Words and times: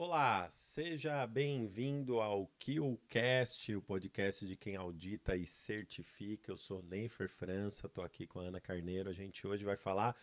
Olá, 0.00 0.48
seja 0.48 1.26
bem-vindo 1.26 2.20
ao 2.20 2.46
KillCast, 2.60 3.74
o 3.74 3.82
podcast 3.82 4.46
de 4.46 4.54
quem 4.54 4.76
audita 4.76 5.34
e 5.36 5.44
certifica. 5.44 6.52
Eu 6.52 6.56
sou 6.56 6.84
Neifer 6.84 7.28
França, 7.28 7.88
estou 7.88 8.04
aqui 8.04 8.24
com 8.24 8.38
a 8.38 8.44
Ana 8.44 8.60
Carneiro. 8.60 9.10
A 9.10 9.12
gente 9.12 9.44
hoje 9.44 9.64
vai 9.64 9.74
falar 9.74 10.14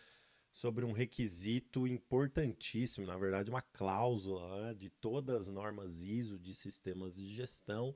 sobre 0.50 0.82
um 0.82 0.92
requisito 0.92 1.86
importantíssimo, 1.86 3.06
na 3.06 3.18
verdade, 3.18 3.50
uma 3.50 3.60
cláusula 3.60 4.68
né, 4.68 4.72
de 4.72 4.88
todas 4.88 5.42
as 5.42 5.52
normas 5.52 6.04
ISO 6.04 6.38
de 6.38 6.54
sistemas 6.54 7.14
de 7.14 7.26
gestão. 7.26 7.94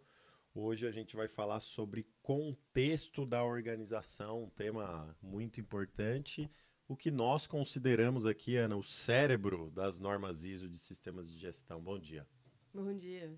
Hoje 0.54 0.86
a 0.86 0.90
gente 0.90 1.16
vai 1.16 1.28
falar 1.28 1.60
sobre 1.60 2.06
contexto 2.20 3.24
da 3.24 3.42
organização, 3.42 4.42
um 4.42 4.50
tema 4.50 5.16
muito 5.22 5.58
importante 5.58 6.50
o 6.90 6.96
que 6.96 7.08
nós 7.08 7.46
consideramos 7.46 8.26
aqui, 8.26 8.56
Ana, 8.56 8.76
o 8.76 8.82
cérebro 8.82 9.70
das 9.70 10.00
normas 10.00 10.42
ISO 10.42 10.68
de 10.68 10.76
sistemas 10.76 11.30
de 11.30 11.38
gestão. 11.38 11.80
Bom 11.80 11.96
dia. 11.96 12.26
Bom 12.74 12.92
dia. 12.92 13.32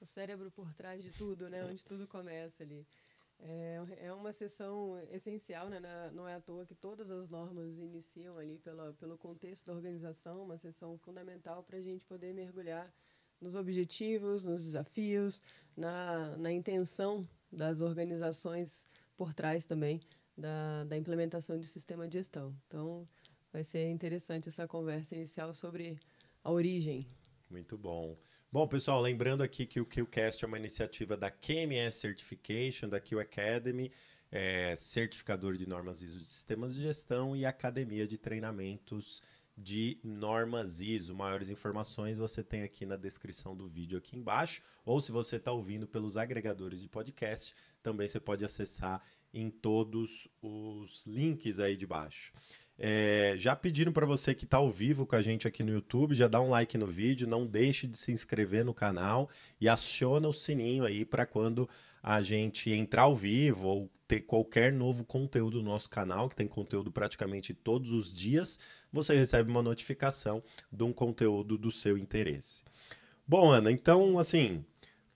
O 0.00 0.06
cérebro 0.06 0.50
por 0.50 0.72
trás 0.72 1.02
de 1.02 1.10
tudo, 1.10 1.50
né? 1.50 1.62
Onde 1.66 1.84
tudo 1.84 2.08
começa 2.08 2.62
ali. 2.62 2.86
É, 3.38 3.78
é 3.98 4.12
uma 4.14 4.32
sessão 4.32 4.98
essencial, 5.10 5.68
né? 5.68 5.78
Não 6.14 6.26
é 6.26 6.36
à 6.36 6.40
toa 6.40 6.64
que 6.64 6.74
todas 6.74 7.10
as 7.10 7.28
normas 7.28 7.78
iniciam 7.78 8.38
ali 8.38 8.58
pela, 8.60 8.94
pelo 8.94 9.18
contexto 9.18 9.66
da 9.66 9.74
organização, 9.74 10.42
uma 10.42 10.56
sessão 10.56 10.96
fundamental 10.96 11.62
para 11.62 11.76
a 11.76 11.82
gente 11.82 12.02
poder 12.06 12.32
mergulhar 12.32 12.90
nos 13.38 13.56
objetivos, 13.56 14.42
nos 14.42 14.64
desafios, 14.64 15.42
na, 15.76 16.34
na 16.38 16.50
intenção 16.50 17.28
das 17.52 17.82
organizações 17.82 18.86
por 19.18 19.34
trás 19.34 19.66
também 19.66 20.00
da, 20.36 20.84
da 20.84 20.96
implementação 20.96 21.58
de 21.58 21.66
sistema 21.66 22.06
de 22.06 22.18
gestão. 22.18 22.54
Então, 22.66 23.08
vai 23.52 23.64
ser 23.64 23.88
interessante 23.88 24.48
essa 24.48 24.66
conversa 24.66 25.14
inicial 25.14 25.54
sobre 25.54 25.98
a 26.44 26.50
origem. 26.50 27.06
Muito 27.50 27.78
bom. 27.78 28.18
Bom, 28.52 28.66
pessoal, 28.66 29.00
lembrando 29.00 29.42
aqui 29.42 29.66
que 29.66 29.80
o 29.80 29.86
QCast 29.86 30.44
é 30.44 30.48
uma 30.48 30.58
iniciativa 30.58 31.16
da 31.16 31.30
QMS 31.30 31.98
Certification, 31.98 32.88
da 32.88 33.00
Q 33.00 33.18
Academy, 33.18 33.90
é, 34.30 34.74
certificador 34.76 35.56
de 35.56 35.66
normas 35.66 36.02
ISO 36.02 36.18
de 36.18 36.26
sistemas 36.26 36.74
de 36.74 36.82
gestão 36.82 37.36
e 37.36 37.44
academia 37.44 38.06
de 38.06 38.18
treinamentos 38.18 39.22
de 39.56 39.98
normas 40.02 40.80
ISO. 40.80 41.14
Maiores 41.14 41.48
informações 41.48 42.18
você 42.18 42.42
tem 42.42 42.62
aqui 42.62 42.84
na 42.84 42.96
descrição 42.96 43.56
do 43.56 43.66
vídeo 43.66 43.98
aqui 43.98 44.16
embaixo, 44.16 44.62
ou 44.84 45.00
se 45.00 45.10
você 45.10 45.36
está 45.36 45.52
ouvindo 45.52 45.86
pelos 45.86 46.16
agregadores 46.16 46.80
de 46.80 46.88
podcast, 46.88 47.54
também 47.82 48.06
você 48.06 48.20
pode 48.20 48.44
acessar 48.44 49.02
em 49.36 49.50
todos 49.50 50.26
os 50.40 51.06
links 51.06 51.60
aí 51.60 51.76
de 51.76 51.86
baixo. 51.86 52.32
É, 52.78 53.34
já 53.38 53.56
pedindo 53.56 53.90
para 53.90 54.04
você 54.04 54.34
que 54.34 54.44
está 54.44 54.58
ao 54.58 54.68
vivo 54.68 55.06
com 55.06 55.16
a 55.16 55.22
gente 55.22 55.46
aqui 55.46 55.62
no 55.62 55.72
YouTube, 55.72 56.14
já 56.14 56.28
dá 56.28 56.40
um 56.40 56.50
like 56.50 56.76
no 56.76 56.86
vídeo, 56.86 57.26
não 57.26 57.46
deixe 57.46 57.86
de 57.86 57.96
se 57.96 58.12
inscrever 58.12 58.64
no 58.64 58.74
canal 58.74 59.30
e 59.60 59.68
aciona 59.68 60.28
o 60.28 60.32
sininho 60.32 60.84
aí 60.84 61.04
para 61.04 61.24
quando 61.24 61.68
a 62.02 62.22
gente 62.22 62.70
entrar 62.70 63.02
ao 63.02 63.16
vivo 63.16 63.66
ou 63.66 63.90
ter 64.06 64.20
qualquer 64.20 64.72
novo 64.72 65.04
conteúdo 65.04 65.58
no 65.58 65.70
nosso 65.70 65.90
canal, 65.90 66.28
que 66.28 66.36
tem 66.36 66.46
conteúdo 66.46 66.90
praticamente 66.92 67.52
todos 67.52 67.92
os 67.92 68.12
dias, 68.12 68.60
você 68.92 69.16
recebe 69.16 69.50
uma 69.50 69.62
notificação 69.62 70.42
de 70.70 70.84
um 70.84 70.92
conteúdo 70.92 71.58
do 71.58 71.70
seu 71.70 71.98
interesse. 71.98 72.62
Bom, 73.26 73.50
Ana, 73.50 73.72
então 73.72 74.18
assim, 74.18 74.64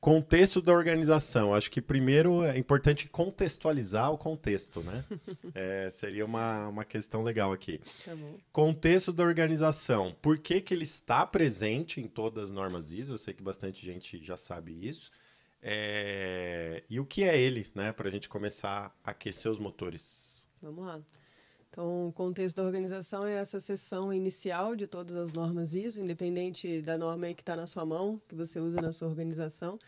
Contexto 0.01 0.63
da 0.63 0.73
organização. 0.73 1.55
Acho 1.55 1.71
que 1.71 1.81
primeiro 1.81 2.43
é 2.43 2.57
importante 2.57 3.07
contextualizar 3.07 4.11
o 4.11 4.17
contexto, 4.17 4.81
né? 4.81 5.05
é, 5.55 5.91
seria 5.91 6.25
uma, 6.25 6.69
uma 6.69 6.85
questão 6.87 7.23
legal 7.23 7.53
aqui. 7.53 7.81
Tá 8.05 8.17
contexto 8.51 9.13
da 9.13 9.23
organização. 9.23 10.17
Por 10.23 10.39
que, 10.39 10.61
que 10.61 10.73
ele 10.73 10.85
está 10.85 11.27
presente 11.27 12.01
em 12.01 12.09
todas 12.09 12.45
as 12.45 12.51
normas 12.51 12.91
ISO? 12.91 13.13
Eu 13.13 13.19
sei 13.19 13.35
que 13.35 13.43
bastante 13.43 13.85
gente 13.85 14.23
já 14.25 14.39
sabe 14.39 14.89
isso. 14.89 15.11
É... 15.63 16.83
E 16.89 16.99
o 16.99 17.05
que 17.05 17.25
é 17.25 17.39
ele, 17.39 17.67
né? 17.75 17.93
Para 17.93 18.09
a 18.09 18.11
gente 18.11 18.29
começar 18.29 18.97
a 19.05 19.11
aquecer 19.11 19.51
os 19.51 19.59
motores. 19.59 20.49
Vamos 20.63 20.87
lá. 20.87 21.01
Então, 21.71 22.09
o 22.09 22.13
contexto 22.13 22.57
da 22.57 22.65
organização 22.65 23.25
é 23.25 23.35
essa 23.35 23.61
sessão 23.61 24.13
inicial 24.13 24.75
de 24.75 24.89
todas 24.89 25.17
as 25.17 25.33
normas 25.33 25.73
ISO, 25.73 26.01
independente 26.01 26.83
da 26.83 26.99
norma 26.99 27.33
que 27.33 27.43
está 27.43 27.55
na 27.55 27.67
sua 27.67 27.87
mão, 27.87 28.21
que 28.29 28.35
você 28.35 28.59
usa 28.59 28.81
na 28.83 28.91
sua 28.91 29.07
organização. 29.07 29.79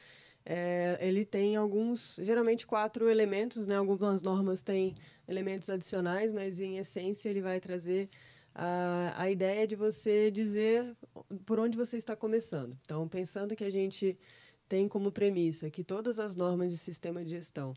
É, 0.47 0.97
ele 1.01 1.25
tem 1.25 1.57
alguns, 1.57 2.17
geralmente 2.23 2.67
quatro 2.67 3.09
elementos, 3.09 3.67
né? 3.67 3.77
Algumas 3.77 4.23
normas 4.23 4.63
têm 4.63 4.95
elementos 5.27 5.69
adicionais, 5.69 6.33
mas 6.33 6.61
em 6.61 6.79
essência 6.79 7.29
ele 7.29 7.41
vai 7.41 7.59
trazer 7.59 8.09
a, 8.55 9.15
a 9.17 9.31
ideia 9.31 9.67
de 9.67 9.75
você 9.75 10.31
dizer 10.31 10.97
por 11.45 11.59
onde 11.59 11.77
você 11.77 11.97
está 11.97 12.15
começando. 12.15 12.79
Então, 12.85 13.09
pensando 13.09 13.57
que 13.57 13.65
a 13.65 13.71
gente 13.71 14.17
tem 14.69 14.89
como 14.89 15.11
premissa 15.11 15.69
que 15.71 15.83
todas 15.85 16.19
as 16.19 16.35
normas 16.35 16.73
de 16.73 16.79
sistema 16.79 17.25
de 17.25 17.31
gestão 17.31 17.75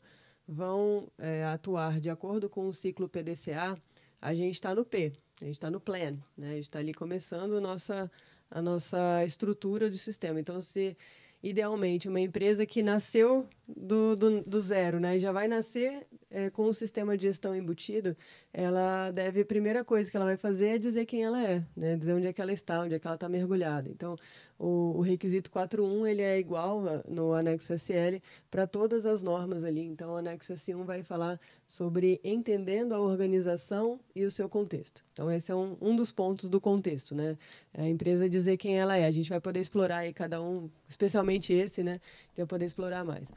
vão 0.47 1.07
é, 1.17 1.43
atuar 1.45 1.99
de 1.99 2.09
acordo 2.09 2.49
com 2.49 2.67
o 2.67 2.73
ciclo 2.73 3.09
PDCA, 3.09 3.77
a 4.22 4.34
gente 4.34 4.56
está 4.56 4.74
no 4.74 4.86
P, 4.86 5.14
a 5.42 5.46
gente 5.46 5.56
está 5.56 5.70
no 5.70 5.80
plan, 5.80 6.18
né? 6.38 6.52
a 6.52 6.56
gente 6.56 6.64
está 6.64 6.80
ali 6.80 6.94
começando 6.94 7.58
a 7.58 7.62
nossa, 7.62 8.12
a 8.50 8.62
nossa 8.62 9.24
estrutura 9.26 9.90
do 9.90 9.98
sistema. 9.98 10.40
Então, 10.40 10.62
se 10.62 10.98
idealmente 11.44 12.09
uma 12.09 12.20
empresa 12.20 12.66
que 12.66 12.81
nasceu 12.81 13.48
do, 13.68 14.16
do, 14.16 14.42
do 14.42 14.59
zero, 14.59 15.00
né, 15.00 15.18
já 15.18 15.31
vai 15.31 15.48
nascer 15.48 16.06
é, 16.30 16.50
com 16.50 16.64
o 16.64 16.74
sistema 16.74 17.18
de 17.18 17.24
gestão 17.24 17.56
embutido, 17.56 18.16
ela 18.53 19.12
deve, 19.12 19.42
a 19.42 19.46
primeira 19.46 19.84
coisa 19.84 20.09
que 20.09 20.18
ela 20.18 20.26
vai 20.26 20.38
fazer 20.38 20.68
é 20.68 20.78
dizer 20.78 21.06
quem 21.06 21.24
ela 21.24 21.44
é, 21.44 21.64
né, 21.76 21.96
dizer 21.96 22.14
onde 22.14 22.28
é 22.28 22.34
que 22.34 22.42
ela 22.42 22.53
está, 22.53 22.81
onde 22.81 22.94
é 22.94 23.00
que 23.00 23.08
ela 23.08 23.16
está 23.16 23.30
mergulhada. 23.30 23.90
Então, 23.90 24.16
o, 24.58 24.98
o 24.98 25.02
requisito 25.02 25.52
4.1 25.52 26.08
ele 26.08 26.22
é 26.22 26.40
igual 26.40 26.81
no 27.08 27.34
anexo 27.34 27.74
SL 27.74 28.22
para 28.50 28.66
todas 28.66 29.06
as 29.06 29.22
normas 29.22 29.64
ali. 29.64 29.82
Então, 29.82 30.14
o 30.14 30.16
anexo 30.16 30.53
S1 30.53 30.86
vai 30.86 31.03
falar 31.03 31.40
sobre 31.68 32.22
entendendo 32.24 32.94
a 32.94 33.00
organização 33.00 34.00
e 34.16 34.24
o 34.24 34.32
seu 34.32 34.47
contexto. 34.47 35.03
Então, 35.12 35.30
esse 35.30 35.52
é 35.52 35.56
um, 35.56 35.76
um 35.82 35.96
dos 35.96 36.12
pontos 36.12 36.47
do 36.47 36.62
contexto, 36.62 37.14
né? 37.14 37.38
É 37.74 37.84
a 37.84 37.90
empresa 37.90 38.30
dizer 38.30 38.56
quem 38.56 38.80
ela 38.80 38.96
é. 38.96 39.06
A 39.06 39.12
gente 39.12 39.30
vai 39.30 39.42
poder 39.42 39.59
explorar 39.59 39.97
aí 39.97 40.14
cada 40.14 40.42
um, 40.42 40.70
especialmente 40.88 41.52
esse, 41.52 41.84
né? 41.84 42.00
Que 42.35 42.41
vai 42.41 42.47
poder 42.47 42.66
explorar 42.66 43.03
mais. 43.06 43.31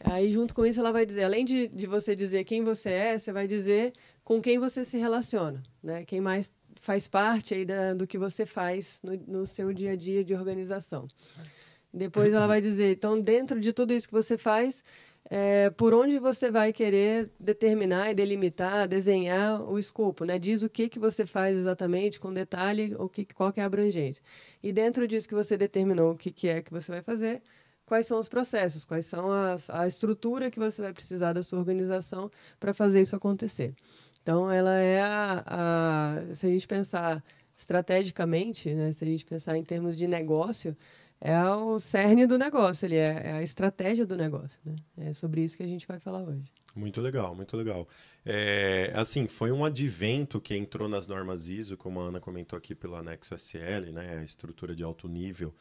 Aí, 0.00 0.30
junto 0.30 0.54
com 0.54 0.66
isso, 0.66 0.78
ela 0.78 0.92
vai 0.92 1.06
dizer, 1.06 1.24
além 1.24 1.44
de, 1.44 1.66
de 1.68 1.86
você 1.86 2.14
dizer 2.14 2.44
quem 2.44 2.62
você 2.62 2.90
é, 2.90 3.18
você 3.18 3.32
vai 3.32 3.46
dizer 3.46 3.94
com 4.22 4.40
quem 4.40 4.58
você 4.58 4.84
se 4.84 4.98
relaciona, 4.98 5.62
né? 5.82 6.04
Quem 6.04 6.20
mais 6.20 6.52
faz 6.80 7.08
parte 7.08 7.54
aí 7.54 7.64
da, 7.64 7.94
do 7.94 8.06
que 8.06 8.18
você 8.18 8.44
faz 8.44 9.00
no, 9.02 9.16
no 9.26 9.46
seu 9.46 9.72
dia 9.72 9.92
a 9.92 9.96
dia 9.96 10.22
de 10.22 10.34
organização. 10.34 11.08
Certo. 11.22 11.50
Depois 11.92 12.34
ela 12.34 12.46
vai 12.46 12.60
dizer, 12.60 12.96
então, 12.96 13.18
dentro 13.18 13.60
de 13.60 13.72
tudo 13.72 13.92
isso 13.92 14.08
que 14.08 14.12
você 14.12 14.36
faz, 14.36 14.84
é, 15.30 15.70
por 15.70 15.94
onde 15.94 16.18
você 16.18 16.50
vai 16.50 16.72
querer 16.72 17.30
determinar 17.40 18.10
e 18.10 18.14
delimitar, 18.14 18.86
desenhar 18.86 19.62
o 19.62 19.78
escopo, 19.78 20.24
né? 20.24 20.38
Diz 20.38 20.62
o 20.62 20.68
que, 20.68 20.88
que 20.88 20.98
você 20.98 21.24
faz 21.24 21.56
exatamente, 21.56 22.20
com 22.20 22.32
detalhe, 22.32 22.94
o 22.98 23.08
que, 23.08 23.24
qual 23.32 23.52
que 23.52 23.60
é 23.60 23.62
a 23.62 23.66
abrangência. 23.66 24.22
E 24.62 24.72
dentro 24.72 25.08
disso 25.08 25.28
que 25.28 25.34
você 25.34 25.56
determinou 25.56 26.12
o 26.12 26.16
que, 26.16 26.30
que 26.30 26.48
é 26.48 26.60
que 26.60 26.70
você 26.70 26.92
vai 26.92 27.00
fazer, 27.00 27.42
quais 27.86 28.06
são 28.06 28.18
os 28.18 28.28
processos, 28.28 28.84
quais 28.84 29.06
são 29.06 29.30
as, 29.30 29.68
a 29.70 29.86
estrutura 29.86 30.50
que 30.50 30.58
você 30.58 30.82
vai 30.82 30.92
precisar 30.92 31.32
da 31.32 31.42
sua 31.42 31.58
organização 31.58 32.30
para 32.58 32.72
fazer 32.72 33.02
isso 33.02 33.16
acontecer. 33.16 33.74
Então, 34.22 34.50
ela 34.50 34.74
é 34.74 35.02
a, 35.02 35.44
a, 35.46 36.34
se 36.34 36.46
a 36.46 36.50
gente 36.50 36.66
pensar 36.66 37.22
estrategicamente, 37.56 38.74
né, 38.74 38.92
se 38.92 39.04
a 39.04 39.06
gente 39.06 39.24
pensar 39.24 39.56
em 39.56 39.62
termos 39.62 39.96
de 39.96 40.06
negócio, 40.06 40.76
é 41.20 41.42
o 41.48 41.78
cerne 41.78 42.26
do 42.26 42.36
negócio, 42.36 42.86
ele 42.86 42.96
é, 42.96 43.22
é 43.24 43.32
a 43.32 43.42
estratégia 43.42 44.04
do 44.04 44.16
negócio. 44.16 44.60
Né? 44.64 44.76
É 44.98 45.12
sobre 45.12 45.42
isso 45.42 45.56
que 45.56 45.62
a 45.62 45.66
gente 45.66 45.86
vai 45.86 45.98
falar 45.98 46.22
hoje. 46.22 46.44
Muito 46.74 47.00
legal, 47.00 47.34
muito 47.34 47.56
legal. 47.56 47.86
É, 48.26 48.90
assim, 48.94 49.28
foi 49.28 49.52
um 49.52 49.64
advento 49.64 50.40
que 50.40 50.56
entrou 50.56 50.88
nas 50.88 51.06
normas 51.06 51.48
ISO, 51.48 51.76
como 51.76 52.00
a 52.00 52.04
Ana 52.04 52.20
comentou 52.20 52.56
aqui 52.56 52.74
pelo 52.74 52.96
anexo 52.96 53.34
SL, 53.34 53.92
né, 53.92 54.18
a 54.18 54.24
estrutura 54.24 54.74
de 54.74 54.82
alto 54.82 55.06
nível, 55.08 55.54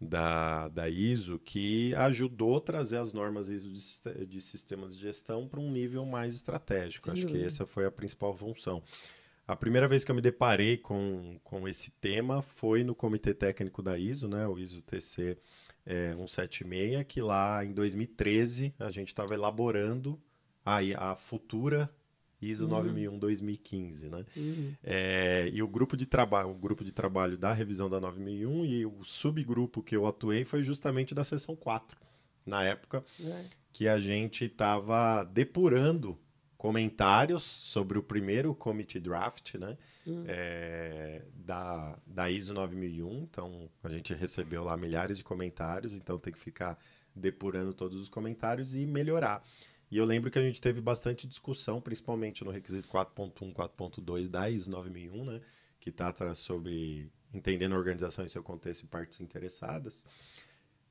da, 0.00 0.68
da 0.68 0.88
ISO 0.88 1.38
que 1.38 1.94
ajudou 1.94 2.56
a 2.56 2.60
trazer 2.60 2.96
as 2.96 3.12
normas 3.12 3.48
ISO 3.50 3.68
de, 3.68 4.26
de 4.26 4.40
sistemas 4.40 4.96
de 4.96 5.02
gestão 5.02 5.46
para 5.46 5.60
um 5.60 5.70
nível 5.70 6.06
mais 6.06 6.34
estratégico. 6.34 7.10
Sim, 7.10 7.12
Acho 7.12 7.26
que 7.26 7.42
essa 7.42 7.66
foi 7.66 7.84
a 7.84 7.90
principal 7.90 8.34
função. 8.34 8.82
A 9.46 9.54
primeira 9.54 9.86
vez 9.86 10.02
que 10.02 10.10
eu 10.10 10.14
me 10.14 10.22
deparei 10.22 10.78
com, 10.78 11.38
com 11.42 11.68
esse 11.68 11.90
tema 11.90 12.40
foi 12.40 12.82
no 12.82 12.94
comitê 12.94 13.34
técnico 13.34 13.82
da 13.82 13.98
ISO, 13.98 14.28
né, 14.28 14.46
o 14.46 14.58
ISO 14.58 14.80
TC 14.80 15.36
é, 15.84 16.14
176, 16.14 17.04
que 17.06 17.20
lá 17.20 17.64
em 17.64 17.72
2013 17.72 18.72
a 18.78 18.90
gente 18.90 19.08
estava 19.08 19.34
elaborando 19.34 20.18
a, 20.64 20.78
a 21.10 21.16
futura 21.16 21.90
ISO 22.40 22.66
uhum. 22.66 23.18
9001-2015, 23.20 24.08
né? 24.08 24.24
Uhum. 24.36 24.74
É, 24.82 25.50
e 25.52 25.62
o 25.62 25.68
grupo 25.68 25.96
de 25.96 26.06
trabalho, 26.06 26.50
o 26.50 26.54
grupo 26.54 26.84
de 26.84 26.92
trabalho 26.92 27.36
da 27.36 27.52
revisão 27.52 27.88
da 27.88 28.00
9001 28.00 28.64
e 28.64 28.86
o 28.86 29.04
subgrupo 29.04 29.82
que 29.82 29.94
eu 29.94 30.06
atuei 30.06 30.44
foi 30.44 30.62
justamente 30.62 31.14
da 31.14 31.24
seção 31.24 31.54
4, 31.54 31.98
na 32.46 32.64
época, 32.64 33.04
é. 33.22 33.44
que 33.72 33.86
a 33.86 33.98
gente 33.98 34.46
estava 34.46 35.24
depurando 35.24 36.18
comentários 36.56 37.42
sobre 37.42 37.98
o 37.98 38.02
primeiro 38.02 38.54
committee 38.54 39.00
draft, 39.00 39.54
né? 39.54 39.78
Hum. 40.06 40.24
É, 40.26 41.22
da, 41.34 41.98
da 42.06 42.30
ISO 42.30 42.52
9001. 42.52 43.22
Então, 43.22 43.70
a 43.82 43.88
gente 43.88 44.12
recebeu 44.12 44.64
lá 44.64 44.76
milhares 44.76 45.16
de 45.16 45.24
comentários, 45.24 45.94
então 45.94 46.18
tem 46.18 46.32
que 46.32 46.38
ficar 46.38 46.78
depurando 47.16 47.72
todos 47.72 47.98
os 47.98 48.10
comentários 48.10 48.76
e 48.76 48.84
melhorar. 48.84 49.42
E 49.90 49.96
eu 49.96 50.04
lembro 50.04 50.30
que 50.30 50.38
a 50.38 50.42
gente 50.42 50.60
teve 50.60 50.80
bastante 50.80 51.26
discussão, 51.26 51.80
principalmente 51.80 52.44
no 52.44 52.50
requisito 52.50 52.88
4.1, 52.88 53.52
4.2 53.52 54.28
da 54.28 54.48
ISO 54.48 54.70
9001, 54.70 55.24
né? 55.24 55.40
Que 55.80 55.90
trata 55.90 56.34
sobre 56.34 57.10
entendendo 57.34 57.74
a 57.74 57.78
organização 57.78 58.24
em 58.24 58.28
seu 58.28 58.42
contexto 58.42 58.82
e 58.82 58.86
partes 58.86 59.20
interessadas. 59.20 60.06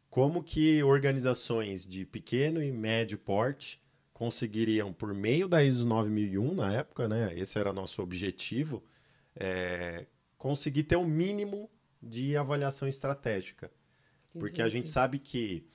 Como 0.10 0.44
que 0.44 0.84
organizações 0.84 1.86
de 1.86 2.06
pequeno 2.06 2.62
e 2.62 2.72
médio 2.72 3.18
porte 3.18 3.82
conseguiriam, 4.12 4.92
por 4.92 5.14
meio 5.14 5.48
da 5.48 5.64
ISO 5.64 5.88
9001 5.88 6.54
na 6.56 6.74
época, 6.74 7.08
né? 7.08 7.34
Esse 7.38 7.58
era 7.58 7.72
nosso 7.72 8.02
objetivo, 8.02 8.84
é, 9.34 10.08
conseguir 10.38 10.84
ter 10.84 10.98
um 10.98 11.06
mínimo 11.06 11.70
de 12.02 12.36
avaliação 12.36 12.86
estratégica. 12.86 13.72
Porque 14.38 14.62
a 14.62 14.68
gente 14.68 14.90
sabe 14.90 15.20
que 15.20 15.66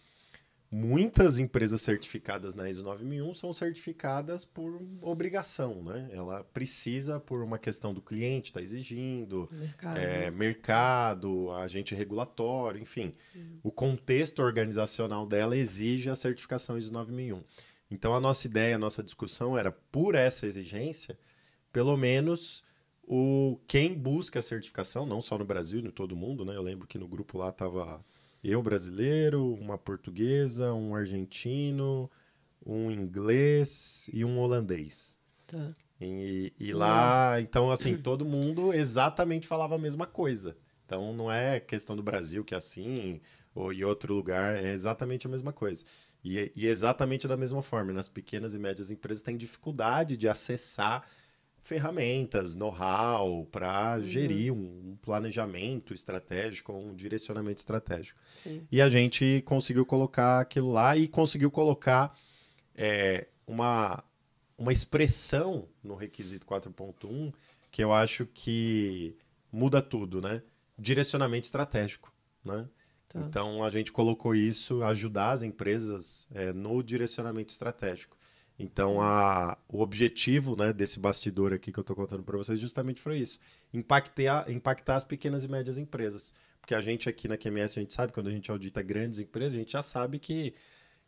muitas 0.74 1.38
empresas 1.38 1.80
certificadas 1.82 2.56
na 2.56 2.68
ISO 2.68 2.82
9001 2.82 3.32
são 3.34 3.52
certificadas 3.52 4.44
por 4.44 4.82
obrigação, 5.00 5.84
né? 5.84 6.10
Ela 6.12 6.42
precisa 6.42 7.20
por 7.20 7.44
uma 7.44 7.60
questão 7.60 7.94
do 7.94 8.02
cliente 8.02 8.50
está 8.50 8.60
exigindo, 8.60 9.48
mercado, 9.52 9.96
é, 9.96 10.30
mercado, 10.32 11.52
agente 11.52 11.94
regulatório, 11.94 12.80
enfim, 12.82 13.14
uhum. 13.36 13.60
o 13.62 13.70
contexto 13.70 14.42
organizacional 14.42 15.24
dela 15.28 15.56
exige 15.56 16.10
a 16.10 16.16
certificação 16.16 16.76
ISO 16.76 16.92
9001. 16.92 17.44
Então 17.88 18.12
a 18.12 18.20
nossa 18.20 18.48
ideia, 18.48 18.74
a 18.74 18.78
nossa 18.78 19.00
discussão 19.00 19.56
era 19.56 19.70
por 19.70 20.16
essa 20.16 20.44
exigência, 20.44 21.16
pelo 21.72 21.96
menos 21.96 22.64
o 23.04 23.60
quem 23.68 23.94
busca 23.94 24.40
a 24.40 24.42
certificação, 24.42 25.06
não 25.06 25.20
só 25.20 25.38
no 25.38 25.44
Brasil, 25.44 25.80
no 25.80 25.92
todo 25.92 26.16
mundo, 26.16 26.44
né? 26.44 26.56
Eu 26.56 26.62
lembro 26.62 26.88
que 26.88 26.98
no 26.98 27.06
grupo 27.06 27.38
lá 27.38 27.52
tava 27.52 28.04
eu 28.44 28.62
brasileiro, 28.62 29.54
uma 29.54 29.78
portuguesa, 29.78 30.74
um 30.74 30.94
argentino, 30.94 32.10
um 32.64 32.90
inglês 32.90 34.08
e 34.12 34.24
um 34.24 34.38
holandês. 34.38 35.16
Tá. 35.46 35.74
E, 36.00 36.52
e 36.58 36.72
lá, 36.72 37.40
então, 37.40 37.70
assim, 37.70 37.96
todo 37.96 38.24
mundo 38.24 38.72
exatamente 38.72 39.46
falava 39.46 39.76
a 39.76 39.78
mesma 39.78 40.06
coisa. 40.06 40.56
Então, 40.84 41.14
não 41.14 41.32
é 41.32 41.58
questão 41.58 41.96
do 41.96 42.02
Brasil 42.02 42.44
que 42.44 42.54
é 42.54 42.58
assim, 42.58 43.20
ou 43.54 43.72
em 43.72 43.84
outro 43.84 44.14
lugar, 44.14 44.56
é 44.56 44.72
exatamente 44.72 45.26
a 45.26 45.30
mesma 45.30 45.52
coisa. 45.52 45.84
E, 46.22 46.52
e 46.54 46.66
exatamente 46.66 47.28
da 47.28 47.36
mesma 47.36 47.62
forma, 47.62 47.92
nas 47.92 48.08
pequenas 48.08 48.54
e 48.54 48.58
médias 48.58 48.90
empresas 48.90 49.22
têm 49.22 49.36
dificuldade 49.36 50.16
de 50.16 50.28
acessar 50.28 51.06
ferramentas, 51.64 52.54
know-how 52.54 53.46
para 53.50 53.96
uhum. 53.96 54.02
gerir 54.02 54.52
um, 54.52 54.90
um, 54.90 54.98
planejamento 55.00 55.94
estratégico, 55.94 56.74
um 56.74 56.94
direcionamento 56.94 57.58
estratégico. 57.58 58.20
Sim. 58.42 58.68
E 58.70 58.82
a 58.82 58.88
gente 58.90 59.42
conseguiu 59.46 59.86
colocar 59.86 60.40
aquilo 60.40 60.70
lá 60.70 60.94
e 60.94 61.08
conseguiu 61.08 61.50
colocar 61.50 62.14
é, 62.76 63.28
uma, 63.46 64.04
uma 64.58 64.72
expressão 64.72 65.66
no 65.82 65.94
requisito 65.94 66.46
4.1 66.46 67.32
que 67.70 67.82
eu 67.82 67.92
acho 67.92 68.26
que 68.26 69.16
muda 69.50 69.80
tudo, 69.80 70.20
né? 70.20 70.42
Direcionamento 70.78 71.46
estratégico, 71.46 72.12
né? 72.44 72.68
Tá. 73.08 73.20
Então 73.20 73.64
a 73.64 73.70
gente 73.70 73.90
colocou 73.90 74.34
isso, 74.34 74.82
ajudar 74.82 75.30
as 75.30 75.42
empresas 75.42 76.28
é, 76.34 76.52
no 76.52 76.82
direcionamento 76.82 77.52
estratégico. 77.52 78.18
Então, 78.58 79.00
a, 79.02 79.58
o 79.68 79.80
objetivo 79.80 80.56
né, 80.56 80.72
desse 80.72 81.00
bastidor 81.00 81.52
aqui 81.52 81.72
que 81.72 81.78
eu 81.78 81.82
estou 81.82 81.96
contando 81.96 82.22
para 82.22 82.36
vocês 82.36 82.60
justamente 82.60 83.00
foi 83.00 83.18
isso: 83.18 83.38
impactar, 83.72 84.50
impactar 84.50 84.96
as 84.96 85.04
pequenas 85.04 85.44
e 85.44 85.48
médias 85.48 85.76
empresas. 85.76 86.32
Porque 86.60 86.74
a 86.74 86.80
gente 86.80 87.08
aqui 87.08 87.28
na 87.28 87.36
QMS, 87.36 87.78
a 87.78 87.82
gente 87.82 87.92
sabe, 87.92 88.12
quando 88.12 88.28
a 88.28 88.32
gente 88.32 88.50
audita 88.50 88.80
grandes 88.80 89.18
empresas, 89.18 89.54
a 89.54 89.58
gente 89.58 89.72
já 89.72 89.82
sabe 89.82 90.18
que, 90.18 90.54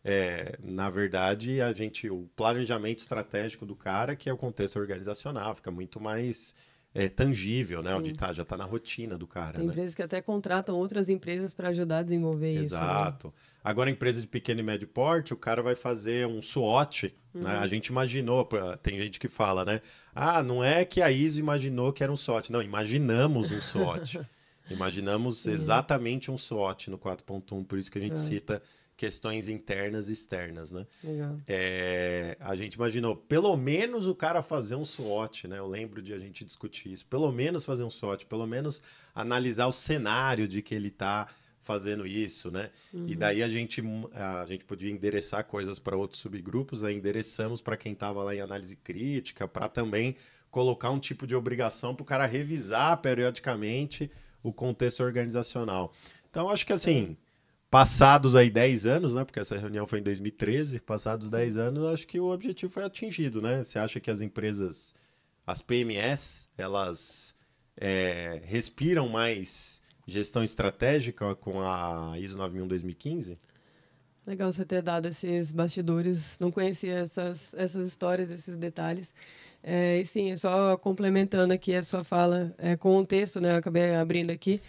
é, 0.04 0.58
na 0.62 0.90
verdade, 0.90 1.60
a 1.62 1.72
gente 1.72 2.10
o 2.10 2.28
planejamento 2.37 2.98
estratégico 2.98 3.64
do 3.64 3.76
cara, 3.76 4.16
que 4.16 4.28
é 4.28 4.32
o 4.32 4.37
contexto 4.37 4.78
organizacional, 4.78 5.54
fica 5.54 5.70
muito 5.70 6.00
mais 6.00 6.54
é, 6.96 7.08
tangível, 7.08 7.82
né? 7.82 7.90
Sim. 7.90 7.94
Auditar 7.94 8.34
já 8.34 8.43
está 8.43 8.56
na 8.56 8.64
rotina 8.64 9.19
do 9.19 9.26
cara. 9.26 9.54
Tem 9.54 9.66
né? 9.66 9.70
empresas 9.70 9.94
que 9.94 10.02
até 10.02 10.20
contratam 10.22 10.75
outras 10.75 11.08
empresas 11.08 11.52
para 11.52 11.69
ajudar 11.69 11.98
a 11.98 12.02
desenvolver 12.02 12.54
Exato. 12.54 12.64
isso. 12.64 12.75
Né? 12.75 12.82
Exato. 12.82 13.26
Né? 13.28 13.32
Agora, 13.62 13.90
empresa 13.90 14.20
de 14.20 14.26
pequeno 14.26 14.60
e 14.60 14.62
médio 14.62 14.88
porte, 14.88 15.34
o 15.34 15.37
cara 15.37 15.62
vai 15.62 15.75
fazer 15.75 16.26
um 16.26 16.40
SWOT. 16.40 17.14
Uhum. 17.34 17.43
Né? 17.43 17.58
A 17.58 17.66
gente 17.66 17.88
imaginou, 17.88 18.48
tem 18.82 18.96
gente 18.98 19.19
que 19.19 19.28
fala, 19.28 19.64
né? 19.64 19.82
Ah, 20.14 20.43
não 20.43 20.64
é 20.64 20.84
que 20.84 21.02
a 21.02 21.10
ISO 21.10 21.38
imaginou 21.38 21.93
que 21.93 22.02
era 22.02 22.10
um 22.10 22.16
SWOT. 22.16 22.50
Não, 22.50 22.62
imaginamos 22.62 23.50
um 23.50 23.60
SWOT. 23.60 24.20
Imaginamos 24.69 25.46
exatamente 25.46 26.28
um 26.28 26.37
SWOT 26.37 26.90
no 26.90 26.98
4.1, 26.98 27.64
por 27.64 27.78
isso 27.78 27.88
que 27.88 27.98
a 27.98 28.02
gente 28.02 28.20
cita 28.20 28.60
questões 28.96 29.48
internas 29.48 30.08
e 30.08 30.14
externas, 30.14 30.72
né? 30.72 30.87
Legal. 31.04 31.38
É, 31.46 32.37
a 32.40 32.56
gente 32.56 32.75
imaginou, 32.75 33.14
pelo 33.14 33.54
menos 33.56 34.06
o 34.06 34.14
cara 34.14 34.43
fazer 34.43 34.75
um 34.75 34.84
SWOT, 34.84 35.46
né? 35.46 35.58
Eu 35.58 35.66
lembro 35.66 36.00
de 36.00 36.14
a 36.14 36.19
gente 36.19 36.44
discutir 36.44 36.93
isso. 36.93 37.04
Pelo 37.06 37.31
menos 37.31 37.64
fazer 37.64 37.84
um 37.84 37.90
SWOT, 37.90 38.25
pelo 38.26 38.46
menos 38.46 38.82
analisar 39.14 39.66
o 39.66 39.72
cenário 39.72 40.48
de 40.48 40.62
que 40.62 40.75
ele 40.75 40.88
está 40.88 41.28
fazendo 41.60 42.06
isso, 42.06 42.50
né? 42.50 42.70
Uhum. 42.94 43.06
E 43.08 43.16
daí 43.16 43.43
a 43.43 43.48
gente, 43.48 43.82
a 44.14 44.46
gente 44.46 44.64
podia 44.64 44.90
endereçar 44.90 45.44
coisas 45.44 45.78
para 45.78 45.96
outros 45.96 46.20
subgrupos, 46.20 46.82
aí 46.82 46.96
endereçamos 46.96 47.60
para 47.60 47.76
quem 47.76 47.93
estava 47.93 48.22
lá 48.22 48.34
em 48.34 48.40
análise 48.40 48.76
crítica, 48.76 49.46
para 49.46 49.69
também 49.69 50.16
colocar 50.48 50.90
um 50.90 50.98
tipo 50.98 51.26
de 51.26 51.34
obrigação 51.34 51.94
para 51.94 52.02
o 52.02 52.06
cara 52.06 52.25
revisar 52.25 52.96
periodicamente 52.98 54.10
o 54.43 54.52
contexto 54.52 55.02
organizacional. 55.02 55.93
Então, 56.31 56.48
acho 56.48 56.64
que 56.64 56.72
assim, 56.72 57.16
passados 57.76 58.34
aí 58.34 58.49
10 58.49 58.87
anos, 58.87 59.12
né? 59.12 59.23
Porque 59.23 59.38
essa 59.38 59.55
reunião 59.58 59.87
foi 59.87 59.99
em 59.99 60.02
2013, 60.02 60.81
passados 60.81 61.28
10 61.28 61.58
anos, 61.58 61.84
acho 61.93 62.06
que 62.06 62.19
o 62.19 62.32
objetivo 62.32 62.73
foi 62.73 62.82
atingido, 62.82 63.43
né? 63.43 63.62
Você 63.62 63.78
acha 63.78 64.00
que 64.00 64.11
as 64.11 64.23
empresas, 64.23 64.94
as 65.46 65.61
PMS, 65.61 66.49
elas 66.56 67.34
é, 67.76 68.40
respiram 68.46 69.11
mais 69.11 69.82
gestão 70.06 70.43
estratégica 70.43 71.34
com 71.34 71.61
a 71.61 72.19
ISO 72.19 72.38
9001 72.38 72.67
2015? 72.67 73.38
Legal 74.26 74.50
você 74.50 74.64
ter 74.64 74.81
dado 74.81 75.08
esses 75.08 75.52
bastidores, 75.52 76.38
não 76.40 76.50
conhecia 76.50 76.94
essas, 76.94 77.52
essas 77.52 77.87
histórias, 77.87 78.31
esses 78.31 78.56
detalhes. 78.56 79.12
É, 79.62 80.00
e 80.00 80.06
sim, 80.06 80.34
só 80.34 80.79
complementando 80.79 81.52
aqui 81.52 81.75
a 81.75 81.82
sua 81.82 82.02
fala 82.02 82.55
é, 82.56 82.75
com 82.75 82.96
o 82.96 83.05
texto, 83.05 83.38
né, 83.38 83.52
eu 83.52 83.56
acabei 83.56 83.94
abrindo 83.96 84.31
aqui. 84.31 84.62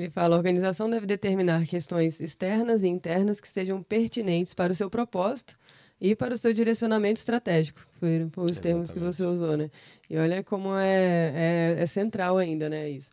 Ele 0.00 0.10
fala: 0.10 0.34
a 0.34 0.38
organização 0.38 0.88
deve 0.88 1.04
determinar 1.04 1.66
questões 1.66 2.20
externas 2.20 2.82
e 2.82 2.88
internas 2.88 3.38
que 3.38 3.46
sejam 3.46 3.82
pertinentes 3.82 4.54
para 4.54 4.72
o 4.72 4.74
seu 4.74 4.88
propósito 4.88 5.58
e 6.00 6.16
para 6.16 6.32
o 6.32 6.38
seu 6.38 6.54
direcionamento 6.54 7.18
estratégico. 7.18 7.86
Foram, 7.98 8.50
os 8.50 8.58
termos 8.58 8.90
que 8.90 8.98
você 8.98 9.22
usou, 9.22 9.58
né? 9.58 9.70
E 10.08 10.16
olha 10.16 10.42
como 10.42 10.74
é, 10.74 11.76
é, 11.78 11.82
é 11.82 11.86
central 11.86 12.38
ainda, 12.38 12.70
né? 12.70 12.88
Isso. 12.88 13.10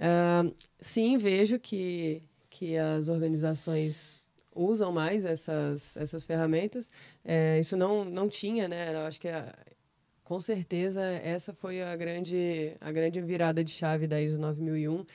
Uh, 0.00 0.52
sim, 0.80 1.16
vejo 1.16 1.60
que, 1.60 2.20
que 2.50 2.76
as 2.76 3.08
organizações 3.08 4.24
usam 4.52 4.90
mais 4.90 5.24
essas, 5.24 5.96
essas 5.96 6.24
ferramentas. 6.24 6.90
É, 7.24 7.60
isso 7.60 7.76
não, 7.76 8.04
não 8.04 8.28
tinha, 8.28 8.66
né? 8.66 8.92
Eu 8.92 9.06
acho 9.06 9.20
que 9.20 9.28
a, 9.28 9.54
com 10.24 10.40
certeza 10.40 11.02
essa 11.02 11.54
foi 11.54 11.80
a 11.80 11.94
grande, 11.94 12.72
a 12.80 12.90
grande 12.90 13.20
virada 13.20 13.62
de 13.62 13.70
chave 13.70 14.08
da 14.08 14.20
ISO 14.20 14.40
9001 14.40 15.06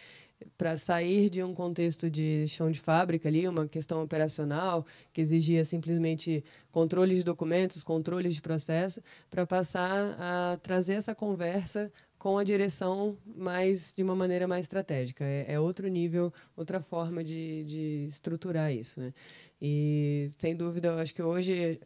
para 0.57 0.77
sair 0.77 1.29
de 1.29 1.43
um 1.43 1.53
contexto 1.53 2.09
de 2.09 2.47
chão 2.47 2.71
de 2.71 2.79
fábrica 2.79 3.27
ali, 3.27 3.47
uma 3.47 3.67
questão 3.67 4.03
operacional 4.03 4.85
que 5.13 5.21
exigia 5.21 5.63
simplesmente 5.65 6.43
controle 6.71 7.15
de 7.15 7.23
documentos, 7.23 7.83
controle 7.83 8.29
de 8.29 8.41
processo, 8.41 9.01
para 9.29 9.45
passar 9.45 10.15
a 10.19 10.57
trazer 10.61 10.93
essa 10.93 11.15
conversa 11.15 11.91
com 12.17 12.37
a 12.37 12.43
direção 12.43 13.17
mais 13.25 13.93
de 13.95 14.03
uma 14.03 14.15
maneira 14.15 14.47
mais 14.47 14.65
estratégica. 14.65 15.25
É, 15.25 15.53
é 15.53 15.59
outro 15.59 15.87
nível, 15.87 16.31
outra 16.55 16.79
forma 16.79 17.23
de, 17.23 17.63
de 17.63 18.05
estruturar 18.07 18.71
isso, 18.71 18.99
né? 18.99 19.13
E 19.61 20.29
sem 20.37 20.55
dúvida, 20.55 20.89
eu 20.89 20.99
acho 20.99 21.13
que 21.13 21.21
hoje 21.21 21.79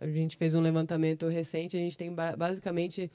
a 0.00 0.06
gente 0.06 0.36
fez 0.36 0.54
um 0.54 0.60
levantamento 0.60 1.28
recente, 1.28 1.76
a 1.76 1.80
gente 1.80 1.96
tem 1.96 2.12
basicamente 2.36 3.10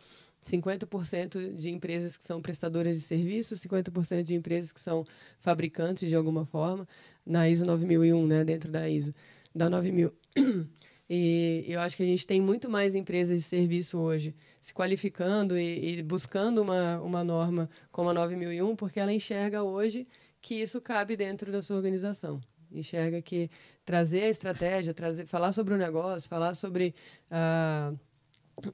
50% 0.45 1.55
de 1.55 1.69
empresas 1.69 2.15
que 2.17 2.23
são 2.23 2.41
prestadoras 2.41 2.95
de 2.95 3.01
serviços, 3.01 3.59
50% 3.59 4.23
de 4.23 4.35
empresas 4.35 4.71
que 4.71 4.79
são 4.79 5.05
fabricantes 5.39 6.07
de 6.07 6.15
alguma 6.15 6.45
forma, 6.45 6.87
na 7.25 7.49
ISO 7.49 7.65
9001, 7.65 8.27
né, 8.27 8.43
dentro 8.43 8.71
da 8.71 8.87
ISO, 8.87 9.13
da 9.53 9.69
9000. 9.69 10.13
E 11.07 11.63
eu 11.67 11.79
acho 11.81 11.95
que 11.95 12.01
a 12.01 12.05
gente 12.05 12.25
tem 12.25 12.41
muito 12.41 12.67
mais 12.67 12.95
empresas 12.95 13.37
de 13.37 13.45
serviço 13.45 13.99
hoje 13.99 14.35
se 14.59 14.73
qualificando 14.73 15.55
e, 15.55 15.99
e 15.99 16.01
buscando 16.01 16.63
uma, 16.63 16.99
uma 16.99 17.23
norma 17.23 17.69
como 17.91 18.09
a 18.09 18.13
9001, 18.13 18.75
porque 18.75 18.99
ela 18.99 19.13
enxerga 19.13 19.61
hoje 19.61 20.07
que 20.41 20.55
isso 20.55 20.81
cabe 20.81 21.15
dentro 21.15 21.51
da 21.51 21.61
sua 21.61 21.75
organização. 21.75 22.41
Enxerga 22.71 23.21
que 23.21 23.51
trazer 23.85 24.23
a 24.23 24.29
estratégia, 24.29 24.95
trazer, 24.95 25.27
falar 25.27 25.51
sobre 25.51 25.75
o 25.75 25.77
negócio, 25.77 26.27
falar 26.27 26.55
sobre. 26.55 26.95
Uh, 27.29 27.97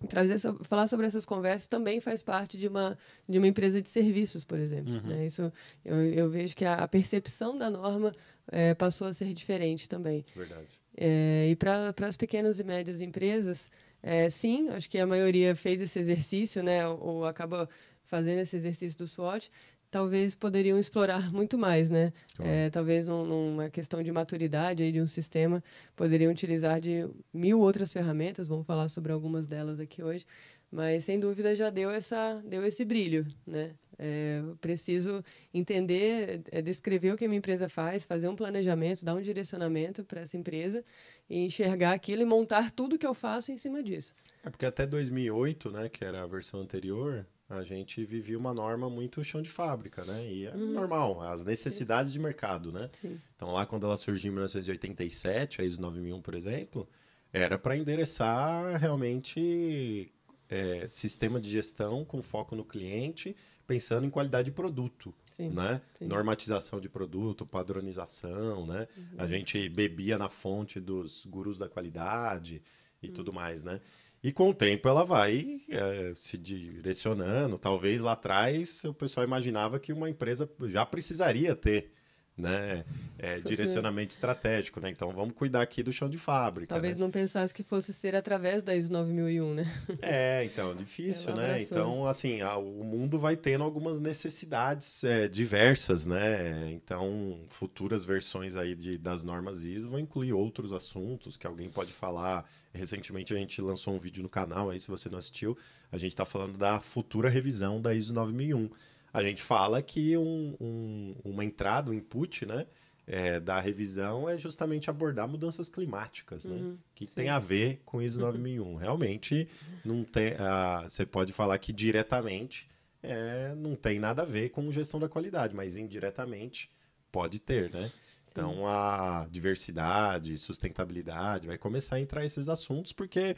trazer 0.07 0.37
falar 0.63 0.87
sobre 0.87 1.05
essas 1.05 1.25
conversas 1.25 1.67
também 1.67 1.99
faz 1.99 2.21
parte 2.21 2.57
de 2.57 2.67
uma 2.67 2.97
de 3.27 3.37
uma 3.37 3.47
empresa 3.47 3.81
de 3.81 3.89
serviços 3.89 4.45
por 4.45 4.59
exemplo 4.59 4.93
uhum. 4.93 5.01
né? 5.01 5.25
isso 5.25 5.51
eu, 5.83 5.95
eu 6.03 6.29
vejo 6.29 6.55
que 6.55 6.65
a, 6.65 6.75
a 6.75 6.87
percepção 6.87 7.57
da 7.57 7.69
norma 7.69 8.13
é, 8.51 8.73
passou 8.73 9.07
a 9.07 9.13
ser 9.13 9.33
diferente 9.33 9.89
também 9.89 10.25
verdade 10.35 10.81
é, 10.95 11.47
e 11.49 11.55
para 11.55 11.93
as 12.07 12.17
pequenas 12.17 12.59
e 12.59 12.63
médias 12.63 13.01
empresas 13.01 13.71
é, 14.03 14.29
sim 14.29 14.69
acho 14.69 14.89
que 14.89 14.99
a 14.99 15.07
maioria 15.07 15.55
fez 15.55 15.81
esse 15.81 15.97
exercício 15.97 16.61
né 16.61 16.87
ou, 16.87 16.99
ou 16.99 17.25
acaba 17.25 17.67
fazendo 18.03 18.39
esse 18.39 18.55
exercício 18.55 18.97
do 18.97 19.07
SWOT 19.07 19.49
talvez 19.91 20.33
poderiam 20.33 20.79
explorar 20.79 21.31
muito 21.31 21.57
mais, 21.57 21.89
né? 21.89 22.13
Claro. 22.35 22.51
É, 22.51 22.69
talvez 22.69 23.05
num, 23.05 23.25
numa 23.25 23.69
questão 23.69 24.01
de 24.01 24.11
maturidade 24.11 24.81
aí 24.81 24.91
de 24.91 25.01
um 25.01 25.05
sistema, 25.05 25.61
poderiam 25.95 26.31
utilizar 26.31 26.79
de 26.79 27.05
mil 27.33 27.59
outras 27.59 27.91
ferramentas, 27.91 28.47
vamos 28.47 28.65
falar 28.65 28.87
sobre 28.87 29.11
algumas 29.11 29.45
delas 29.45 29.79
aqui 29.79 30.01
hoje, 30.01 30.25
mas 30.71 31.03
sem 31.03 31.19
dúvida 31.19 31.53
já 31.53 31.69
deu, 31.69 31.91
essa, 31.91 32.41
deu 32.45 32.65
esse 32.65 32.85
brilho, 32.85 33.27
né? 33.45 33.75
É, 34.03 34.41
preciso 34.59 35.23
entender, 35.53 36.41
é, 36.51 36.59
descrever 36.59 37.13
o 37.13 37.17
que 37.17 37.25
a 37.25 37.27
minha 37.27 37.37
empresa 37.37 37.69
faz, 37.69 38.03
fazer 38.03 38.27
um 38.27 38.35
planejamento, 38.35 39.05
dar 39.05 39.13
um 39.13 39.21
direcionamento 39.21 40.03
para 40.03 40.21
essa 40.21 40.35
empresa 40.35 40.83
e 41.29 41.45
enxergar 41.45 41.93
aquilo 41.93 42.23
e 42.23 42.25
montar 42.25 42.71
tudo 42.71 42.97
que 42.97 43.05
eu 43.05 43.13
faço 43.13 43.51
em 43.51 43.57
cima 43.57 43.83
disso. 43.83 44.15
É 44.43 44.49
porque 44.49 44.65
até 44.65 44.87
2008, 44.87 45.69
né, 45.69 45.87
que 45.87 46.03
era 46.03 46.23
a 46.23 46.25
versão 46.25 46.61
anterior, 46.61 47.27
a 47.51 47.63
gente 47.63 48.03
vivia 48.05 48.37
uma 48.37 48.53
norma 48.53 48.89
muito 48.89 49.23
chão 49.23 49.41
de 49.41 49.49
fábrica, 49.49 50.05
né? 50.05 50.25
E 50.25 50.45
é 50.45 50.55
uhum. 50.55 50.73
normal, 50.73 51.21
as 51.21 51.43
necessidades 51.43 52.11
Sim. 52.11 52.13
de 52.13 52.19
mercado, 52.19 52.71
né? 52.71 52.89
Sim. 52.93 53.19
Então 53.35 53.51
lá 53.51 53.65
quando 53.65 53.85
ela 53.85 53.97
surgiu 53.97 54.29
em 54.29 54.33
1987, 54.33 55.61
a 55.61 55.65
ISO 55.65 55.81
9001, 55.81 56.21
por 56.21 56.33
exemplo, 56.33 56.87
era 57.33 57.57
para 57.57 57.75
endereçar 57.75 58.79
realmente 58.79 60.11
é, 60.49 60.87
sistema 60.87 61.39
de 61.39 61.49
gestão 61.49 62.03
com 62.05 62.21
foco 62.21 62.55
no 62.55 62.63
cliente, 62.63 63.35
pensando 63.65 64.05
em 64.05 64.09
qualidade 64.09 64.45
de 64.45 64.51
produto, 64.51 65.13
Sim. 65.31 65.49
né? 65.49 65.81
Normatização 66.01 66.79
de 66.79 66.89
produto, 66.89 67.45
padronização, 67.45 68.65
né? 68.65 68.87
Uhum. 68.97 69.05
A 69.17 69.27
gente 69.27 69.69
bebia 69.69 70.17
na 70.17 70.29
fonte 70.29 70.79
dos 70.79 71.25
gurus 71.25 71.57
da 71.57 71.69
qualidade 71.69 72.61
e 73.01 73.07
uhum. 73.07 73.13
tudo 73.13 73.33
mais, 73.33 73.63
né? 73.63 73.79
E 74.23 74.31
com 74.31 74.49
o 74.49 74.53
tempo 74.53 74.87
ela 74.87 75.03
vai 75.03 75.61
é, 75.69 76.13
se 76.15 76.37
direcionando. 76.37 77.57
Talvez 77.57 78.01
lá 78.01 78.11
atrás 78.11 78.83
o 78.83 78.93
pessoal 78.93 79.25
imaginava 79.25 79.79
que 79.79 79.91
uma 79.91 80.09
empresa 80.09 80.49
já 80.67 80.85
precisaria 80.85 81.55
ter 81.55 81.91
né? 82.37 82.83
É, 83.19 83.39
direcionamento 83.39 84.11
estratégico, 84.11 84.79
né? 84.79 84.89
Então 84.89 85.11
vamos 85.11 85.35
cuidar 85.35 85.61
aqui 85.61 85.83
do 85.83 85.93
chão 85.93 86.09
de 86.09 86.17
fábrica. 86.17 86.73
Talvez 86.73 86.95
né? 86.95 87.01
não 87.01 87.11
pensasse 87.11 87.53
que 87.53 87.61
fosse 87.61 87.93
ser 87.93 88.15
através 88.15 88.63
da 88.63 88.75
ISO 88.75 88.91
9001, 88.91 89.53
né? 89.53 89.83
É, 90.01 90.43
então, 90.45 90.73
difícil, 90.75 91.35
né? 91.35 91.61
Então, 91.61 92.07
assim, 92.07 92.41
a, 92.41 92.57
o 92.57 92.83
mundo 92.83 93.19
vai 93.19 93.35
tendo 93.35 93.63
algumas 93.63 93.99
necessidades 93.99 95.03
é, 95.03 95.27
diversas, 95.27 96.07
né? 96.07 96.71
Então, 96.71 97.39
futuras 97.49 98.03
versões 98.03 98.57
aí 98.57 98.73
de, 98.73 98.97
das 98.97 99.23
normas 99.23 99.63
ISO 99.63 99.89
vão 99.89 99.99
incluir 99.99 100.33
outros 100.33 100.73
assuntos 100.73 101.37
que 101.37 101.45
alguém 101.45 101.69
pode 101.69 101.93
falar. 101.93 102.49
Recentemente 102.73 103.33
a 103.33 103.37
gente 103.37 103.61
lançou 103.61 103.93
um 103.93 103.97
vídeo 103.97 104.23
no 104.23 104.29
canal 104.29 104.69
aí, 104.69 104.79
se 104.79 104.87
você 104.87 105.09
não 105.09 105.17
assistiu, 105.17 105.57
a 105.91 105.97
gente 105.97 106.13
está 106.13 106.25
falando 106.25 106.57
da 106.57 106.79
futura 106.79 107.29
revisão 107.29 107.81
da 107.81 107.93
ISO 107.93 108.13
9001 108.13 108.69
a 109.13 109.21
gente 109.23 109.41
fala 109.41 109.81
que 109.81 110.15
um, 110.17 110.55
um, 110.59 111.15
uma 111.23 111.43
entrada, 111.43 111.91
um 111.91 111.93
input, 111.93 112.45
né? 112.45 112.65
É, 113.07 113.39
da 113.39 113.59
revisão 113.59 114.29
é 114.29 114.37
justamente 114.37 114.89
abordar 114.89 115.27
mudanças 115.27 115.67
climáticas, 115.67 116.45
né? 116.45 116.55
Uhum, 116.55 116.77
que 116.95 117.07
sim. 117.07 117.15
tem 117.15 117.29
a 117.29 117.39
ver 117.39 117.81
com 117.83 118.01
ISO 118.01 118.21
9001. 118.21 118.75
Realmente, 118.75 119.49
não 119.83 120.03
tem, 120.03 120.33
uh, 120.33 120.87
você 120.87 121.05
pode 121.05 121.33
falar 121.33 121.57
que 121.57 121.73
diretamente 121.73 122.69
é, 123.03 123.53
não 123.55 123.75
tem 123.75 123.99
nada 123.99 124.21
a 124.21 124.25
ver 124.25 124.49
com 124.49 124.71
gestão 124.71 124.99
da 124.99 125.09
qualidade, 125.09 125.53
mas 125.53 125.75
indiretamente 125.75 126.69
pode 127.11 127.39
ter, 127.39 127.71
né? 127.71 127.91
Então, 128.31 128.65
a 128.65 129.27
diversidade, 129.29 130.37
sustentabilidade, 130.37 131.47
vai 131.47 131.57
começar 131.57 131.97
a 131.97 131.99
entrar 131.99 132.23
esses 132.23 132.47
assuntos, 132.47 132.93
porque 132.93 133.35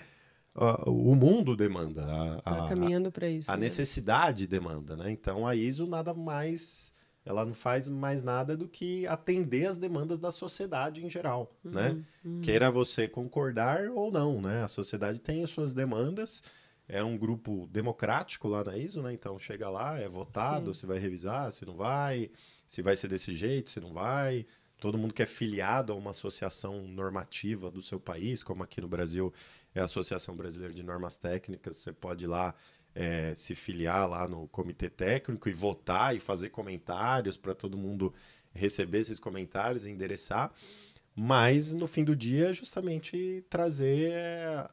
uh, 0.56 0.90
o 0.90 1.16
mundo 1.16 1.56
demanda. 1.56 2.42
A, 2.46 2.52
tá 2.54 2.68
caminhando 2.70 3.12
para 3.12 3.28
isso. 3.28 3.52
A 3.52 3.56
né? 3.56 3.62
necessidade 3.62 4.46
demanda, 4.46 4.96
né? 4.96 5.12
Então 5.12 5.48
a 5.48 5.56
ISO 5.56 5.88
nada 5.88 6.14
mais. 6.14 6.94
Ela 7.26 7.46
não 7.46 7.54
faz 7.54 7.88
mais 7.88 8.22
nada 8.22 8.56
do 8.56 8.68
que 8.68 9.08
atender 9.08 9.66
as 9.66 9.78
demandas 9.78 10.20
da 10.20 10.30
sociedade 10.30 11.06
em 11.06 11.10
geral, 11.10 11.56
uhum, 11.64 11.72
né? 11.72 12.04
Uhum. 12.24 12.42
Queira 12.42 12.70
você 12.70 13.08
concordar 13.08 13.90
ou 13.90 14.12
não, 14.12 14.42
né? 14.42 14.64
A 14.64 14.68
sociedade 14.68 15.22
tem 15.22 15.42
as 15.42 15.50
suas 15.50 15.74
demandas, 15.74 16.44
é 16.86 17.02
um 17.02 17.18
grupo 17.18 17.66
democrático 17.72 18.50
lá 18.50 18.62
na 18.62 18.78
ISO, 18.78 19.02
né? 19.02 19.14
Então 19.14 19.40
chega 19.40 19.70
lá, 19.70 19.98
é 19.98 20.10
votado, 20.10 20.74
Sim. 20.74 20.82
se 20.82 20.86
vai 20.86 21.00
revisar, 21.00 21.50
se 21.52 21.66
não 21.66 21.78
vai, 21.78 22.30
se 22.68 22.82
vai 22.82 22.94
ser 22.94 23.08
desse 23.08 23.34
jeito, 23.34 23.70
se 23.70 23.80
não 23.80 23.94
vai. 23.94 24.46
Todo 24.84 24.98
mundo 24.98 25.14
que 25.14 25.24
é 25.24 25.26
filiado 25.26 25.94
a 25.94 25.96
uma 25.96 26.10
associação 26.10 26.86
normativa 26.86 27.72
do 27.72 27.82
seu 27.82 28.02
país, 28.02 28.44
como 28.44 28.64
aqui 28.64 28.82
no 28.82 28.88
Brasil 28.90 29.32
é 29.74 29.80
a 29.80 29.86
Associação 29.86 30.36
Brasileira 30.36 30.74
de 30.74 30.84
Normas 30.84 31.18
Técnicas. 31.18 31.78
Você 31.78 31.94
pode 31.94 32.26
ir 32.26 32.28
lá 32.28 32.54
é, 32.94 33.34
se 33.34 33.56
filiar 33.56 34.10
lá 34.10 34.28
no 34.28 34.46
comitê 34.50 34.90
técnico 34.90 35.48
e 35.48 35.54
votar 35.54 36.14
e 36.14 36.20
fazer 36.20 36.50
comentários 36.50 37.38
para 37.38 37.56
todo 37.56 37.78
mundo 37.78 38.14
receber 38.54 38.98
esses 38.98 39.22
comentários 39.22 39.86
e 39.86 39.90
endereçar. 39.90 40.52
Mas 41.16 41.72
no 41.72 41.88
fim 41.88 42.04
do 42.04 42.14
dia, 42.14 42.50
é 42.50 42.54
justamente 42.54 43.42
trazer, 43.50 44.12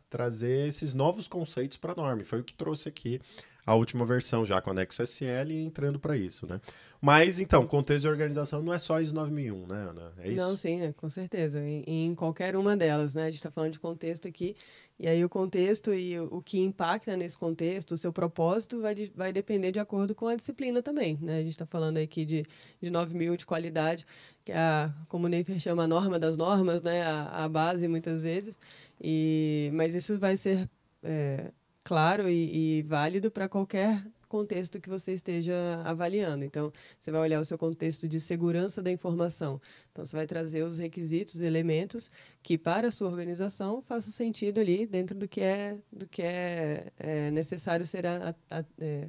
trazer 0.09 0.67
esses 0.67 0.93
novos 0.93 1.29
conceitos 1.29 1.76
para 1.76 1.93
a 1.93 1.95
norma. 1.95 2.25
Foi 2.25 2.40
o 2.40 2.45
que 2.45 2.55
trouxe 2.55 2.88
aqui 2.88 3.21
a 3.64 3.75
última 3.75 4.05
versão, 4.05 4.45
já 4.45 4.61
com 4.61 4.71
anexo 4.71 5.02
SL 5.02 5.50
e 5.50 5.64
entrando 5.64 5.99
para 5.99 6.17
isso, 6.17 6.47
né? 6.47 6.61
Mas, 7.00 7.40
então, 7.40 7.67
contexto 7.67 8.02
de 8.02 8.09
organização 8.09 8.62
não 8.62 8.75
é 8.75 8.79
só 8.79 9.00
ISO 9.00 9.14
9001, 9.14 9.67
né, 9.67 9.75
Ana? 9.75 10.12
É 10.19 10.29
isso? 10.29 10.37
Não, 10.37 10.57
sim, 10.57 10.83
é, 10.83 10.93
com 10.93 11.09
certeza. 11.09 11.61
Em, 11.61 11.83
em, 11.87 12.14
qualquer 12.14 12.55
uma 12.57 12.76
delas, 12.76 13.14
né? 13.14 13.23
A 13.23 13.26
gente 13.26 13.37
está 13.37 13.50
falando 13.50 13.73
de 13.73 13.81
contexto 13.81 14.29
aqui 14.29 14.55
e 14.99 15.09
aí 15.09 15.25
o 15.25 15.31
contexto 15.31 15.95
e 15.95 16.21
o 16.21 16.43
que 16.43 16.59
impacta 16.59 17.17
nesse 17.17 17.38
contexto, 17.38 17.93
o 17.93 17.97
seu 17.97 18.12
propósito, 18.12 18.83
vai, 18.83 18.95
de, 18.95 19.11
vai 19.17 19.33
depender 19.33 19.73
de 19.73 19.79
acordo 19.79 20.14
com 20.14 20.29
a 20.29 20.37
disciplina 20.37 20.83
também. 20.83 21.19
Né? 21.23 21.38
A 21.38 21.43
gente 21.43 21.52
está 21.52 21.64
falando 21.64 21.97
aqui 21.97 22.26
de, 22.26 22.45
de 22.83 22.90
9 22.90 23.14
mil 23.17 23.35
de 23.35 23.47
qualidade, 23.47 24.07
que 24.45 24.52
é 24.52 24.59
a, 24.59 24.95
como 25.09 25.25
o 25.25 25.29
Neifer 25.29 25.59
chama, 25.59 25.85
a 25.85 25.88
norma 25.88 26.19
das 26.19 26.37
normas, 26.37 26.83
né? 26.83 27.02
a, 27.02 27.45
a 27.45 27.49
base 27.49 27.88
muitas 27.88 28.21
vezes. 28.21 28.59
E, 29.00 29.71
mas 29.73 29.95
isso 29.95 30.19
vai 30.19 30.37
ser 30.37 30.69
é, 31.02 31.50
claro 31.85 32.29
e, 32.29 32.79
e 32.79 32.83
válido 32.83 33.31
para 33.31 33.49
qualquer 33.49 34.05
contexto 34.31 34.81
que 34.81 34.89
você 34.89 35.13
esteja 35.13 35.83
avaliando. 35.85 36.45
Então, 36.45 36.73
você 36.99 37.11
vai 37.11 37.21
olhar 37.21 37.41
o 37.41 37.45
seu 37.45 37.59
contexto 37.59 38.09
de 38.09 38.21
segurança 38.21 38.81
da 38.81 38.91
informação. 38.91 39.61
Então, 39.91 40.07
você 40.07 40.17
vai 40.17 40.27
trazer 40.27 40.63
os 40.63 40.79
requisitos, 40.79 41.41
elementos 41.41 42.11
que 42.43 42.57
para 42.57 42.89
a 42.89 42.91
sua 42.93 43.09
organização 43.09 43.83
façam 43.83 44.13
sentido 44.13 44.61
ali 44.61 44.87
dentro 44.87 45.19
do 45.19 45.27
que 45.27 45.41
é 45.41 45.77
do 45.93 46.07
que 46.07 46.23
é, 46.23 46.93
é 46.97 47.31
necessário 47.33 47.85
ser 47.85 48.07
a, 48.07 48.35
a, 48.49 48.65
é, 48.79 49.09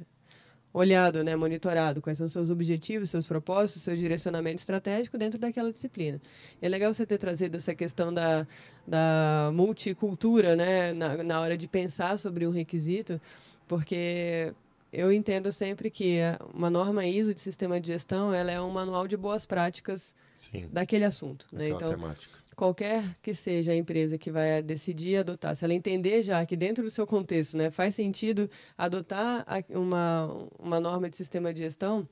olhado, 0.72 1.22
né, 1.22 1.36
monitorado, 1.36 2.00
quais 2.00 2.18
são 2.18 2.26
seus 2.28 2.48
objetivos, 2.48 3.10
seus 3.10 3.28
propósitos, 3.28 3.82
seu 3.82 3.94
direcionamento 3.94 4.60
estratégico 4.60 5.18
dentro 5.18 5.38
daquela 5.38 5.70
disciplina. 5.70 6.20
É 6.60 6.68
legal 6.68 6.92
você 6.92 7.04
ter 7.04 7.18
trazido 7.18 7.56
essa 7.56 7.74
questão 7.74 8.12
da, 8.12 8.46
da 8.86 9.50
multicultura, 9.52 10.56
né, 10.56 10.92
na, 10.92 11.22
na 11.22 11.40
hora 11.40 11.56
de 11.56 11.68
pensar 11.68 12.18
sobre 12.18 12.46
um 12.46 12.50
requisito, 12.50 13.20
porque 13.68 14.52
eu 14.92 15.12
entendo 15.12 15.50
sempre 15.52 15.90
que 15.90 16.18
uma 16.54 16.70
norma 16.70 17.04
ISO 17.06 17.34
de 17.34 17.40
sistema 17.40 17.80
de 17.80 17.88
gestão 17.88 18.32
ela 18.32 18.50
é 18.50 18.60
um 18.60 18.70
manual 18.70 19.06
de 19.06 19.16
boas 19.16 19.46
práticas 19.46 20.14
Sim. 20.34 20.68
daquele 20.72 21.04
assunto. 21.04 21.46
Né? 21.52 21.68
Então, 21.68 21.90
temática. 21.90 22.41
Qualquer 22.56 23.02
que 23.22 23.34
seja 23.34 23.72
a 23.72 23.76
empresa 23.76 24.18
que 24.18 24.30
vai 24.30 24.62
decidir 24.62 25.16
adotar, 25.18 25.54
se 25.56 25.64
ela 25.64 25.74
entender 25.74 26.22
já 26.22 26.44
que 26.44 26.56
dentro 26.56 26.84
do 26.84 26.90
seu 26.90 27.06
contexto 27.06 27.56
né, 27.56 27.70
faz 27.70 27.94
sentido 27.94 28.50
adotar 28.76 29.44
uma, 29.70 30.48
uma 30.58 30.80
norma 30.80 31.08
de 31.08 31.16
sistema 31.16 31.52
de 31.52 31.60
gestão, 31.60 32.08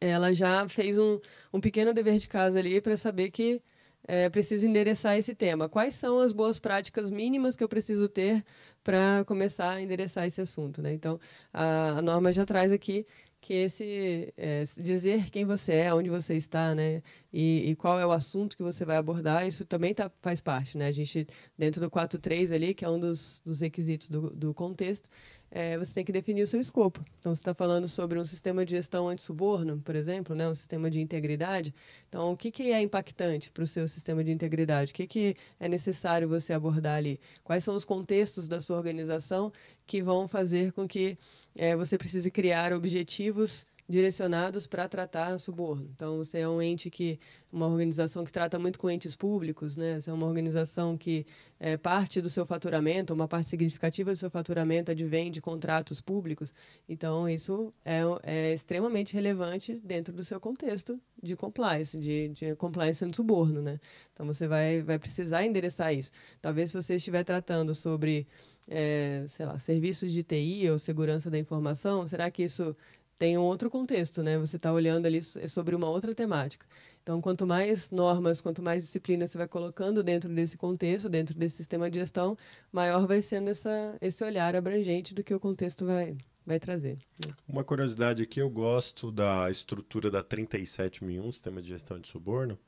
ela 0.00 0.32
já 0.32 0.68
fez 0.68 0.98
um, 0.98 1.20
um 1.52 1.60
pequeno 1.60 1.92
dever 1.92 2.18
de 2.18 2.28
casa 2.28 2.58
ali 2.58 2.80
para 2.80 2.96
saber 2.96 3.30
que 3.30 3.60
é 4.06 4.28
preciso 4.28 4.66
endereçar 4.66 5.16
esse 5.16 5.34
tema. 5.34 5.68
Quais 5.68 5.94
são 5.94 6.20
as 6.20 6.32
boas 6.32 6.58
práticas 6.58 7.10
mínimas 7.10 7.56
que 7.56 7.64
eu 7.64 7.68
preciso 7.68 8.06
ter 8.06 8.44
para 8.82 9.24
começar 9.26 9.70
a 9.70 9.80
endereçar 9.80 10.26
esse 10.26 10.40
assunto? 10.40 10.82
Né? 10.82 10.92
Então, 10.92 11.18
a, 11.52 11.98
a 11.98 12.02
norma 12.02 12.30
já 12.30 12.44
traz 12.44 12.70
aqui 12.70 13.06
que 13.44 13.52
esse 13.52 14.32
é, 14.38 14.64
dizer 14.78 15.28
quem 15.28 15.44
você 15.44 15.74
é, 15.74 15.92
onde 15.92 16.08
você 16.08 16.34
está, 16.34 16.74
né, 16.74 17.02
e, 17.30 17.72
e, 17.72 17.76
qual 17.76 18.00
é 18.00 18.06
o 18.06 18.10
assunto 18.10 18.56
que 18.56 18.62
você 18.62 18.86
vai 18.86 18.96
abordar, 18.96 19.46
isso 19.46 19.66
também 19.66 19.92
tá, 19.92 20.10
faz 20.22 20.40
parte, 20.40 20.78
né? 20.78 20.86
A 20.86 20.92
gente 20.92 21.26
dentro 21.58 21.78
do 21.78 21.90
4.3 21.90 22.54
ali, 22.54 22.72
que 22.72 22.86
é 22.86 22.88
um 22.88 22.98
dos, 22.98 23.42
dos 23.44 23.60
requisitos 23.60 24.08
do, 24.08 24.30
do 24.30 24.54
contexto, 24.54 25.10
é, 25.50 25.76
você 25.76 25.92
tem 25.92 26.04
que 26.04 26.10
definir 26.10 26.42
o 26.42 26.46
seu 26.46 26.58
escopo. 26.58 27.04
Então, 27.18 27.34
você 27.34 27.40
está 27.40 27.52
falando 27.52 27.86
sobre 27.86 28.18
um 28.18 28.24
sistema 28.24 28.64
de 28.64 28.70
gestão 28.76 29.08
anti-suborno, 29.08 29.78
por 29.84 29.94
exemplo, 29.94 30.34
né, 30.34 30.48
um 30.48 30.54
sistema 30.54 30.90
de 30.90 31.00
integridade. 31.00 31.74
Então, 32.08 32.32
o 32.32 32.36
que, 32.36 32.50
que 32.50 32.72
é 32.72 32.80
impactante 32.80 33.50
para 33.50 33.62
o 33.62 33.66
seu 33.66 33.86
sistema 33.86 34.24
de 34.24 34.32
integridade? 34.32 34.92
O 34.92 34.94
que, 34.94 35.06
que 35.06 35.36
é 35.60 35.68
necessário 35.68 36.26
você 36.26 36.54
abordar 36.54 36.96
ali? 36.96 37.20
Quais 37.42 37.62
são 37.62 37.76
os 37.76 37.84
contextos 37.84 38.48
da 38.48 38.58
sua 38.60 38.78
organização 38.78 39.52
que 39.86 40.02
vão 40.02 40.26
fazer 40.26 40.72
com 40.72 40.88
que 40.88 41.18
é, 41.54 41.76
você 41.76 41.96
precise 41.96 42.30
criar 42.30 42.72
objetivos 42.72 43.66
direcionados 43.88 44.66
para 44.66 44.88
tratar 44.88 45.38
suborno. 45.38 45.90
Então, 45.94 46.16
você 46.16 46.38
é 46.38 46.48
um 46.48 46.60
ente 46.60 46.88
que, 46.88 47.18
uma 47.52 47.66
organização 47.66 48.24
que 48.24 48.32
trata 48.32 48.58
muito 48.58 48.78
com 48.78 48.90
entes 48.90 49.14
públicos, 49.14 49.76
né? 49.76 50.00
Você 50.00 50.08
é 50.08 50.12
uma 50.12 50.26
organização 50.26 50.96
que 50.96 51.26
é, 51.60 51.76
parte 51.76 52.20
do 52.22 52.30
seu 52.30 52.46
faturamento, 52.46 53.12
uma 53.12 53.28
parte 53.28 53.50
significativa 53.50 54.10
do 54.10 54.16
seu 54.16 54.30
faturamento 54.30 54.90
advém 54.90 55.30
de 55.30 55.40
contratos 55.40 56.00
públicos. 56.00 56.54
Então, 56.88 57.28
isso 57.28 57.74
é, 57.84 58.00
é 58.22 58.54
extremamente 58.54 59.12
relevante 59.12 59.78
dentro 59.84 60.14
do 60.14 60.24
seu 60.24 60.40
contexto 60.40 60.98
de 61.22 61.36
compliance, 61.36 61.98
de, 61.98 62.28
de 62.30 62.56
compliance 62.56 63.04
no 63.04 63.14
suborno, 63.14 63.60
né? 63.60 63.78
Então, 64.14 64.24
você 64.24 64.48
vai, 64.48 64.80
vai 64.82 64.98
precisar 64.98 65.44
endereçar 65.44 65.92
isso. 65.92 66.10
Talvez 66.40 66.70
se 66.70 66.82
você 66.82 66.94
estiver 66.94 67.22
tratando 67.22 67.74
sobre, 67.74 68.26
é, 68.66 69.26
sei 69.28 69.44
lá, 69.44 69.58
serviços 69.58 70.10
de 70.10 70.22
TI 70.22 70.70
ou 70.70 70.78
segurança 70.78 71.30
da 71.30 71.38
informação, 71.38 72.06
será 72.06 72.30
que 72.30 72.44
isso 72.44 72.74
tem 73.18 73.38
um 73.38 73.42
outro 73.42 73.70
contexto, 73.70 74.22
né? 74.22 74.38
Você 74.38 74.56
está 74.56 74.72
olhando 74.72 75.06
ali 75.06 75.22
sobre 75.22 75.74
uma 75.74 75.88
outra 75.88 76.14
temática. 76.14 76.66
Então, 77.02 77.20
quanto 77.20 77.46
mais 77.46 77.90
normas, 77.90 78.40
quanto 78.40 78.62
mais 78.62 78.82
disciplinas 78.82 79.30
você 79.30 79.36
vai 79.36 79.46
colocando 79.46 80.02
dentro 80.02 80.32
desse 80.32 80.56
contexto, 80.56 81.08
dentro 81.08 81.38
desse 81.38 81.56
sistema 81.56 81.90
de 81.90 81.98
gestão, 81.98 82.36
maior 82.72 83.06
vai 83.06 83.20
sendo 83.20 83.50
essa, 83.50 83.96
esse 84.00 84.24
olhar 84.24 84.56
abrangente 84.56 85.12
do 85.12 85.22
que 85.22 85.34
o 85.34 85.38
contexto 85.38 85.84
vai, 85.84 86.16
vai 86.46 86.58
trazer. 86.58 86.96
Né? 87.24 87.34
Uma 87.46 87.62
curiosidade 87.62 88.22
aqui, 88.22 88.40
eu 88.40 88.48
gosto 88.48 89.12
da 89.12 89.50
estrutura 89.50 90.10
da 90.10 90.22
37001, 90.22 91.30
Sistema 91.30 91.60
de 91.60 91.68
Gestão 91.68 92.00
de 92.00 92.08
Suborno, 92.08 92.58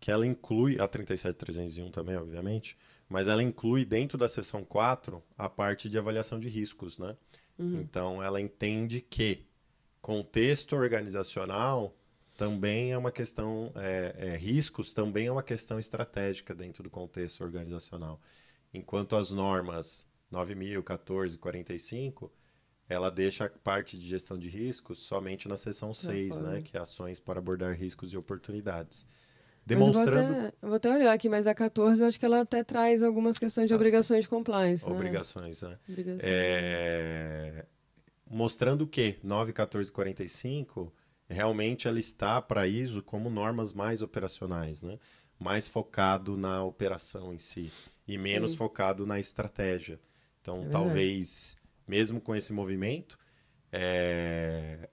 que 0.00 0.10
ela 0.10 0.26
inclui, 0.26 0.80
a 0.80 0.88
37301 0.88 1.88
também, 1.92 2.16
obviamente, 2.16 2.76
mas 3.08 3.28
ela 3.28 3.44
inclui 3.44 3.84
dentro 3.84 4.18
da 4.18 4.26
seção 4.26 4.64
4 4.64 5.22
a 5.38 5.48
parte 5.48 5.88
de 5.88 5.96
avaliação 5.96 6.40
de 6.40 6.48
riscos, 6.48 6.98
né? 6.98 7.16
Uhum. 7.56 7.80
Então, 7.80 8.20
ela 8.20 8.40
entende 8.40 9.00
que 9.00 9.44
contexto 10.02 10.74
organizacional 10.74 11.96
também 12.36 12.90
é 12.90 12.98
uma 12.98 13.12
questão, 13.12 13.72
é, 13.76 14.14
é, 14.18 14.36
riscos 14.36 14.92
também 14.92 15.28
é 15.28 15.32
uma 15.32 15.44
questão 15.44 15.78
estratégica 15.78 16.52
dentro 16.52 16.82
do 16.82 16.90
contexto 16.90 17.42
organizacional. 17.42 18.20
Enquanto 18.74 19.14
as 19.14 19.30
normas 19.30 20.10
9.014 20.32 21.34
e 21.34 21.38
45, 21.38 22.32
ela 22.88 23.10
deixa 23.10 23.44
a 23.44 23.48
parte 23.48 23.96
de 23.96 24.04
gestão 24.04 24.36
de 24.36 24.48
riscos 24.48 24.98
somente 24.98 25.48
na 25.48 25.56
seção 25.56 25.94
6, 25.94 26.38
né, 26.40 26.62
que 26.62 26.76
é 26.76 26.80
ações 26.80 27.20
para 27.20 27.38
abordar 27.38 27.74
riscos 27.74 28.12
e 28.12 28.16
oportunidades. 28.16 29.06
Demonstrando. 29.64 30.34
Vou, 30.34 30.46
até, 30.46 30.52
vou 30.62 30.74
até 30.74 30.92
olhar 30.92 31.12
aqui, 31.12 31.28
mas 31.28 31.46
a 31.46 31.54
14 31.54 32.02
eu 32.02 32.08
acho 32.08 32.18
que 32.18 32.26
ela 32.26 32.40
até 32.40 32.64
traz 32.64 33.04
algumas 33.04 33.38
questões 33.38 33.68
de 33.68 33.74
As... 33.74 33.78
obrigações 33.78 34.24
de 34.24 34.28
compliance. 34.28 34.84
Né? 34.88 34.92
Obrigações, 34.92 35.62
né? 35.62 35.68
né? 35.68 35.78
Obrigações. 35.88 36.24
É 36.26 37.66
mostrando 38.32 38.86
que 38.86 39.18
9.1445 39.22 40.90
realmente 41.28 41.86
ela 41.86 41.98
está 41.98 42.40
para 42.40 42.66
ISO 42.66 43.02
como 43.02 43.28
normas 43.28 43.74
mais 43.74 44.00
operacionais, 44.00 44.80
né? 44.80 44.98
mais 45.38 45.68
focado 45.68 46.36
na 46.36 46.64
operação 46.64 47.34
em 47.34 47.38
si 47.38 47.70
e 48.08 48.16
menos 48.16 48.52
Sim. 48.52 48.56
focado 48.56 49.06
na 49.06 49.20
estratégia. 49.20 50.00
Então, 50.40 50.54
é 50.54 50.68
talvez, 50.70 51.58
mesmo 51.86 52.20
com 52.20 52.34
esse 52.34 52.54
movimento, 52.54 53.18
é... 53.70 54.88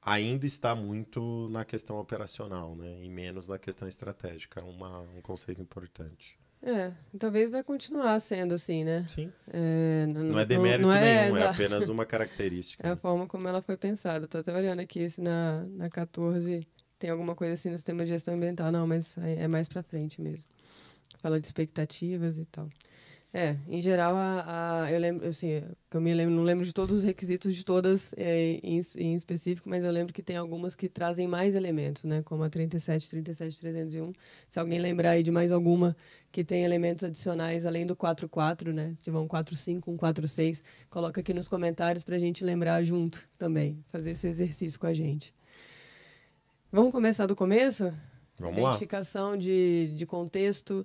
ainda 0.00 0.46
está 0.46 0.74
muito 0.74 1.48
na 1.50 1.66
questão 1.66 1.98
operacional 1.98 2.74
né? 2.74 2.98
e 3.02 3.10
menos 3.10 3.46
na 3.46 3.58
questão 3.58 3.86
estratégica. 3.86 4.60
É 4.60 4.64
uma, 4.64 5.00
um 5.00 5.20
conceito 5.20 5.60
importante. 5.60 6.39
É, 6.62 6.92
talvez 7.18 7.50
vai 7.50 7.64
continuar 7.64 8.20
sendo 8.20 8.52
assim, 8.52 8.84
né? 8.84 9.06
Sim. 9.08 9.32
É, 9.50 10.06
não, 10.06 10.22
não, 10.24 10.38
é 10.38 10.44
demérito 10.44 10.82
não, 10.82 10.94
não 10.94 10.94
é, 10.94 11.24
nenhum, 11.24 11.36
é, 11.38 11.40
é, 11.40 11.46
apenas 11.48 11.88
uma 11.88 12.04
característica. 12.04 12.86
É 12.86 12.90
a 12.92 12.96
forma 12.96 13.26
como 13.26 13.48
ela 13.48 13.62
foi 13.62 13.76
pensada. 13.78 14.26
Estou 14.26 14.42
até 14.42 14.54
olhando 14.54 14.80
aqui 14.80 15.08
se 15.08 15.22
na, 15.22 15.64
na 15.70 15.88
14 15.88 16.60
tem 16.98 17.08
alguma 17.08 17.34
coisa 17.34 17.54
assim 17.54 17.70
no 17.70 17.78
sistema 17.78 18.04
de 18.04 18.10
gestão 18.10 18.34
ambiental. 18.34 18.70
Não, 18.70 18.86
mas 18.86 19.16
é 19.18 19.48
mais 19.48 19.68
para 19.68 19.82
frente 19.82 20.20
mesmo. 20.20 20.50
Fala 21.18 21.40
de 21.40 21.46
expectativas 21.46 22.36
e 22.36 22.44
tal. 22.44 22.68
É, 23.32 23.56
em 23.68 23.80
geral, 23.80 24.16
a, 24.16 24.82
a, 24.82 24.90
eu 24.90 24.98
lembro, 24.98 25.28
assim, 25.28 25.62
eu 25.92 26.00
me 26.00 26.12
lembro, 26.12 26.34
não 26.34 26.42
lembro 26.42 26.64
de 26.64 26.72
todos 26.72 26.96
os 26.96 27.04
requisitos 27.04 27.54
de 27.54 27.64
todas 27.64 28.12
é, 28.16 28.58
em, 28.60 28.80
em, 28.98 29.14
específico, 29.14 29.68
mas 29.68 29.84
eu 29.84 29.92
lembro 29.92 30.12
que 30.12 30.20
tem 30.20 30.36
algumas 30.36 30.74
que 30.74 30.88
trazem 30.88 31.28
mais 31.28 31.54
elementos, 31.54 32.02
né? 32.02 32.22
Como 32.24 32.42
a 32.42 32.50
37, 32.50 33.08
37, 33.08 33.60
301. 33.60 34.12
Se 34.48 34.58
alguém 34.58 34.80
lembrar 34.80 35.10
aí 35.10 35.22
de 35.22 35.30
mais 35.30 35.52
alguma 35.52 35.96
que 36.32 36.42
tem 36.42 36.64
elementos 36.64 37.04
adicionais 37.04 37.64
além 37.64 37.86
do 37.86 37.94
44, 37.94 38.72
né? 38.72 38.94
Se 38.96 39.02
tiver 39.02 39.18
um 39.18 39.28
45, 39.28 39.92
um 39.92 39.96
46, 39.96 40.64
coloca 40.88 41.20
aqui 41.20 41.32
nos 41.32 41.46
comentários 41.46 42.02
para 42.02 42.16
a 42.16 42.18
gente 42.18 42.42
lembrar 42.42 42.82
junto 42.82 43.28
também, 43.38 43.78
fazer 43.86 44.10
esse 44.10 44.26
exercício 44.26 44.78
com 44.80 44.88
a 44.88 44.92
gente. 44.92 45.32
Vamos 46.72 46.90
começar 46.90 47.26
do 47.26 47.36
começo? 47.36 47.92
Vamos 48.40 48.58
Identificação 48.58 49.30
lá. 49.30 49.36
de, 49.36 49.92
de 49.94 50.04
contexto 50.04 50.84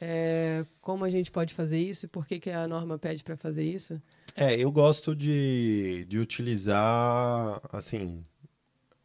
é, 0.00 0.64
como 0.80 1.04
a 1.04 1.10
gente 1.10 1.30
pode 1.30 1.54
fazer 1.54 1.78
isso 1.78 2.06
e 2.06 2.08
por 2.08 2.26
que, 2.26 2.38
que 2.38 2.50
a 2.50 2.68
norma 2.68 2.98
pede 2.98 3.24
para 3.24 3.36
fazer 3.36 3.64
isso? 3.64 4.00
É, 4.34 4.54
eu 4.54 4.70
gosto 4.70 5.16
de, 5.16 6.04
de 6.08 6.18
utilizar, 6.18 7.60
assim, 7.72 8.22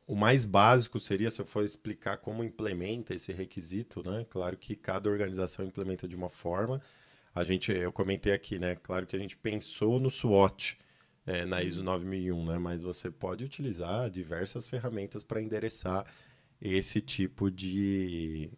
o 0.06 0.16
mais 0.16 0.44
básico 0.44 1.00
seria 1.00 1.30
se 1.30 1.40
eu 1.40 1.46
for 1.46 1.64
explicar 1.64 2.18
como 2.18 2.44
implementa 2.44 3.14
esse 3.14 3.32
requisito, 3.32 4.04
né? 4.06 4.26
Claro 4.30 4.58
que 4.58 4.76
cada 4.76 5.10
organização 5.10 5.66
implementa 5.66 6.06
de 6.06 6.18
uma 6.18 6.30
forma. 6.30 6.82
A 7.34 7.46
gente, 7.46 7.72
eu 7.72 7.94
comentei 7.94 8.34
aqui, 8.34 8.60
né? 8.60 8.76
Claro 8.76 9.08
que 9.08 9.16
a 9.16 9.20
gente 9.20 9.38
pensou 9.38 10.02
no 10.02 10.10
SWOT 10.10 10.78
é, 11.26 11.46
na 11.46 11.64
ISO 11.64 11.82
9001, 11.82 12.46
né? 12.46 12.58
Mas 12.58 12.82
você 12.82 13.10
pode 13.10 13.46
utilizar 13.46 14.10
diversas 14.10 14.68
ferramentas 14.68 15.24
para 15.24 15.42
endereçar 15.42 16.06
esse 16.62 17.00
tipo 17.00 17.50
de, 17.50 18.52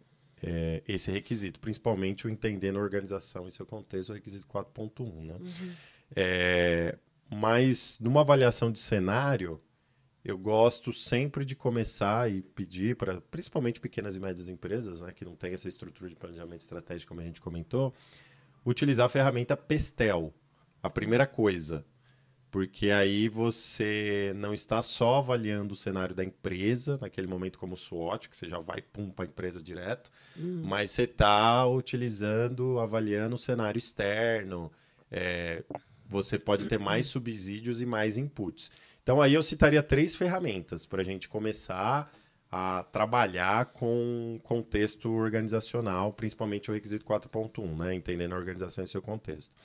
é, 0.46 0.82
esse 0.86 1.10
requisito, 1.10 1.58
principalmente 1.58 2.26
o 2.26 2.30
entendendo 2.30 2.78
a 2.78 2.82
organização 2.82 3.46
e 3.46 3.50
seu 3.50 3.64
contexto, 3.64 4.10
o 4.10 4.12
requisito 4.12 4.46
4.1. 4.46 5.24
Né? 5.24 5.34
Uhum. 5.40 5.72
É, 6.14 6.98
mas 7.30 7.98
numa 7.98 8.20
avaliação 8.20 8.70
de 8.70 8.78
cenário, 8.78 9.58
eu 10.22 10.36
gosto 10.36 10.92
sempre 10.92 11.46
de 11.46 11.56
começar 11.56 12.30
e 12.30 12.42
pedir 12.42 12.94
para, 12.94 13.22
principalmente 13.22 13.80
pequenas 13.80 14.16
e 14.16 14.20
médias 14.20 14.48
empresas, 14.48 15.00
né, 15.00 15.12
que 15.12 15.24
não 15.24 15.34
têm 15.34 15.54
essa 15.54 15.66
estrutura 15.66 16.10
de 16.10 16.16
planejamento 16.16 16.60
estratégico, 16.60 17.08
como 17.08 17.22
a 17.22 17.24
gente 17.24 17.40
comentou, 17.40 17.94
utilizar 18.66 19.06
a 19.06 19.08
ferramenta 19.08 19.56
Pestel. 19.56 20.34
A 20.82 20.90
primeira 20.90 21.26
coisa, 21.26 21.86
porque 22.54 22.92
aí 22.92 23.28
você 23.28 24.32
não 24.36 24.54
está 24.54 24.80
só 24.80 25.16
avaliando 25.16 25.74
o 25.74 25.76
cenário 25.76 26.14
da 26.14 26.22
empresa, 26.22 26.96
naquele 27.02 27.26
momento 27.26 27.58
como 27.58 27.76
SWOT, 27.76 28.28
que 28.28 28.36
você 28.36 28.48
já 28.48 28.60
vai 28.60 28.80
pum 28.80 29.10
para 29.10 29.24
a 29.24 29.26
empresa 29.26 29.60
direto, 29.60 30.08
uhum. 30.36 30.62
mas 30.64 30.92
você 30.92 31.02
está 31.02 31.66
utilizando, 31.66 32.78
avaliando 32.78 33.34
o 33.34 33.38
cenário 33.38 33.76
externo. 33.76 34.70
É, 35.10 35.64
você 36.08 36.38
pode 36.38 36.66
ter 36.66 36.78
mais 36.78 37.06
subsídios 37.06 37.80
e 37.80 37.86
mais 37.86 38.16
inputs. 38.16 38.70
Então 39.02 39.20
aí 39.20 39.34
eu 39.34 39.42
citaria 39.42 39.82
três 39.82 40.14
ferramentas 40.14 40.86
para 40.86 41.02
a 41.02 41.04
gente 41.04 41.28
começar 41.28 42.08
a 42.52 42.84
trabalhar 42.84 43.64
com 43.72 44.38
contexto 44.44 45.10
organizacional, 45.10 46.12
principalmente 46.12 46.70
o 46.70 46.74
requisito 46.74 47.04
4.1, 47.04 47.76
né? 47.78 47.94
entendendo 47.96 48.32
a 48.32 48.38
organização 48.38 48.84
e 48.84 48.86
seu 48.86 49.02
contexto 49.02 49.56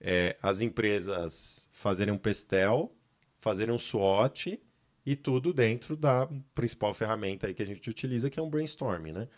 é, 0.00 0.36
as 0.42 0.60
empresas 0.60 1.68
fazerem 1.70 2.12
um 2.12 2.18
pestel, 2.18 2.92
fazerem 3.38 3.74
um 3.74 3.78
SWOT 3.78 4.60
e 5.04 5.16
tudo 5.16 5.52
dentro 5.52 5.96
da 5.96 6.28
principal 6.54 6.94
ferramenta 6.94 7.46
aí 7.46 7.54
que 7.54 7.62
a 7.62 7.66
gente 7.66 7.88
utiliza, 7.88 8.30
que 8.30 8.38
é 8.38 8.42
um 8.42 8.50
brainstorming, 8.50 9.12
né? 9.12 9.28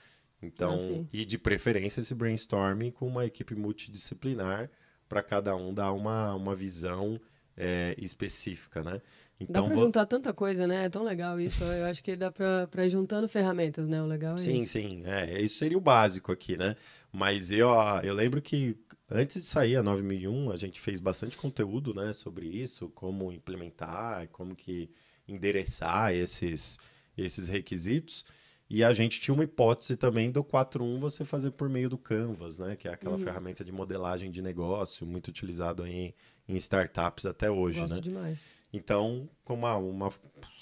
Então, 0.42 0.76
ah, 0.76 1.06
e 1.12 1.24
de 1.24 1.38
preferência 1.38 2.00
esse 2.00 2.14
brainstorming 2.14 2.90
com 2.90 3.06
uma 3.06 3.24
equipe 3.24 3.54
multidisciplinar 3.54 4.68
para 5.08 5.22
cada 5.22 5.54
um 5.54 5.72
dar 5.72 5.92
uma, 5.92 6.34
uma 6.34 6.54
visão 6.54 7.20
é, 7.56 7.94
específica, 7.98 8.82
né? 8.82 9.00
Então, 9.38 9.62
dá 9.62 9.68
para 9.68 9.76
vou... 9.76 9.84
juntar 9.84 10.06
tanta 10.06 10.32
coisa, 10.32 10.66
né? 10.66 10.86
É 10.86 10.88
tão 10.88 11.04
legal 11.04 11.40
isso. 11.40 11.62
Eu 11.64 11.86
acho 11.86 12.02
que 12.02 12.16
dá 12.16 12.30
para 12.30 12.88
juntando 12.88 13.28
ferramentas, 13.28 13.88
né? 13.88 14.02
O 14.02 14.06
legal 14.06 14.36
é 14.36 14.38
sim, 14.38 14.56
isso. 14.56 14.68
Sim, 14.68 14.88
sim. 14.88 15.02
É, 15.04 15.40
isso 15.40 15.56
seria 15.56 15.76
o 15.76 15.80
básico 15.80 16.32
aqui, 16.32 16.56
né? 16.56 16.76
Mas 17.12 17.52
eu, 17.52 17.68
eu 18.02 18.14
lembro 18.14 18.40
que 18.40 18.76
Antes 19.14 19.42
de 19.42 19.46
sair 19.46 19.76
a 19.76 19.82
9001, 19.82 20.50
a 20.50 20.56
gente 20.56 20.80
fez 20.80 20.98
bastante 20.98 21.36
conteúdo 21.36 21.92
né, 21.92 22.14
sobre 22.14 22.46
isso, 22.46 22.88
como 22.90 23.30
implementar, 23.30 24.26
como 24.28 24.56
que 24.56 24.90
endereçar 25.28 26.14
esses, 26.14 26.78
esses 27.16 27.48
requisitos. 27.48 28.24
E 28.70 28.82
a 28.82 28.90
gente 28.94 29.20
tinha 29.20 29.34
uma 29.34 29.44
hipótese 29.44 29.96
também 29.96 30.30
do 30.30 30.42
4.1 30.42 30.98
você 30.98 31.26
fazer 31.26 31.50
por 31.50 31.68
meio 31.68 31.90
do 31.90 31.98
Canvas, 31.98 32.58
né? 32.58 32.74
Que 32.74 32.88
é 32.88 32.92
aquela 32.94 33.16
uhum. 33.16 33.22
ferramenta 33.22 33.62
de 33.62 33.70
modelagem 33.70 34.30
de 34.30 34.40
negócio, 34.40 35.06
muito 35.06 35.28
utilizado 35.28 35.86
em, 35.86 36.14
em 36.48 36.56
startups 36.56 37.26
até 37.26 37.50
hoje, 37.50 37.80
Gosto 37.80 37.96
né? 37.96 38.00
demais. 38.00 38.48
Então, 38.72 39.28
com 39.44 39.52
uma, 39.52 39.76
uma 39.76 40.10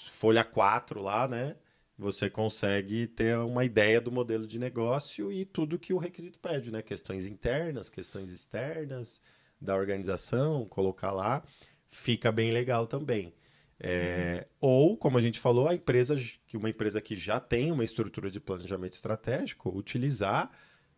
folha 0.09 0.43
4 0.43 1.01
lá, 1.01 1.25
né? 1.25 1.55
Você 2.01 2.31
consegue 2.31 3.05
ter 3.05 3.37
uma 3.37 3.63
ideia 3.63 4.01
do 4.01 4.11
modelo 4.11 4.47
de 4.47 4.57
negócio 4.57 5.31
e 5.31 5.45
tudo 5.45 5.77
que 5.77 5.93
o 5.93 5.99
requisito 5.99 6.39
pede, 6.39 6.71
né? 6.71 6.81
Questões 6.81 7.27
internas, 7.27 7.89
questões 7.89 8.31
externas 8.31 9.21
da 9.61 9.75
organização, 9.75 10.65
colocar 10.65 11.11
lá, 11.11 11.43
fica 11.87 12.31
bem 12.31 12.49
legal 12.49 12.87
também. 12.87 13.35
É, 13.79 14.47
Ou, 14.59 14.97
como 14.97 15.19
a 15.19 15.21
gente 15.21 15.39
falou, 15.39 15.67
a 15.67 15.75
empresa 15.75 16.15
que 16.47 16.57
uma 16.57 16.71
empresa 16.71 16.99
que 16.99 17.15
já 17.15 17.39
tem 17.39 17.71
uma 17.71 17.83
estrutura 17.83 18.31
de 18.31 18.39
planejamento 18.39 18.93
estratégico, 18.93 19.69
utilizar 19.69 20.49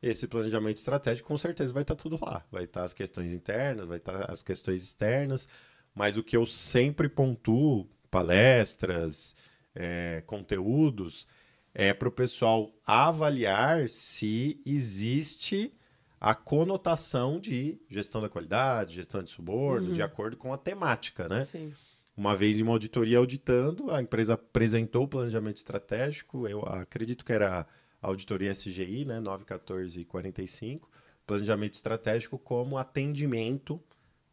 esse 0.01 0.25
planejamento 0.25 0.77
estratégico, 0.77 1.27
com 1.27 1.37
certeza 1.37 1.73
vai 1.73 1.81
estar 1.81 1.95
tudo 1.95 2.17
lá. 2.21 2.45
Vai 2.49 2.63
estar 2.63 2.81
as 2.85 2.93
questões 2.93 3.33
internas, 3.33 3.89
vai 3.89 3.97
estar 3.97 4.31
as 4.31 4.41
questões 4.41 4.81
externas, 4.81 5.49
mas 5.93 6.15
o 6.15 6.23
que 6.23 6.37
eu 6.37 6.45
sempre 6.45 7.09
pontuo, 7.09 7.89
palestras, 8.09 9.35
é, 9.75 10.23
conteúdos, 10.25 11.27
é 11.73 11.93
para 11.93 12.07
o 12.07 12.11
pessoal 12.11 12.71
avaliar 12.85 13.89
se 13.89 14.61
existe 14.65 15.73
a 16.21 16.33
conotação 16.33 17.39
de 17.39 17.79
gestão 17.89 18.21
da 18.21 18.29
qualidade, 18.29 18.95
gestão 18.95 19.21
de 19.23 19.29
suborno, 19.29 19.87
Uhum. 19.87 19.93
de 19.93 20.01
acordo 20.01 20.37
com 20.37 20.53
a 20.53 20.57
temática, 20.57 21.27
né? 21.27 21.45
Sim. 21.45 21.73
Uma 22.15 22.35
vez 22.35 22.59
em 22.59 22.61
uma 22.63 22.71
auditoria 22.73 23.17
auditando, 23.17 23.89
a 23.91 23.99
empresa 24.01 24.35
apresentou 24.35 25.03
o 25.03 25.07
planejamento 25.07 25.57
estratégico, 25.57 26.47
eu 26.47 26.61
acredito 26.61 27.25
que 27.25 27.33
era 27.33 27.61
a 28.01 28.07
auditoria 28.07 28.51
SGI, 28.51 29.03
né, 29.05 29.19
91445, 29.19 30.89
planejamento 31.25 31.73
estratégico 31.73 32.37
como 32.37 32.77
atendimento 32.77 33.81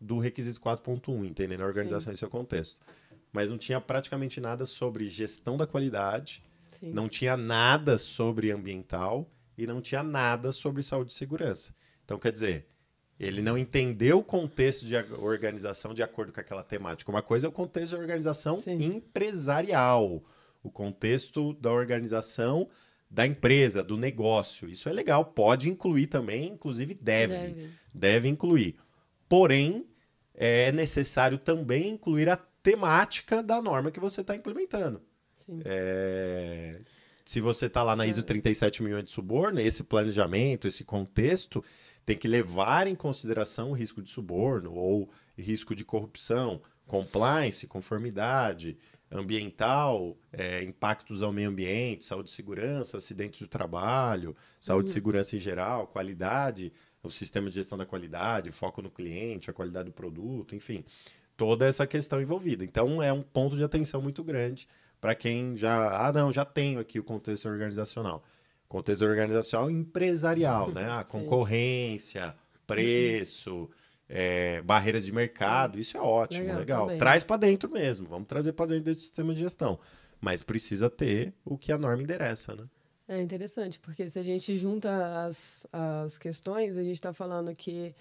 do 0.01 0.19
requisito 0.19 0.61
4.1, 0.61 1.25
entendendo 1.27 1.63
a 1.63 1.67
organização 1.67 2.13
em 2.13 2.17
seu 2.17 2.29
contexto. 2.29 2.81
Mas 3.33 3.51
não 3.51 3.59
tinha 3.59 3.81
praticamente 3.81 4.41
nada 4.41 4.67
sobre 4.67 5.09
gestão 5.09 5.57
da 5.57 5.67
qualidade, 5.67 6.43
Sim. 6.79 6.93
não 6.93 7.09
tinha 7.09 7.37
nada 7.37 7.97
sobre 7.97 8.51
ambiental 8.51 9.31
e 9.57 9.67
não 9.67 9.81
tinha 9.81 10.03
nada 10.03 10.51
sobre 10.53 10.83
saúde 10.83 11.13
e 11.13 11.15
segurança. 11.15 11.75
Então, 12.05 12.19
quer 12.19 12.33
dizer, 12.33 12.67
ele 13.19 13.43
não 13.43 13.59
entendeu 13.59 14.19
o 14.19 14.25
contexto 14.25 14.87
de 14.87 14.97
organização 14.97 15.93
de 15.93 16.03
acordo 16.03 16.33
com 16.33 16.41
aquela 16.41 16.63
temática. 16.63 17.11
Uma 17.11 17.23
coisa 17.23 17.47
é 17.47 17.49
o 17.49 17.53
contexto 17.53 17.93
da 17.93 17.99
organização 17.99 18.59
Sim. 18.59 18.83
empresarial, 18.83 20.23
o 20.63 20.71
contexto 20.71 21.53
da 21.55 21.71
organização 21.71 22.69
da 23.11 23.27
empresa, 23.27 23.83
do 23.83 23.97
negócio. 23.97 24.69
Isso 24.69 24.89
é 24.89 24.93
legal, 24.93 25.25
pode 25.25 25.69
incluir 25.69 26.07
também, 26.07 26.49
inclusive 26.49 26.95
deve, 26.95 27.35
deve, 27.35 27.71
Deve. 27.93 28.29
incluir. 28.29 28.77
Porém, 29.29 29.87
é 30.35 30.73
necessário 30.73 31.37
também 31.37 31.91
incluir 31.91 32.29
a 32.29 32.37
temática 32.63 33.43
da 33.43 33.61
norma 33.63 33.91
que 33.91 34.01
você 34.01 34.21
está 34.21 34.35
implementando. 34.37 35.01
É, 35.65 36.81
Se 37.25 37.41
você 37.41 37.67
está 37.67 37.83
lá 37.83 37.97
na. 37.97 38.07
ISO 38.07 38.23
37001 38.23 39.03
de 39.03 39.11
suborno, 39.11 39.61
esse 39.61 39.83
planejamento, 39.85 40.67
esse 40.69 40.85
contexto 40.85 41.65
tem 42.05 42.17
que 42.17 42.29
levar 42.29 42.87
em 42.87 42.95
consideração 42.95 43.71
o 43.71 43.75
risco 43.75 44.03
de 44.03 44.11
suborno 44.11 44.73
ou 44.75 45.11
risco 45.37 45.75
de 45.75 45.85
corrupção, 45.85 46.61
compliance, 46.87 47.67
conformidade, 47.67 48.77
ambiental, 49.11 50.17
é, 50.33 50.63
impactos 50.63 51.23
ao 51.23 51.33
meio 51.33 51.49
ambiente, 51.51 52.05
saúde 52.05 52.31
e 52.31 52.33
segurança, 52.33 52.97
acidentes 52.97 53.41
do 53.41 53.49
trabalho, 53.49 54.35
saúde 54.61 54.89
e 54.89 54.91
Uhum. 54.91 54.95
segurança 54.95 55.37
em 55.37 55.39
geral, 55.39 55.87
qualidade, 55.89 56.73
o 57.03 57.11
sistema 57.11 57.49
de 57.49 57.57
gestão 57.57 57.79
da 57.79 57.87
qualidade, 57.87 58.51
foco 58.51 58.83
no 58.83 58.91
cliente, 58.91 59.51
a 59.51 59.53
qualidade 59.53 59.87
do 59.87 59.93
produto, 59.93 60.55
enfim, 60.55 60.85
toda 61.41 61.67
essa 61.67 61.87
questão 61.87 62.21
envolvida. 62.21 62.63
Então 62.63 63.03
é 63.03 63.11
um 63.11 63.23
ponto 63.23 63.57
de 63.57 63.65
atenção 63.65 64.03
muito 64.03 64.23
grande 64.23 64.69
para 65.01 65.15
quem 65.15 65.57
já, 65.57 66.07
ah, 66.07 66.13
não, 66.13 66.31
já 66.31 66.45
tenho 66.45 66.79
aqui 66.79 67.01
o 67.01 67.03
contexto 67.03 67.49
organizacional. 67.49 68.23
Contexto 68.69 69.07
organizacional 69.07 69.71
empresarial, 69.71 70.71
né? 70.71 70.85
A 70.91 70.99
Sim. 70.99 71.05
concorrência, 71.09 72.35
preço, 72.67 73.71
é, 74.07 74.61
barreiras 74.61 75.03
de 75.03 75.13
mercado, 75.13 75.79
isso 75.79 75.97
é 75.97 76.01
ótimo, 76.01 76.43
Legal, 76.43 76.59
legal. 76.59 76.83
também. 76.83 76.99
Traz 76.99 77.25
para 77.25 77.39
dentro 77.39 77.71
mesmo, 77.71 78.07
vamos 78.07 78.29
trazer 78.29 78.53
para 78.53 78.67
dentro 78.67 78.85
desse 78.85 79.01
sistema 79.01 79.33
de 79.33 79.41
gestão. 79.41 79.79
Mas 80.21 80.43
precisa 80.43 80.91
ter 80.91 81.33
o 81.43 81.57
que 81.57 81.73
a 81.73 81.79
norma 81.79 82.03
endereça, 82.03 82.55
né? 82.55 82.65
É 83.09 83.19
interessante, 83.19 83.81
porque 83.81 84.07
se 84.11 84.19
a 84.19 84.23
gente 84.23 84.55
junta 84.59 85.25
as, 85.25 85.67
as 85.73 86.19
questões, 86.19 86.77
a 86.77 86.83
gente 86.83 86.97
está 86.97 87.15
falando 87.15 87.55
que 87.55 87.95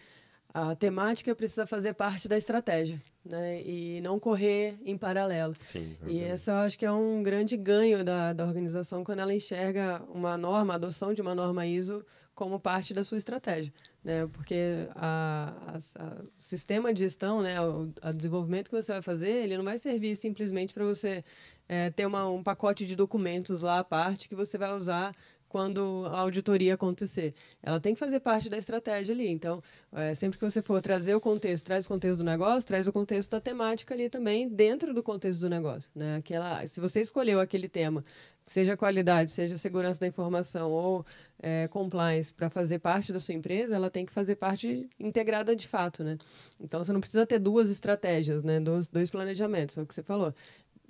a 0.53 0.75
temática 0.75 1.35
precisa 1.35 1.67
fazer 1.67 1.93
parte 1.93 2.27
da 2.27 2.35
estratégia, 2.37 3.01
né? 3.23 3.61
E 3.61 4.01
não 4.01 4.19
correr 4.19 4.77
em 4.83 4.97
paralelo. 4.97 5.53
Sim. 5.61 5.95
E 6.07 6.19
essa 6.19 6.51
eu 6.51 6.55
acho 6.57 6.77
que 6.77 6.85
é 6.85 6.91
um 6.91 7.21
grande 7.21 7.55
ganho 7.55 8.03
da, 8.03 8.33
da 8.33 8.45
organização 8.45 9.03
quando 9.03 9.19
ela 9.19 9.33
enxerga 9.33 10.01
uma 10.13 10.35
norma, 10.37 10.73
a 10.73 10.75
adoção 10.77 11.13
de 11.13 11.21
uma 11.21 11.35
norma 11.35 11.65
ISO 11.67 12.03
como 12.33 12.59
parte 12.59 12.93
da 12.93 13.03
sua 13.03 13.17
estratégia, 13.17 13.71
né? 14.03 14.25
Porque 14.31 14.87
a, 14.95 15.53
a- 15.67 16.03
a- 16.03 16.21
o 16.23 16.41
sistema 16.41 16.93
de 16.93 17.01
gestão, 17.01 17.41
né, 17.41 17.61
o 17.61 17.91
a 18.01 18.11
desenvolvimento 18.11 18.69
que 18.69 18.81
você 18.81 18.93
vai 18.93 19.01
fazer, 19.01 19.29
ele 19.43 19.57
não 19.57 19.63
vai 19.65 19.77
servir 19.77 20.15
simplesmente 20.15 20.73
para 20.73 20.85
você 20.85 21.23
eh, 21.67 21.89
ter 21.91 22.05
uma, 22.05 22.27
um 22.29 22.41
pacote 22.41 22.85
de 22.85 22.95
documentos 22.95 23.61
lá 23.61 23.79
à 23.79 23.83
parte 23.83 24.27
que 24.29 24.35
você 24.35 24.57
vai 24.57 24.73
usar 24.75 25.13
quando 25.49 26.05
a 26.11 26.19
auditoria 26.19 26.75
acontecer. 26.75 27.33
Ela 27.61 27.79
tem 27.79 27.95
que 27.95 27.99
fazer 27.99 28.19
parte 28.19 28.49
da 28.49 28.57
estratégia 28.57 29.13
ali. 29.13 29.27
Então, 29.27 29.61
eh, 29.91 30.13
sempre 30.13 30.37
que 30.37 30.45
você 30.45 30.61
for 30.61 30.79
trazer 30.81 31.15
o 31.15 31.19
contexto, 31.19 31.65
traz 31.65 31.85
o 31.85 31.89
contexto 31.89 32.19
do 32.19 32.23
negócio, 32.23 32.67
traz 32.67 32.87
o 32.87 32.93
contexto 32.93 33.31
da 33.31 33.41
temática 33.41 33.93
ali 33.93 34.09
também 34.09 34.47
dentro 34.47 34.93
do 34.93 35.01
contexto 35.01 35.41
do 35.41 35.49
negócio. 35.49 35.91
Né? 35.95 36.17
Aquela, 36.17 36.65
se 36.67 36.79
você 36.79 37.01
escolheu 37.01 37.39
aquele 37.39 37.67
tema, 37.67 38.05
seja 38.45 38.77
qualidade, 38.77 39.31
seja 39.31 39.57
segurança 39.57 39.99
da 39.99 40.07
informação 40.07 40.71
ou 40.71 41.05
eh, 41.41 41.67
compliance, 41.69 42.31
para 42.31 42.49
fazer 42.49 42.77
parte 42.79 43.11
da 43.11 43.19
sua 43.19 43.33
empresa, 43.33 43.75
ela 43.75 43.89
tem 43.89 44.05
que 44.05 44.13
fazer 44.13 44.35
parte 44.35 44.87
integrada 44.99 45.55
de 45.55 45.67
fato. 45.67 46.03
Né? 46.03 46.17
Então, 46.59 46.83
você 46.83 46.93
não 46.93 47.01
precisa 47.01 47.25
ter 47.25 47.39
duas 47.39 47.71
estratégias, 47.71 48.43
né? 48.43 48.59
dois, 48.59 48.87
dois 48.87 49.09
planejamentos, 49.09 49.77
é 49.77 49.81
o 49.81 49.85
que 49.85 49.95
você 49.95 50.03
falou 50.03 50.33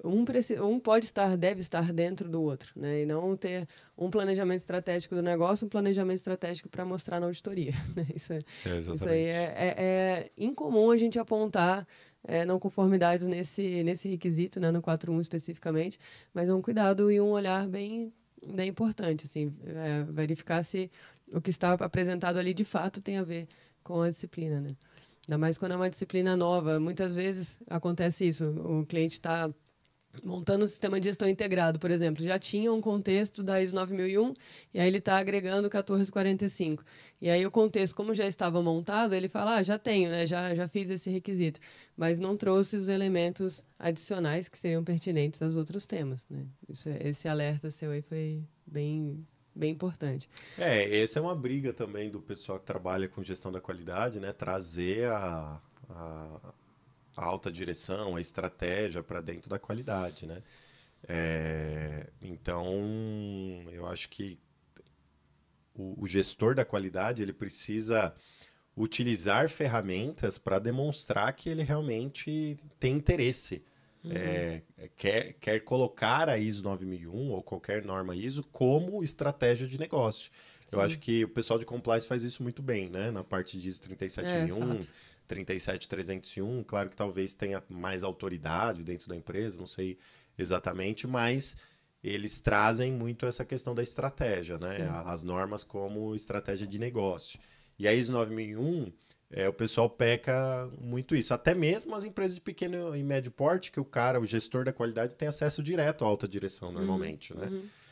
um, 0.03 0.23
um 0.65 0.79
pode 0.79 1.05
estar, 1.05 1.35
deve 1.35 1.59
estar 1.59 1.91
dentro 1.93 2.29
do 2.29 2.41
outro, 2.41 2.71
né? 2.75 3.01
E 3.01 3.05
não 3.05 3.35
ter 3.35 3.67
um 3.97 4.09
planejamento 4.09 4.59
estratégico 4.59 5.15
do 5.15 5.21
negócio, 5.21 5.65
um 5.65 5.69
planejamento 5.69 6.17
estratégico 6.17 6.69
para 6.69 6.85
mostrar 6.85 7.19
na 7.19 7.25
auditoria. 7.25 7.73
né? 7.95 8.07
Isso, 8.15 8.33
é, 8.33 8.39
isso 8.93 9.09
aí 9.09 9.25
é, 9.25 9.53
é- 9.57 9.75
é 9.77 10.31
incomum 10.37 10.91
a 10.91 10.97
gente 10.97 11.19
apontar 11.19 11.87
é, 12.23 12.45
não 12.45 12.59
conformidades 12.59 13.25
nesse, 13.25 13.83
nesse 13.83 14.07
requisito, 14.07 14.59
né? 14.59 14.71
No 14.71 14.81
4.1 14.81 15.19
especificamente, 15.21 15.99
mas 16.33 16.49
é 16.49 16.53
um 16.53 16.61
cuidado 16.61 17.11
e 17.11 17.19
um 17.19 17.29
olhar 17.29 17.67
bem, 17.67 18.13
bem 18.45 18.69
importante, 18.69 19.25
assim, 19.25 19.53
é, 19.65 20.03
verificar 20.11 20.63
se 20.63 20.91
o 21.33 21.39
que 21.39 21.49
está 21.49 21.73
apresentado 21.73 22.37
ali 22.37 22.53
de 22.53 22.63
fato 22.63 23.01
tem 23.01 23.17
a 23.17 23.23
ver 23.23 23.47
com 23.83 24.01
a 24.01 24.09
disciplina, 24.09 24.59
né? 24.59 24.75
Ainda 25.27 25.37
mais 25.37 25.57
quando 25.57 25.73
é 25.73 25.75
uma 25.75 25.89
disciplina 25.89 26.35
nova. 26.35 26.79
Muitas 26.79 27.15
vezes 27.15 27.59
acontece 27.69 28.27
isso. 28.27 28.49
O 28.49 28.83
cliente 28.85 29.13
está 29.13 29.49
montando 30.23 30.65
um 30.65 30.67
sistema 30.67 30.99
de 30.99 31.07
gestão 31.07 31.27
integrado, 31.27 31.79
por 31.79 31.91
exemplo, 31.91 32.23
já 32.23 32.37
tinha 32.39 32.71
um 32.71 32.81
contexto 32.81 33.43
da 33.43 33.61
ISO 33.61 33.75
9001 33.75 34.33
e 34.73 34.79
aí 34.79 34.87
ele 34.87 34.97
está 34.97 35.17
agregando 35.17 35.63
1445. 35.63 36.83
E 37.21 37.29
aí 37.29 37.45
o 37.45 37.51
contexto, 37.51 37.95
como 37.95 38.15
já 38.15 38.25
estava 38.25 38.61
montado, 38.61 39.13
ele 39.13 39.27
fala, 39.27 39.55
ah, 39.55 39.63
já 39.63 39.77
tenho, 39.77 40.09
né? 40.09 40.25
já, 40.25 40.55
já 40.55 40.67
fiz 40.67 40.89
esse 40.89 41.09
requisito. 41.09 41.59
Mas 41.97 42.17
não 42.17 42.37
trouxe 42.37 42.77
os 42.77 42.87
elementos 42.87 43.65
adicionais 43.77 44.47
que 44.47 44.57
seriam 44.57 44.83
pertinentes 44.83 45.41
aos 45.41 45.57
outros 45.57 45.85
temas. 45.85 46.25
Né? 46.29 46.45
Isso, 46.67 46.87
é- 46.87 47.09
esse 47.09 47.27
alerta 47.27 47.69
seu 47.69 47.91
aí 47.91 48.01
foi 48.01 48.41
bem, 48.65 49.27
bem 49.53 49.71
importante. 49.71 50.29
É, 50.57 51.01
essa 51.01 51.19
é 51.19 51.21
uma 51.21 51.35
briga 51.35 51.73
também 51.73 52.09
do 52.09 52.21
pessoal 52.21 52.59
que 52.59 52.65
trabalha 52.65 53.09
com 53.09 53.21
gestão 53.21 53.51
da 53.51 53.59
qualidade, 53.59 54.19
né? 54.19 54.31
Trazer 54.31 55.07
a, 55.07 55.61
a, 55.89 56.53
a 57.19 57.25
alta 57.25 57.51
direção, 57.51 58.15
a 58.15 58.21
estratégia 58.21 59.03
para 59.03 59.19
dentro 59.19 59.49
da 59.49 59.59
qualidade, 59.59 60.25
né? 60.25 60.41
É, 61.07 62.07
então, 62.21 62.65
eu 63.71 63.85
acho 63.85 64.09
que 64.09 64.39
o, 65.73 66.03
o 66.03 66.07
gestor 66.07 66.55
da 66.55 66.63
qualidade 66.63 67.21
ele 67.21 67.33
precisa 67.33 68.13
utilizar 68.75 69.49
ferramentas 69.49 70.37
para 70.37 70.59
demonstrar 70.59 71.31
que 71.33 71.49
ele 71.49 71.63
realmente 71.63 72.57
tem 72.79 72.95
interesse. 72.95 73.63
É, 74.09 74.61
quer, 74.95 75.33
quer 75.33 75.59
colocar 75.59 76.29
a 76.29 76.37
ISO 76.37 76.63
9001 76.63 77.31
ou 77.31 77.43
qualquer 77.43 77.83
norma 77.83 78.15
ISO 78.15 78.43
como 78.43 79.03
estratégia 79.03 79.67
de 79.67 79.77
negócio. 79.77 80.31
Eu 80.71 80.79
Sim. 80.79 80.85
acho 80.85 80.99
que 80.99 81.25
o 81.25 81.29
pessoal 81.29 81.59
de 81.59 81.65
compliance 81.65 82.07
faz 82.07 82.23
isso 82.23 82.41
muito 82.41 82.61
bem, 82.61 82.89
né? 82.89 83.11
Na 83.11 83.23
parte 83.25 83.59
de 83.59 83.67
ISO 83.67 83.81
É, 83.83 83.87
37001, 83.87 84.59
fato. 84.59 84.93
37301, 85.29 86.63
claro 86.65 86.89
que 86.89 86.95
talvez 86.95 87.33
tenha 87.33 87.63
mais 87.69 88.03
autoridade 88.03 88.83
dentro 88.83 89.07
da 89.07 89.15
empresa, 89.15 89.59
não 89.59 89.67
sei 89.67 89.97
exatamente, 90.37 91.05
mas 91.05 91.55
eles 92.03 92.39
trazem 92.39 92.91
muito 92.91 93.25
essa 93.25 93.45
questão 93.45 93.75
da 93.75 93.83
estratégia, 93.83 94.57
né? 94.57 94.77
Sim. 94.77 94.83
As 95.05 95.23
normas 95.23 95.63
como 95.63 96.15
estratégia 96.15 96.65
de 96.65 96.79
negócio. 96.79 97.39
E 97.77 97.87
a 97.87 97.93
ISO 97.93 98.11
9001, 98.11 98.91
é, 99.31 99.47
o 99.47 99.53
pessoal 99.53 99.89
peca 99.89 100.69
muito 100.79 101.15
isso. 101.15 101.33
Até 101.33 101.53
mesmo 101.53 101.93
as 101.95 102.03
empresas 102.03 102.35
de 102.35 102.41
pequeno 102.41 102.95
e 102.95 103.03
médio 103.03 103.31
porte, 103.31 103.71
que 103.71 103.79
o 103.79 103.85
cara, 103.85 104.19
o 104.19 104.25
gestor 104.25 104.63
da 104.63 104.73
qualidade, 104.73 105.15
tem 105.15 105.27
acesso 105.27 105.61
direto 105.61 106.03
à 106.03 106.07
alta 106.07 106.27
direção, 106.27 106.71
normalmente, 106.71 107.33
uhum, 107.33 107.39
né? 107.39 107.47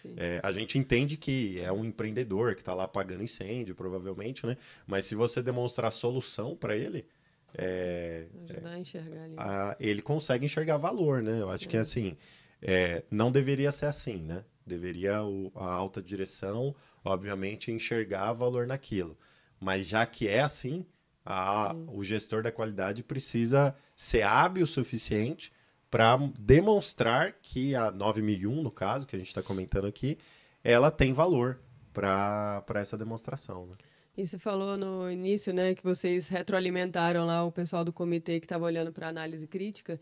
uhum, 0.05 0.13
é, 0.17 0.39
a 0.41 0.51
gente 0.51 0.77
entende 0.77 1.17
que 1.17 1.59
é 1.59 1.71
um 1.71 1.85
empreendedor 1.85 2.55
que 2.55 2.61
está 2.61 2.73
lá 2.73 2.85
apagando 2.85 3.23
incêndio, 3.23 3.75
provavelmente, 3.75 4.45
né? 4.45 4.57
Mas 4.85 5.05
se 5.05 5.15
você 5.15 5.41
demonstrar 5.41 5.91
solução 5.91 6.55
para 6.55 6.75
ele, 6.75 7.05
é, 7.53 8.25
Ajudar 8.49 8.69
a 8.69 8.79
enxergar 8.79 9.23
ali. 9.23 9.35
a- 9.37 9.75
ele 9.79 10.01
consegue 10.01 10.45
enxergar 10.45 10.77
valor, 10.77 11.21
né? 11.21 11.41
Eu 11.41 11.49
acho 11.49 11.67
que 11.67 11.77
assim, 11.77 12.17
é, 12.61 13.03
não 13.09 13.31
deveria 13.31 13.71
ser 13.71 13.85
assim, 13.87 14.17
né? 14.17 14.43
Deveria 14.65 15.23
o- 15.23 15.51
a 15.55 15.65
alta 15.71 16.01
direção, 16.01 16.75
obviamente, 17.03 17.71
enxergar 17.71 18.33
valor 18.33 18.67
naquilo. 18.67 19.17
Mas 19.59 19.87
já 19.87 20.05
que 20.05 20.27
é 20.27 20.41
assim, 20.41 20.85
a- 21.25 21.73
o 21.87 22.03
gestor 22.03 22.43
da 22.43 22.51
qualidade 22.51 23.03
precisa 23.03 23.75
ser 23.95 24.21
hábil 24.23 24.63
o 24.63 24.67
suficiente 24.67 25.51
para 25.89 26.17
demonstrar 26.37 27.33
que 27.41 27.73
a 27.75 27.91
9001, 27.91 28.61
no 28.61 28.69
caso, 28.71 29.05
que 29.07 29.15
a 29.15 29.19
gente 29.19 29.29
está 29.29 29.41
comentando 29.41 29.87
aqui, 29.87 30.17
ela 30.63 30.91
tem 30.91 31.13
valor 31.13 31.59
para 31.93 32.63
essa 32.75 32.97
demonstração. 32.97 33.65
Né? 33.67 33.75
E 34.17 34.25
você 34.25 34.39
falou 34.39 34.75
no 34.75 35.11
início, 35.11 35.53
né, 35.53 35.75
que 35.75 35.83
vocês 35.83 36.27
retroalimentaram 36.27 37.23
lá 37.23 37.43
o 37.43 37.51
pessoal 37.51 37.85
do 37.85 37.93
comitê 37.93 38.39
que 38.39 38.47
estava 38.47 38.65
olhando 38.65 38.91
para 38.91 39.07
análise 39.07 39.45
crítica. 39.47 39.99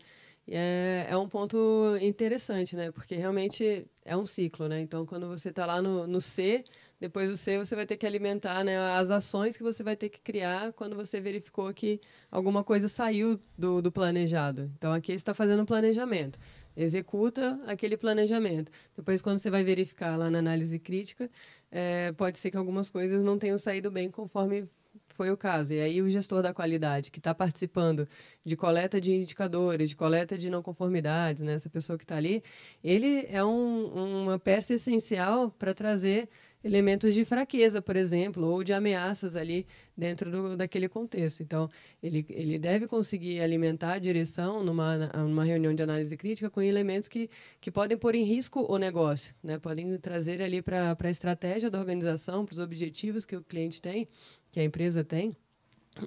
E 0.48 0.54
é, 0.54 1.06
é 1.10 1.16
um 1.18 1.28
ponto 1.28 1.56
interessante, 2.00 2.74
né? 2.74 2.90
Porque 2.92 3.14
realmente 3.16 3.86
é 4.04 4.16
um 4.16 4.24
ciclo, 4.24 4.68
né? 4.68 4.80
Então, 4.80 5.04
quando 5.04 5.28
você 5.28 5.50
está 5.50 5.66
lá 5.66 5.82
no, 5.82 6.06
no 6.06 6.20
C, 6.20 6.64
depois 6.98 7.28
do 7.28 7.36
C 7.36 7.58
você 7.58 7.74
vai 7.76 7.84
ter 7.84 7.96
que 7.98 8.06
alimentar 8.06 8.64
né, 8.64 8.78
as 8.92 9.10
ações 9.10 9.56
que 9.56 9.62
você 9.62 9.82
vai 9.82 9.96
ter 9.96 10.08
que 10.08 10.20
criar 10.20 10.72
quando 10.72 10.96
você 10.96 11.20
verificou 11.20 11.72
que 11.74 12.00
alguma 12.30 12.64
coisa 12.64 12.88
saiu 12.88 13.38
do, 13.58 13.82
do 13.82 13.92
planejado. 13.92 14.70
Então, 14.78 14.92
aqui 14.92 15.12
está 15.12 15.34
fazendo 15.34 15.62
um 15.62 15.66
planejamento. 15.66 16.38
Executa 16.76 17.58
aquele 17.66 17.96
planejamento. 17.96 18.70
Depois, 18.96 19.22
quando 19.22 19.38
você 19.38 19.50
vai 19.50 19.64
verificar 19.64 20.16
lá 20.16 20.30
na 20.30 20.38
análise 20.38 20.78
crítica, 20.78 21.30
é, 21.70 22.12
pode 22.12 22.38
ser 22.38 22.50
que 22.50 22.56
algumas 22.56 22.90
coisas 22.90 23.22
não 23.22 23.38
tenham 23.38 23.58
saído 23.58 23.90
bem 23.90 24.10
conforme 24.10 24.68
foi 25.16 25.30
o 25.30 25.36
caso. 25.36 25.72
E 25.74 25.80
aí 25.80 26.02
o 26.02 26.08
gestor 26.08 26.42
da 26.42 26.52
qualidade 26.52 27.10
que 27.10 27.18
está 27.18 27.34
participando 27.34 28.06
de 28.44 28.54
coleta 28.54 29.00
de 29.00 29.12
indicadores, 29.12 29.88
de 29.88 29.96
coleta 29.96 30.36
de 30.36 30.50
não 30.50 30.62
conformidades, 30.62 31.42
né? 31.42 31.54
essa 31.54 31.70
pessoa 31.70 31.96
que 31.96 32.04
está 32.04 32.16
ali, 32.16 32.42
ele 32.84 33.26
é 33.30 33.42
um, 33.42 34.24
uma 34.24 34.38
peça 34.38 34.74
essencial 34.74 35.50
para 35.50 35.72
trazer 35.72 36.28
elementos 36.66 37.14
de 37.14 37.24
fraqueza, 37.24 37.80
por 37.80 37.94
exemplo, 37.94 38.44
ou 38.44 38.64
de 38.64 38.72
ameaças 38.72 39.36
ali 39.36 39.64
dentro 39.96 40.30
do, 40.30 40.56
daquele 40.56 40.88
contexto. 40.88 41.40
Então, 41.40 41.70
ele, 42.02 42.26
ele 42.28 42.58
deve 42.58 42.88
conseguir 42.88 43.40
alimentar 43.40 43.92
a 43.92 43.98
direção 43.98 44.64
numa, 44.64 44.96
numa 45.14 45.44
reunião 45.44 45.72
de 45.72 45.82
análise 45.82 46.16
crítica 46.16 46.50
com 46.50 46.60
elementos 46.60 47.08
que, 47.08 47.30
que 47.60 47.70
podem 47.70 47.96
pôr 47.96 48.16
em 48.16 48.24
risco 48.24 48.66
o 48.68 48.78
negócio, 48.78 49.32
né? 49.42 49.58
podem 49.58 49.96
trazer 49.98 50.42
ali 50.42 50.60
para 50.60 50.96
a 51.00 51.10
estratégia 51.10 51.70
da 51.70 51.78
organização, 51.78 52.44
para 52.44 52.54
os 52.54 52.58
objetivos 52.58 53.24
que 53.24 53.36
o 53.36 53.42
cliente 53.42 53.80
tem, 53.80 54.08
que 54.50 54.58
a 54.58 54.64
empresa 54.64 55.04
tem, 55.04 55.36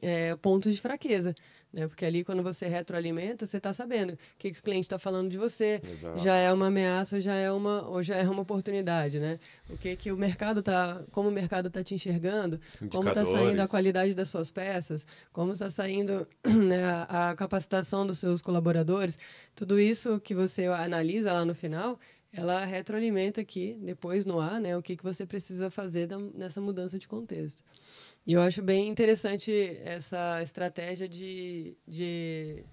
é, 0.01 0.35
pontos 0.35 0.75
de 0.75 0.81
fraqueza. 0.81 1.33
Né? 1.71 1.87
Porque 1.87 2.03
ali, 2.03 2.23
quando 2.23 2.41
você 2.41 2.67
retroalimenta, 2.67 3.45
você 3.45 3.57
está 3.57 3.71
sabendo 3.71 4.13
o 4.13 4.17
que, 4.39 4.51
que 4.51 4.59
o 4.59 4.63
cliente 4.63 4.85
está 4.85 4.97
falando 4.97 5.29
de 5.29 5.37
você. 5.37 5.79
Exato. 5.87 6.17
Já 6.19 6.35
é 6.35 6.51
uma 6.51 6.65
ameaça 6.67 7.15
ou 7.15 7.21
já 7.21 7.35
é 7.35 7.51
uma, 7.51 7.87
ou 7.87 8.01
já 8.01 8.15
é 8.15 8.27
uma 8.27 8.41
oportunidade, 8.41 9.19
né? 9.19 9.39
O 9.69 9.77
que, 9.77 9.95
que 9.95 10.11
o 10.11 10.17
mercado 10.17 10.61
está... 10.61 11.03
Como 11.11 11.29
o 11.29 11.31
mercado 11.31 11.67
está 11.67 11.83
te 11.83 11.93
enxergando, 11.93 12.59
como 12.89 13.07
está 13.09 13.23
saindo 13.23 13.59
a 13.61 13.67
qualidade 13.67 14.15
das 14.15 14.29
suas 14.29 14.49
peças, 14.49 15.05
como 15.31 15.53
está 15.53 15.69
saindo 15.69 16.27
né, 16.67 16.83
a, 17.07 17.29
a 17.29 17.35
capacitação 17.35 18.05
dos 18.05 18.17
seus 18.17 18.41
colaboradores. 18.41 19.19
Tudo 19.55 19.79
isso 19.79 20.19
que 20.19 20.33
você 20.33 20.65
analisa 20.65 21.31
lá 21.33 21.45
no 21.45 21.53
final, 21.53 21.99
ela 22.33 22.65
retroalimenta 22.65 23.41
aqui, 23.41 23.77
depois 23.81 24.25
no 24.25 24.39
ar, 24.39 24.59
né? 24.59 24.75
O 24.77 24.81
que, 24.81 24.95
que 24.95 25.03
você 25.03 25.25
precisa 25.25 25.69
fazer 25.69 26.07
da- 26.07 26.17
nessa 26.17 26.59
mudança 26.61 26.97
de 26.97 27.07
contexto. 27.07 27.63
E 28.29 28.33
eu 28.33 28.41
acho 28.43 28.61
bem 28.61 28.87
interessante 28.87 29.51
essa 29.83 30.39
estratégia 30.43 31.09
de, 31.09 31.75
de 31.87 32.63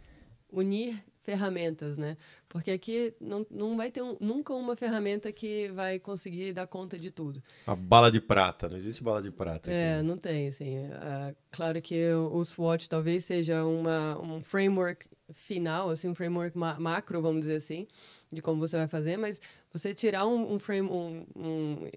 unir 0.53 1.03
ferramentas, 1.23 1.97
né? 1.97 2.19
Porque 2.47 2.71
aqui 2.71 3.15
não, 3.19 3.47
não 3.51 3.75
vai 3.75 3.91
ter 3.91 4.03
um- 4.03 4.19
nunca 4.21 4.53
uma 4.53 4.77
ferramenta 4.77 5.33
que 5.33 5.69
vai 5.69 5.99
conseguir 5.99 6.53
dar 6.53 6.67
conta 6.67 6.99
de 6.99 7.11
tudo. 7.11 7.43
A 7.67 7.75
bala 7.75 8.11
de 8.11 8.21
prata, 8.21 8.69
não 8.69 8.77
existe 8.77 9.03
bala 9.03 9.23
de 9.23 9.31
prata. 9.31 9.71
aqui, 9.71 9.79
É, 9.81 9.97
né? 9.97 10.03
não 10.03 10.19
tem, 10.19 10.49
assim. 10.49 10.77
ah, 10.93 11.35
claro 11.51 11.81
que 11.81 12.07
o, 12.13 12.45
SWOT 12.45 12.87
talvez 12.87 13.25
seja 13.25 13.65
uma, 13.65 14.21
um 14.21 14.43
framework 14.43 15.09
final, 15.33 15.89
assim, 15.89 16.07
um 16.11 16.15
framework 16.15 16.55
ma- 16.59 16.79
macro, 16.79 17.23
vamos 17.23 17.41
dizer 17.41 17.57
assim, 17.57 17.87
de 18.31 18.43
como 18.43 18.61
você 18.61 18.77
vai 18.77 18.89
fazer, 18.89 19.17
mas 19.17 19.41
você 19.73 19.95
tirar 19.95 20.27
um, 20.27 20.53
um 20.53 20.59
frame, 20.59 20.87
um, 20.91 21.27
um, 21.35 21.89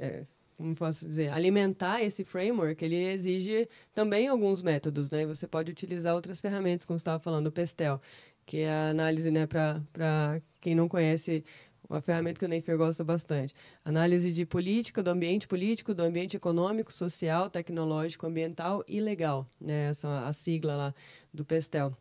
é, 0.00 0.24
como 0.58 0.74
posso 0.74 1.06
dizer, 1.06 1.30
alimentar 1.32 2.02
esse 2.02 2.24
framework, 2.24 2.84
ele 2.84 2.96
exige 2.96 3.68
também 3.94 4.26
alguns 4.26 4.60
métodos, 4.60 5.08
né? 5.08 5.24
Você 5.24 5.46
pode 5.46 5.70
utilizar 5.70 6.16
outras 6.16 6.40
ferramentas, 6.40 6.84
como 6.84 6.96
estava 6.96 7.22
falando, 7.22 7.46
o 7.46 7.52
Pestel, 7.52 8.00
que 8.44 8.58
é 8.58 8.68
a 8.68 8.90
análise, 8.90 9.30
né, 9.30 9.46
para 9.46 10.42
quem 10.60 10.74
não 10.74 10.88
conhece, 10.88 11.44
uma 11.88 12.00
ferramenta 12.00 12.40
que 12.40 12.44
o 12.44 12.48
Neifer 12.48 12.76
gosta 12.76 13.04
bastante. 13.04 13.54
Análise 13.84 14.32
de 14.32 14.44
política, 14.44 15.00
do 15.00 15.10
ambiente 15.10 15.46
político, 15.46 15.94
do 15.94 16.02
ambiente 16.02 16.36
econômico, 16.36 16.92
social, 16.92 17.48
tecnológico, 17.48 18.26
ambiental 18.26 18.84
e 18.88 19.00
legal, 19.00 19.48
né? 19.60 19.90
Essa 19.90 20.08
é 20.08 20.28
a 20.28 20.32
sigla 20.32 20.74
lá 20.74 20.94
do 21.32 21.44
Pestel. 21.44 21.96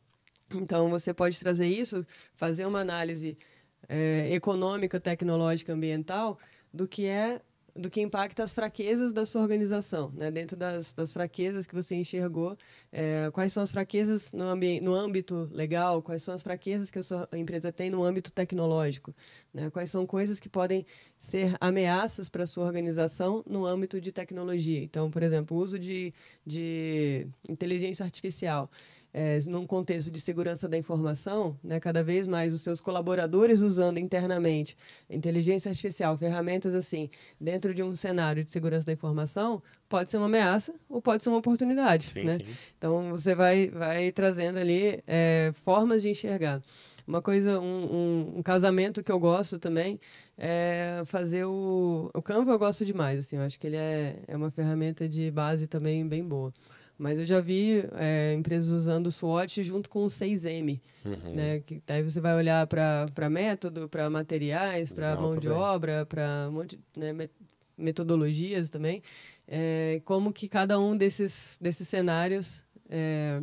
Então, 0.52 0.90
você 0.90 1.14
pode 1.14 1.40
trazer 1.40 1.68
isso, 1.68 2.04
fazer 2.36 2.66
uma 2.66 2.80
análise 2.80 3.38
eh, 3.88 4.30
econômica, 4.32 5.00
tecnológica, 5.00 5.74
ambiental 5.74 6.40
do 6.74 6.88
que 6.88 7.06
é 7.06 7.42
do 7.78 7.90
que 7.90 8.02
impacta 8.02 8.44
as 8.44 8.54
fraquezas 8.54 9.14
da 9.14 9.26
sua 9.26 9.42
organização, 9.42 10.12
né? 10.16 10.32
Dentro 10.32 10.58
das, 10.58 10.94
das 10.94 11.14
fraquezas 11.14 11.68
que 11.68 11.76
você 11.76 11.96
enxergou, 11.96 12.58
eh, 12.92 13.30
quais 13.34 13.54
são 13.54 13.62
as 13.62 13.72
fraquezas 13.72 14.32
no, 14.32 14.56
no 14.82 14.94
âmbito 14.94 15.50
legal, 15.52 16.02
quais 16.02 16.24
são 16.24 16.34
as 16.34 16.44
fraquezas 16.44 16.90
que 16.90 17.00
a 17.00 17.04
sua 17.04 17.28
empresa 17.34 17.72
tem 17.72 17.90
no 17.90 18.04
âmbito 18.04 18.32
tecnológico, 18.32 19.16
né? 19.54 19.70
Quais 19.70 19.92
são 19.92 20.06
coisas 20.06 20.40
que 20.40 20.50
podem 20.50 20.86
ser 21.18 21.56
ameaças 21.60 22.30
para 22.30 22.44
a 22.44 22.48
sua 22.48 22.66
organização 22.66 23.44
no 23.48 23.66
âmbito 23.66 24.00
de 24.00 24.12
tecnologia. 24.12 24.82
Então, 24.84 25.10
por 25.10 25.24
exemplo, 25.24 25.58
o 25.58 25.60
uso 25.60 25.80
de, 25.80 26.14
de 26.46 27.28
inteligência 27.50 28.04
artificial 28.04 28.70
é, 29.14 29.40
num 29.48 29.66
contexto 29.66 30.12
de 30.12 30.20
segurança 30.22 30.68
da 30.68 30.78
informação, 30.78 31.58
né, 31.64 31.80
cada 31.80 32.04
vez 32.04 32.28
mais 32.28 32.54
os 32.54 32.62
seus 32.62 32.80
colaboradores 32.80 33.62
usando 33.62 33.98
internamente 33.98 34.78
inteligência 35.10 35.70
artificial, 35.70 36.18
ferramentas 36.18 36.76
assim, 36.76 37.10
dentro 37.40 37.74
de 37.74 37.82
um 37.82 37.96
cenário 37.96 38.44
de 38.44 38.52
segurança 38.52 38.86
da 38.86 38.94
informação, 38.94 39.62
pode 39.90 40.10
ser 40.10 40.18
uma 40.18 40.26
ameaça 40.26 40.74
ou 40.90 41.02
pode 41.02 41.24
ser 41.24 41.30
uma 41.30 41.40
oportunidade. 41.40 42.12
Sim, 42.14 42.24
né? 42.24 42.38
sim. 42.38 42.46
Então 42.78 43.10
você 43.10 43.34
vai, 43.34 43.70
vai 43.70 44.12
trazendo 44.12 44.60
ali 44.60 45.02
é, 45.08 45.52
formas 45.64 46.02
de 46.02 46.10
enxergar. 46.10 46.62
Uma 47.08 47.22
coisa, 47.22 47.60
um, 47.60 47.64
um, 47.64 48.34
um 48.40 48.44
casamento 48.44 49.02
que 49.02 49.12
eu 49.12 49.18
gosto 49.18 49.58
também 49.58 49.98
é 50.38 51.02
fazer 51.06 51.46
o. 51.46 52.12
O 52.14 52.22
Canva 52.22 52.52
eu 52.52 52.60
gosto 52.60 52.86
demais, 52.86 53.20
assim, 53.20 53.38
eu 53.38 53.44
acho 53.44 53.58
que 53.58 53.66
ele 53.66 53.78
é, 53.78 54.20
é 54.28 54.36
uma 54.36 54.52
ferramenta 54.52 55.08
de 55.08 55.32
base 55.32 55.68
também 55.68 56.06
bem 56.06 56.24
boa. 56.24 56.54
Mas 56.98 57.20
eu 57.20 57.26
já 57.26 57.40
vi 57.40 57.84
é, 57.94 58.34
empresas 58.34 58.72
usando 58.72 59.08
o 59.08 59.12
SWOT 59.12 59.64
junto 59.64 59.90
com 59.90 60.04
o 60.04 60.08
6M, 60.10 60.82
Uhum. 61.06 61.36
né? 61.36 61.60
Que 61.62 61.82
daí 61.86 62.02
você 62.04 62.20
vai 62.20 62.36
olhar 62.36 62.66
para 62.68 63.30
método, 63.30 63.88
para 63.88 64.10
materiais, 64.10 64.92
para 64.92 65.16
mão 65.16 65.38
de 65.38 65.48
obra, 65.48 66.06
para 66.06 66.48
um 66.50 66.54
monte, 66.54 66.80
né, 66.96 67.14
met- 67.14 67.32
metodologias 67.78 68.70
também. 68.70 69.02
É, 69.48 70.02
como 70.04 70.34
que 70.34 70.50
cada 70.50 70.78
um 70.80 70.98
desses, 70.98 71.58
desses 71.62 71.88
cenários 71.88 72.66
é, 72.90 73.42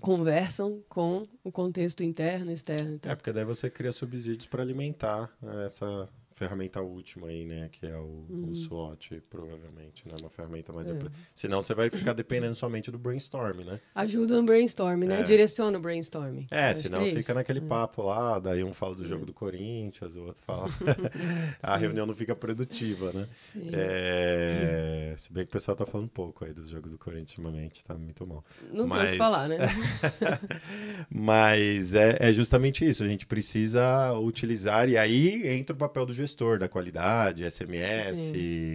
conversam 0.00 0.82
com 0.88 1.26
o 1.42 1.50
contexto 1.50 2.02
interno 2.02 2.50
e 2.50 2.54
externo. 2.54 2.94
Então, 2.94 3.10
É, 3.12 3.14
porque 3.14 3.32
daí 3.32 3.44
você 3.44 3.68
cria 3.68 3.92
subsídios 3.92 4.46
para 4.46 4.62
alimentar 4.62 5.30
né, 5.42 5.64
essa 5.66 6.08
ferramenta 6.38 6.80
última 6.80 7.26
aí, 7.28 7.44
né? 7.44 7.68
Que 7.70 7.86
é 7.86 7.96
o, 7.96 8.24
o 8.50 8.54
SWOT, 8.54 9.20
provavelmente, 9.28 10.06
né? 10.06 10.14
Uma 10.20 10.30
ferramenta 10.30 10.72
mais... 10.72 10.86
Uhum. 10.86 10.94
É. 10.94 10.96
apli- 10.96 11.10
Senão 11.34 11.60
você 11.60 11.74
vai 11.74 11.90
ficar 11.90 12.12
dependendo 12.12 12.54
somente 12.54 12.90
do 12.90 12.98
brainstorm, 12.98 13.60
né? 13.64 13.80
ajuda 13.94 14.36
no 14.36 14.42
brainstorming, 14.44 15.06
né? 15.06 15.20
É. 15.20 15.22
Direciona 15.22 15.76
o 15.76 15.80
brainstorming. 15.80 16.46
É, 16.50 16.70
Acho 16.70 16.82
senão 16.82 17.02
é 17.02 17.12
fica 17.12 17.34
naquele 17.34 17.60
papo 17.60 18.02
lá, 18.02 18.38
daí 18.38 18.62
um 18.62 18.72
fala 18.72 18.94
do 18.94 19.04
jogo 19.04 19.26
do 19.26 19.32
Corinthians, 19.32 20.16
o 20.16 20.22
outro 20.22 20.42
fala... 20.44 20.68
a 21.62 21.76
reunião 21.76 22.06
não 22.06 22.14
fica 22.14 22.34
produtiva, 22.34 23.12
né? 23.12 23.28
Sim. 23.52 23.70
É... 23.72 25.14
Se 25.18 25.32
bem 25.32 25.44
que 25.44 25.50
o 25.50 25.52
pessoal 25.52 25.76
tá 25.76 25.84
falando 25.84 26.08
pouco 26.08 26.44
aí 26.44 26.52
dos 26.52 26.68
jogos 26.68 26.92
do 26.92 26.98
Corinthians 26.98 27.30
ultimamente, 27.30 27.84
tá 27.84 27.94
muito 27.94 28.26
mal. 28.26 28.44
Não 28.72 28.84
tem 28.84 28.84
o 28.84 28.88
mas- 28.88 29.10
que 29.12 29.16
falar, 29.18 29.48
né? 29.48 29.58
Mas 31.10 31.94
é, 31.94 32.16
é 32.20 32.32
justamente 32.32 32.88
isso, 32.88 33.02
a 33.02 33.08
gente 33.08 33.26
precisa 33.26 34.12
utilizar, 34.18 34.88
e 34.88 34.96
aí 34.96 35.46
entra 35.48 35.74
o 35.74 35.78
papel 35.78 36.06
do 36.06 36.14
gestor 36.14 36.27
da 36.58 36.68
qualidade, 36.68 37.48
SMS, 37.50 38.32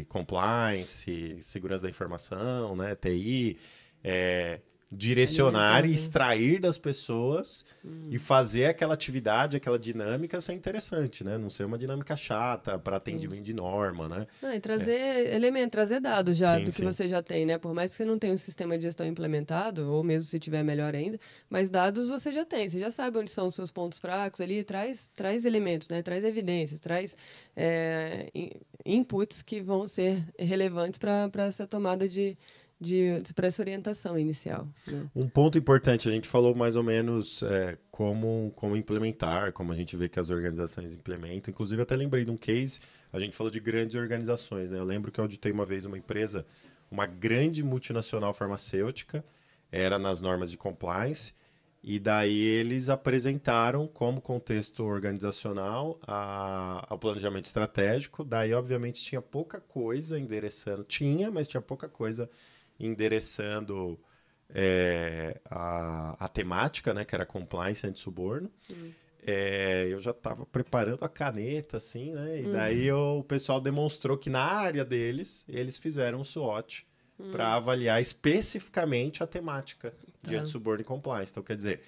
compliance, 0.07 1.37
segurança 1.41 1.83
da 1.83 1.89
informação, 1.89 2.75
né, 2.75 2.95
TI, 2.95 3.57
é, 4.03 4.59
direcionar 4.95 5.85
e 5.85 5.93
extrair 5.93 6.59
das 6.59 6.77
pessoas 6.77 7.65
hum. 7.83 8.07
e 8.11 8.19
fazer 8.19 8.65
aquela 8.65 8.93
atividade, 8.93 9.57
aquela 9.57 9.79
dinâmica 9.79 10.39
ser 10.39 10.53
interessante, 10.53 11.23
né? 11.23 11.37
Não 11.37 11.49
ser 11.49 11.65
uma 11.65 11.77
dinâmica 11.77 12.15
chata 12.15 12.77
para 12.77 12.97
atendimento 12.97 13.43
de 13.43 13.53
norma, 13.53 14.07
né? 14.07 14.27
Não, 14.41 14.53
e 14.53 14.59
trazer 14.59 14.91
é. 14.91 15.35
elemento, 15.35 15.71
trazer 15.71 15.99
dados 15.99 16.37
já 16.37 16.57
Sim, 16.57 16.63
do 16.63 16.71
que 16.71 16.77
sim. 16.77 16.83
você 16.83 17.07
já 17.07 17.21
tem, 17.21 17.45
né? 17.45 17.57
Por 17.57 17.73
mais 17.73 17.91
que 17.91 17.97
você 17.97 18.05
não 18.05 18.19
tenha 18.19 18.33
um 18.33 18.37
sistema 18.37 18.77
de 18.77 18.83
gestão 18.83 19.05
implementado, 19.05 19.91
ou 19.91 20.03
mesmo 20.03 20.27
se 20.27 20.39
tiver 20.39 20.63
melhor 20.63 20.95
ainda, 20.95 21.19
mas 21.49 21.69
dados 21.69 22.09
você 22.09 22.31
já 22.31 22.45
tem, 22.45 22.69
você 22.69 22.79
já 22.79 22.91
sabe 22.91 23.17
onde 23.17 23.31
são 23.31 23.47
os 23.47 23.55
seus 23.55 23.71
pontos 23.71 23.99
fracos 23.99 24.39
ali, 24.41 24.63
traz, 24.63 25.09
traz 25.15 25.45
elementos, 25.45 25.89
né? 25.89 26.01
Traz 26.01 26.23
evidências, 26.23 26.79
traz 26.79 27.17
é, 27.55 28.29
in- 28.33 28.51
inputs 28.85 29.41
que 29.41 29.61
vão 29.61 29.87
ser 29.87 30.23
relevantes 30.37 30.97
para 30.97 31.29
essa 31.45 31.65
tomada 31.65 32.07
de, 32.07 32.37
de, 32.79 33.21
para 33.33 33.47
essa 33.47 33.61
orientação 33.61 34.17
inicial. 34.17 34.67
Né? 34.85 35.09
Um 35.15 35.27
ponto 35.27 35.57
importante, 35.57 36.09
a 36.09 36.11
gente 36.11 36.27
falou 36.27 36.53
mais 36.53 36.75
ou 36.75 36.83
menos 36.83 37.41
é, 37.43 37.77
como, 37.91 38.51
como 38.55 38.75
implementar, 38.75 39.53
como 39.53 39.71
a 39.71 39.75
gente 39.75 39.95
vê 39.95 40.09
que 40.09 40.19
as 40.19 40.29
organizações 40.29 40.93
implementam. 40.93 41.51
Inclusive, 41.51 41.81
até 41.81 41.95
lembrei 41.95 42.25
de 42.25 42.31
um 42.31 42.37
case, 42.37 42.79
a 43.11 43.19
gente 43.19 43.35
falou 43.35 43.51
de 43.51 43.59
grandes 43.59 43.95
organizações. 43.95 44.71
Né? 44.71 44.77
Eu 44.77 44.83
lembro 44.83 45.11
que 45.11 45.19
eu 45.19 45.23
auditei 45.23 45.51
uma 45.51 45.65
vez 45.65 45.85
uma 45.85 45.97
empresa, 45.97 46.45
uma 46.91 47.05
grande 47.05 47.63
multinacional 47.63 48.33
farmacêutica, 48.33 49.23
era 49.71 49.97
nas 49.97 50.21
normas 50.21 50.51
de 50.51 50.57
compliance, 50.57 51.33
e 51.83 51.99
daí 51.99 52.39
eles 52.39 52.87
apresentaram 52.87 53.87
como 53.87 54.21
contexto 54.21 54.83
organizacional 54.85 55.99
a, 56.07 56.95
planejamento 56.99 57.45
estratégico. 57.45 58.23
Daí, 58.23 58.53
obviamente, 58.53 59.03
tinha 59.03 59.21
pouca 59.21 59.59
coisa 59.59 60.17
endereçando. 60.17 60.85
Tinha, 60.85 61.29
mas 61.29 61.45
tinha 61.45 61.59
pouca 61.59 61.89
coisa 61.89 62.29
é, 64.53 65.39
a, 65.49 66.25
a 66.25 66.27
temática, 66.27 66.93
né? 66.93 67.05
Que 67.05 67.15
era 67.15 67.25
compliance 67.25 67.85
anti-suborno. 67.85 68.51
É, 69.25 69.87
eu 69.89 69.99
já 69.99 70.11
estava 70.11 70.45
preparando 70.45 71.03
a 71.03 71.09
caneta, 71.09 71.77
assim, 71.77 72.11
né? 72.11 72.41
E 72.41 72.51
daí 72.51 72.91
o, 72.91 73.19
o 73.19 73.23
pessoal 73.23 73.61
demonstrou 73.61 74.17
que 74.17 74.29
na 74.29 74.43
área 74.43 74.83
deles, 74.83 75.45
eles 75.47 75.77
fizeram 75.77 76.19
um 76.19 76.23
SWOT 76.23 76.85
para 77.31 77.53
avaliar 77.55 78.01
especificamente 78.01 79.23
a 79.23 79.27
temática 79.27 79.93
de 80.21 80.35
Tá. 80.35 80.41
anti-suborno 80.41 80.81
e 80.81 80.83
compliance. 80.85 81.31
Então, 81.31 81.43
quer 81.43 81.55
dizer, 81.55 81.81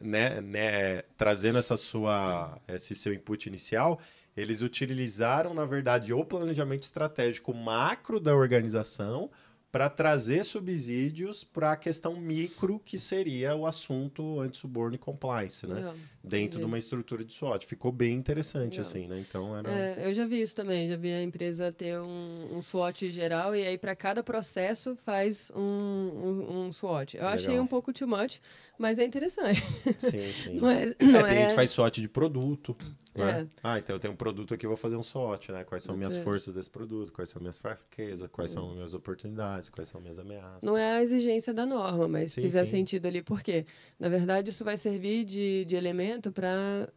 né, 0.00 0.40
né, 0.40 1.02
trazendo 1.16 1.58
essa 1.58 1.76
sua, 1.76 2.58
esse 2.66 2.94
seu 2.94 3.12
input 3.12 3.48
inicial, 3.48 4.00
eles 4.36 4.62
utilizaram, 4.62 5.52
na 5.54 5.64
verdade, 5.64 6.12
o 6.12 6.24
planejamento 6.24 6.82
estratégico 6.82 7.52
macro 7.52 8.18
da 8.20 8.34
organização 8.34 9.30
para 9.70 9.90
trazer 9.90 10.44
subsídios 10.44 11.44
para 11.44 11.72
a 11.72 11.76
questão 11.76 12.16
micro, 12.16 12.80
que 12.82 12.98
seria 12.98 13.54
o 13.54 13.66
assunto 13.66 14.40
anti-suborno 14.40 14.94
e 14.94 14.98
compliance, 14.98 15.66
né? 15.66 15.74
Legal. 15.74 15.94
Dentro 16.24 16.58
de 16.58 16.64
uma 16.64 16.78
estrutura 16.78 17.24
de 17.24 17.32
SWOT. 17.32 17.66
Ficou 17.66 17.92
bem 17.92 18.14
interessante, 18.14 18.78
Legal. 18.78 18.82
assim, 18.82 19.06
né? 19.06 19.18
Então, 19.20 19.56
era... 19.56 19.70
É, 19.70 20.06
eu 20.06 20.14
já 20.14 20.26
vi 20.26 20.40
isso 20.40 20.54
também, 20.54 20.88
já 20.88 20.96
vi 20.96 21.12
a 21.12 21.22
empresa 21.22 21.70
ter 21.72 21.98
um, 21.98 22.56
um 22.56 22.62
SWOT 22.62 23.10
geral 23.10 23.54
e 23.54 23.66
aí 23.66 23.78
para 23.78 23.94
cada 23.94 24.22
processo 24.22 24.96
faz 24.96 25.52
um, 25.54 25.60
um, 25.60 26.60
um 26.66 26.72
SWOT. 26.72 27.16
Eu 27.16 27.26
achei 27.26 27.50
Legal. 27.50 27.64
um 27.64 27.66
pouco 27.66 27.92
too 27.92 28.08
much, 28.08 28.40
mas 28.78 28.98
é 28.98 29.04
interessante. 29.04 29.62
Sim, 29.98 30.32
sim. 30.32 30.54
Não 30.60 30.70
é, 30.70 30.94
É, 30.98 31.04
não 31.04 31.22
tem 31.22 31.22
é, 31.22 31.34
gente 31.40 31.48
que 31.48 31.54
faz 31.54 31.70
SWOT 31.70 32.00
de 32.00 32.08
produto. 32.08 32.76
Né? 33.18 33.40
É. 33.40 33.46
Ah, 33.62 33.78
então 33.78 33.96
eu 33.96 34.00
tenho 34.00 34.14
um 34.14 34.16
produto 34.16 34.54
aqui, 34.54 34.64
eu 34.66 34.70
vou 34.70 34.76
fazer 34.76 34.96
um 34.96 35.02
SWOT, 35.02 35.52
né? 35.52 35.64
Quais 35.64 35.82
são 35.82 35.96
minhas 35.96 36.16
forças 36.18 36.54
desse 36.54 36.70
produto, 36.70 37.12
quais 37.12 37.28
são 37.28 37.40
minhas 37.40 37.58
fraquezas, 37.58 38.28
quais 38.30 38.50
são 38.50 38.74
minhas 38.74 38.94
oportunidades, 38.94 39.68
quais 39.68 39.88
são 39.88 40.00
minhas 40.00 40.18
ameaças. 40.18 40.62
não 40.62 40.76
é 40.76 40.98
a 40.98 41.02
exigência 41.02 41.52
da 41.52 41.66
norma, 41.66 42.08
mas 42.08 42.32
Sim, 42.32 42.42
fizer 42.42 42.64
sim. 42.64 42.78
sentido 42.78 43.06
ali, 43.06 43.22
porque, 43.22 43.66
na 43.98 44.08
verdade, 44.08 44.50
isso 44.50 44.64
vai 44.64 44.76
servir 44.76 45.24
de, 45.24 45.64
de 45.64 45.76
elemento 45.76 46.30
para 46.32 46.88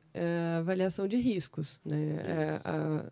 avaliação 0.59 1.07
de 1.07 1.17
riscos. 1.17 1.79
Né? 1.85 2.17
É, 2.25 2.61
a, 2.63 3.11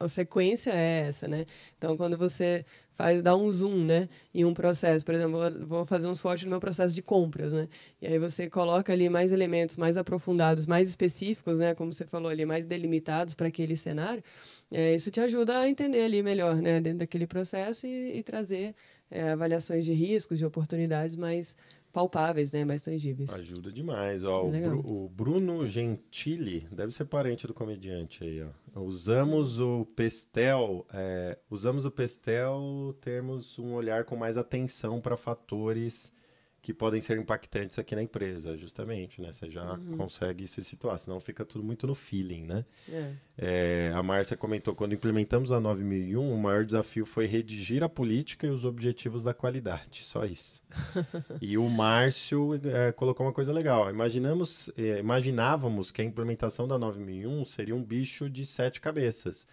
a 0.00 0.08
sequência 0.08 0.70
é 0.70 1.08
essa, 1.08 1.26
né? 1.26 1.46
Então, 1.76 1.96
quando 1.96 2.16
você 2.16 2.64
faz, 2.98 3.22
dá 3.22 3.36
um 3.36 3.50
zoom, 3.50 3.84
né, 3.84 4.08
em 4.34 4.44
um 4.44 4.52
processo, 4.52 5.04
por 5.04 5.14
exemplo, 5.14 5.38
vou- 5.38 5.66
vou 5.66 5.86
fazer 5.86 6.08
um 6.08 6.14
SWOT 6.16 6.44
no 6.44 6.50
meu 6.50 6.60
processo 6.60 6.94
de 6.94 7.00
compras, 7.02 7.52
né? 7.52 7.68
E 8.02 8.06
aí 8.08 8.18
você 8.18 8.50
coloca 8.50 8.92
ali 8.92 9.08
mais 9.08 9.30
elementos 9.32 9.76
mais 9.76 9.96
aprofundados, 9.96 10.66
mais 10.66 10.88
específicos, 10.88 11.58
né, 11.60 11.74
como 11.74 11.92
você 11.92 12.04
falou 12.06 12.28
ali, 12.30 12.44
mais 12.44 12.66
delimitados 12.66 13.34
para 13.34 13.48
aquele 13.48 13.76
cenário. 13.76 14.22
É, 14.70 14.94
isso 14.94 15.10
te 15.10 15.20
ajuda 15.20 15.58
a 15.60 15.68
entender 15.68 16.02
ali 16.02 16.22
melhor, 16.22 16.56
né, 16.56 16.80
dentro 16.80 16.98
daquele 16.98 17.26
processo 17.26 17.86
e, 17.86 18.18
e 18.18 18.22
trazer 18.22 18.74
é, 19.10 19.30
avaliações 19.30 19.84
de 19.84 19.92
riscos, 19.92 20.38
de 20.38 20.44
oportunidades 20.44 21.16
mais 21.16 21.56
palpáveis, 21.92 22.52
né, 22.52 22.64
mais 22.64 22.82
tangíveis. 22.82 23.30
Ajuda 23.30 23.72
demais. 23.72 24.24
Ó, 24.24 24.44
o. 24.44 24.50
Bru- 24.50 24.86
o 25.04 25.08
Bruno 25.08 25.66
Gentili, 25.66 26.68
deve 26.70 26.92
ser 26.92 27.04
parente 27.06 27.46
do 27.46 27.54
comediante 27.54 28.22
aí, 28.24 28.42
ó. 28.42 28.80
Usamos 28.80 29.58
o 29.58 29.84
Pestel, 29.96 30.86
é, 30.92 31.36
usamos 31.50 31.84
o 31.84 31.90
Pestel, 31.90 32.94
termos 33.00 33.58
um 33.58 33.72
olhar 33.74 34.04
com 34.04 34.14
mais 34.16 34.36
atenção 34.36 35.00
para 35.00 35.16
fatores 35.16 36.14
que 36.60 36.74
podem 36.74 37.00
ser 37.00 37.16
impactantes 37.18 37.78
aqui 37.78 37.94
na 37.94 38.02
empresa, 38.02 38.56
justamente, 38.56 39.22
né? 39.22 39.32
Você 39.32 39.48
já 39.50 39.72
Uhum. 39.74 39.96
consegue 39.96 40.46
se 40.46 40.62
situar, 40.62 40.98
senão 40.98 41.20
fica 41.20 41.44
tudo 41.44 41.64
muito 41.64 41.86
no 41.86 41.94
feeling, 41.94 42.42
né? 42.44 42.64
É. 42.90 43.12
É, 43.38 43.92
a 43.94 44.02
Márcia 44.02 44.36
comentou, 44.36 44.74
quando 44.74 44.92
implementamos 44.92 45.52
a 45.52 45.60
9001, 45.60 46.32
o 46.34 46.36
maior 46.36 46.64
desafio 46.64 47.06
foi 47.06 47.26
redigir 47.26 47.82
a 47.84 47.88
política 47.88 48.46
e 48.46 48.50
os 48.50 48.64
objetivos 48.64 49.22
da 49.24 49.32
qualidade, 49.32 50.02
só 50.04 50.24
isso. 50.24 50.62
e 51.40 51.56
o 51.56 51.68
Márcio 51.68 52.60
é, 52.64 52.90
colocou 52.92 53.24
uma 53.24 53.32
coisa 53.32 53.52
legal, 53.52 53.88
imaginamos, 53.88 54.68
é, 54.76 54.98
imaginávamos 54.98 55.90
que 55.92 56.02
a 56.02 56.04
implementação 56.04 56.66
da 56.66 56.76
9001 56.78 57.44
seria 57.44 57.74
um 57.76 57.82
bicho 57.84 58.28
de 58.28 58.44
sete 58.44 58.80
cabeças, 58.80 59.46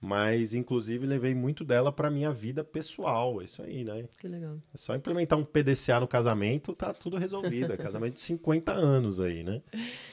mas 0.00 0.54
inclusive 0.54 1.06
levei 1.06 1.34
muito 1.34 1.64
dela 1.64 1.90
para 1.90 2.10
minha 2.10 2.32
vida 2.32 2.62
pessoal, 2.62 3.40
é 3.40 3.44
isso 3.44 3.62
aí, 3.62 3.82
né? 3.82 4.04
Que 4.18 4.28
legal. 4.28 4.56
É 4.72 4.76
só 4.76 4.94
implementar 4.94 5.38
um 5.38 5.44
PDCA 5.44 6.00
no 6.00 6.06
casamento, 6.06 6.72
tá 6.72 6.92
tudo 6.92 7.16
resolvido, 7.16 7.72
é 7.72 7.76
casamento 7.78 8.14
de 8.14 8.20
50 8.20 8.72
anos 8.72 9.20
aí, 9.20 9.42
né? 9.42 9.60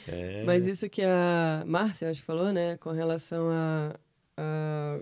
É, 0.07 0.43
Mas 0.43 0.65
isso 0.67 0.89
que 0.89 1.03
a 1.03 1.63
Márcia, 1.67 2.09
acho 2.09 2.21
que 2.21 2.25
falou, 2.25 2.51
né, 2.51 2.77
com 2.77 2.91
relação 2.91 3.49
a, 3.49 3.95
a 4.37 4.99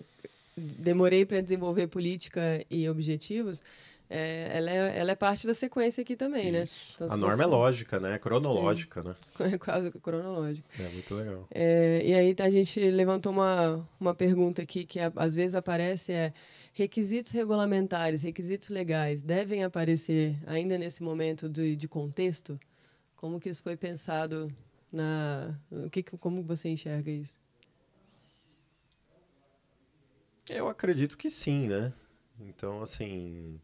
demorei 0.56 1.26
para 1.26 1.42
desenvolver 1.42 1.88
política 1.88 2.64
e 2.70 2.88
objetivos, 2.88 3.64
é, 4.16 4.52
ela, 4.58 4.70
é, 4.72 5.00
ela 5.00 5.12
é 5.12 5.16
parte 5.16 5.48
da 5.48 5.54
sequência 5.54 6.02
aqui 6.02 6.16
também, 6.16 6.52
né? 6.52 6.64
Isso. 6.64 6.94
Então, 6.96 7.08
a 7.10 7.18
norma 7.18 7.44
é 7.44 7.48
você- 7.48 7.52
lógica, 7.56 8.00
né? 8.00 8.14
É 8.16 8.20
cronológica, 8.20 9.02
né? 9.04 9.16
É 9.54 9.58
quase 9.58 9.90
cronológico. 9.92 10.68
É 10.80 10.88
muito 10.90 11.16
legal. 11.16 11.48
É, 11.52 12.02
e 12.06 12.14
aí 12.14 12.36
a 12.40 12.50
gente 12.50 12.80
levantou 12.92 13.32
uma, 13.32 13.88
uma 14.00 14.14
pergunta 14.14 14.62
aqui 14.62 14.86
que 14.86 15.00
às 15.00 15.36
vezes 15.36 15.56
aparece 15.56 16.12
é 16.12 16.34
requisitos 16.74 17.32
regulamentares, 17.32 18.22
requisitos 18.24 18.70
legais 18.70 19.22
devem 19.22 19.64
aparecer 19.64 20.36
ainda 20.48 20.78
nesse 20.78 21.02
momento 21.04 21.50
de, 21.50 21.76
de 21.76 21.88
contexto? 21.88 22.60
Como 23.16 23.40
que 23.40 23.50
isso 23.50 23.64
foi 23.64 23.76
pensado 23.78 24.52
na 24.92 25.58
o 25.72 25.90
que- 25.90 26.04
como 26.04 26.44
você 26.44 26.70
enxerga 26.70 27.10
isso? 27.10 27.40
Eu 30.50 30.68
acredito 30.68 31.18
que 31.18 31.30
sim, 31.30 31.68
né? 31.68 31.94
Então, 32.40 32.82
assim, 32.82 33.60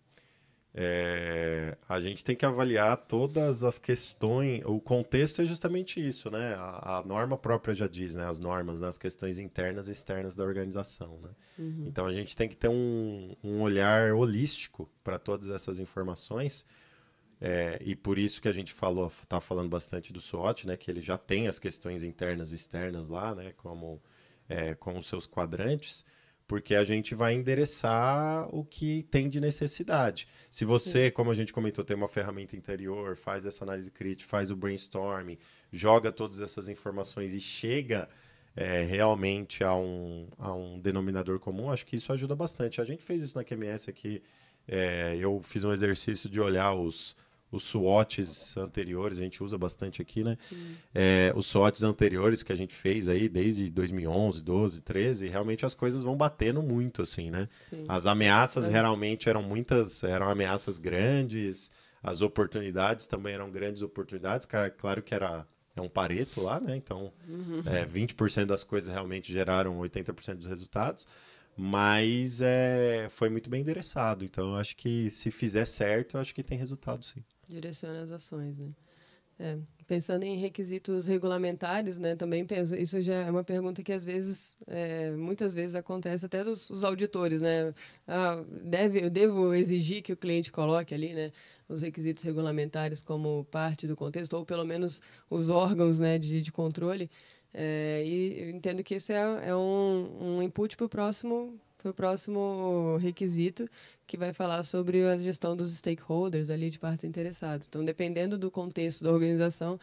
é, 0.74 1.76
a 1.88 2.00
gente 2.00 2.24
tem 2.24 2.36
que 2.36 2.46
avaliar 2.46 2.96
todas 2.96 3.64
as 3.64 3.80
questões. 3.80 4.62
O 4.66 4.80
contexto 4.80 5.42
é 5.42 5.46
justamente 5.46 6.00
isso, 6.00 6.30
né? 6.30 6.54
A, 6.56 7.00
a 7.00 7.04
norma 7.04 7.38
própria 7.38 7.74
já 7.74 7.88
diz, 7.88 8.16
né? 8.16 8.26
As 8.28 8.40
normas, 8.40 8.80
né? 8.80 8.88
as 8.88 8.98
questões 8.98 9.40
internas 9.40 9.90
e 9.90 9.92
externas 9.92 10.36
da 10.36 10.44
organização, 10.44 11.20
né? 11.22 11.30
Então, 11.88 12.06
a 12.06 12.12
gente 12.12 12.36
tem 12.36 12.48
que 12.48 12.56
ter 12.56 12.70
um, 12.70 13.36
um 13.44 13.62
olhar 13.62 14.14
holístico 14.14 14.90
para 15.04 15.18
todas 15.18 15.50
essas 15.50 15.80
informações. 15.80 16.66
É, 17.42 17.80
e 17.82 17.96
por 17.96 18.18
isso 18.18 18.42
que 18.42 18.50
a 18.50 18.54
gente 18.54 18.74
falou, 18.74 19.12
tá 19.28 19.40
falando 19.40 19.70
bastante 19.70 20.14
do 20.14 20.20
SWOT, 20.20 20.68
né? 20.68 20.78
Que 20.78 20.92
ele 20.92 21.02
já 21.02 21.18
tem 21.18 21.48
as 21.48 21.58
questões 21.58 22.04
internas 22.04 22.52
e 22.52 22.56
externas 22.56 23.08
lá, 23.08 23.34
né? 23.34 23.54
Como 23.58 24.00
é, 24.48 24.76
com 24.76 24.98
os 24.98 25.08
seus 25.08 25.26
quadrantes, 25.26 26.06
porque 26.50 26.74
a 26.74 26.84
gente 26.84 27.14
vai 27.14 27.36
endereçar 27.36 28.50
o 28.52 28.66
que 28.66 29.04
tem 29.04 29.30
de 29.30 29.40
necessidade. 29.40 30.28
Se 30.50 30.66
você, 30.66 31.12
como 31.12 31.30
a 31.30 31.36
gente 31.36 31.54
comentou, 31.54 31.86
tem 31.86 31.96
uma 31.96 32.08
ferramenta 32.08 32.56
interior, 32.56 33.16
faz 33.16 33.46
essa 33.46 33.64
análise 33.64 33.92
crítica, 33.92 34.28
faz 34.28 34.50
o 34.50 34.56
brainstorming, 34.56 35.38
joga 35.72 36.12
todas 36.12 36.42
essas 36.42 36.68
informações 36.68 37.36
e 37.36 37.40
chega 37.40 38.10
é, 38.56 38.84
realmente 38.84 39.64
a 39.64 39.76
um, 39.76 40.28
a 40.40 40.52
um 40.52 40.80
denominador 40.80 41.38
comum, 41.40 41.70
acho 41.70 41.86
que 41.86 41.96
isso 41.96 42.12
ajuda 42.12 42.36
bastante. 42.36 42.82
A 42.82 42.86
gente 42.86 43.04
fez 43.04 43.22
isso 43.22 43.38
na 43.38 43.44
QMS 43.44 43.88
aqui. 43.88 44.24
é, 44.68 45.16
eu 45.20 45.40
fiz 45.44 45.64
um 45.64 45.72
exercício 45.72 46.28
de 46.28 46.42
olhar 46.42 46.74
os, 46.74 47.16
os 47.52 47.64
SWOTs 47.64 48.58
anteriores, 48.58 49.20
a 49.20 49.24
gente 49.24 49.44
usa 49.44 49.58
bastante 49.58 50.02
aqui, 50.02 50.24
né? 50.24 50.38
É, 50.94 51.34
os 51.36 51.48
SWOTs 51.48 51.84
anteriores 51.84 52.44
que 52.44 52.52
a 52.52 52.56
gente 52.56 52.76
fez 52.76 53.08
aí 53.10 53.28
desde 53.28 53.70
2011, 53.70 54.44
12, 54.44 54.82
13, 54.82 55.28
realmente 55.28 55.66
as 55.66 55.74
coisas 55.74 56.04
vão 56.04 56.16
batendo 56.16 56.62
muito, 56.62 57.02
assim, 57.02 57.32
né? 57.32 57.50
Sim. 57.70 57.86
As 57.88 58.06
ameaças 58.06 58.66
Mas- 58.66 58.74
realmente 58.74 59.30
eram 59.30 59.42
muitas, 59.42 60.04
eram 60.04 60.30
ameaças 60.30 60.78
grandes, 60.78 61.72
As 62.02 62.22
oportunidades 62.22 63.08
também 63.08 63.34
eram 63.34 63.52
grandes 63.52 63.82
oportunidades. 63.82 64.48
Claro 64.78 65.04
que 65.04 65.14
era 65.14 65.46
é 65.76 65.82
um 65.82 65.90
pareto 65.90 66.42
lá, 66.42 66.60
né? 66.60 66.76
Então, 66.76 67.12
uhum. 67.28 67.60
é, 67.66 67.86
20% 67.86 68.46
das 68.46 68.64
coisas 68.64 68.90
realmente 68.90 69.32
geraram 69.32 69.78
80% 69.80 70.36
dos 70.36 70.46
resultados. 70.48 71.08
Mas 71.58 72.42
é, 72.42 73.08
foi 73.10 73.30
muito 73.30 73.50
bem 73.50 73.62
endereçado. 73.62 74.24
Então, 74.24 74.52
eu 74.52 74.56
acho 74.56 74.76
que 74.78 75.10
se 75.10 75.30
fizer 75.30 75.66
certo, 75.66 76.16
eu 76.16 76.22
acho 76.22 76.34
que 76.34 76.42
tem 76.42 76.58
resultado, 76.58 77.04
sim. 77.04 77.22
Direciona 77.50 78.04
as 78.04 78.12
ações, 78.12 78.58
né? 78.58 78.70
É, 79.42 79.58
pensando 79.88 80.24
em 80.24 80.36
requisitos 80.38 81.08
regulamentares, 81.08 81.98
né, 81.98 82.14
também 82.14 82.46
penso, 82.46 82.76
isso 82.76 83.00
já 83.00 83.14
é 83.16 83.32
uma 83.32 83.44
pergunta 83.44 83.82
que 83.82 83.94
às 83.94 84.04
vezes, 84.04 84.58
é, 84.68 85.12
muitas 85.12 85.54
vezes 85.54 85.76
acontece 85.76 86.26
até 86.26 86.44
dos 86.44 86.84
auditores, 86.84 87.40
né, 87.40 87.74
ah, 88.06 88.44
deve, 88.62 89.06
eu 89.06 89.10
devo 89.10 89.54
exigir 89.54 90.02
que 90.02 90.12
o 90.12 90.18
cliente 90.18 90.52
coloque 90.52 90.94
ali, 90.94 91.14
né, 91.14 91.32
os 91.70 91.82
requisitos 91.82 92.22
regulamentares 92.22 93.02
como 93.02 93.46
parte 93.46 93.88
do 93.88 93.96
contexto, 93.96 94.34
ou 94.34 94.46
pelo 94.46 94.66
menos 94.66 95.02
os 95.30 95.50
órgãos, 95.50 96.02
né, 96.02 96.18
de, 96.20 96.42
de 96.42 96.52
controle, 96.52 97.10
é, 97.54 98.04
e 98.06 98.42
eu 98.42 98.50
entendo 98.50 98.84
que 98.84 98.96
isso 98.96 99.14
é, 99.14 99.48
é 99.48 99.56
um, 99.56 100.36
um 100.38 100.44
input 100.44 100.76
para 100.76 100.86
o 100.86 100.90
próximo, 100.90 101.58
próximo 101.94 102.98
requisito, 102.98 103.66
que 104.06 104.18
vai 104.18 104.34
falar 104.34 104.64
sobre 104.64 105.06
a 105.08 105.18
gestão 105.18 105.56
dos 105.56 105.72
stakeholders 105.78 106.50
ali 106.50 106.70
de 106.70 106.80
partes 106.80 107.06
interessadas. 107.06 107.68
Então, 107.68 107.84
dependendo 107.84 108.38
do 108.38 108.52
contexto 108.52 109.04
da 109.04 109.12
organização, 109.12 109.80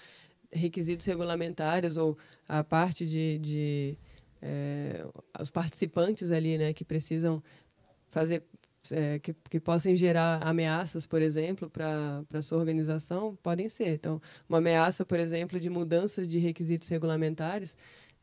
requisitos 0.50 1.06
regulamentares 1.06 1.96
ou 1.96 2.16
a 2.48 2.62
parte 2.62 3.06
de, 3.06 3.38
de 3.38 3.98
é, 4.42 5.06
os 5.40 5.50
participantes 5.50 6.30
ali, 6.30 6.58
né, 6.58 6.72
que 6.72 6.84
precisam 6.84 7.42
fazer 8.10 8.42
é, 8.92 9.18
que, 9.18 9.34
que 9.50 9.58
possam 9.58 9.94
gerar 9.96 10.40
ameaças, 10.46 11.06
por 11.06 11.20
exemplo, 11.22 11.68
para 11.68 12.22
a 12.32 12.42
sua 12.42 12.58
organização, 12.58 13.36
podem 13.42 13.68
ser. 13.68 13.94
Então, 13.94 14.20
uma 14.48 14.58
ameaça, 14.58 15.04
por 15.04 15.18
exemplo, 15.18 15.58
de 15.58 15.68
mudança 15.68 16.26
de 16.26 16.38
requisitos 16.38 16.88
regulamentares 16.88 17.76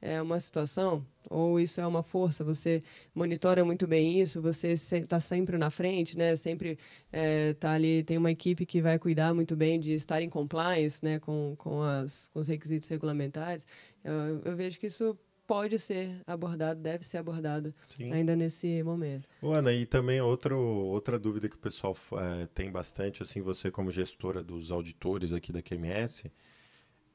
é 0.03 0.21
uma 0.21 0.37
situação 0.37 1.05
ou 1.29 1.57
isso 1.57 1.79
é 1.79 1.87
uma 1.87 2.03
força? 2.03 2.43
Você 2.43 2.83
monitora 3.15 3.63
muito 3.63 3.87
bem 3.87 4.19
isso? 4.19 4.41
Você 4.41 4.73
está 4.73 5.17
sempre 5.19 5.57
na 5.57 5.71
frente, 5.71 6.17
né? 6.17 6.35
Sempre 6.35 6.77
está 7.09 7.71
é, 7.71 7.75
ali, 7.75 8.03
tem 8.03 8.17
uma 8.17 8.29
equipe 8.29 8.65
que 8.65 8.81
vai 8.81 8.99
cuidar 8.99 9.33
muito 9.33 9.55
bem 9.55 9.79
de 9.79 9.93
estar 9.93 10.21
em 10.21 10.29
compliance, 10.29 11.03
né? 11.03 11.19
Com, 11.19 11.55
com, 11.57 11.81
as, 11.81 12.29
com 12.33 12.39
os 12.39 12.49
requisitos 12.49 12.89
regulamentares. 12.89 13.65
Eu, 14.03 14.41
eu 14.43 14.55
vejo 14.57 14.77
que 14.77 14.87
isso 14.87 15.17
pode 15.47 15.79
ser 15.79 16.21
abordado, 16.27 16.81
deve 16.81 17.05
ser 17.05 17.17
abordado 17.17 17.73
Sim. 17.95 18.11
ainda 18.11 18.35
nesse 18.35 18.83
momento. 18.83 19.29
Ô, 19.41 19.53
Ana, 19.53 19.71
e 19.71 19.85
também 19.85 20.19
outro, 20.19 20.57
outra 20.57 21.17
dúvida 21.17 21.47
que 21.47 21.55
o 21.55 21.59
pessoal 21.59 21.95
é, 22.13 22.47
tem 22.47 22.69
bastante, 22.69 23.23
assim, 23.23 23.41
você 23.41 23.71
como 23.71 23.89
gestora 23.89 24.43
dos 24.43 24.69
auditores 24.69 25.31
aqui 25.31 25.51
da 25.53 25.61
QMS, 25.61 26.29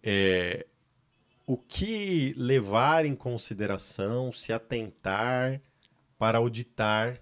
é, 0.03 0.67
o 1.49 1.57
que 1.57 2.35
levar 2.37 3.07
em 3.07 3.17
consideração, 3.17 4.31
se 4.31 4.53
atentar 4.53 5.63
para 6.19 6.37
auditar 6.37 7.19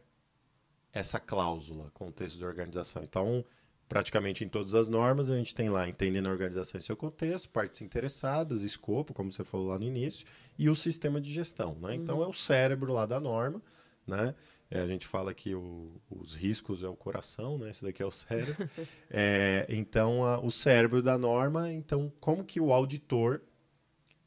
essa 0.93 1.21
cláusula, 1.21 1.93
contexto 1.95 2.37
de 2.37 2.45
organização. 2.45 3.05
Então, 3.05 3.45
praticamente 3.89 4.43
em 4.43 4.49
todas 4.49 4.75
as 4.75 4.89
normas, 4.89 5.31
a 5.31 5.37
gente 5.37 5.55
tem 5.55 5.71
lá 5.71 5.89
entendendo 5.89 6.27
a 6.27 6.33
organização 6.33 6.77
e 6.77 6.83
seu 6.83 6.97
contexto, 6.97 7.49
partes 7.51 7.83
interessadas, 7.83 8.63
escopo, 8.63 9.15
como 9.15 9.31
você 9.31 9.45
falou 9.45 9.69
lá 9.69 9.79
no 9.79 9.85
início, 9.85 10.27
e 10.59 10.69
o 10.69 10.75
sistema 10.75 11.21
de 11.21 11.33
gestão. 11.33 11.77
Né? 11.81 11.95
Então, 11.95 12.17
uhum. 12.17 12.25
é 12.25 12.27
o 12.27 12.33
cérebro 12.33 12.93
lá 12.93 13.07
da 13.07 13.21
norma, 13.21 13.63
né? 14.05 14.35
É, 14.69 14.81
a 14.81 14.87
gente 14.89 15.07
fala 15.07 15.33
que 15.33 15.55
o, 15.55 16.01
os 16.11 16.35
riscos 16.35 16.83
é 16.83 16.89
o 16.89 16.97
coração, 16.97 17.57
né? 17.57 17.71
Esse 17.71 17.85
daqui 17.85 18.03
é 18.03 18.07
o 18.07 18.11
cérebro. 18.11 18.69
é, 19.09 19.65
então, 19.69 20.25
a, 20.25 20.41
o 20.41 20.51
cérebro 20.51 21.01
da 21.01 21.17
norma, 21.17 21.73
então, 21.73 22.13
como 22.19 22.45
que 22.45 22.61
o 22.61 22.73
auditor 22.73 23.41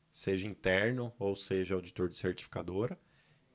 seja 0.09 0.47
interno 0.47 1.13
ou 1.19 1.35
seja 1.35 1.75
auditor 1.75 2.09
de 2.09 2.17
certificadora, 2.17 2.97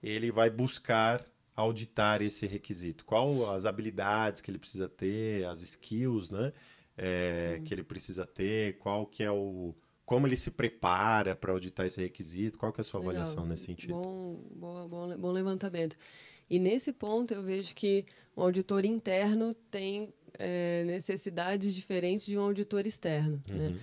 ele 0.02 0.30
vai 0.30 0.50
buscar 0.50 1.24
auditar 1.56 2.20
esse 2.22 2.46
requisito. 2.46 3.04
Qual 3.04 3.50
as 3.50 3.64
habilidades 3.66 4.40
que 4.40 4.50
ele 4.50 4.58
precisa 4.58 4.88
ter, 4.88 5.44
as 5.46 5.62
skills, 5.62 6.30
né? 6.30 6.52
É, 6.96 7.60
que 7.64 7.74
ele 7.74 7.82
precisa 7.82 8.24
ter, 8.24 8.78
qual 8.78 9.04
que 9.04 9.24
é 9.24 9.30
o 9.30 9.74
como 10.04 10.26
ele 10.26 10.36
se 10.36 10.50
prepara 10.50 11.34
para 11.34 11.50
auditar 11.50 11.86
esse 11.86 12.00
requisito, 12.00 12.58
qual 12.58 12.72
que 12.72 12.80
é 12.80 12.82
a 12.82 12.84
sua 12.84 13.00
Legal. 13.00 13.14
avaliação 13.14 13.46
nesse 13.46 13.64
sentido? 13.64 13.94
Bom, 13.94 14.38
bom, 14.54 14.88
bom, 14.88 15.16
bom 15.16 15.32
levantamento. 15.32 15.96
E 16.48 16.58
nesse 16.58 16.92
ponto 16.92 17.32
eu 17.32 17.42
vejo 17.42 17.74
que 17.74 18.04
um 18.36 18.42
auditor 18.42 18.84
interno 18.84 19.54
tem 19.70 20.12
é, 20.38 20.84
necessidades 20.84 21.74
diferentes 21.74 22.26
de 22.26 22.36
um 22.36 22.42
auditor 22.42 22.86
externo, 22.86 23.42
né? 23.48 23.54
uhum. 23.54 23.72
né? 23.74 23.80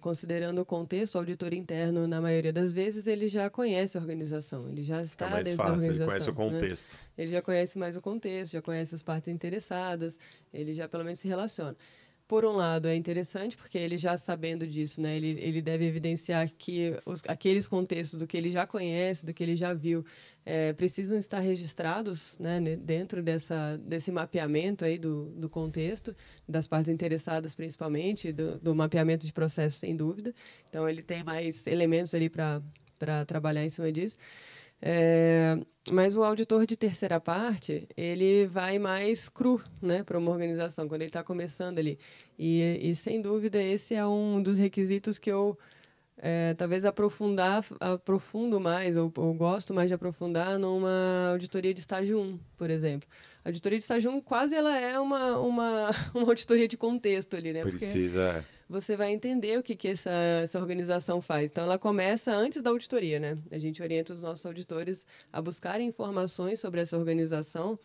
Considerando 0.00 0.60
o 0.60 0.64
contexto, 0.64 1.16
o 1.16 1.18
auditor 1.18 1.52
interno, 1.52 2.06
na 2.06 2.20
maioria 2.20 2.52
das 2.52 2.70
vezes, 2.70 3.08
ele 3.08 3.26
já 3.26 3.50
conhece 3.50 3.98
a 3.98 4.00
organização, 4.00 4.68
ele 4.68 4.84
já 4.84 5.02
está 5.02 5.28
mais 5.28 5.44
dentro 5.44 5.58
fácil, 5.58 5.88
da 5.88 5.88
organização. 5.88 6.14
Ele 6.14 6.24
conhece 6.24 6.30
o 6.30 6.32
né? 6.32 6.60
contexto. 6.60 6.98
Ele 7.18 7.30
já 7.30 7.42
conhece 7.42 7.78
mais 7.78 7.96
o 7.96 8.00
contexto, 8.00 8.52
já 8.52 8.62
conhece 8.62 8.94
as 8.94 9.02
partes 9.02 9.28
interessadas, 9.28 10.18
ele 10.54 10.72
já 10.72 10.88
pelo 10.88 11.02
menos 11.02 11.18
se 11.18 11.26
relaciona. 11.26 11.76
Por 12.28 12.44
um 12.44 12.52
lado, 12.52 12.88
é 12.88 12.94
interessante, 12.96 13.56
porque 13.56 13.78
ele 13.78 13.96
já 13.96 14.16
sabendo 14.16 14.66
disso, 14.66 15.00
né, 15.00 15.16
ele, 15.16 15.38
ele 15.40 15.62
deve 15.62 15.84
evidenciar 15.86 16.50
que 16.58 16.98
os, 17.06 17.22
aqueles 17.28 17.68
contextos 17.68 18.18
do 18.18 18.26
que 18.26 18.36
ele 18.36 18.50
já 18.50 18.66
conhece, 18.66 19.24
do 19.24 19.32
que 19.32 19.44
ele 19.44 19.54
já 19.54 19.72
viu, 19.72 20.04
é, 20.44 20.72
precisam 20.72 21.16
estar 21.16 21.38
registrados 21.38 22.36
né, 22.38 22.60
dentro 22.60 23.22
dessa, 23.22 23.76
desse 23.78 24.10
mapeamento 24.10 24.84
aí 24.84 24.98
do, 24.98 25.26
do 25.36 25.48
contexto, 25.48 26.16
das 26.48 26.66
partes 26.66 26.88
interessadas 26.88 27.54
principalmente, 27.54 28.32
do, 28.32 28.58
do 28.58 28.74
mapeamento 28.74 29.24
de 29.24 29.32
processos, 29.32 29.78
sem 29.78 29.94
dúvida. 29.94 30.34
Então, 30.68 30.88
ele 30.88 31.02
tem 31.02 31.22
mais 31.22 31.64
elementos 31.66 32.12
ali 32.12 32.28
para 32.28 32.60
trabalhar 33.24 33.64
em 33.64 33.70
cima 33.70 33.92
disso. 33.92 34.18
É, 34.82 35.56
mas 35.92 36.16
o 36.16 36.24
auditor 36.24 36.66
de 36.66 36.76
terceira 36.76 37.20
parte, 37.20 37.88
ele 37.96 38.46
vai 38.46 38.78
mais 38.78 39.28
cru 39.28 39.62
né, 39.80 40.02
para 40.02 40.18
uma 40.18 40.30
organização, 40.30 40.88
quando 40.88 41.02
ele 41.02 41.10
está 41.10 41.22
começando 41.22 41.78
ali. 41.78 41.98
E, 42.38 42.78
e, 42.82 42.94
sem 42.94 43.20
dúvida, 43.20 43.62
esse 43.62 43.94
é 43.94 44.06
um 44.06 44.42
dos 44.42 44.58
requisitos 44.58 45.18
que 45.18 45.30
eu 45.30 45.58
é, 46.18 46.54
talvez 46.54 46.84
aprofundar, 46.84 47.64
aprofundo 47.78 48.58
mais, 48.58 48.96
ou, 48.96 49.12
ou, 49.16 49.34
gosto 49.34 49.74
mais 49.74 49.88
de 49.88 49.94
aprofundar 49.94 50.58
numa 50.58 51.30
auditoria 51.32 51.74
de 51.74 51.80
estágio 51.80 52.18
1, 52.18 52.38
por 52.56 52.70
exemplo. 52.70 53.08
A 53.44 53.48
auditoria 53.48 53.78
de 53.78 53.84
estágio 53.84 54.10
1 54.10 54.20
quase 54.22 54.54
ela 54.54 54.78
é 54.78 54.98
uma, 54.98 55.38
uma, 55.38 55.90
uma 56.14 56.28
auditoria 56.28 56.66
de 56.66 56.76
contexto 56.76 57.36
ali, 57.36 57.52
né? 57.52 57.62
Precisa. 57.62 58.44
Porque 58.44 58.55
você 58.68 58.96
vai 58.96 59.12
entender 59.12 59.58
o 59.58 59.62
que, 59.62 59.76
que 59.76 59.88
essa, 59.88 60.10
essa 60.10 60.58
organização 60.58 61.22
faz. 61.22 61.50
Então, 61.50 61.64
ela 61.64 61.78
começa 61.78 62.32
antes 62.32 62.62
da 62.62 62.70
auditoria, 62.70 63.20
né? 63.20 63.38
A 63.50 63.58
gente 63.58 63.82
orienta 63.82 64.12
os 64.12 64.22
nossos 64.22 64.44
auditores 64.44 65.06
a 65.32 65.40
buscarem 65.40 65.88
informações 65.88 66.60
sobre 66.60 66.80
essa 66.80 66.96
organização 66.96 67.78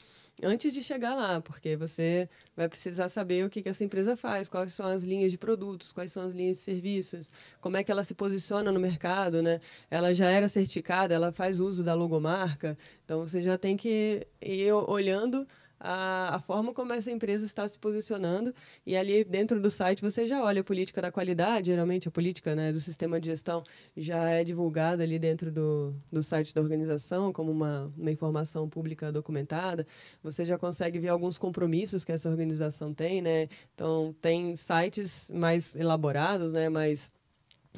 antes 0.43 0.73
de 0.73 0.81
chegar 0.81 1.13
lá, 1.13 1.41
porque 1.41 1.75
você 1.75 2.27
vai 2.55 2.67
precisar 2.67 3.09
saber 3.09 3.45
o 3.45 3.49
que, 3.49 3.61
que 3.61 3.69
essa 3.69 3.83
empresa 3.83 4.15
faz, 4.17 4.47
quais 4.47 4.73
são 4.73 4.87
as 4.87 5.03
linhas 5.03 5.31
de 5.31 5.37
produtos, 5.37 5.93
quais 5.93 6.11
são 6.11 6.23
as 6.25 6.33
linhas 6.33 6.57
de 6.57 6.63
serviços, 6.63 7.29
como 7.59 7.77
é 7.77 7.83
que 7.83 7.91
ela 7.91 8.03
se 8.03 8.13
posiciona 8.13 8.71
no 8.71 8.79
mercado, 8.79 9.41
né? 9.43 9.59
Ela 9.89 10.13
já 10.13 10.29
era 10.29 10.47
certificada, 10.47 11.13
ela 11.13 11.31
faz 11.31 11.59
uso 11.59 11.83
da 11.83 11.93
logomarca, 11.93 12.77
então 13.03 13.19
você 13.19 13.41
já 13.41 13.57
tem 13.57 13.77
que 13.77 14.25
ir 14.41 14.71
olhando 14.73 15.47
a, 15.83 16.35
a 16.35 16.39
forma 16.39 16.73
como 16.73 16.93
essa 16.93 17.09
empresa 17.09 17.43
está 17.43 17.67
se 17.67 17.77
posicionando 17.79 18.53
e 18.85 18.95
ali 18.95 19.23
dentro 19.23 19.59
do 19.59 19.71
site 19.71 20.01
você 20.01 20.27
já 20.27 20.43
olha 20.43 20.61
a 20.61 20.63
política 20.63 21.01
da 21.01 21.11
qualidade, 21.11 21.71
geralmente 21.71 22.07
a 22.07 22.11
política 22.11 22.55
né, 22.55 22.71
do 22.71 22.79
sistema 22.79 23.19
de 23.19 23.29
gestão 23.29 23.63
já 23.97 24.29
é 24.29 24.43
divulgada 24.43 25.01
ali 25.01 25.17
dentro 25.17 25.51
do, 25.51 25.95
do 26.11 26.21
site 26.21 26.53
da 26.53 26.61
organização 26.61 27.33
como 27.33 27.51
uma, 27.51 27.91
uma 27.97 28.11
informação 28.11 28.69
pública 28.69 29.11
documentada. 29.11 29.85
Você 30.21 30.45
já 30.45 30.57
consegue 30.57 30.99
ver 30.99 31.09
alguns 31.09 31.37
compromissos 31.39 32.05
que 32.05 32.11
essa 32.11 32.29
organização 32.29 32.93
tem, 32.93 33.21
né? 33.21 33.47
Então 33.73 34.15
tem 34.21 34.55
sites 34.55 35.31
mais 35.33 35.75
elaborados, 35.75 36.53
né, 36.53 36.69
mais 36.69 37.11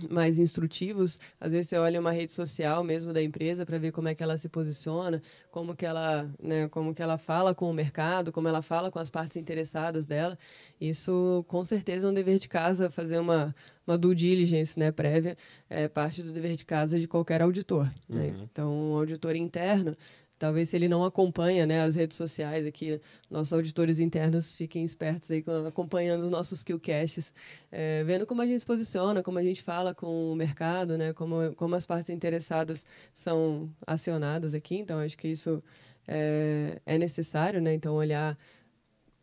mais 0.09 0.39
instrutivos. 0.39 1.19
Às 1.39 1.53
vezes 1.53 1.69
você 1.69 1.77
olha 1.77 1.99
uma 1.99 2.11
rede 2.11 2.31
social 2.31 2.83
mesmo 2.83 3.13
da 3.13 3.21
empresa 3.21 3.65
para 3.65 3.77
ver 3.77 3.91
como 3.91 4.07
é 4.07 4.15
que 4.15 4.23
ela 4.23 4.37
se 4.37 4.49
posiciona, 4.49 5.21
como 5.51 5.75
que 5.75 5.85
ela, 5.85 6.29
né, 6.41 6.67
como 6.69 6.93
que 6.93 7.01
ela 7.01 7.17
fala 7.17 7.53
com 7.53 7.69
o 7.69 7.73
mercado, 7.73 8.31
como 8.31 8.47
ela 8.47 8.61
fala 8.61 8.89
com 8.91 8.99
as 8.99 9.09
partes 9.09 9.37
interessadas 9.37 10.05
dela. 10.05 10.37
Isso 10.79 11.45
com 11.47 11.63
certeza 11.63 12.07
é 12.07 12.09
um 12.09 12.13
dever 12.13 12.39
de 12.39 12.47
casa 12.49 12.89
fazer 12.89 13.19
uma 13.19 13.55
uma 13.85 13.97
due 13.97 14.15
diligence, 14.15 14.79
né, 14.79 14.91
prévia, 14.91 15.37
é 15.69 15.87
parte 15.87 16.23
do 16.23 16.31
dever 16.31 16.55
de 16.55 16.65
casa 16.65 16.97
de 16.97 17.07
qualquer 17.07 17.41
auditor. 17.41 17.91
Né? 18.07 18.27
Uhum. 18.27 18.43
Então, 18.43 18.73
um 18.73 18.95
auditor 18.95 19.35
interno 19.35 19.95
talvez 20.43 20.67
se 20.67 20.75
ele 20.75 20.89
não 20.89 21.05
acompanha 21.05 21.65
né, 21.65 21.79
as 21.79 21.95
redes 21.95 22.17
sociais 22.17 22.65
aqui, 22.65 22.99
nossos 23.31 23.53
auditores 23.53 23.97
internos 24.01 24.51
fiquem 24.51 24.83
espertos 24.83 25.31
aí 25.31 25.41
acompanhando 25.65 26.25
os 26.25 26.29
nossos 26.29 26.61
killcasts, 26.61 27.33
é, 27.71 28.03
vendo 28.03 28.25
como 28.25 28.41
a 28.41 28.45
gente 28.45 28.59
se 28.59 28.65
posiciona, 28.65 29.23
como 29.23 29.39
a 29.39 29.41
gente 29.41 29.63
fala 29.63 29.95
com 29.95 30.33
o 30.33 30.35
mercado, 30.35 30.97
né, 30.97 31.13
como, 31.13 31.55
como 31.55 31.75
as 31.75 31.85
partes 31.85 32.09
interessadas 32.09 32.85
são 33.13 33.73
acionadas 33.87 34.53
aqui. 34.53 34.75
Então, 34.75 34.99
acho 34.99 35.17
que 35.17 35.29
isso 35.29 35.63
é, 36.05 36.77
é 36.85 36.97
necessário, 36.97 37.61
né? 37.61 37.73
Então, 37.73 37.95
olhar 37.95 38.37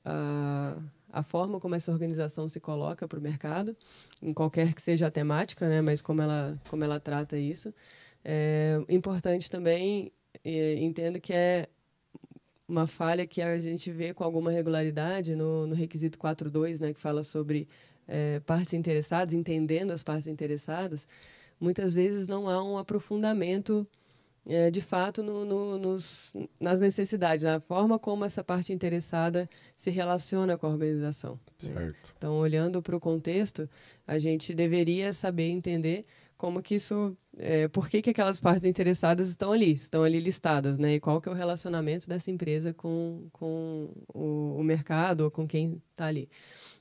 a, 0.03 0.79
a 1.13 1.23
forma 1.23 1.61
como 1.61 1.75
essa 1.75 1.93
organização 1.93 2.49
se 2.49 2.59
coloca 2.61 3.07
para 3.07 3.19
o 3.19 3.23
mercado, 3.23 3.77
em 4.23 4.33
qualquer 4.33 4.73
que 4.73 4.81
seja 4.81 5.09
a 5.09 5.11
temática, 5.11 5.69
né? 5.69 5.83
Mas 5.83 6.01
como 6.01 6.23
ela, 6.23 6.59
como 6.71 6.83
ela 6.83 6.99
trata 6.99 7.37
isso. 7.37 7.75
É 8.25 8.83
importante 8.89 9.51
também, 9.51 10.11
entendo 10.45 11.21
que 11.21 11.33
é 11.33 11.69
uma 12.69 12.87
falha 12.87 13.27
que 13.27 13.43
a 13.43 13.59
gente 13.59 13.91
vê 13.91 14.15
com 14.15 14.23
alguma 14.23 14.51
regularidade 14.51 15.35
no, 15.35 15.67
no 15.67 15.75
requisito 15.75 16.19
4.2, 16.19 16.81
né? 16.81 16.95
Que 16.95 17.01
fala 17.01 17.23
sobre 17.23 17.69
é, 18.07 18.41
partes 18.41 18.73
interessadas, 18.73 19.33
entendendo 19.33 19.93
as 19.93 20.03
partes 20.03 20.27
interessadas, 20.27 21.07
muitas 21.61 21.95
vezes 21.95 22.27
não 22.27 22.49
há 22.49 22.63
um 22.63 22.77
aprofundamento 22.77 23.87
é, 24.47 24.71
de 24.71 24.81
fato 24.81 25.23
no, 25.23 25.45
no, 25.45 25.79
nos, 25.79 26.33
nas 26.59 26.81
necessidades, 26.81 27.45
na 27.45 27.61
forma 27.61 27.99
como 27.99 28.25
essa 28.25 28.43
parte 28.43 28.73
interessada 28.73 29.49
se 29.77 29.91
relaciona 29.91 30.57
com 30.57 30.67
a 30.67 30.71
organização. 30.71 31.39
Né? 31.63 31.95
Então, 32.17 32.35
olhando 32.37 32.83
para 32.83 32.97
o 32.97 33.01
contexto, 33.01 33.69
a 34.07 34.19
gente 34.19 34.55
deveria 34.55 35.13
saber 35.13 35.49
entender 35.51 36.05
como 36.41 36.63
que 36.63 36.77
isso, 36.77 37.15
é, 37.37 37.69
por 37.69 37.87
que, 37.87 38.01
que 38.01 38.09
aquelas 38.09 38.41
partes 38.41 38.65
interessadas 38.65 39.29
estão 39.29 39.53
ali, 39.53 39.75
estão 39.75 40.03
ali 40.03 40.19
listadas, 40.19 40.79
né? 40.79 40.95
E 40.95 41.01
qual 41.01 41.21
que 41.21 41.29
é 41.29 41.33
o 41.33 41.35
relacionamento 41.35 42.09
dessa 42.09 42.31
empresa 42.31 42.73
com, 42.73 43.29
com 43.31 43.93
o, 44.09 44.57
o 44.59 44.65
mercado 44.65 45.21
ou 45.21 45.31
com 45.31 45.47
quem 45.47 45.83
está 45.91 46.07
ali. 46.07 46.31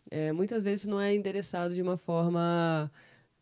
É, 0.10 0.32
muitas 0.32 0.64
vezes 0.64 0.86
não 0.86 1.00
é 1.02 1.14
endereçado 1.14 1.76
de 1.76 1.82
uma 1.82 1.98
forma 1.98 2.90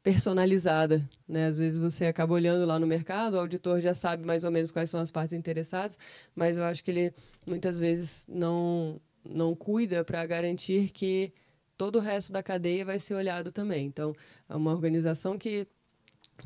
personalizada, 0.02 1.08
né? 1.28 1.46
Às 1.46 1.60
vezes 1.60 1.78
você 1.78 2.08
acaba 2.08 2.34
olhando 2.34 2.66
lá 2.66 2.80
no 2.80 2.88
mercado, 2.88 3.36
o 3.36 3.40
auditor 3.40 3.80
já 3.80 3.94
sabe 3.94 4.26
mais 4.26 4.44
ou 4.44 4.50
menos 4.50 4.72
quais 4.72 4.90
são 4.90 5.00
as 5.00 5.12
partes 5.12 5.34
interessadas, 5.34 6.00
mas 6.36 6.58
eu 6.58 6.64
acho 6.64 6.84
que 6.84 6.90
ele 6.90 7.14
muitas 7.46 7.80
vezes 7.80 8.26
não 8.28 9.00
não 9.24 9.54
cuida 9.56 10.04
para 10.04 10.26
garantir 10.26 10.90
que 10.90 11.32
todo 11.78 11.98
o 11.98 12.02
resto 12.02 12.34
da 12.34 12.42
cadeia 12.42 12.84
vai 12.84 12.98
ser 12.98 13.14
olhado 13.14 13.52
também. 13.52 13.86
Então, 13.86 14.16
é 14.50 14.56
uma 14.56 14.72
organização 14.72 15.38
que 15.38 15.68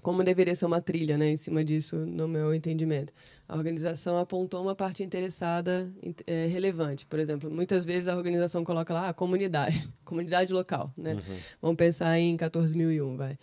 como 0.02 0.24
deveria 0.24 0.56
ser 0.56 0.66
uma 0.66 0.82
trilha, 0.82 1.18
né, 1.18 1.30
em 1.30 1.38
cima 1.38 1.64
disso, 1.64 1.98
no 1.98 2.28
meu 2.28 2.54
entendimento. 2.54 3.14
A 3.48 3.56
organização 3.56 4.18
apontou 4.18 4.62
uma 4.62 4.76
parte 4.76 5.04
interessada 5.04 5.92
é, 6.26 6.48
relevante. 6.48 7.06
Por 7.06 7.20
exemplo, 7.20 7.52
muitas 7.52 7.86
vezes 7.86 8.08
a 8.08 8.16
organização 8.16 8.64
coloca 8.64 8.94
lá 8.94 9.08
a 9.08 9.10
ah, 9.10 9.14
comunidade, 9.14 9.89
comunidade 10.06 10.54
local, 10.54 10.94
né? 10.98 11.16
Uhum. 11.16 11.38
Vamos 11.62 11.78
pensar 11.78 12.18
em 12.18 12.38
14.001, 12.38 13.18
vai. 13.18 13.38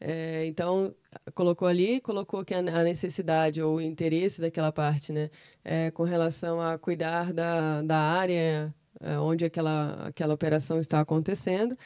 É, 0.00 0.44
então, 0.46 0.92
colocou 1.32 1.68
ali, 1.68 2.00
colocou 2.00 2.44
que 2.44 2.52
a, 2.52 2.58
a, 2.58 2.82
necessidade 2.82 3.62
ou 3.62 3.76
o 3.76 3.80
interesse 3.80 4.40
daquela 4.40 4.72
parte, 4.72 5.12
né, 5.12 5.30
é, 5.64 5.92
com 5.92 6.02
relação 6.02 6.60
a 6.60 6.76
cuidar 6.76 7.32
da, 7.32 7.82
da 7.82 7.96
área 7.96 8.74
é, 9.00 9.16
onde 9.18 9.44
aquela, 9.44 10.08
aquela 10.08 10.34
operação 10.34 10.80
está 10.80 11.00
acontecendo, 11.00 11.76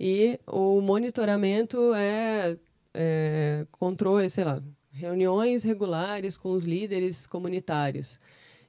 e 0.00 0.38
o 0.46 0.80
monitoramento 0.80 1.92
é 1.94 2.56
é, 2.96 3.66
controle, 3.70 4.28
sei 4.30 4.44
lá, 4.44 4.62
reuniões 4.90 5.62
regulares 5.62 6.38
com 6.38 6.52
os 6.52 6.64
líderes 6.64 7.26
comunitários. 7.26 8.18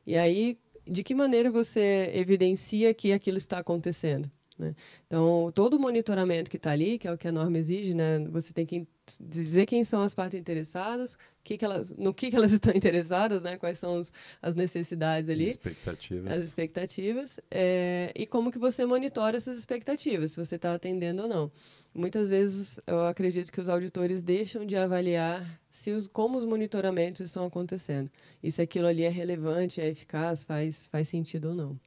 E 0.06 0.18
aí, 0.18 0.60
de 0.86 1.04
que 1.04 1.16
maneira 1.16 1.50
você 1.50 2.12
evidencia 2.14 2.94
que 2.94 3.14
aquilo 3.14 3.38
está 3.38 3.60
acontecendo? 3.60 4.30
Né? 4.58 4.76
Então, 5.06 5.52
todo 5.54 5.76
o 5.76 5.80
monitoramento 5.80 6.50
que 6.50 6.58
está 6.58 6.72
ali, 6.72 7.00
que 7.00 7.08
é 7.08 7.12
o 7.12 7.18
que 7.18 7.28
a 7.28 7.32
norma 7.32 7.58
exige, 7.58 7.94
né? 7.94 8.20
você 8.30 8.54
tem 8.54 8.66
que 8.66 8.88
dizer 9.20 9.66
quem 9.66 9.84
são 9.84 10.02
as 10.02 10.14
partes 10.14 10.40
interessadas, 10.40 11.18
que 11.44 11.58
que 11.58 11.64
elas, 11.64 11.92
no 11.98 12.14
que, 12.14 12.30
que 12.30 12.36
elas 12.36 12.52
estão 12.54 12.74
interessadas, 12.74 13.42
né? 13.42 13.58
quais 13.58 13.78
são 13.78 14.00
os, 14.00 14.12
as 14.42 14.56
necessidades 14.56 15.30
ali. 15.30 15.46
As 15.46 15.52
expectativas. 15.52 16.32
As 16.32 16.44
expectativas. 16.44 17.40
É, 17.50 18.12
e 18.16 18.26
como 18.26 18.52
que 18.52 18.60
você 18.60 18.86
monitora 18.86 19.38
essas 19.38 19.58
expectativas, 19.58 20.32
se 20.32 20.38
você 20.38 20.56
está 20.56 20.74
atendendo 20.74 21.24
ou 21.24 21.30
não. 21.30 21.52
Muitas 21.94 22.30
vezes 22.30 22.80
eu 22.86 23.06
acredito 23.06 23.52
que 23.52 23.60
os 23.60 23.70
auditores 23.70 24.22
deixam 24.22 24.66
de 24.66 24.76
avaliar 24.76 25.60
se 25.70 25.92
os, 25.92 26.06
como 26.06 26.38
os 26.38 26.46
monitoramentos 26.46 27.22
estão 27.22 27.46
acontecendo. 27.46 28.12
E 28.44 28.52
se 28.52 28.62
aquilo 28.62 28.86
ali 28.86 29.04
é 29.04 29.10
relevante, 29.10 29.82
é 29.82 29.88
eficaz, 29.88 30.44
faz, 30.44 30.88
faz 30.88 31.08
sentido 31.08 31.50
ou 31.50 31.56
não. 31.56 31.80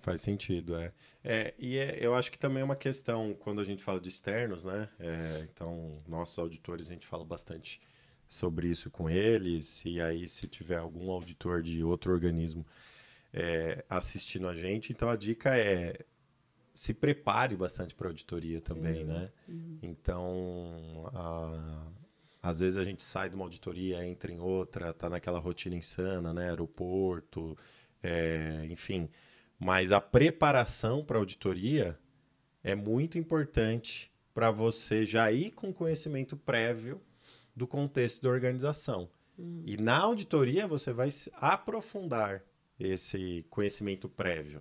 Faz 0.00 0.20
sentido, 0.20 0.74
é. 0.76 0.92
É 1.24 1.54
e 1.58 1.78
é, 1.78 1.98
eu 2.00 2.14
acho 2.14 2.30
que 2.30 2.38
também 2.38 2.62
é 2.62 2.64
uma 2.64 2.76
questão, 2.76 3.34
quando 3.34 3.60
a 3.60 3.64
gente 3.64 3.82
fala 3.82 4.00
de 4.00 4.08
externos, 4.08 4.64
né? 4.64 4.88
É, 4.98 5.46
então, 5.52 6.02
nossos 6.06 6.38
auditores, 6.38 6.88
a 6.88 6.92
gente 6.92 7.06
fala 7.06 7.24
bastante 7.24 7.80
sobre 8.26 8.68
isso 8.68 8.90
com 8.90 9.08
eles. 9.08 9.84
E 9.84 10.00
aí, 10.00 10.26
se 10.26 10.48
tiver 10.48 10.78
algum 10.78 11.10
auditor 11.10 11.62
de 11.62 11.82
outro 11.84 12.12
organismo 12.12 12.66
é, 13.32 13.84
assistindo 13.88 14.48
a 14.48 14.54
gente, 14.54 14.92
então 14.92 15.08
a 15.08 15.16
dica 15.16 15.56
é 15.56 16.04
se 16.74 16.94
prepare 16.94 17.54
bastante 17.54 17.94
para 17.94 18.08
auditoria 18.08 18.60
também, 18.60 19.04
né? 19.04 19.30
Uhum. 19.46 19.78
Então, 19.82 21.10
a, 21.14 21.92
às 22.42 22.60
vezes 22.60 22.78
a 22.78 22.84
gente 22.84 23.02
sai 23.02 23.28
de 23.28 23.34
uma 23.34 23.44
auditoria, 23.44 24.04
entra 24.04 24.32
em 24.32 24.40
outra, 24.40 24.92
tá 24.92 25.08
naquela 25.08 25.38
rotina 25.38 25.76
insana, 25.76 26.32
né? 26.32 26.48
Aeroporto, 26.48 27.56
é, 28.02 28.66
enfim. 28.70 29.08
Mas 29.64 29.92
a 29.92 30.00
preparação 30.00 31.04
para 31.04 31.18
auditoria 31.18 31.96
é 32.64 32.74
muito 32.74 33.16
importante 33.16 34.12
para 34.34 34.50
você 34.50 35.04
já 35.04 35.30
ir 35.30 35.52
com 35.52 35.72
conhecimento 35.72 36.36
prévio 36.36 37.00
do 37.54 37.64
contexto 37.64 38.20
da 38.22 38.28
organização. 38.28 39.08
Uhum. 39.38 39.62
E 39.64 39.76
na 39.76 39.98
auditoria 39.98 40.66
você 40.66 40.92
vai 40.92 41.10
aprofundar 41.34 42.42
esse 42.76 43.46
conhecimento 43.50 44.08
prévio. 44.08 44.60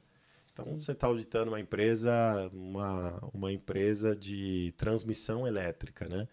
Então 0.53 0.79
você 0.79 0.91
está 0.91 1.07
auditando 1.07 1.47
uma 1.47 1.59
empresa, 1.59 2.47
uma, 2.53 3.19
uma 3.33 3.51
empresa 3.51 4.15
de 4.15 4.71
transmissão 4.77 5.47
elétrica, 5.47 6.07
né? 6.07 6.27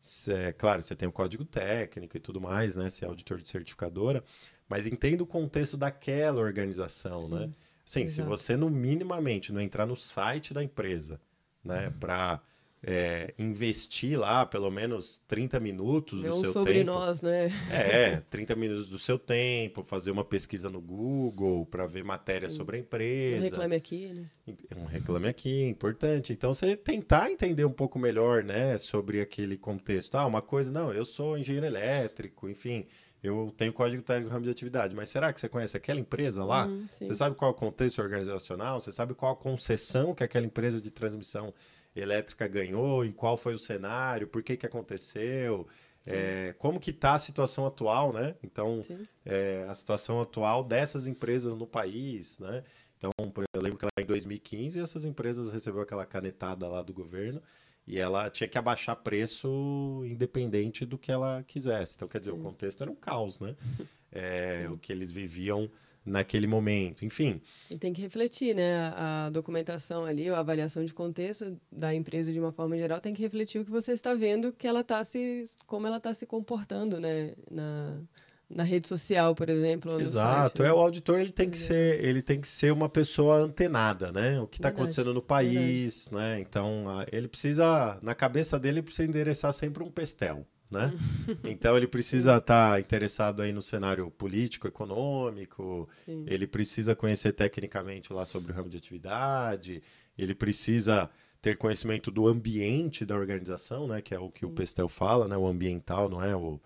Cê, 0.00 0.54
claro, 0.54 0.82
você 0.82 0.96
tem 0.96 1.06
o 1.06 1.12
código 1.12 1.44
técnico 1.44 2.16
e 2.16 2.20
tudo 2.20 2.40
mais, 2.40 2.74
né? 2.74 2.88
Você 2.88 3.04
é 3.04 3.08
auditor 3.08 3.42
de 3.42 3.48
certificadora, 3.50 4.24
mas 4.66 4.86
entenda 4.86 5.22
o 5.22 5.26
contexto 5.26 5.76
daquela 5.76 6.40
organização, 6.40 7.22
Sim, 7.22 7.34
né? 7.34 7.52
Sim, 7.86 8.08
se 8.08 8.20
você 8.20 8.56
não 8.56 8.68
minimamente 8.68 9.52
não 9.52 9.60
entrar 9.60 9.86
no 9.86 9.94
site 9.94 10.52
da 10.52 10.62
empresa, 10.62 11.20
né, 11.64 11.86
uhum. 11.86 11.92
para 12.00 12.42
é, 12.82 13.32
investir 13.38 14.18
lá 14.18 14.44
pelo 14.44 14.70
menos 14.70 15.22
30 15.28 15.58
minutos 15.60 16.20
do 16.20 16.34
seu 16.40 16.52
sobre 16.52 16.74
tempo. 16.74 16.86
nós, 16.86 17.22
né? 17.22 17.48
É, 17.70 18.22
30 18.30 18.56
minutos 18.56 18.88
do 18.88 18.98
seu 18.98 19.18
tempo, 19.18 19.84
fazer 19.84 20.10
uma 20.10 20.24
pesquisa 20.24 20.68
no 20.68 20.80
Google 20.80 21.64
para 21.66 21.86
ver 21.86 22.02
matéria 22.02 22.48
Sim. 22.48 22.56
sobre 22.56 22.76
a 22.76 22.80
empresa. 22.80 23.38
Um 23.38 23.42
reclame 23.42 23.76
aqui, 23.76 24.06
né? 24.08 24.30
Um 24.76 24.84
reclame 24.84 25.28
aqui, 25.28 25.62
importante. 25.62 26.32
Então, 26.32 26.52
você 26.52 26.76
tentar 26.76 27.30
entender 27.30 27.64
um 27.64 27.72
pouco 27.72 27.98
melhor, 28.00 28.42
né, 28.42 28.76
sobre 28.78 29.20
aquele 29.20 29.56
contexto. 29.56 30.16
Ah, 30.16 30.26
uma 30.26 30.42
coisa, 30.42 30.72
não, 30.72 30.92
eu 30.92 31.04
sou 31.04 31.38
engenheiro 31.38 31.66
elétrico, 31.66 32.48
enfim, 32.48 32.84
eu 33.22 33.52
tenho 33.56 33.72
código 33.72 34.02
técnico 34.02 34.32
ramo 34.32 34.44
de 34.44 34.50
atividade, 34.50 34.94
mas 34.94 35.08
será 35.08 35.32
que 35.32 35.40
você 35.40 35.48
conhece 35.48 35.76
aquela 35.76 35.98
empresa 35.98 36.44
lá? 36.44 36.66
Hum, 36.66 36.86
você 36.90 37.14
sabe 37.14 37.34
qual 37.34 37.50
é 37.50 37.54
o 37.54 37.56
contexto 37.56 38.00
organizacional? 38.00 38.78
Você 38.78 38.92
sabe 38.92 39.14
qual 39.14 39.32
a 39.32 39.36
concessão 39.36 40.14
que 40.14 40.22
aquela 40.22 40.46
empresa 40.46 40.80
de 40.80 40.90
transmissão 40.90 41.52
elétrica 41.94 42.46
ganhou, 42.46 43.04
em 43.04 43.12
qual 43.12 43.36
foi 43.36 43.54
o 43.54 43.58
cenário, 43.58 44.28
por 44.28 44.42
que, 44.42 44.56
que 44.56 44.66
aconteceu, 44.66 45.66
é, 46.06 46.54
como 46.58 46.78
que 46.78 46.90
está 46.90 47.14
a 47.14 47.18
situação 47.18 47.66
atual, 47.66 48.12
né? 48.12 48.36
Então, 48.42 48.80
é, 49.24 49.66
a 49.68 49.74
situação 49.74 50.20
atual 50.20 50.62
dessas 50.62 51.06
empresas 51.06 51.56
no 51.56 51.66
país, 51.66 52.38
né? 52.38 52.62
Então, 52.96 53.10
eu 53.52 53.60
lembro 53.60 53.78
que 53.78 53.84
lá 53.84 53.90
em 53.98 54.06
2015 54.06 54.78
essas 54.80 55.04
empresas 55.04 55.50
recebeu 55.50 55.82
aquela 55.82 56.06
canetada 56.06 56.66
lá 56.68 56.80
do 56.80 56.94
governo 56.94 57.42
e 57.86 57.98
ela 57.98 58.28
tinha 58.28 58.48
que 58.48 58.58
abaixar 58.58 58.96
preço 58.96 60.02
independente 60.04 60.84
do 60.84 60.98
que 60.98 61.12
ela 61.12 61.44
quisesse. 61.46 61.94
Então, 61.96 62.08
quer 62.08 62.18
dizer, 62.18 62.32
o 62.32 62.38
contexto 62.38 62.82
era 62.82 62.90
um 62.90 62.96
caos, 62.96 63.38
né? 63.38 63.54
É, 64.18 64.66
o 64.70 64.78
que 64.78 64.90
eles 64.90 65.10
viviam 65.10 65.68
naquele 66.06 66.46
momento, 66.46 67.04
enfim. 67.04 67.42
E 67.70 67.76
tem 67.76 67.92
que 67.92 68.00
refletir, 68.00 68.54
né? 68.54 68.94
A 68.96 69.28
documentação 69.30 70.06
ali, 70.06 70.30
a 70.30 70.38
avaliação 70.38 70.84
de 70.84 70.94
contexto 70.94 71.60
da 71.70 71.92
empresa 71.92 72.32
de 72.32 72.38
uma 72.38 72.52
forma 72.52 72.78
geral 72.78 73.00
tem 73.00 73.12
que 73.12 73.20
refletir 73.20 73.60
o 73.60 73.64
que 73.64 73.70
você 73.70 73.92
está 73.92 74.14
vendo, 74.14 74.52
que 74.52 74.66
ela 74.66 74.84
tá 74.84 75.02
se, 75.02 75.44
como 75.66 75.86
ela 75.86 75.96
está 75.96 76.14
se 76.14 76.24
comportando, 76.24 77.00
né? 77.00 77.34
Na, 77.50 78.00
na 78.48 78.62
rede 78.62 78.86
social, 78.86 79.34
por 79.34 79.48
exemplo. 79.48 80.00
Exato. 80.00 80.58
Site, 80.58 80.68
é 80.68 80.72
o 80.72 80.78
auditor 80.78 81.18
ele 81.18 81.32
tem 81.32 81.50
que 81.50 81.58
ser 81.58 82.04
ele 82.04 82.22
tem 82.22 82.40
que 82.40 82.48
ser 82.48 82.72
uma 82.72 82.88
pessoa 82.88 83.38
antenada, 83.38 84.12
né? 84.12 84.40
O 84.40 84.46
que 84.46 84.58
está 84.58 84.68
acontecendo 84.68 85.12
no 85.12 85.22
país, 85.22 86.08
Verdade. 86.08 86.34
né? 86.34 86.40
Então 86.40 86.86
ele 87.10 87.28
precisa 87.28 87.98
na 88.02 88.14
cabeça 88.14 88.58
dele 88.58 88.82
precisa 88.82 89.08
endereçar 89.08 89.52
sempre 89.52 89.82
um 89.82 89.90
pestel 89.90 90.46
né? 90.70 90.92
então 91.44 91.76
ele 91.76 91.86
precisa 91.86 92.36
estar 92.36 92.72
tá 92.72 92.80
interessado 92.80 93.42
aí 93.42 93.52
no 93.52 93.62
cenário 93.62 94.10
político, 94.10 94.66
econômico, 94.66 95.88
Sim. 96.04 96.24
ele 96.26 96.46
precisa 96.46 96.94
conhecer 96.94 97.32
tecnicamente 97.32 98.12
lá 98.12 98.24
sobre 98.24 98.52
o 98.52 98.54
ramo 98.54 98.68
de 98.68 98.76
atividade, 98.76 99.82
ele 100.16 100.34
precisa 100.34 101.08
ter 101.40 101.56
conhecimento 101.56 102.10
do 102.10 102.26
ambiente 102.26 103.04
da 103.04 103.14
organização, 103.14 103.86
né? 103.86 104.00
Que 104.00 104.14
é 104.14 104.18
o 104.18 104.30
que 104.30 104.40
Sim. 104.40 104.46
o 104.46 104.50
Pestel 104.50 104.88
fala, 104.88 105.28
né? 105.28 105.36
O 105.36 105.46
ambiental, 105.46 106.08
não 106.08 106.22
é 106.22 106.34
o, 106.34 106.60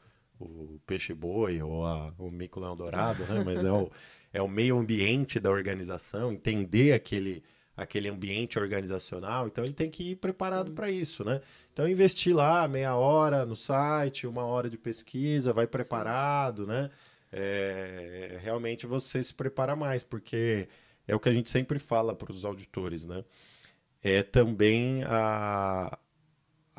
o 0.45 0.81
peixe-boi 0.87 1.63
ou 1.63 1.85
a, 1.87 2.13
o 2.19 2.31
mico-leão 2.31 2.77
dourado, 2.77 3.25
né? 3.25 3.43
Mas 3.45 3.65
é 3.65 3.71
o, 3.73 3.91
é 4.33 4.43
o 4.43 4.49
meio 4.49 4.79
ambiente 4.79 5.39
da 5.39 5.51
organização, 5.51 6.33
entender 6.33 6.93
aquele 6.93 7.43
aquele 7.77 8.11
ambiente 8.11 8.59
organizacional, 8.59 9.47
então 9.47 9.65
ele 9.65 9.73
tem 9.73 9.89
que 9.91 10.11
ir 10.11 10.17
preparado 10.17 10.71
para 10.73 10.91
isso, 10.91 11.25
né? 11.25 11.41
Então 11.73 11.89
investir 11.89 12.35
lá 12.35 12.69
meia 12.69 12.95
hora 12.95 13.47
no 13.47 13.57
site, 13.57 14.27
uma 14.27 14.45
hora 14.45 14.69
de 14.69 14.77
pesquisa, 14.77 15.53
vai 15.53 15.67
preparado, 15.67 16.67
né? 16.67 16.91
É, 17.33 18.39
realmente 18.43 18.87
você 18.87 19.23
se 19.23 19.33
prepara 19.33 19.75
mais, 19.75 20.05
porque 20.05 20.69
é 21.07 21.15
o 21.15 21.21
que 21.21 21.29
a 21.29 21.33
gente 21.33 21.51
sempre 21.51 21.79
fala 21.79 22.15
para 22.15 22.31
os 22.33 22.45
auditores, 22.45 23.07
né? 23.07 23.25
É 24.03 24.23
também 24.23 25.03
a, 25.05 25.99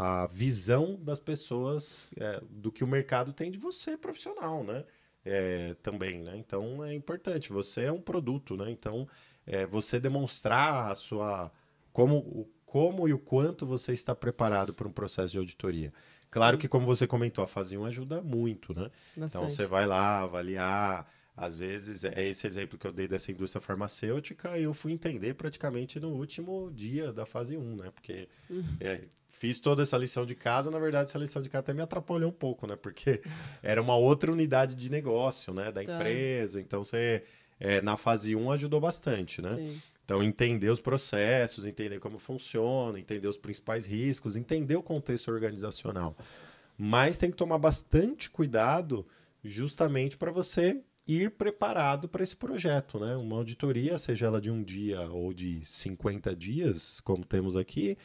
a 0.01 0.25
visão 0.25 0.97
das 0.99 1.19
pessoas 1.19 2.07
é, 2.17 2.41
do 2.49 2.71
que 2.71 2.83
o 2.83 2.87
mercado 2.87 3.31
tem 3.31 3.51
de 3.51 3.59
você 3.59 3.95
profissional, 3.95 4.63
né? 4.63 4.83
É, 5.23 5.75
também, 5.83 6.23
né? 6.23 6.35
Então 6.35 6.83
é 6.83 6.91
importante. 6.91 7.53
Você 7.53 7.81
é 7.83 7.91
um 7.91 8.01
produto, 8.01 8.57
né? 8.57 8.71
Então 8.71 9.07
é, 9.45 9.63
você 9.63 9.99
demonstrar 9.99 10.91
a 10.91 10.95
sua 10.95 11.51
como 11.93 12.49
como 12.65 13.07
e 13.07 13.13
o 13.13 13.19
quanto 13.19 13.65
você 13.65 13.93
está 13.93 14.15
preparado 14.15 14.73
para 14.73 14.87
um 14.87 14.91
processo 14.91 15.33
de 15.33 15.37
auditoria. 15.37 15.93
Claro 16.31 16.57
que, 16.57 16.69
como 16.69 16.85
você 16.85 17.05
comentou, 17.05 17.43
a 17.43 17.47
fase 17.47 17.77
1 17.77 17.85
ajuda 17.85 18.21
muito, 18.21 18.73
né? 18.73 18.89
Bastante. 19.15 19.29
Então 19.29 19.49
você 19.49 19.65
vai 19.67 19.85
lá 19.85 20.21
avaliar. 20.21 21.07
Às 21.35 21.55
vezes, 21.55 22.03
é 22.03 22.27
esse 22.27 22.47
exemplo 22.47 22.77
que 22.77 22.87
eu 22.87 22.91
dei 22.91 23.07
dessa 23.07 23.31
indústria 23.31 23.61
farmacêutica, 23.61 24.57
eu 24.57 24.73
fui 24.73 24.91
entender 24.93 25.33
praticamente 25.33 25.99
no 25.99 26.09
último 26.09 26.71
dia 26.71 27.11
da 27.11 27.25
fase 27.25 27.57
1, 27.57 27.75
né? 27.75 27.91
Porque 27.91 28.29
uhum. 28.49 28.77
é, 28.79 29.01
fiz 29.31 29.59
toda 29.59 29.81
essa 29.81 29.97
lição 29.97 30.25
de 30.25 30.35
casa, 30.35 30.69
na 30.69 30.77
verdade, 30.77 31.09
essa 31.09 31.17
lição 31.17 31.41
de 31.41 31.49
casa 31.49 31.61
até 31.61 31.73
me 31.73 31.81
atrapalhou 31.81 32.29
um 32.29 32.33
pouco, 32.33 32.67
né? 32.67 32.75
Porque 32.75 33.21
era 33.63 33.81
uma 33.81 33.95
outra 33.95 34.31
unidade 34.31 34.75
de 34.75 34.91
negócio, 34.91 35.53
né? 35.53 35.71
Da 35.71 35.81
tá. 35.81 35.95
empresa. 35.95 36.59
Então, 36.59 36.83
você, 36.83 37.23
é, 37.59 37.81
na 37.81 37.95
fase 37.95 38.35
1, 38.35 38.51
ajudou 38.51 38.81
bastante, 38.81 39.41
né? 39.41 39.55
Sim. 39.55 39.81
Então, 40.03 40.21
entender 40.21 40.69
os 40.69 40.81
processos, 40.81 41.65
entender 41.65 41.99
como 41.99 42.19
funciona, 42.19 42.99
entender 42.99 43.27
os 43.27 43.37
principais 43.37 43.85
riscos, 43.85 44.35
entender 44.35 44.75
o 44.75 44.83
contexto 44.83 45.31
organizacional. 45.31 46.15
Mas 46.77 47.17
tem 47.17 47.31
que 47.31 47.37
tomar 47.37 47.57
bastante 47.57 48.29
cuidado 48.29 49.07
justamente 49.41 50.17
para 50.17 50.29
você 50.29 50.81
ir 51.07 51.31
preparado 51.31 52.09
para 52.09 52.21
esse 52.21 52.35
projeto, 52.35 52.99
né? 52.99 53.15
Uma 53.15 53.37
auditoria, 53.37 53.97
seja 53.97 54.25
ela 54.25 54.41
de 54.41 54.51
um 54.51 54.61
dia 54.61 55.01
ou 55.09 55.33
de 55.33 55.61
50 55.63 56.35
dias, 56.35 56.99
como 56.99 57.23
temos 57.23 57.55
aqui, 57.55 57.97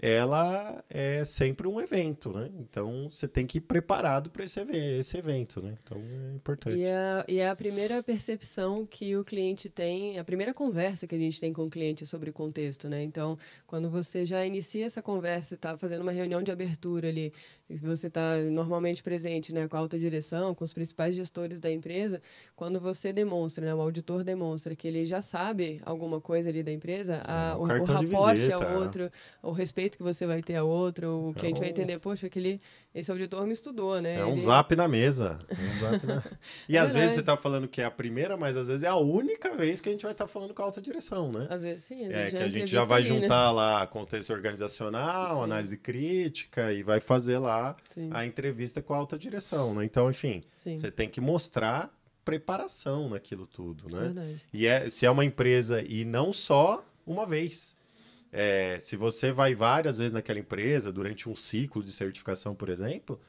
ela 0.00 0.84
é 0.88 1.24
sempre 1.24 1.66
um 1.66 1.80
evento, 1.80 2.32
né? 2.32 2.50
Então 2.60 3.08
você 3.10 3.26
tem 3.26 3.46
que 3.46 3.58
ir 3.58 3.62
preparado 3.62 4.30
para 4.30 4.44
esse, 4.44 4.60
esse 4.60 5.16
evento, 5.16 5.60
né? 5.60 5.76
Então 5.82 5.98
é 5.98 6.34
importante. 6.36 6.78
E 6.78 6.84
é, 6.84 7.24
e 7.26 7.38
é 7.38 7.48
a 7.48 7.56
primeira 7.56 8.02
percepção 8.02 8.86
que 8.86 9.16
o 9.16 9.24
cliente 9.24 9.68
tem, 9.68 10.18
a 10.18 10.24
primeira 10.24 10.54
conversa 10.54 11.06
que 11.06 11.14
a 11.14 11.18
gente 11.18 11.40
tem 11.40 11.52
com 11.52 11.64
o 11.64 11.70
cliente 11.70 12.06
sobre 12.06 12.30
o 12.30 12.32
contexto, 12.32 12.88
né? 12.88 13.02
Então, 13.02 13.36
quando 13.66 13.90
você 13.90 14.24
já 14.24 14.44
inicia 14.46 14.86
essa 14.86 15.02
conversa, 15.02 15.56
está 15.56 15.76
fazendo 15.76 16.02
uma 16.02 16.12
reunião 16.12 16.42
de 16.42 16.52
abertura 16.52 17.08
ali, 17.08 17.32
você 17.68 18.06
está 18.06 18.36
normalmente 18.50 19.02
presente 19.02 19.52
né, 19.52 19.68
com 19.68 19.76
a 19.76 19.80
alta 19.80 19.98
direção, 19.98 20.54
com 20.54 20.64
os 20.64 20.72
principais 20.72 21.14
gestores 21.14 21.60
da 21.60 21.70
empresa, 21.70 22.22
quando 22.56 22.80
você 22.80 23.12
demonstra, 23.12 23.66
né, 23.66 23.74
o 23.74 23.80
auditor 23.80 24.24
demonstra 24.24 24.74
que 24.74 24.88
ele 24.88 25.04
já 25.04 25.20
sabe 25.20 25.80
alguma 25.84 26.20
coisa 26.20 26.48
ali 26.48 26.62
da 26.62 26.72
empresa, 26.72 27.22
a, 27.26 27.50
é, 27.50 27.54
o, 27.54 27.60
o 27.60 27.84
raporte 27.84 28.50
a 28.50 28.58
outro, 28.58 29.10
o 29.42 29.52
respeito 29.52 29.98
que 29.98 30.02
você 30.02 30.26
vai 30.26 30.42
ter 30.42 30.56
a 30.56 30.64
outro, 30.64 31.28
o 31.28 31.34
cliente 31.34 31.56
é 31.56 31.58
um... 31.58 31.60
vai 31.60 31.70
entender, 31.70 31.98
poxa, 31.98 32.26
aquele, 32.26 32.60
esse 32.98 33.10
auditor 33.10 33.46
me 33.46 33.52
estudou, 33.52 34.00
né? 34.00 34.16
É 34.16 34.24
um 34.24 34.32
ele... 34.32 34.40
zap 34.40 34.74
na 34.74 34.88
mesa. 34.88 35.38
É 35.48 35.54
um 35.54 35.78
zap 35.78 36.06
na... 36.06 36.22
e 36.68 36.76
é 36.76 36.80
às 36.80 36.92
vezes 36.92 37.14
você 37.14 37.20
está 37.20 37.36
falando 37.36 37.68
que 37.68 37.80
é 37.80 37.84
a 37.84 37.90
primeira, 37.90 38.36
mas 38.36 38.56
às 38.56 38.66
vezes 38.68 38.82
é 38.82 38.88
a 38.88 38.96
única 38.96 39.54
vez 39.56 39.80
que 39.80 39.88
a 39.88 39.92
gente 39.92 40.02
vai 40.02 40.12
estar 40.12 40.24
tá 40.24 40.28
falando 40.28 40.52
com 40.52 40.62
a 40.62 40.64
alta 40.64 40.80
direção, 40.80 41.30
né? 41.30 41.46
Às 41.50 41.62
vezes 41.62 41.84
sim, 41.84 42.04
às 42.06 42.10
é, 42.10 42.18
vezes 42.24 42.34
que 42.38 42.44
a 42.44 42.48
gente 42.48 42.70
já 42.70 42.84
vai 42.84 43.00
ali, 43.00 43.10
né? 43.10 43.20
juntar 43.20 43.46
né? 43.48 43.52
lá 43.52 43.86
contexto 43.86 44.32
organizacional, 44.32 45.36
sim. 45.36 45.42
análise 45.44 45.76
crítica 45.76 46.72
e 46.72 46.82
vai 46.82 47.00
fazer 47.00 47.38
lá 47.38 47.76
Sim. 47.94 48.10
a 48.12 48.26
entrevista 48.26 48.82
com 48.82 48.94
a 48.94 48.96
alta 48.96 49.18
direção, 49.18 49.74
né? 49.74 49.84
Então, 49.84 50.10
enfim, 50.10 50.42
Sim. 50.56 50.76
você 50.76 50.90
tem 50.90 51.08
que 51.08 51.20
mostrar 51.20 51.92
preparação 52.24 53.08
naquilo 53.08 53.46
tudo, 53.46 53.84
né? 53.94 54.02
Verdade. 54.02 54.42
E 54.52 54.66
é, 54.66 54.90
se 54.90 55.06
é 55.06 55.10
uma 55.10 55.24
empresa 55.24 55.82
e 55.82 56.04
não 56.04 56.32
só 56.32 56.84
uma 57.06 57.24
vez. 57.24 57.77
É, 58.32 58.78
se 58.78 58.96
você 58.96 59.32
vai 59.32 59.54
várias 59.54 59.98
vezes 59.98 60.12
naquela 60.12 60.38
empresa 60.38 60.92
durante 60.92 61.28
um 61.28 61.34
ciclo 61.34 61.82
de 61.82 61.92
certificação, 61.92 62.54
por 62.54 62.68
exemplo, 62.68 63.20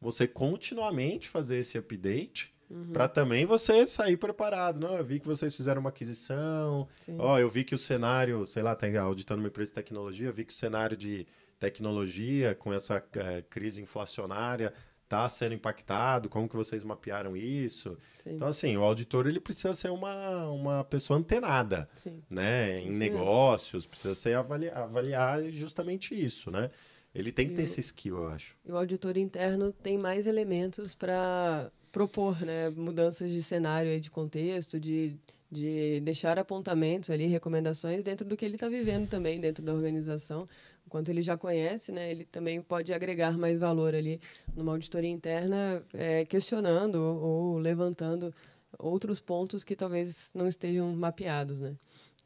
você 0.00 0.26
continuamente 0.26 1.28
fazer 1.28 1.58
esse 1.58 1.78
update 1.78 2.52
uhum. 2.68 2.92
para 2.92 3.06
também 3.06 3.44
você 3.46 3.86
sair 3.86 4.16
preparado. 4.16 4.80
Não, 4.80 4.96
eu 4.96 5.04
vi 5.04 5.20
que 5.20 5.26
vocês 5.26 5.54
fizeram 5.54 5.80
uma 5.80 5.90
aquisição. 5.90 6.88
Ó, 7.18 7.38
eu 7.38 7.48
vi 7.48 7.64
que 7.64 7.74
o 7.74 7.78
cenário, 7.78 8.46
sei 8.46 8.62
lá, 8.62 8.74
tá 8.74 8.86
auditando 9.00 9.38
uma 9.38 9.48
empresa 9.48 9.70
de 9.70 9.74
tecnologia, 9.74 10.28
eu 10.28 10.32
vi 10.32 10.44
que 10.44 10.52
o 10.52 10.56
cenário 10.56 10.96
de 10.96 11.26
tecnologia, 11.58 12.54
com 12.54 12.72
essa 12.72 13.04
é, 13.16 13.42
crise 13.42 13.82
inflacionária, 13.82 14.72
está 15.10 15.28
sendo 15.28 15.54
impactado? 15.54 16.28
Como 16.28 16.48
que 16.48 16.54
vocês 16.54 16.84
mapearam 16.84 17.36
isso? 17.36 17.98
Sim. 18.22 18.30
Então, 18.34 18.46
assim, 18.46 18.76
o 18.76 18.82
auditor 18.82 19.26
ele 19.26 19.40
precisa 19.40 19.72
ser 19.72 19.90
uma, 19.90 20.48
uma 20.50 20.84
pessoa 20.84 21.18
antenada, 21.18 21.88
Sim. 21.96 22.22
né? 22.30 22.78
Em 22.78 22.92
Sim. 22.92 22.98
negócios, 22.98 23.86
precisa 23.86 24.14
ser 24.14 24.36
avaliar, 24.36 24.76
avaliar 24.76 25.42
justamente 25.50 26.14
isso, 26.14 26.50
né? 26.50 26.70
Ele 27.12 27.32
tem 27.32 27.48
que 27.48 27.54
ter 27.54 27.62
esse 27.62 27.80
skill, 27.80 28.18
eu 28.18 28.28
acho. 28.28 28.56
E 28.64 28.70
o 28.70 28.76
auditor 28.76 29.16
interno 29.16 29.72
tem 29.72 29.98
mais 29.98 30.28
elementos 30.28 30.94
para 30.94 31.72
propor, 31.90 32.40
né? 32.42 32.70
Mudanças 32.70 33.32
de 33.32 33.42
cenário 33.42 33.90
e 33.90 33.98
de 33.98 34.12
contexto, 34.12 34.78
de, 34.78 35.16
de 35.50 35.98
deixar 36.04 36.38
apontamentos 36.38 37.10
ali, 37.10 37.26
recomendações 37.26 38.04
dentro 38.04 38.24
do 38.24 38.36
que 38.36 38.44
ele 38.44 38.54
está 38.54 38.68
vivendo 38.68 39.08
também 39.08 39.40
dentro 39.40 39.64
da 39.64 39.74
organização 39.74 40.48
quanto 40.90 41.08
ele 41.08 41.22
já 41.22 41.38
conhece, 41.38 41.92
né, 41.92 42.10
ele 42.10 42.24
também 42.24 42.60
pode 42.60 42.92
agregar 42.92 43.38
mais 43.38 43.58
valor 43.58 43.94
ali 43.94 44.20
numa 44.54 44.72
auditoria 44.72 45.08
interna, 45.08 45.82
é, 45.94 46.24
questionando 46.26 46.96
ou, 46.96 47.22
ou, 47.22 47.58
levantando 47.58 48.34
outros 48.78 49.20
pontos 49.20 49.64
que 49.64 49.74
talvez 49.74 50.30
não 50.34 50.46
estejam 50.46 50.94
mapeados, 50.94 51.60
né. 51.60 51.76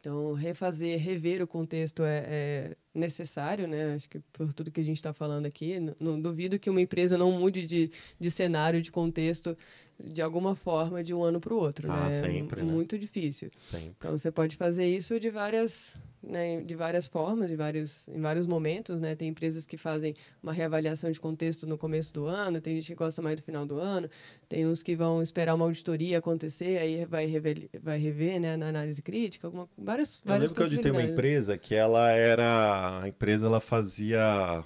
Então, 0.00 0.34
refazer, 0.34 0.98
rever 0.98 1.40
o 1.40 1.46
contexto 1.46 2.02
é, 2.02 2.24
é 2.26 2.76
necessário, 2.94 3.66
né? 3.66 3.94
Acho 3.94 4.06
que 4.06 4.20
por 4.34 4.52
tudo 4.52 4.70
que 4.70 4.82
a 4.82 4.84
gente 4.84 4.98
está 4.98 5.14
falando 5.14 5.46
aqui, 5.46 5.78
não, 5.98 6.20
duvido 6.20 6.58
que 6.58 6.68
uma 6.68 6.80
empresa 6.82 7.16
não 7.16 7.32
mude 7.32 7.64
de, 7.64 7.90
de 8.20 8.30
cenário, 8.30 8.82
de 8.82 8.92
contexto, 8.92 9.56
de 10.02 10.22
alguma 10.22 10.54
forma, 10.54 11.02
de 11.02 11.14
um 11.14 11.22
ano 11.22 11.40
para 11.40 11.54
o 11.54 11.56
outro, 11.56 11.90
ah, 11.90 12.04
né? 12.04 12.10
Sempre, 12.10 12.60
é 12.60 12.64
né? 12.64 12.72
muito 12.72 12.98
difícil. 12.98 13.50
Sempre. 13.60 13.94
Então, 13.98 14.16
você 14.16 14.30
pode 14.30 14.56
fazer 14.56 14.86
isso 14.86 15.18
de 15.20 15.30
várias 15.30 15.96
né, 16.26 16.60
de 16.62 16.74
várias 16.74 17.06
formas, 17.06 17.50
de 17.50 17.56
vários, 17.56 18.08
em 18.08 18.20
vários 18.20 18.46
momentos. 18.46 19.00
Né? 19.00 19.14
Tem 19.14 19.28
empresas 19.28 19.66
que 19.66 19.76
fazem 19.76 20.14
uma 20.42 20.52
reavaliação 20.52 21.10
de 21.10 21.20
contexto 21.20 21.66
no 21.66 21.76
começo 21.76 22.12
do 22.12 22.26
ano, 22.26 22.60
tem 22.60 22.76
gente 22.76 22.86
que 22.86 22.94
gosta 22.94 23.20
mais 23.20 23.36
do 23.36 23.42
final 23.42 23.66
do 23.66 23.78
ano, 23.78 24.08
tem 24.48 24.66
uns 24.66 24.82
que 24.82 24.96
vão 24.96 25.22
esperar 25.22 25.54
uma 25.54 25.64
auditoria 25.64 26.18
acontecer, 26.18 26.78
aí 26.78 27.04
vai 27.04 27.26
rever, 27.26 27.68
vai 27.82 27.98
rever 27.98 28.40
né, 28.40 28.56
na 28.56 28.68
análise 28.68 29.02
crítica, 29.02 29.46
alguma, 29.46 29.68
várias, 29.76 30.20
eu 30.24 30.28
várias 30.28 30.50
lembro 30.50 30.54
que 30.54 30.60
eu 30.60 30.64
auditei 30.64 30.90
uma 30.90 31.02
empresa 31.02 31.58
que 31.58 31.74
ela 31.74 32.10
era... 32.10 33.00
A 33.02 33.08
empresa 33.08 33.46
ela 33.46 33.60
fazia 33.60 34.64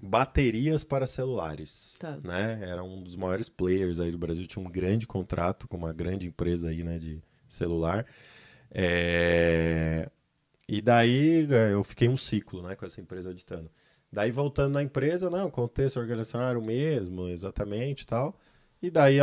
baterias 0.00 0.84
para 0.84 1.06
celulares, 1.06 1.96
tá. 1.98 2.18
né? 2.22 2.60
Era 2.62 2.82
um 2.82 3.02
dos 3.02 3.16
maiores 3.16 3.48
players 3.48 3.98
aí 4.00 4.10
do 4.10 4.18
Brasil, 4.18 4.46
tinha 4.46 4.64
um 4.64 4.70
grande 4.70 5.06
contrato 5.06 5.66
com 5.66 5.76
uma 5.76 5.92
grande 5.92 6.26
empresa 6.26 6.68
aí, 6.68 6.82
né, 6.84 6.98
de 6.98 7.20
celular. 7.48 8.06
É... 8.70 10.08
E 10.68 10.80
daí 10.82 11.48
é, 11.50 11.72
eu 11.72 11.82
fiquei 11.82 12.08
um 12.08 12.16
ciclo, 12.16 12.62
né, 12.62 12.76
com 12.76 12.84
essa 12.84 13.00
empresa 13.00 13.28
auditando. 13.28 13.70
Daí 14.12 14.30
voltando 14.30 14.74
na 14.74 14.82
empresa, 14.82 15.28
não, 15.30 15.46
o 15.46 15.50
contexto 15.50 15.98
organizacional 15.98 16.50
era 16.50 16.58
o 16.58 16.64
mesmo, 16.64 17.28
exatamente, 17.28 18.06
tal. 18.06 18.38
E 18.80 18.90
daí, 18.90 19.18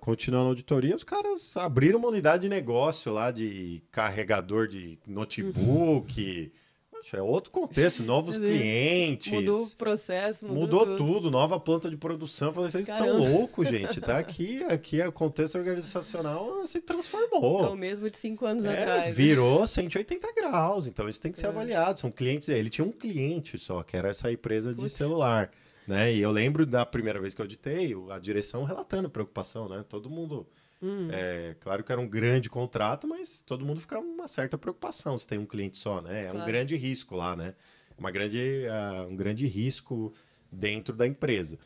continuando 0.00 0.46
a 0.46 0.48
auditoria, 0.48 0.96
os 0.96 1.04
caras 1.04 1.56
abriram 1.56 1.98
uma 1.98 2.08
unidade 2.08 2.44
de 2.44 2.48
negócio 2.48 3.12
lá 3.12 3.30
de 3.30 3.82
carregador 3.90 4.66
de 4.66 4.98
notebook, 5.06 6.50
é 7.12 7.22
outro 7.22 7.50
contexto, 7.50 8.02
novos 8.04 8.38
clientes. 8.38 9.32
Mudou 9.32 9.62
o 9.62 9.76
processo, 9.76 10.46
mudou, 10.46 10.60
mudou 10.60 10.80
tudo. 10.86 11.14
tudo. 11.14 11.30
nova 11.30 11.58
planta 11.60 11.90
de 11.90 11.96
produção. 11.96 12.52
Falei, 12.52 12.70
vocês 12.70 12.86
Caramba. 12.86 13.10
estão 13.10 13.32
loucos, 13.32 13.68
gente. 13.68 14.00
Tá 14.00 14.16
aqui, 14.18 14.62
aqui 14.64 15.00
o 15.02 15.12
contexto 15.12 15.58
organizacional 15.58 16.64
se 16.66 16.80
transformou. 16.80 17.64
É 17.64 17.68
o 17.68 17.76
mesmo 17.76 18.08
de 18.08 18.16
cinco 18.16 18.46
anos 18.46 18.64
é, 18.64 18.82
atrás. 18.82 19.04
Né? 19.06 19.12
Virou 19.12 19.66
180 19.66 20.32
graus. 20.32 20.86
Então 20.86 21.08
isso 21.08 21.20
tem 21.20 21.32
que 21.32 21.38
ser 21.38 21.46
é. 21.46 21.48
avaliado. 21.48 22.00
São 22.00 22.10
clientes. 22.10 22.48
Ele 22.48 22.70
tinha 22.70 22.86
um 22.86 22.92
cliente 22.92 23.58
só, 23.58 23.82
que 23.82 23.96
era 23.96 24.08
essa 24.08 24.30
empresa 24.30 24.70
de 24.70 24.82
Putz. 24.82 24.92
celular. 24.92 25.50
Né? 25.86 26.14
E 26.14 26.20
eu 26.20 26.30
lembro 26.30 26.64
da 26.64 26.86
primeira 26.86 27.20
vez 27.20 27.34
que 27.34 27.40
eu 27.40 27.44
auditei, 27.44 27.94
a 28.10 28.18
direção 28.18 28.64
relatando 28.64 29.10
preocupação, 29.10 29.68
né? 29.68 29.84
Todo 29.86 30.08
mundo 30.08 30.46
Hum. 30.82 31.08
É, 31.10 31.56
claro 31.60 31.82
que 31.82 31.90
era 31.90 32.00
um 32.00 32.08
grande 32.08 32.50
contrato, 32.50 33.06
mas 33.06 33.42
todo 33.42 33.64
mundo 33.64 33.80
fica 33.80 33.98
uma 33.98 34.28
certa 34.28 34.58
preocupação 34.58 35.16
se 35.16 35.26
tem 35.26 35.38
um 35.38 35.46
cliente 35.46 35.78
só, 35.78 36.00
né? 36.00 36.22
É 36.22 36.30
claro. 36.30 36.38
um 36.38 36.44
grande 36.46 36.76
risco 36.76 37.16
lá, 37.16 37.34
né? 37.34 37.54
Uma 37.96 38.10
grande, 38.10 38.38
uh, 38.38 39.08
um 39.08 39.16
grande 39.16 39.46
risco 39.46 40.12
dentro 40.50 40.94
da 40.94 41.06
empresa 41.06 41.58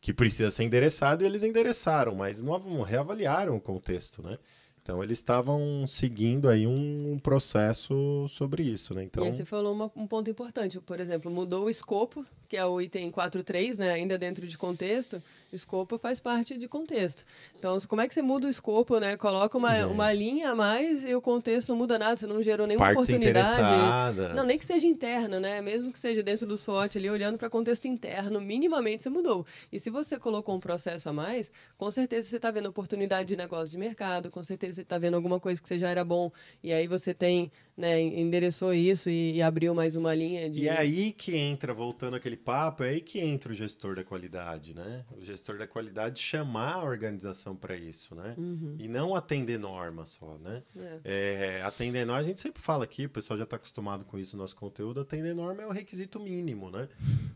que 0.00 0.12
precisa 0.12 0.50
ser 0.50 0.64
endereçado 0.64 1.22
e 1.22 1.26
eles 1.26 1.42
endereçaram, 1.42 2.14
mas 2.14 2.42
não 2.42 2.82
reavaliaram 2.82 3.56
o 3.56 3.60
contexto, 3.60 4.22
né? 4.22 4.38
Então 4.82 5.02
eles 5.02 5.16
estavam 5.16 5.86
seguindo 5.86 6.46
aí 6.46 6.66
um 6.66 7.18
processo 7.22 8.26
sobre 8.28 8.62
isso, 8.62 8.92
né? 8.92 9.04
Então... 9.04 9.24
E 9.24 9.28
aí 9.28 9.32
você 9.32 9.46
falou 9.46 9.72
uma, 9.72 9.90
um 9.96 10.06
ponto 10.06 10.28
importante, 10.28 10.78
por 10.78 11.00
exemplo, 11.00 11.30
mudou 11.30 11.64
o 11.64 11.70
escopo, 11.70 12.22
que 12.46 12.54
é 12.54 12.66
o 12.66 12.78
item 12.82 13.10
4.3, 13.10 13.78
né? 13.78 13.92
Ainda 13.92 14.18
dentro 14.18 14.46
de 14.46 14.58
contexto, 14.58 15.22
escopo 15.54 15.98
faz 15.98 16.20
parte 16.20 16.56
de 16.56 16.68
contexto. 16.68 17.24
Então, 17.58 17.78
como 17.88 18.02
é 18.02 18.08
que 18.08 18.14
você 18.14 18.22
muda 18.22 18.46
o 18.46 18.50
escopo, 18.50 18.98
né? 18.98 19.16
Coloca 19.16 19.56
uma, 19.56 19.86
uma 19.86 20.12
linha 20.12 20.50
a 20.50 20.54
mais 20.54 21.04
e 21.04 21.14
o 21.14 21.20
contexto 21.20 21.70
não 21.70 21.76
muda 21.76 21.98
nada, 21.98 22.16
você 22.16 22.26
não 22.26 22.42
gerou 22.42 22.66
nenhuma 22.66 22.86
Partes 22.86 23.08
oportunidade. 23.08 24.34
Não, 24.34 24.44
nem 24.44 24.58
que 24.58 24.64
seja 24.64 24.86
interno, 24.86 25.40
né? 25.40 25.60
Mesmo 25.60 25.92
que 25.92 25.98
seja 25.98 26.22
dentro 26.22 26.46
do 26.46 26.56
SWOT 26.56 26.98
ali, 26.98 27.08
olhando 27.08 27.38
para 27.38 27.48
contexto 27.48 27.86
interno, 27.86 28.40
minimamente 28.40 29.02
você 29.02 29.10
mudou. 29.10 29.46
E 29.72 29.78
se 29.78 29.90
você 29.90 30.18
colocou 30.18 30.56
um 30.56 30.60
processo 30.60 31.08
a 31.08 31.12
mais, 31.12 31.50
com 31.76 31.90
certeza 31.90 32.28
você 32.28 32.36
está 32.36 32.50
vendo 32.50 32.66
oportunidade 32.66 33.28
de 33.28 33.36
negócio 33.36 33.70
de 33.70 33.78
mercado, 33.78 34.30
com 34.30 34.42
certeza 34.42 34.74
você 34.74 34.82
está 34.82 34.98
vendo 34.98 35.14
alguma 35.14 35.40
coisa 35.40 35.60
que 35.60 35.68
você 35.68 35.78
já 35.78 35.88
era 35.88 36.04
bom, 36.04 36.30
e 36.62 36.72
aí 36.72 36.86
você 36.86 37.14
tem 37.14 37.50
né, 37.76 38.00
endereçou 38.00 38.72
isso 38.72 39.10
e, 39.10 39.34
e, 39.34 39.42
abriu 39.42 39.74
mais 39.74 39.96
uma 39.96 40.14
linha 40.14 40.48
de. 40.48 40.62
E 40.62 40.68
é 40.68 40.78
aí 40.78 41.10
que 41.10 41.36
entra, 41.36 41.74
voltando 41.74 42.14
aquele 42.14 42.36
papo, 42.36 42.84
é 42.84 42.90
aí 42.90 43.00
que 43.00 43.18
entra 43.18 43.50
o 43.50 43.54
gestor 43.54 43.96
da 43.96 44.04
qualidade, 44.04 44.74
né? 44.74 45.04
O 45.16 45.20
gestor 45.20 45.43
da 45.52 45.66
qualidade 45.66 46.20
chamar 46.20 46.74
a 46.74 46.84
organização 46.84 47.54
para 47.54 47.76
isso, 47.76 48.14
né? 48.14 48.34
Uhum. 48.38 48.76
E 48.78 48.88
não 48.88 49.14
atender 49.14 49.58
norma 49.58 50.06
só, 50.06 50.38
né? 50.38 50.62
É. 50.76 51.00
É, 51.04 51.62
atender 51.62 52.06
norma, 52.06 52.20
a 52.20 52.24
gente 52.24 52.40
sempre 52.40 52.62
fala 52.62 52.84
aqui, 52.84 53.06
o 53.06 53.10
pessoal 53.10 53.36
já 53.36 53.44
está 53.44 53.56
acostumado 53.56 54.04
com 54.04 54.18
isso 54.18 54.36
no 54.36 54.42
nosso 54.42 54.56
conteúdo, 54.56 55.00
atender 55.00 55.34
norma 55.34 55.62
é 55.62 55.66
o 55.66 55.72
requisito 55.72 56.18
mínimo, 56.18 56.70
né? 56.70 56.88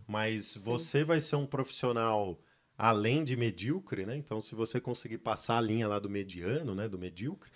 Mas 0.06 0.54
você 0.54 1.00
Sim. 1.00 1.04
vai 1.04 1.20
ser 1.20 1.36
um 1.36 1.46
profissional 1.46 2.38
além 2.76 3.24
de 3.24 3.36
medíocre, 3.36 4.06
né? 4.06 4.16
Então, 4.16 4.40
se 4.40 4.54
você 4.54 4.80
conseguir 4.80 5.18
passar 5.18 5.58
a 5.58 5.60
linha 5.60 5.86
lá 5.86 5.98
do 5.98 6.08
mediano, 6.08 6.74
né? 6.74 6.88
Do 6.88 6.98
medíocre 6.98 7.50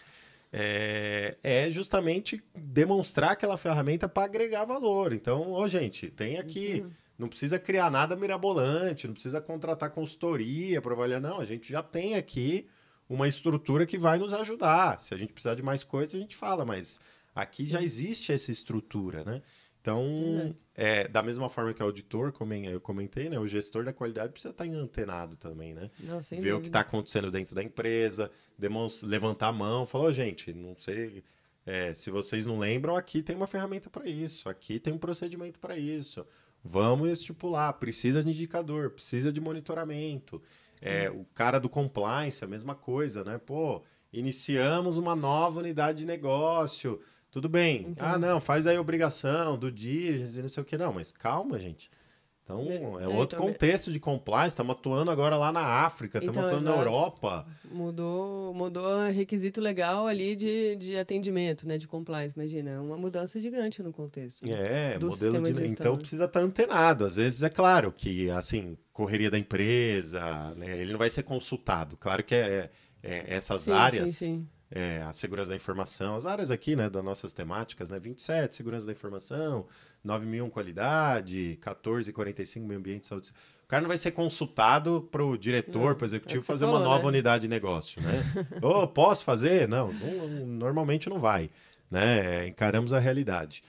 é, 0.52 1.36
é 1.42 1.70
justamente 1.70 2.42
demonstrar 2.54 3.30
aquela 3.30 3.56
ferramenta 3.56 4.08
para 4.08 4.24
agregar 4.24 4.66
valor. 4.66 5.12
Então, 5.12 5.52
ó, 5.52 5.66
gente, 5.66 6.10
tem 6.10 6.36
aqui. 6.36 6.82
Uhum. 6.82 6.90
Não 7.18 7.28
precisa 7.28 7.58
criar 7.58 7.90
nada 7.90 8.16
mirabolante, 8.16 9.06
não 9.06 9.14
precisa 9.14 9.40
contratar 9.40 9.90
consultoria 9.90 10.80
para 10.80 10.92
avaliar. 10.92 11.20
Não, 11.20 11.40
a 11.40 11.44
gente 11.44 11.70
já 11.70 11.82
tem 11.82 12.14
aqui 12.14 12.66
uma 13.08 13.28
estrutura 13.28 13.86
que 13.86 13.98
vai 13.98 14.18
nos 14.18 14.32
ajudar. 14.32 14.98
Se 15.00 15.14
a 15.14 15.16
gente 15.16 15.32
precisar 15.32 15.54
de 15.54 15.62
mais 15.62 15.84
coisas, 15.84 16.14
a 16.14 16.18
gente 16.18 16.36
fala, 16.36 16.64
mas 16.64 17.00
aqui 17.34 17.66
já 17.66 17.82
existe 17.82 18.32
essa 18.32 18.50
estrutura, 18.50 19.24
né? 19.24 19.42
Então, 19.82 20.54
é, 20.76 21.08
da 21.08 21.24
mesma 21.24 21.50
forma 21.50 21.74
que 21.74 21.82
o 21.82 21.86
auditor, 21.86 22.30
como 22.30 22.54
eu 22.54 22.80
comentei, 22.80 23.28
né, 23.28 23.36
o 23.36 23.48
gestor 23.48 23.84
da 23.84 23.92
qualidade 23.92 24.32
precisa 24.32 24.52
estar 24.52 24.64
antenado 24.64 25.36
também, 25.36 25.74
né? 25.74 25.90
Não, 25.98 26.20
Ver 26.20 26.36
dúvida. 26.36 26.56
o 26.56 26.60
que 26.60 26.68
está 26.68 26.80
acontecendo 26.80 27.32
dentro 27.32 27.52
da 27.52 27.64
empresa, 27.64 28.30
levantar 29.02 29.48
a 29.48 29.52
mão, 29.52 29.84
falar, 29.84 30.04
oh, 30.04 30.12
gente, 30.12 30.52
não 30.52 30.76
sei, 30.78 31.24
é, 31.66 31.92
se 31.94 32.12
vocês 32.12 32.46
não 32.46 32.60
lembram, 32.60 32.96
aqui 32.96 33.22
tem 33.22 33.34
uma 33.34 33.48
ferramenta 33.48 33.90
para 33.90 34.08
isso, 34.08 34.48
aqui 34.48 34.78
tem 34.78 34.92
um 34.92 34.98
procedimento 34.98 35.58
para 35.58 35.76
isso. 35.76 36.24
Vamos 36.64 37.10
estipular, 37.10 37.72
precisa 37.74 38.22
de 38.22 38.30
indicador, 38.30 38.90
precisa 38.90 39.32
de 39.32 39.40
monitoramento. 39.40 40.40
É, 40.80 41.10
o 41.10 41.24
cara 41.32 41.58
do 41.58 41.68
compliance, 41.68 42.44
a 42.44 42.48
mesma 42.48 42.74
coisa, 42.74 43.22
né? 43.22 43.38
Pô, 43.38 43.82
iniciamos 44.12 44.96
uma 44.96 45.14
nova 45.14 45.60
unidade 45.60 45.98
de 45.98 46.06
negócio 46.06 47.00
tudo 47.32 47.48
bem. 47.48 47.80
Entendi. 47.80 47.96
Ah, 47.98 48.18
não, 48.18 48.42
faz 48.42 48.66
aí 48.66 48.76
a 48.76 48.80
obrigação 48.80 49.56
do 49.56 49.72
diligence 49.72 50.38
e 50.38 50.42
não 50.42 50.50
sei 50.50 50.62
o 50.62 50.66
que. 50.66 50.76
Não, 50.76 50.92
mas 50.92 51.10
calma, 51.10 51.58
gente. 51.58 51.90
Então, 52.60 52.98
é, 52.98 53.02
é, 53.02 53.04
é 53.04 53.08
outro 53.08 53.38
então, 53.38 53.48
contexto 53.48 53.92
de 53.92 53.98
compliance. 53.98 54.48
Estamos 54.48 54.72
atuando 54.76 55.10
agora 55.10 55.36
lá 55.36 55.52
na 55.52 55.60
África, 55.60 56.18
estamos 56.18 56.36
então, 56.36 56.48
atuando 56.48 56.68
exato. 56.68 56.76
na 56.76 56.90
Europa. 56.90 57.46
Mudou, 57.70 58.52
mudou 58.54 59.08
requisito 59.08 59.60
legal 59.60 60.06
ali 60.06 60.36
de, 60.36 60.76
de 60.76 60.96
atendimento, 60.96 61.66
né? 61.66 61.78
De 61.78 61.88
compliance, 61.88 62.34
imagina. 62.36 62.70
É 62.70 62.78
uma 62.80 62.96
mudança 62.96 63.40
gigante 63.40 63.82
no 63.82 63.92
contexto. 63.92 64.46
Né? 64.46 64.52
É, 64.94 64.98
modelo 64.98 65.42
de, 65.42 65.52
de 65.52 65.72
Então, 65.72 65.96
precisa 65.96 66.24
estar 66.24 66.40
antenado. 66.40 67.04
Às 67.04 67.16
vezes, 67.16 67.42
é 67.42 67.48
claro 67.48 67.92
que, 67.92 68.30
assim, 68.30 68.76
correria 68.92 69.30
da 69.30 69.38
empresa, 69.38 70.54
né? 70.56 70.78
Ele 70.78 70.92
não 70.92 70.98
vai 70.98 71.10
ser 71.10 71.22
consultado. 71.22 71.96
Claro 71.96 72.22
que 72.22 72.34
é, 72.34 72.70
é 73.02 73.24
essas 73.34 73.62
sim, 73.62 73.72
áreas... 73.72 74.12
Sim, 74.12 74.24
sim 74.24 74.48
é, 74.74 75.02
a 75.02 75.12
segurança 75.12 75.50
da 75.50 75.56
informação, 75.56 76.16
as 76.16 76.24
áreas 76.24 76.50
aqui, 76.50 76.74
né, 76.74 76.88
das 76.88 77.04
nossas 77.04 77.32
temáticas, 77.32 77.90
né, 77.90 78.00
27, 78.00 78.56
segurança 78.56 78.86
da 78.86 78.92
informação, 78.92 79.66
9001 80.04 80.50
qualidade, 80.50 81.58
1445 81.60 82.66
meio 82.66 82.78
ambiente 82.78 83.06
saúde. 83.06 83.30
O 83.64 83.68
cara 83.68 83.82
não 83.82 83.88
vai 83.88 83.96
ser 83.96 84.10
consultado 84.10 85.08
para 85.10 85.24
o 85.24 85.36
diretor, 85.36 85.94
para 85.94 86.04
o 86.04 86.06
executivo, 86.06 86.42
é 86.42 86.44
fazer 86.44 86.66
falou, 86.66 86.80
uma 86.80 86.84
nova 86.84 87.02
né? 87.02 87.08
unidade 87.08 87.42
de 87.42 87.48
negócio, 87.48 88.02
né? 88.02 88.22
oh, 88.62 88.86
posso 88.86 89.24
fazer? 89.24 89.66
Não, 89.66 89.92
não, 89.92 90.46
normalmente 90.46 91.08
não 91.08 91.18
vai, 91.18 91.50
né? 91.90 92.46
Encaramos 92.46 92.92
a 92.92 92.98
realidade. 92.98 93.62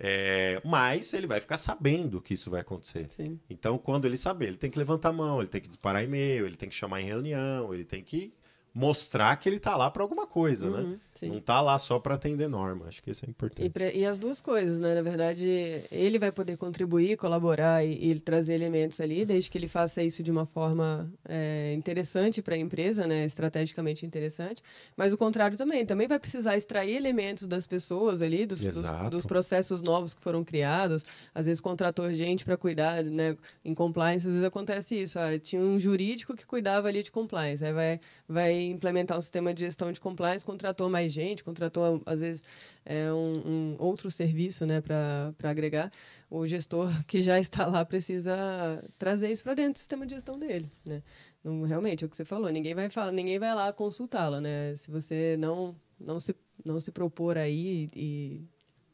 É, 0.00 0.62
mas 0.64 1.12
ele 1.12 1.26
vai 1.26 1.40
ficar 1.40 1.56
sabendo 1.56 2.20
que 2.20 2.34
isso 2.34 2.48
vai 2.48 2.60
acontecer. 2.60 3.06
Sim. 3.10 3.40
Então, 3.50 3.76
quando 3.76 4.04
ele 4.04 4.16
saber, 4.16 4.46
ele 4.46 4.56
tem 4.56 4.70
que 4.70 4.78
levantar 4.78 5.08
a 5.08 5.12
mão, 5.12 5.40
ele 5.40 5.48
tem 5.48 5.60
que 5.60 5.66
disparar 5.66 6.04
e-mail, 6.04 6.46
ele 6.46 6.54
tem 6.54 6.68
que 6.68 6.74
chamar 6.74 7.00
em 7.00 7.04
reunião, 7.04 7.74
ele 7.74 7.84
tem 7.84 8.00
que 8.00 8.32
mostrar 8.78 9.34
que 9.36 9.48
ele 9.48 9.56
está 9.56 9.76
lá 9.76 9.90
para 9.90 10.04
alguma 10.04 10.24
coisa, 10.24 10.70
né? 10.70 10.78
uhum, 10.78 10.90
né? 10.90 10.98
Sim. 11.12 11.30
Não 11.30 11.38
está 11.38 11.60
lá 11.60 11.76
só 11.78 11.98
para 11.98 12.14
atender 12.14 12.46
norma. 12.46 12.86
Acho 12.86 13.02
que 13.02 13.10
isso 13.10 13.26
é 13.26 13.28
importante. 13.28 13.66
E, 13.66 13.68
pra, 13.68 13.92
e, 13.92 14.06
as 14.06 14.18
duas 14.18 14.40
coisas, 14.40 14.78
né? 14.78 14.94
Na 14.94 15.02
verdade, 15.02 15.82
ele 15.90 16.16
vai 16.16 16.30
poder 16.30 16.56
contribuir, 16.56 17.16
colaborar 17.16 17.84
e, 17.84 18.12
e 18.12 18.20
trazer 18.20 18.54
elementos 18.54 19.00
ali, 19.00 19.24
desde 19.24 19.50
que 19.50 19.58
ele 19.58 19.66
faça 19.66 20.00
isso 20.00 20.22
de 20.22 20.30
uma 20.30 20.46
forma 20.46 21.12
é, 21.28 21.74
interessante 21.74 22.40
para 22.40 22.54
a 22.54 22.58
empresa, 22.58 23.04
né? 23.04 23.24
Estrategicamente 23.24 24.06
interessante. 24.06 24.62
Mas 24.96 25.12
o 25.12 25.18
contrário 25.18 25.58
também. 25.58 25.84
Também 25.84 26.06
vai 26.06 26.20
precisar 26.20 26.56
extrair 26.56 26.94
elementos 26.94 27.48
das 27.48 27.66
pessoas 27.66 28.22
ali, 28.22 28.46
dos, 28.46 28.62
dos, 28.64 28.84
dos, 29.10 29.26
processos 29.26 29.82
novos 29.82 30.14
que 30.14 30.22
foram 30.22 30.44
criados. 30.44 31.04
Às 31.34 31.46
vezes 31.46 31.60
contratou 31.60 32.14
gente 32.14 32.44
para 32.44 32.56
cuidar, 32.56 33.02
né? 33.02 33.36
Em 33.64 33.74
compliance, 33.74 34.24
às 34.24 34.34
vezes 34.34 34.46
acontece 34.46 34.94
isso. 34.94 35.18
Ah, 35.18 35.36
tinha 35.36 35.60
um 35.60 35.80
jurídico 35.80 36.36
que 36.36 36.46
cuidava 36.46 36.86
ali 36.86 37.02
de 37.02 37.10
compliance. 37.10 37.64
Aí 37.64 37.72
vai, 37.72 38.00
vai 38.28 38.67
implementar 38.70 39.18
um 39.18 39.20
sistema 39.20 39.52
de 39.52 39.60
gestão 39.60 39.90
de 39.92 40.00
compliance, 40.00 40.44
contratou 40.44 40.88
mais 40.88 41.12
gente, 41.12 41.44
contratou, 41.44 42.02
às 42.06 42.20
vezes, 42.20 42.44
é, 42.84 43.12
um, 43.12 43.16
um 43.46 43.76
outro 43.78 44.10
serviço 44.10 44.64
né, 44.66 44.80
para 44.80 45.34
agregar. 45.42 45.92
O 46.30 46.46
gestor 46.46 46.90
que 47.06 47.22
já 47.22 47.38
está 47.38 47.66
lá 47.66 47.84
precisa 47.84 48.84
trazer 48.98 49.30
isso 49.30 49.44
para 49.44 49.54
dentro 49.54 49.74
do 49.74 49.78
sistema 49.78 50.06
de 50.06 50.14
gestão 50.14 50.38
dele. 50.38 50.70
Né? 50.84 51.02
Não, 51.42 51.62
realmente, 51.62 52.04
é 52.04 52.06
o 52.06 52.10
que 52.10 52.16
você 52.16 52.24
falou, 52.24 52.50
ninguém 52.50 52.74
vai, 52.74 52.90
falar, 52.90 53.12
ninguém 53.12 53.38
vai 53.38 53.54
lá 53.54 53.72
consultá-la. 53.72 54.40
Né? 54.40 54.74
Se 54.76 54.90
você 54.90 55.36
não, 55.38 55.74
não, 55.98 56.18
se, 56.18 56.34
não 56.64 56.78
se 56.80 56.90
propor 56.90 57.38
aí 57.38 57.90
e, 57.94 58.42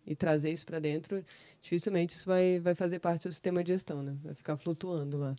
e 0.06 0.14
trazer 0.14 0.52
isso 0.52 0.66
para 0.66 0.78
dentro, 0.78 1.24
dificilmente 1.60 2.14
isso 2.14 2.26
vai, 2.26 2.60
vai 2.60 2.74
fazer 2.74 2.98
parte 2.98 3.28
do 3.28 3.32
sistema 3.32 3.62
de 3.64 3.72
gestão, 3.72 4.02
né? 4.02 4.16
vai 4.22 4.34
ficar 4.34 4.56
flutuando 4.56 5.18
lá. 5.18 5.36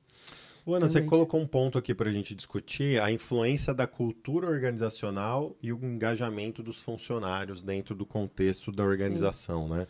Ana, 0.74 0.88
você 0.88 1.02
colocou 1.02 1.40
um 1.40 1.46
ponto 1.46 1.78
aqui 1.78 1.94
para 1.94 2.10
a 2.10 2.12
gente 2.12 2.34
discutir, 2.34 3.00
a 3.00 3.12
influência 3.12 3.74
da 3.74 3.86
cultura 3.86 4.48
organizacional 4.48 5.56
e 5.62 5.72
o 5.72 5.86
engajamento 5.86 6.64
dos 6.64 6.82
funcionários 6.82 7.62
dentro 7.62 7.94
do 7.94 8.06
contexto 8.06 8.72
da 8.72 8.84
organização, 8.84 9.68
Sim. 9.68 9.74
né? 9.74 9.88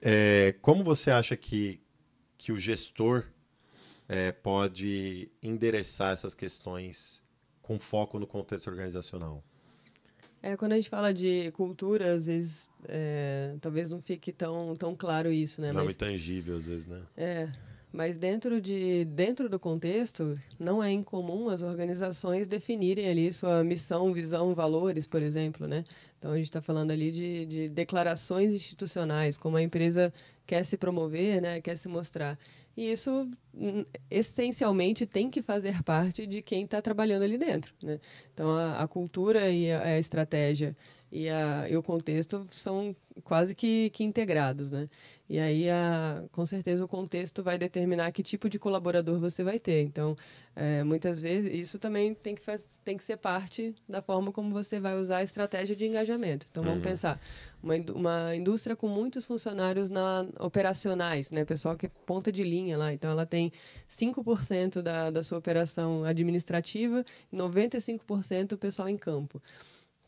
É, 0.00 0.54
como 0.60 0.84
você 0.84 1.10
acha 1.10 1.36
que, 1.36 1.80
que 2.36 2.52
o 2.52 2.58
gestor 2.58 3.24
é, 4.08 4.30
pode 4.30 5.30
endereçar 5.42 6.12
essas 6.12 6.34
questões 6.34 7.22
com 7.62 7.78
foco 7.78 8.18
no 8.18 8.26
contexto 8.26 8.68
organizacional? 8.68 9.42
É, 10.42 10.58
quando 10.58 10.72
a 10.72 10.74
gente 10.76 10.90
fala 10.90 11.12
de 11.12 11.50
cultura, 11.52 12.12
às 12.12 12.26
vezes, 12.26 12.70
é, 12.86 13.56
talvez 13.62 13.88
não 13.88 13.98
fique 13.98 14.30
tão, 14.30 14.74
tão 14.76 14.94
claro 14.94 15.32
isso, 15.32 15.58
né? 15.62 15.72
Não 15.72 15.80
é 15.80 15.84
Mas, 15.84 15.92
é 15.92 15.94
intangível, 15.94 16.54
às 16.54 16.66
vezes, 16.66 16.86
né? 16.86 17.00
É, 17.16 17.48
mas 17.94 18.18
dentro, 18.18 18.60
de, 18.60 19.04
dentro 19.04 19.48
do 19.48 19.56
contexto, 19.56 20.36
não 20.58 20.82
é 20.82 20.90
incomum 20.90 21.48
as 21.48 21.62
organizações 21.62 22.48
definirem 22.48 23.08
ali 23.08 23.32
sua 23.32 23.62
missão, 23.62 24.12
visão, 24.12 24.52
valores, 24.52 25.06
por 25.06 25.22
exemplo, 25.22 25.68
né? 25.68 25.84
Então, 26.18 26.32
a 26.32 26.36
gente 26.36 26.46
está 26.46 26.60
falando 26.60 26.90
ali 26.90 27.12
de, 27.12 27.46
de 27.46 27.68
declarações 27.68 28.52
institucionais, 28.52 29.38
como 29.38 29.56
a 29.56 29.62
empresa 29.62 30.12
quer 30.44 30.64
se 30.64 30.76
promover, 30.76 31.40
né? 31.40 31.60
quer 31.60 31.76
se 31.76 31.86
mostrar. 31.88 32.36
E 32.76 32.90
isso, 32.90 33.30
hum, 33.54 33.84
essencialmente, 34.10 35.06
tem 35.06 35.30
que 35.30 35.40
fazer 35.40 35.80
parte 35.84 36.26
de 36.26 36.42
quem 36.42 36.64
está 36.64 36.82
trabalhando 36.82 37.22
ali 37.22 37.38
dentro. 37.38 37.72
Né? 37.80 38.00
Então, 38.32 38.50
a, 38.56 38.82
a 38.82 38.88
cultura 38.88 39.48
e 39.50 39.70
a, 39.70 39.82
a 39.82 39.98
estratégia 40.00 40.76
e, 41.12 41.28
a, 41.28 41.68
e 41.70 41.76
o 41.76 41.82
contexto 41.82 42.44
são 42.50 42.94
quase 43.22 43.54
que, 43.54 43.88
que 43.90 44.02
integrados, 44.02 44.72
né? 44.72 44.88
E 45.26 45.38
aí, 45.38 45.70
a, 45.70 46.22
com 46.32 46.44
certeza, 46.44 46.84
o 46.84 46.88
contexto 46.88 47.42
vai 47.42 47.56
determinar 47.56 48.12
que 48.12 48.22
tipo 48.22 48.48
de 48.48 48.58
colaborador 48.58 49.18
você 49.18 49.42
vai 49.42 49.58
ter. 49.58 49.80
Então, 49.80 50.14
é, 50.54 50.84
muitas 50.84 51.18
vezes, 51.18 51.52
isso 51.52 51.78
também 51.78 52.14
tem 52.14 52.34
que, 52.34 52.42
faz, 52.42 52.68
tem 52.84 52.94
que 52.94 53.02
ser 53.02 53.16
parte 53.16 53.74
da 53.88 54.02
forma 54.02 54.30
como 54.30 54.52
você 54.52 54.78
vai 54.78 54.94
usar 54.94 55.18
a 55.18 55.22
estratégia 55.22 55.74
de 55.74 55.86
engajamento. 55.86 56.46
Então, 56.50 56.62
vamos 56.62 56.78
uhum. 56.78 56.84
pensar, 56.84 57.18
uma, 57.62 57.74
uma 57.94 58.36
indústria 58.36 58.76
com 58.76 58.86
muitos 58.86 59.26
funcionários 59.26 59.88
na, 59.88 60.26
operacionais, 60.40 61.30
né? 61.30 61.42
Pessoal 61.42 61.74
que 61.74 61.86
é 61.86 61.90
ponta 62.04 62.30
de 62.30 62.42
linha 62.42 62.76
lá. 62.76 62.92
Então, 62.92 63.10
ela 63.10 63.24
tem 63.24 63.50
5% 63.88 64.82
da, 64.82 65.10
da 65.10 65.22
sua 65.22 65.38
operação 65.38 66.04
administrativa 66.04 67.02
e 67.32 67.36
95% 67.36 68.52
o 68.52 68.58
pessoal 68.58 68.90
em 68.90 68.98
campo 68.98 69.40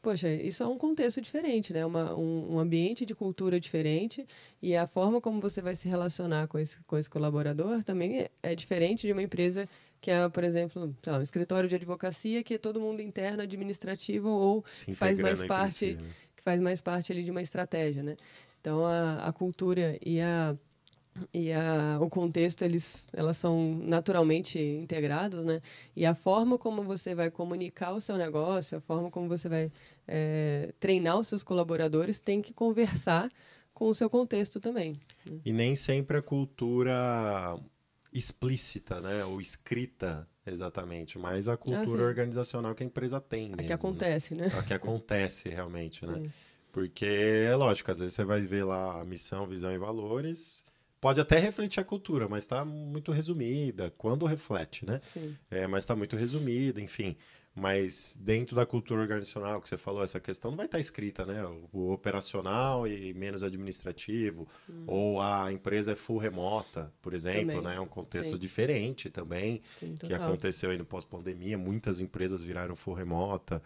poxa, 0.07 0.33
isso 0.33 0.63
é 0.63 0.67
um 0.69 0.79
contexto 0.79 1.21
diferente, 1.21 1.73
né? 1.73 1.85
Uma, 1.85 2.15
um, 2.15 2.55
um, 2.55 2.59
ambiente 2.61 3.05
de 3.05 3.13
cultura 3.13 3.59
diferente 3.59 4.25
e 4.63 4.77
a 4.77 4.87
forma 4.87 5.21
como 5.21 5.41
você 5.41 5.61
vai 5.61 5.75
se 5.75 5.89
relacionar 5.89 6.47
com 6.47 6.61
esse, 6.61 6.79
com 6.87 6.97
esse 6.97 7.11
colaborador 7.11 7.83
também 7.83 8.21
é, 8.21 8.31
é 8.41 8.55
diferente 8.55 9.05
de 9.05 9.13
uma 9.13 9.21
empresa 9.21 9.69
que 10.01 10.09
é, 10.09 10.29
por 10.29 10.45
exemplo, 10.45 10.95
lá, 11.05 11.19
um 11.19 11.23
escritório 11.23 11.69
de 11.69 11.75
advocacia 11.75 12.45
que 12.45 12.55
é 12.55 12.59
todo 12.59 12.81
mundo 12.81 13.03
interno, 13.03 13.43
administrativo 13.43 14.29
ou 14.29 14.63
que 14.85 14.95
faz 14.95 15.19
mais 15.19 15.43
parte, 15.43 15.73
si, 15.73 15.95
né? 15.97 16.09
que 16.37 16.43
faz 16.45 16.61
mais 16.61 16.81
parte 16.81 17.11
ali 17.11 17.25
de 17.25 17.33
uma 17.33 17.43
estratégia, 17.43 18.05
né? 18.05 18.17
Então 18.61 18.87
a, 18.87 19.27
a 19.27 19.33
cultura 19.33 19.99
e 20.07 20.21
a 20.21 20.57
e 21.33 21.53
a, 21.53 21.99
o 22.01 22.09
contexto 22.09 22.63
eles 22.63 23.09
elas 23.13 23.37
são 23.37 23.79
naturalmente 23.83 24.59
integrados 24.59 25.45
né 25.45 25.61
e 25.95 26.05
a 26.05 26.15
forma 26.15 26.59
como 26.59 26.83
você 26.83 27.15
vai 27.15 27.31
comunicar 27.31 27.93
o 27.93 28.01
seu 28.01 28.17
negócio 28.17 28.79
a 28.79 28.81
forma 28.81 29.11
como 29.11 29.29
você 29.29 29.49
vai 29.49 29.73
é, 30.07 30.73
treinar 30.79 31.19
os 31.19 31.29
seus 31.29 31.43
colaboradores 31.43 32.19
tem 32.19 32.41
que 32.41 32.53
conversar 32.53 33.31
com 33.75 33.89
o 33.89 33.95
seu 33.95 34.09
contexto 34.09 34.61
também 34.61 35.01
né? 35.29 35.39
e 35.45 35.53
nem 35.53 35.77
sempre 35.77 36.17
a 36.17 36.23
cultura 36.23 37.59
explícita 38.13 39.01
né 39.01 39.25
ou 39.25 39.41
escrita 39.41 40.29
exatamente 40.47 41.19
mas 41.19 41.49
a 41.49 41.57
cultura 41.57 42.03
ah, 42.03 42.07
organizacional 42.07 42.75
que 42.75 42.83
a 42.83 42.87
empresa 42.87 43.21
tem 43.21 43.49
mesmo, 43.49 43.61
a 43.61 43.65
que 43.65 43.73
acontece 43.73 44.35
né, 44.35 44.49
né? 44.49 44.59
a 44.59 44.63
que 44.63 44.75
acontece 44.75 45.49
realmente 45.49 46.07
né 46.07 46.19
porque 46.73 47.07
é 47.07 47.55
lógico 47.57 47.91
às 47.91 47.99
vezes 47.99 48.15
você 48.15 48.25
vai 48.25 48.41
ver 48.41 48.65
lá 48.65 49.01
a 49.01 49.05
missão 49.05 49.47
visão 49.47 49.73
e 49.73 49.79
valores 49.79 50.65
pode 51.01 51.21
até 51.21 51.39
refletir 51.39 51.79
a 51.79 51.85
cultura, 51.85 52.29
mas 52.29 52.43
está 52.43 52.65
muito 52.65 53.13
resumida, 53.13 53.93
quando 53.97 54.27
reflete, 54.27 54.85
né? 54.85 55.01
Sim. 55.05 55.37
É, 55.51 55.67
mas 55.67 55.85
está 55.85 55.95
muito 55.95 56.17
resumida, 56.17 56.81
enfim. 56.81 57.17
Mas 57.59 58.19
dentro 58.21 58.55
da 58.55 58.67
cultura 58.67 59.01
organizacional 59.01 59.63
que 59.63 59.69
você 59.69 59.79
falou, 59.79 60.05
essa 60.05 60.21
questão 60.21 60.51
não 60.51 60.59
vai 60.59 60.67
estar 60.67 60.79
escrita, 60.79 61.25
né? 61.25 61.43
O, 61.47 61.69
o 61.73 61.91
operacional 61.91 62.87
e 62.87 63.15
menos 63.15 63.43
administrativo, 63.43 64.47
hum. 64.69 64.85
ou 64.87 65.23
a 65.23 65.51
empresa 65.51 65.93
é 65.93 65.97
full 65.97 66.19
remota, 66.19 66.93
por 67.01 67.15
exemplo, 67.15 67.55
também. 67.55 67.63
né? 67.63 67.77
É 67.77 67.81
um 67.81 67.87
contexto 67.87 68.33
Sim. 68.33 68.39
diferente 68.39 69.09
também, 69.09 69.63
Sim, 69.81 69.95
que 69.95 70.13
aconteceu 70.13 70.71
aí 70.71 70.77
no 70.77 70.85
pós-pandemia. 70.85 71.57
Muitas 71.57 71.99
empresas 71.99 72.43
viraram 72.43 72.77
full 72.77 72.93
remota. 72.93 73.63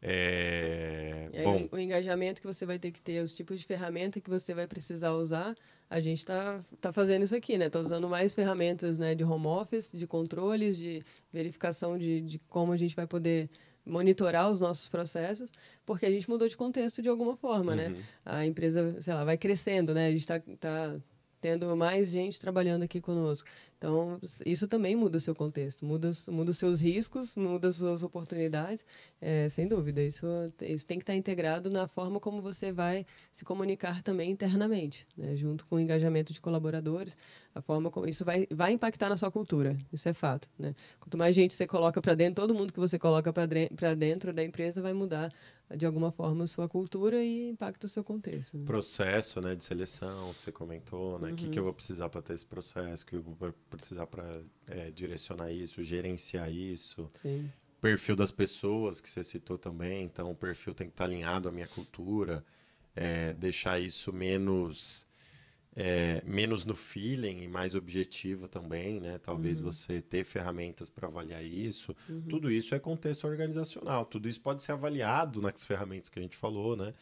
É... 0.00 1.28
Bom, 1.44 1.68
o 1.70 1.78
engajamento 1.78 2.40
que 2.40 2.46
você 2.46 2.64
vai 2.64 2.78
ter 2.78 2.90
que 2.90 3.02
ter, 3.02 3.22
os 3.22 3.34
tipos 3.34 3.60
de 3.60 3.66
ferramenta 3.66 4.18
que 4.18 4.30
você 4.30 4.54
vai 4.54 4.66
precisar 4.66 5.12
usar, 5.12 5.54
a 5.88 6.00
gente 6.00 6.18
está 6.18 6.60
tá 6.80 6.92
fazendo 6.92 7.22
isso 7.22 7.34
aqui, 7.34 7.56
né? 7.56 7.66
Está 7.66 7.78
usando 7.78 8.08
mais 8.08 8.34
ferramentas 8.34 8.98
né, 8.98 9.14
de 9.14 9.24
home 9.24 9.46
office, 9.46 9.92
de 9.92 10.06
controles, 10.06 10.76
de 10.76 11.02
verificação 11.32 11.96
de, 11.96 12.20
de 12.20 12.38
como 12.48 12.72
a 12.72 12.76
gente 12.76 12.94
vai 12.96 13.06
poder 13.06 13.48
monitorar 13.84 14.50
os 14.50 14.58
nossos 14.58 14.88
processos, 14.88 15.50
porque 15.84 16.04
a 16.04 16.10
gente 16.10 16.28
mudou 16.28 16.48
de 16.48 16.56
contexto 16.56 17.00
de 17.00 17.08
alguma 17.08 17.36
forma, 17.36 17.76
né? 17.76 17.88
uhum. 17.88 17.94
né? 17.94 18.04
A 18.24 18.44
empresa, 18.44 19.00
sei 19.00 19.14
lá, 19.14 19.24
vai 19.24 19.38
crescendo, 19.38 19.94
né? 19.94 20.08
A 20.08 20.10
gente 20.10 20.20
está 20.20 20.40
tá 20.58 20.96
tendo 21.40 21.76
mais 21.76 22.10
gente 22.10 22.40
trabalhando 22.40 22.82
aqui 22.82 23.00
conosco. 23.00 23.48
Então, 23.78 24.18
isso 24.46 24.66
também 24.66 24.96
muda 24.96 25.18
o 25.18 25.20
seu 25.20 25.34
contexto, 25.34 25.84
muda, 25.84 26.10
muda 26.28 26.50
os 26.50 26.56
seus 26.56 26.80
riscos, 26.80 27.36
muda 27.36 27.68
as 27.68 27.76
suas 27.76 28.02
oportunidades, 28.02 28.84
é, 29.20 29.48
sem 29.50 29.68
dúvida. 29.68 30.02
Isso, 30.02 30.26
isso 30.62 30.86
tem 30.86 30.98
que 30.98 31.02
estar 31.02 31.14
integrado 31.14 31.70
na 31.70 31.86
forma 31.86 32.18
como 32.18 32.40
você 32.40 32.72
vai 32.72 33.04
se 33.30 33.44
comunicar 33.44 34.02
também 34.02 34.30
internamente, 34.30 35.06
né? 35.16 35.36
junto 35.36 35.66
com 35.66 35.76
o 35.76 35.80
engajamento 35.80 36.32
de 36.32 36.40
colaboradores, 36.40 37.18
a 37.54 37.60
forma 37.60 37.90
como 37.90 38.08
isso 38.08 38.24
vai, 38.24 38.46
vai 38.50 38.72
impactar 38.72 39.10
na 39.10 39.16
sua 39.16 39.30
cultura, 39.30 39.76
isso 39.92 40.08
é 40.08 40.14
fato. 40.14 40.48
Né? 40.58 40.74
Quanto 40.98 41.18
mais 41.18 41.34
gente 41.34 41.54
você 41.54 41.66
coloca 41.66 42.00
para 42.00 42.14
dentro, 42.14 42.42
todo 42.42 42.54
mundo 42.54 42.72
que 42.72 42.80
você 42.80 42.98
coloca 42.98 43.30
para 43.32 43.94
dentro 43.94 44.32
da 44.32 44.42
empresa 44.42 44.80
vai 44.80 44.94
mudar 44.94 45.30
de 45.74 45.84
alguma 45.84 46.12
forma 46.12 46.46
sua 46.46 46.68
cultura 46.68 47.22
e 47.22 47.48
impacta 47.48 47.86
o 47.86 47.88
seu 47.88 48.04
contexto. 48.04 48.56
Né? 48.56 48.64
Processo 48.66 49.40
né, 49.40 49.54
de 49.54 49.64
seleção 49.64 50.32
que 50.34 50.42
você 50.42 50.52
comentou, 50.52 51.18
né? 51.18 51.28
O 51.28 51.30
uhum. 51.30 51.36
que, 51.36 51.48
que 51.48 51.58
eu 51.58 51.64
vou 51.64 51.72
precisar 51.72 52.08
para 52.08 52.22
ter 52.22 52.34
esse 52.34 52.44
processo, 52.44 53.02
o 53.02 53.06
que 53.06 53.16
eu 53.16 53.22
vou 53.22 53.52
precisar 53.68 54.06
para 54.06 54.42
é, 54.68 54.90
direcionar 54.90 55.50
isso, 55.50 55.82
gerenciar 55.82 56.52
isso. 56.52 57.10
Sim. 57.20 57.50
Perfil 57.80 58.16
das 58.16 58.30
pessoas 58.30 59.00
que 59.00 59.10
você 59.10 59.22
citou 59.22 59.58
também, 59.58 60.04
então 60.04 60.30
o 60.30 60.34
perfil 60.34 60.74
tem 60.74 60.86
que 60.86 60.92
estar 60.92 61.04
alinhado 61.04 61.48
à 61.48 61.52
minha 61.52 61.68
cultura, 61.68 62.44
é, 62.94 63.32
deixar 63.34 63.80
isso 63.80 64.12
menos 64.12 65.05
é, 65.78 66.22
menos 66.24 66.64
no 66.64 66.74
feeling 66.74 67.42
e 67.42 67.48
mais 67.48 67.74
objetivo 67.74 68.48
também, 68.48 68.98
né? 68.98 69.18
Talvez 69.18 69.58
uhum. 69.58 69.66
você 69.66 70.00
ter 70.00 70.24
ferramentas 70.24 70.88
para 70.88 71.06
avaliar 71.06 71.44
isso. 71.44 71.94
Uhum. 72.08 72.22
Tudo 72.22 72.50
isso 72.50 72.74
é 72.74 72.78
contexto 72.78 73.26
organizacional. 73.26 74.06
Tudo 74.06 74.26
isso 74.26 74.40
pode 74.40 74.62
ser 74.62 74.72
avaliado 74.72 75.42
nas 75.42 75.62
ferramentas 75.64 76.08
que 76.08 76.18
a 76.18 76.22
gente 76.22 76.36
falou, 76.36 76.74
né? 76.76 76.94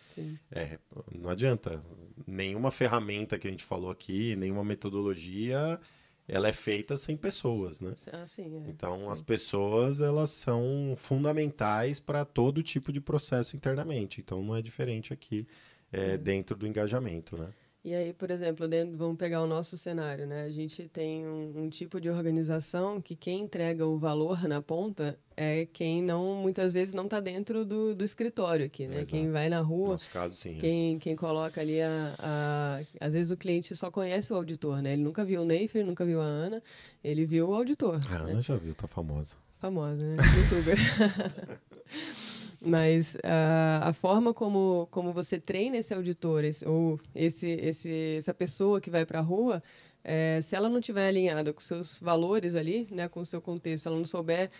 É, 0.50 0.80
não 1.16 1.30
adianta. 1.30 1.80
Nenhuma 2.26 2.72
ferramenta 2.72 3.38
que 3.38 3.46
a 3.46 3.50
gente 3.50 3.64
falou 3.64 3.90
aqui, 3.90 4.34
nenhuma 4.34 4.64
metodologia, 4.64 5.78
ela 6.26 6.48
é 6.48 6.52
feita 6.52 6.96
sem 6.96 7.16
pessoas, 7.16 7.80
né? 7.80 7.94
Ah, 8.12 8.26
sim, 8.26 8.56
é. 8.56 8.70
Então, 8.70 8.98
sim. 8.98 9.08
as 9.08 9.20
pessoas, 9.20 10.00
elas 10.00 10.30
são 10.30 10.94
fundamentais 10.96 12.00
para 12.00 12.24
todo 12.24 12.60
tipo 12.60 12.92
de 12.92 13.00
processo 13.00 13.54
internamente. 13.54 14.20
Então, 14.20 14.42
não 14.42 14.56
é 14.56 14.60
diferente 14.60 15.12
aqui 15.12 15.46
é, 15.92 16.16
dentro 16.16 16.56
do 16.56 16.66
engajamento, 16.66 17.36
né? 17.36 17.50
E 17.84 17.94
aí, 17.94 18.14
por 18.14 18.30
exemplo, 18.30 18.66
dentro, 18.66 18.96
vamos 18.96 19.18
pegar 19.18 19.42
o 19.42 19.46
nosso 19.46 19.76
cenário, 19.76 20.26
né? 20.26 20.44
A 20.44 20.48
gente 20.48 20.88
tem 20.88 21.26
um, 21.26 21.64
um, 21.64 21.68
tipo 21.68 22.00
de 22.00 22.08
organização 22.08 22.98
que 22.98 23.14
quem 23.14 23.42
entrega 23.42 23.84
o 23.86 23.98
valor 23.98 24.48
na 24.48 24.62
ponta 24.62 25.18
é 25.36 25.66
quem 25.70 26.02
não, 26.02 26.34
muitas 26.34 26.72
vezes, 26.72 26.94
não 26.94 27.04
está 27.04 27.20
dentro 27.20 27.62
do, 27.62 27.94
do 27.94 28.02
escritório 28.02 28.64
aqui, 28.64 28.86
né? 28.86 29.00
Exato. 29.00 29.10
Quem 29.10 29.30
vai 29.30 29.50
na 29.50 29.60
rua, 29.60 29.88
no 29.88 29.92
nosso 29.92 30.08
caso, 30.08 30.34
sim. 30.34 30.54
Quem, 30.54 30.98
quem 30.98 31.14
coloca 31.14 31.60
ali 31.60 31.82
a, 31.82 32.14
a... 32.18 32.80
Às 32.98 33.12
vezes 33.12 33.30
o 33.30 33.36
cliente 33.36 33.76
só 33.76 33.90
conhece 33.90 34.32
o 34.32 34.36
auditor, 34.36 34.80
né? 34.80 34.94
Ele 34.94 35.02
nunca 35.02 35.22
viu 35.22 35.42
o 35.42 35.44
Neifer, 35.44 35.84
nunca 35.84 36.06
viu 36.06 36.22
a 36.22 36.24
Ana, 36.24 36.62
ele 37.02 37.26
viu 37.26 37.50
o 37.50 37.54
auditor. 37.54 38.00
A 38.08 38.18
né? 38.20 38.32
Ana 38.32 38.40
já 38.40 38.56
viu, 38.56 38.74
tá 38.74 38.88
famosa. 38.88 39.34
Famosa, 39.58 40.02
né? 40.02 40.16
Youtuber. 40.38 40.78
Mas 42.64 43.14
uh, 43.16 43.82
a 43.82 43.92
forma 43.92 44.32
como, 44.32 44.88
como 44.90 45.12
você 45.12 45.38
treina 45.38 45.76
esse 45.76 45.92
auditor, 45.92 46.44
esse, 46.44 46.66
ou 46.66 46.98
esse, 47.14 47.46
esse, 47.46 48.16
essa 48.16 48.32
pessoa 48.32 48.80
que 48.80 48.88
vai 48.90 49.04
para 49.04 49.18
a 49.18 49.22
rua, 49.22 49.62
é, 50.02 50.40
se 50.42 50.56
ela 50.56 50.68
não 50.68 50.78
estiver 50.78 51.08
alinhada 51.08 51.52
com 51.52 51.60
seus 51.60 52.00
valores 52.00 52.54
ali, 52.54 52.86
né, 52.90 53.08
com 53.08 53.20
o 53.20 53.24
seu 53.24 53.40
contexto, 53.40 53.86
ela 53.86 53.96
não 53.96 54.04
souber 54.04 54.50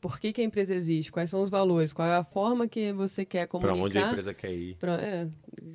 por 0.00 0.18
que, 0.18 0.32
que, 0.32 0.40
a 0.40 0.44
empresa 0.44 0.74
existe, 0.74 1.12
quais 1.12 1.28
são 1.28 1.42
os 1.42 1.50
valores, 1.50 1.92
qual 1.92 2.08
é 2.08 2.16
a 2.16 2.24
forma 2.24 2.66
que 2.66 2.92
você 2.92 3.24
quer 3.24 3.46
comunicar. 3.46 3.74
Para 3.74 3.84
onde 3.84 3.98
a 3.98 4.08
empresa 4.08 4.34
quer 4.34 4.52
ir. 4.52 4.76
Pra, 4.76 4.94
é, 4.94 5.28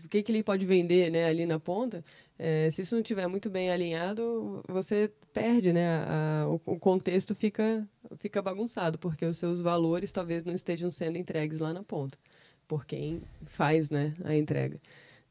o 0.04 0.10
que, 0.10 0.24
que 0.24 0.32
ele 0.32 0.42
pode 0.42 0.66
vender 0.66 1.12
né, 1.12 1.26
ali 1.26 1.46
na 1.46 1.60
ponta. 1.60 2.04
É, 2.38 2.70
se 2.70 2.82
isso 2.82 2.96
não 2.96 3.02
estiver 3.02 3.28
muito 3.28 3.50
bem 3.50 3.72
alinhado, 3.72 4.62
você 4.68 5.12
perde, 5.34 5.72
né? 5.72 6.04
A, 6.06 6.48
o, 6.48 6.56
o, 6.66 6.80
contexto 6.80 7.34
fica, 7.34 7.88
fica 8.18 8.42
bagunçado, 8.42 9.00
porque 9.00 9.26
os 9.26 9.38
seus 9.38 9.62
valores 9.62 10.12
talvez 10.12 10.44
não 10.44 10.54
estejam 10.54 10.92
sendo 10.92 11.18
entregues 11.18 11.60
lá 11.60 11.74
na 11.74 11.84
ponta, 11.84 12.18
por 12.68 12.86
quem 12.86 13.22
faz 13.46 13.90
né, 13.90 14.14
a 14.24 14.36
entrega. 14.36 14.80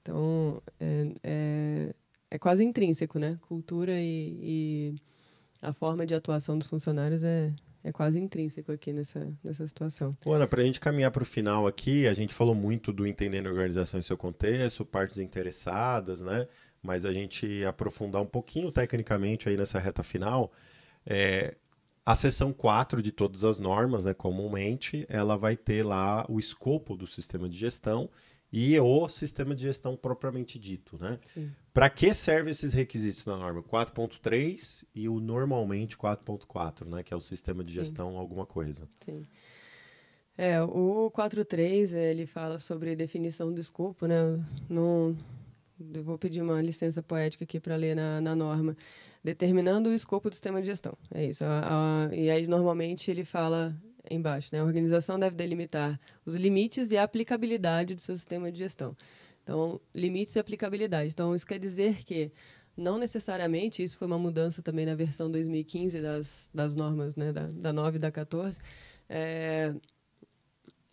Então, 0.01 0.63
é, 0.81 1.15
é, 1.23 1.95
é 2.31 2.39
quase 2.39 2.65
intrínseco, 2.65 3.19
né? 3.19 3.39
Cultura 3.49 3.93
e, 3.93 4.39
e 4.43 4.95
a 5.61 5.73
forma 5.73 6.07
de 6.07 6.15
atuação 6.15 6.57
dos 6.57 6.67
funcionários 6.67 7.23
é, 7.23 7.53
é 7.83 7.93
quase 7.93 8.19
intrínseco 8.19 8.73
aqui 8.73 8.95
nessa, 8.95 9.31
nessa 9.43 9.67
situação. 9.67 10.17
Ana, 10.27 10.47
para 10.47 10.63
a 10.63 10.65
gente 10.65 10.81
caminhar 10.81 11.11
para 11.11 11.23
o 11.23 11.27
final 11.27 11.67
aqui, 11.67 12.07
a 12.07 12.15
gente 12.15 12.33
falou 12.33 12.55
muito 12.55 12.93
do 12.95 13.07
entendendo 13.07 13.47
a 13.47 13.51
organização 13.51 14.01
em 14.01 14.03
seu 14.03 14.17
contexto, 14.17 14.87
partes 14.87 15.19
interessadas, 15.19 16.23
né? 16.23 16.49
Mas 16.85 17.07
a 17.07 17.13
gente 17.13 17.65
aprofundar 17.65 18.21
um 18.21 18.27
pouquinho 18.27 18.71
tecnicamente 18.71 19.49
aí 19.49 19.57
nessa 19.57 19.79
reta 19.79 20.03
final, 20.03 20.53
é, 21.07 21.57
a 22.05 22.15
seção 22.15 22.53
4 22.53 23.01
de 23.01 23.11
todas 23.11 23.43
as 23.43 23.59
normas, 23.59 24.05
né, 24.05 24.13
comumente, 24.13 25.07
ela 25.09 25.37
vai 25.37 25.57
ter 25.57 25.83
lá 25.83 26.27
o 26.29 26.39
escopo 26.39 26.95
do 26.95 27.07
sistema 27.07 27.49
de 27.49 27.57
gestão 27.57 28.11
e 28.53 28.79
o 28.79 29.09
sistema 29.09 29.55
de 29.55 29.63
gestão 29.63 29.97
propriamente 29.97 30.59
dito, 30.59 30.97
né? 31.01 31.19
Para 31.73 31.91
que 31.91 32.15
servem 32.15 32.53
esses 32.53 32.73
requisitos 32.73 33.27
na 33.27 33.37
norma? 33.37 33.63
4.3 33.63 34.87
e 34.95 35.09
o 35.09 35.19
normalmente 35.19 35.97
4.4, 35.97 36.87
né? 36.87 37.03
Que 37.03 37.13
é 37.13 37.17
o 37.17 37.21
sistema 37.21 37.65
de 37.65 37.73
gestão 37.73 38.13
Sim. 38.13 38.17
alguma 38.17 38.47
coisa. 38.47 38.87
Sim. 39.01 39.27
É, 40.39 40.63
o 40.63 41.11
4.3, 41.11 41.95
ele 41.95 42.27
fala 42.27 42.61
sobre 42.61 42.95
definição 42.95 43.53
do 43.53 43.61
escopo, 43.61 44.07
né? 44.07 44.17
Não, 44.69 45.17
eu 45.93 46.05
vou 46.05 46.19
pedir 46.19 46.43
uma 46.43 46.61
licença 46.63 47.03
poética 47.03 47.45
aqui 47.45 47.59
para 47.59 47.77
ler 47.77 47.97
na, 47.97 48.21
na 48.21 48.35
norma. 48.35 48.77
Determinando 49.23 49.89
o 49.89 49.95
escopo 49.95 50.29
do 50.29 50.35
sistema 50.35 50.61
de 50.61 50.67
gestão. 50.67 50.97
É 51.13 51.25
isso. 51.25 51.45
A, 51.45 52.09
a, 52.11 52.15
e 52.15 52.31
aí, 52.31 52.47
normalmente, 52.47 53.11
ele 53.11 53.25
fala 53.25 53.75
embaixo. 54.11 54.51
Né? 54.53 54.61
A 54.61 54.65
organização 54.65 55.19
deve 55.19 55.35
delimitar 55.35 55.99
os 56.25 56.35
limites 56.35 56.91
e 56.91 56.97
a 56.97 57.03
aplicabilidade 57.03 57.95
do 57.95 58.01
seu 58.01 58.15
sistema 58.15 58.53
de 58.53 58.59
gestão. 58.59 58.97
Então, 59.43 59.81
limites 59.95 60.37
e 60.37 60.39
aplicabilidade. 60.39 61.11
Então, 61.13 61.35
isso 61.35 61.47
quer 61.47 61.59
dizer 61.59 62.05
que 62.05 62.31
não 62.77 62.99
necessariamente, 62.99 63.83
isso 63.83 63.97
foi 63.97 64.07
uma 64.07 64.19
mudança 64.19 64.63
também 64.63 64.85
na 64.85 64.95
versão 64.95 65.31
2015 65.31 66.01
das, 66.01 66.51
das 66.53 66.75
normas, 66.75 67.15
né, 67.15 67.33
da, 67.33 67.47
da 67.47 67.73
9 67.73 67.97
e 67.97 68.01
da 68.01 68.11
14, 68.11 68.59
é, 69.09 69.75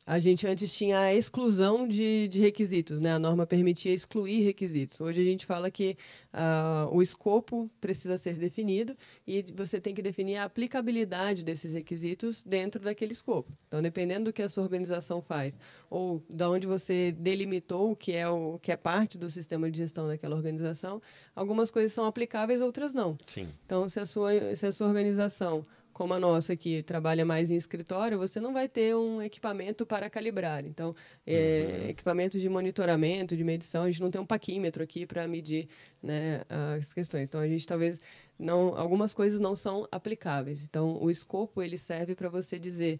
a 0.05 0.19
gente 0.19 0.47
antes 0.47 0.73
tinha 0.73 0.99
a 0.99 1.13
exclusão 1.13 1.87
de, 1.87 2.27
de 2.27 2.39
requisitos, 2.39 2.99
né? 2.99 3.13
A 3.13 3.19
norma 3.19 3.45
permitia 3.45 3.93
excluir 3.93 4.43
requisitos. 4.43 4.99
Hoje 4.99 5.21
a 5.21 5.23
gente 5.23 5.45
fala 5.45 5.69
que 5.69 5.97
uh, 6.33 6.95
o 6.95 7.01
escopo 7.01 7.69
precisa 7.79 8.17
ser 8.17 8.35
definido 8.35 8.95
e 9.27 9.43
você 9.55 9.79
tem 9.79 9.93
que 9.93 10.01
definir 10.01 10.37
a 10.37 10.45
aplicabilidade 10.45 11.43
desses 11.43 11.73
requisitos 11.73 12.43
dentro 12.43 12.81
daquele 12.81 13.11
escopo. 13.11 13.51
Então, 13.67 13.81
dependendo 13.81 14.25
do 14.25 14.33
que 14.33 14.41
a 14.41 14.49
sua 14.49 14.63
organização 14.63 15.21
faz 15.21 15.59
ou 15.89 16.23
da 16.29 16.49
onde 16.49 16.65
você 16.65 17.11
delimitou 17.11 17.91
o 17.91 17.95
que 17.95 18.13
é 18.13 18.27
o 18.27 18.59
que 18.59 18.71
é 18.71 18.77
parte 18.77 19.17
do 19.17 19.29
sistema 19.29 19.69
de 19.69 19.77
gestão 19.77 20.07
daquela 20.07 20.35
organização, 20.35 21.01
algumas 21.35 21.69
coisas 21.69 21.93
são 21.93 22.05
aplicáveis, 22.05 22.61
outras 22.61 22.93
não. 22.93 23.17
Sim. 23.25 23.47
Então, 23.65 23.87
se 23.87 23.99
a 23.99 24.05
sua, 24.05 24.55
se 24.55 24.65
a 24.65 24.71
sua 24.71 24.87
organização 24.87 25.65
como 25.93 26.13
a 26.13 26.19
nossa, 26.19 26.55
que 26.55 26.83
trabalha 26.83 27.25
mais 27.25 27.51
em 27.51 27.55
escritório, 27.55 28.17
você 28.17 28.39
não 28.39 28.53
vai 28.53 28.67
ter 28.67 28.95
um 28.95 29.21
equipamento 29.21 29.85
para 29.85 30.09
calibrar. 30.09 30.65
Então, 30.65 30.95
é, 31.25 31.67
uhum. 31.83 31.89
equipamento 31.89 32.39
de 32.39 32.49
monitoramento, 32.49 33.35
de 33.35 33.43
medição, 33.43 33.83
a 33.83 33.87
gente 33.91 34.01
não 34.01 34.09
tem 34.09 34.21
um 34.21 34.25
paquímetro 34.25 34.83
aqui 34.83 35.05
para 35.05 35.27
medir 35.27 35.67
né, 36.01 36.41
as 36.77 36.93
questões. 36.93 37.29
Então, 37.29 37.41
a 37.41 37.47
gente 37.47 37.67
talvez 37.67 38.01
não, 38.39 38.77
algumas 38.77 39.13
coisas 39.13 39.39
não 39.39 39.55
são 39.55 39.87
aplicáveis. 39.91 40.63
Então, 40.63 41.01
o 41.01 41.11
escopo 41.11 41.61
ele 41.61 41.77
serve 41.77 42.15
para 42.15 42.29
você 42.29 42.57
dizer 42.57 42.99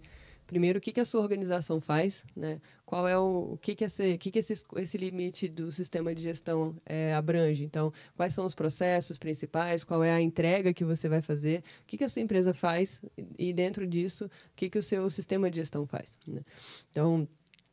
primeiro 0.52 0.80
o 0.80 0.82
que, 0.82 0.92
que 0.92 1.00
a 1.00 1.06
sua 1.06 1.22
organização 1.22 1.80
faz, 1.80 2.26
né? 2.36 2.60
Qual 2.86 3.08
é 3.08 3.18
o, 3.18 3.54
o 3.54 3.58
que 3.58 3.74
que 3.74 3.86
esse, 3.86 4.18
que 4.18 4.30
que 4.30 4.40
esse, 4.40 4.62
esse 4.76 4.98
limite 4.98 5.48
do 5.48 5.72
sistema 5.72 6.14
de 6.14 6.22
gestão 6.22 6.76
é, 6.86 7.14
abrange? 7.14 7.64
Então, 7.64 7.94
quais 8.18 8.34
são 8.34 8.46
os 8.46 8.54
processos 8.54 9.18
principais? 9.18 9.86
Qual 9.86 10.04
é 10.04 10.12
a 10.12 10.20
entrega 10.20 10.74
que 10.74 10.84
você 10.84 11.08
vai 11.08 11.22
fazer? 11.22 11.64
O 11.84 11.86
que 11.88 11.98
que 11.98 12.04
a 12.04 12.10
sua 12.10 12.22
empresa 12.22 12.54
faz 12.54 13.02
e 13.40 13.54
dentro 13.54 13.88
disso, 13.88 14.26
o 14.26 14.30
que 14.54 14.70
que 14.70 14.78
o 14.78 14.84
seu 14.84 15.10
sistema 15.10 15.50
de 15.50 15.56
gestão 15.56 15.88
faz? 15.88 16.18
Né? 16.28 16.42
Então, 16.90 17.26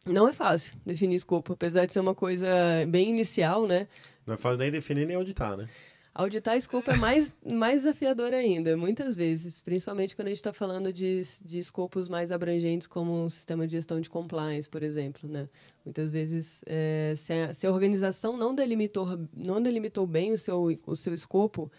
não 0.07 0.29
é 0.29 0.33
fácil 0.33 0.77
definir 0.87 1.17
escopo, 1.17 1.55
apesar 1.55 1.85
de 1.85 1.93
ser 1.93 1.99
uma 1.99 2.15
coisa 2.15 2.47
bem 2.89 3.11
inicial, 3.11 3.67
né? 3.67 3.89
Não 4.25 4.35
é 4.35 4.37
fácil 4.37 4.59
nem 4.59 4.71
definir 4.71 5.05
nem 5.05 5.17
auditar, 5.17 5.57
né? 5.57 5.69
Auditar 6.15 6.57
escopo 6.57 6.91
é 6.91 6.97
mais, 6.97 7.35
mais 7.45 7.83
desafiador 7.83 8.33
ainda, 8.35 8.77
muitas 8.77 9.15
vezes, 9.15 9.61
principalmente 9.61 10.17
quando 10.17 10.27
a 10.27 10.31
gente 10.31 10.39
está 10.39 10.53
falando 10.53 10.93
de, 10.93 11.21
de 11.45 11.59
escopos 11.59 12.09
mais 12.09 12.33
abrangentes, 12.33 12.87
como 12.87 13.25
um 13.25 13.29
sistema 13.29 13.67
de 13.67 13.73
gestão 13.73 14.01
de 14.01 14.11
compliance, 14.11 14.69
por 14.69 14.83
exemplo. 14.83 15.29
Né? 15.29 15.49
Muitas 15.85 16.11
vezes, 16.11 16.65
é, 16.67 17.15
se, 17.17 17.33
a, 17.33 17.53
se 17.53 17.67
a 17.67 17.71
organização 17.71 18.37
não 18.37 18.55
delimitou, 18.55 19.19
não 19.37 19.63
delimitou 19.63 20.07
bem 20.07 20.33
o 20.33 20.39
seu, 20.39 20.79
o 20.87 20.97
seu 20.97 21.15
escopo, 21.15 21.71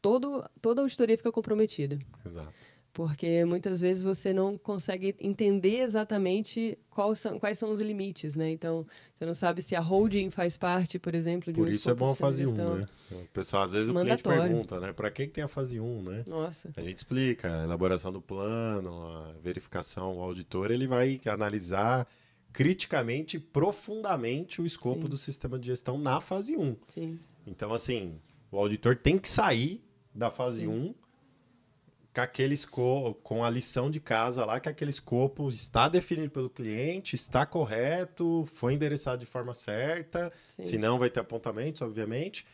todo, 0.00 0.48
toda 0.60 0.80
a 0.80 0.84
auditoria 0.84 1.16
fica 1.16 1.32
comprometida. 1.32 1.98
Exato 2.24 2.52
porque 2.92 3.44
muitas 3.44 3.80
vezes 3.80 4.04
você 4.04 4.32
não 4.32 4.58
consegue 4.58 5.14
entender 5.18 5.80
exatamente 5.80 6.78
quais 6.90 7.18
são, 7.18 7.38
quais 7.38 7.58
são 7.58 7.70
os 7.70 7.80
limites, 7.80 8.36
né? 8.36 8.50
Então, 8.50 8.86
você 9.14 9.24
não 9.24 9.34
sabe 9.34 9.62
se 9.62 9.74
a 9.74 9.80
holding 9.80 10.28
faz 10.28 10.56
parte, 10.56 10.98
por 10.98 11.14
exemplo, 11.14 11.52
de 11.52 11.58
Por 11.58 11.68
um 11.68 11.70
isso 11.70 11.88
é 11.88 11.94
bom 11.94 12.10
a 12.10 12.14
fase 12.14 12.44
1, 12.44 12.74
né? 12.74 12.88
O 13.10 13.28
pessoal, 13.28 13.62
às 13.62 13.72
vezes 13.72 13.90
o 13.90 13.94
cliente 13.94 14.22
pergunta, 14.22 14.78
né? 14.78 14.92
Para 14.92 15.10
que, 15.10 15.26
tem 15.26 15.42
a 15.42 15.48
fase 15.48 15.80
1, 15.80 16.02
né? 16.02 16.24
Nossa. 16.26 16.70
A 16.76 16.82
gente 16.82 16.98
explica, 16.98 17.62
a 17.62 17.64
elaboração 17.64 18.12
do 18.12 18.20
plano, 18.20 19.06
a 19.06 19.32
verificação, 19.42 20.18
o 20.18 20.20
auditor, 20.20 20.70
ele 20.70 20.86
vai 20.86 21.18
analisar 21.26 22.06
criticamente, 22.52 23.38
profundamente 23.38 24.60
o 24.60 24.66
escopo 24.66 25.02
Sim. 25.02 25.08
do 25.08 25.16
sistema 25.16 25.58
de 25.58 25.68
gestão 25.68 25.96
na 25.96 26.20
fase 26.20 26.56
1. 26.56 26.76
Sim. 26.88 27.18
Então, 27.46 27.72
assim, 27.72 28.20
o 28.50 28.58
auditor 28.58 28.96
tem 28.96 29.18
que 29.18 29.28
sair 29.28 29.82
da 30.14 30.30
fase 30.30 30.58
Sim. 30.60 30.68
1 30.68 31.01
com 32.14 32.20
aquele 32.20 32.54
escopo, 32.54 33.14
com 33.22 33.44
a 33.44 33.50
lição 33.50 33.90
de 33.90 33.98
casa 33.98 34.44
lá, 34.44 34.60
que 34.60 34.68
aquele 34.68 34.90
escopo 34.90 35.48
está 35.48 35.88
definido 35.88 36.30
pelo 36.30 36.50
cliente, 36.50 37.14
está 37.16 37.46
correto, 37.46 38.44
foi 38.46 38.74
endereçado 38.74 39.18
de 39.18 39.26
forma 39.26 39.54
certa, 39.54 40.30
Sim. 40.58 40.62
senão 40.62 40.98
vai 40.98 41.08
ter 41.08 41.20
apontamentos, 41.20 41.80
obviamente. 41.80 42.44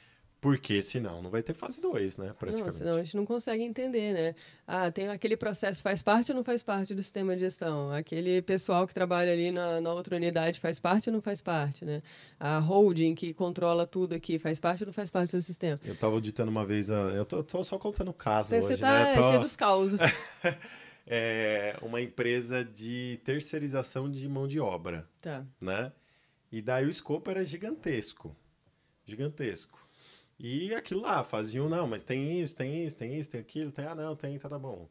Porque 0.40 0.80
senão 0.82 1.20
não 1.20 1.30
vai 1.30 1.42
ter 1.42 1.52
fase 1.52 1.80
2, 1.80 2.16
né? 2.16 2.32
Praticamente. 2.38 2.64
Não, 2.64 2.78
senão 2.78 2.94
a 2.94 3.02
gente 3.02 3.16
não 3.16 3.26
consegue 3.26 3.64
entender, 3.64 4.12
né? 4.14 4.34
Ah, 4.66 4.88
tem 4.88 5.08
aquele 5.08 5.36
processo 5.36 5.82
faz 5.82 6.00
parte 6.00 6.30
ou 6.30 6.36
não 6.36 6.44
faz 6.44 6.62
parte 6.62 6.94
do 6.94 7.02
sistema 7.02 7.34
de 7.34 7.40
gestão? 7.40 7.90
Aquele 7.92 8.40
pessoal 8.42 8.86
que 8.86 8.94
trabalha 8.94 9.32
ali 9.32 9.50
na, 9.50 9.80
na 9.80 9.92
outra 9.92 10.14
unidade 10.14 10.60
faz 10.60 10.78
parte 10.78 11.08
ou 11.08 11.12
não 11.14 11.20
faz 11.20 11.42
parte, 11.42 11.84
né? 11.84 12.02
A 12.38 12.58
holding 12.58 13.16
que 13.16 13.34
controla 13.34 13.84
tudo 13.84 14.14
aqui 14.14 14.38
faz 14.38 14.60
parte 14.60 14.84
ou 14.84 14.86
não 14.86 14.92
faz 14.92 15.10
parte 15.10 15.36
do 15.36 15.42
sistema? 15.42 15.80
Eu 15.84 15.94
estava 15.94 16.14
auditando 16.14 16.50
uma 16.50 16.64
vez, 16.64 16.88
a, 16.88 16.94
eu 16.94 17.24
tô, 17.24 17.42
tô, 17.42 17.64
só 17.64 17.76
contando 17.76 18.12
caso 18.12 18.50
Você 18.50 18.58
hoje, 18.58 18.80
tá 18.80 18.92
né? 18.92 19.14
Tô... 19.16 19.22
cheio 19.24 19.40
dos 19.40 19.56
causos. 19.56 19.98
é 21.04 21.76
uma 21.82 22.00
empresa 22.00 22.64
de 22.64 23.18
terceirização 23.24 24.08
de 24.08 24.28
mão 24.28 24.46
de 24.46 24.60
obra, 24.60 25.04
tá. 25.20 25.44
né? 25.60 25.90
E 26.52 26.62
daí 26.62 26.86
o 26.86 26.90
escopo 26.90 27.28
era 27.28 27.44
gigantesco, 27.44 28.36
gigantesco. 29.04 29.87
E 30.38 30.72
aquilo 30.74 31.02
lá, 31.02 31.24
faziam, 31.24 31.68
não, 31.68 31.86
mas 31.88 32.02
tem 32.02 32.40
isso, 32.40 32.54
tem 32.54 32.86
isso, 32.86 32.96
tem 32.96 33.18
isso, 33.18 33.30
tem 33.30 33.40
aquilo, 33.40 33.72
tem, 33.72 33.84
ah, 33.84 33.94
não, 33.94 34.14
tem, 34.14 34.38
tá, 34.38 34.48
tá 34.48 34.58
bom. 34.58 34.88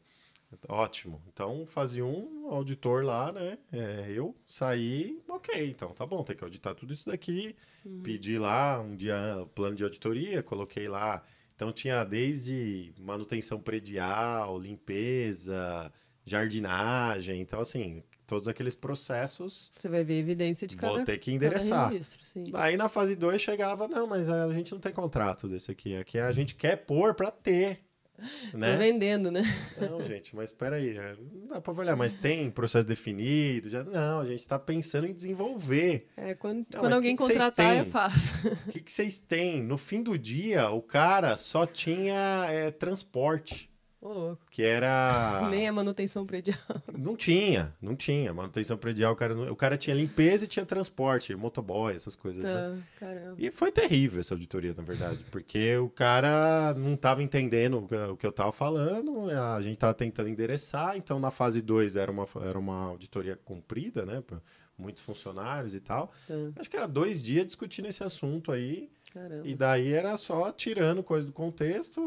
Ótimo. 0.68 1.22
Então, 1.28 1.66
fazia 1.66 2.04
um 2.04 2.48
auditor 2.48 3.04
lá, 3.04 3.32
né? 3.32 3.58
É, 3.70 4.10
eu 4.10 4.34
saí, 4.46 5.22
ok, 5.28 5.68
então 5.68 5.92
tá 5.92 6.06
bom, 6.06 6.22
tem 6.22 6.36
que 6.36 6.44
auditar 6.44 6.74
tudo 6.74 6.92
isso 6.92 7.06
daqui. 7.06 7.54
Uhum. 7.84 8.02
Pedi 8.02 8.38
lá 8.38 8.80
um 8.80 8.96
dia 8.96 9.46
plano 9.54 9.76
de 9.76 9.84
auditoria, 9.84 10.42
coloquei 10.42 10.88
lá. 10.88 11.22
Então, 11.54 11.72
tinha 11.72 12.04
desde 12.04 12.94
manutenção 12.98 13.60
predial, 13.60 14.58
limpeza, 14.58 15.92
jardinagem. 16.24 17.40
Então, 17.40 17.60
assim, 17.60 18.02
todos 18.28 18.46
aqueles 18.46 18.76
processos. 18.76 19.72
Você 19.74 19.88
vai 19.88 20.04
ver 20.04 20.18
evidência 20.18 20.68
de 20.68 20.76
cada 20.76 20.92
Vou 20.92 21.04
ter 21.04 21.18
que 21.18 21.32
endereçar. 21.32 21.90
Registro, 21.90 22.20
Aí 22.52 22.76
na 22.76 22.88
fase 22.88 23.16
2 23.16 23.40
chegava, 23.40 23.88
não, 23.88 24.06
mas 24.06 24.28
a 24.28 24.52
gente 24.52 24.70
não 24.70 24.78
tem 24.78 24.92
contrato 24.92 25.48
desse 25.48 25.70
aqui. 25.70 25.96
Aqui 25.96 26.18
a 26.18 26.30
gente 26.30 26.54
quer 26.54 26.76
pôr 26.76 27.14
para 27.14 27.30
ter. 27.30 27.80
Né? 28.52 28.72
Tô 28.72 28.78
vendendo, 28.78 29.30
né? 29.30 29.42
Não, 29.80 30.02
gente, 30.02 30.34
mas 30.34 30.50
espera 30.50 30.74
aí, 30.74 30.96
é, 30.96 31.16
não 31.20 31.46
dá 31.46 31.60
para 31.60 31.72
olhar, 31.72 31.94
mas 31.94 32.16
tem 32.16 32.50
processo 32.50 32.84
definido, 32.84 33.70
já 33.70 33.84
não, 33.84 34.18
a 34.18 34.26
gente 34.26 34.40
está 34.40 34.58
pensando 34.58 35.06
em 35.06 35.12
desenvolver. 35.12 36.08
É, 36.16 36.34
quando, 36.34 36.66
não, 36.68 36.80
quando 36.80 36.94
alguém 36.94 37.14
que 37.14 37.22
contratar, 37.22 37.76
eu 37.76 37.84
faço. 37.86 38.34
O 38.66 38.72
que, 38.72 38.80
que 38.80 38.90
vocês 38.90 39.20
têm? 39.20 39.62
No 39.62 39.78
fim 39.78 40.02
do 40.02 40.18
dia, 40.18 40.68
o 40.68 40.82
cara 40.82 41.36
só 41.36 41.64
tinha 41.64 42.46
é, 42.50 42.72
transporte. 42.72 43.70
Ô, 44.00 44.12
louco. 44.12 44.42
Que 44.50 44.62
era. 44.62 45.46
Nem 45.50 45.66
a 45.66 45.72
manutenção 45.72 46.24
predial. 46.24 46.58
Não 46.96 47.16
tinha, 47.16 47.74
não 47.82 47.96
tinha. 47.96 48.32
Manutenção 48.32 48.76
predial, 48.76 49.12
o 49.12 49.16
cara, 49.16 49.52
o 49.52 49.56
cara 49.56 49.76
tinha 49.76 49.94
limpeza 49.94 50.44
e 50.44 50.48
tinha 50.48 50.64
transporte, 50.64 51.34
motoboy, 51.34 51.94
essas 51.94 52.14
coisas, 52.14 52.44
tá, 52.44 52.68
né? 52.68 52.82
Caramba. 52.98 53.34
E 53.38 53.50
foi 53.50 53.72
terrível 53.72 54.20
essa 54.20 54.34
auditoria, 54.34 54.72
na 54.76 54.82
verdade, 54.82 55.24
porque 55.30 55.76
o 55.78 55.88
cara 55.88 56.74
não 56.74 56.94
estava 56.94 57.22
entendendo 57.22 57.88
o 58.12 58.16
que 58.16 58.26
eu 58.26 58.30
estava 58.30 58.52
falando, 58.52 59.30
a 59.30 59.60
gente 59.60 59.74
estava 59.74 59.94
tentando 59.94 60.28
endereçar, 60.28 60.96
então 60.96 61.18
na 61.18 61.30
fase 61.30 61.60
2 61.60 61.96
era 61.96 62.10
uma, 62.10 62.26
era 62.42 62.58
uma 62.58 62.84
auditoria 62.86 63.36
cumprida, 63.44 64.06
né? 64.06 64.20
Pra 64.20 64.40
muitos 64.78 65.02
funcionários 65.02 65.74
e 65.74 65.80
tal. 65.80 66.12
Tá. 66.26 66.34
Acho 66.56 66.70
que 66.70 66.76
era 66.76 66.86
dois 66.86 67.20
dias 67.20 67.44
discutindo 67.46 67.88
esse 67.88 68.04
assunto 68.04 68.52
aí. 68.52 68.88
Caramba. 69.12 69.46
E 69.46 69.54
daí 69.54 69.92
era 69.92 70.16
só 70.16 70.52
tirando 70.52 71.02
coisa 71.02 71.26
do 71.26 71.32
contexto, 71.32 72.00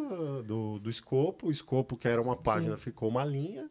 do, 0.44 0.80
do 0.80 0.90
escopo. 0.90 1.48
O 1.48 1.52
escopo, 1.52 1.98
que 1.98 2.08
era 2.08 2.22
uma 2.22 2.36
página, 2.36 2.78
ficou 2.78 3.10
uma 3.10 3.26
linha. 3.26 3.70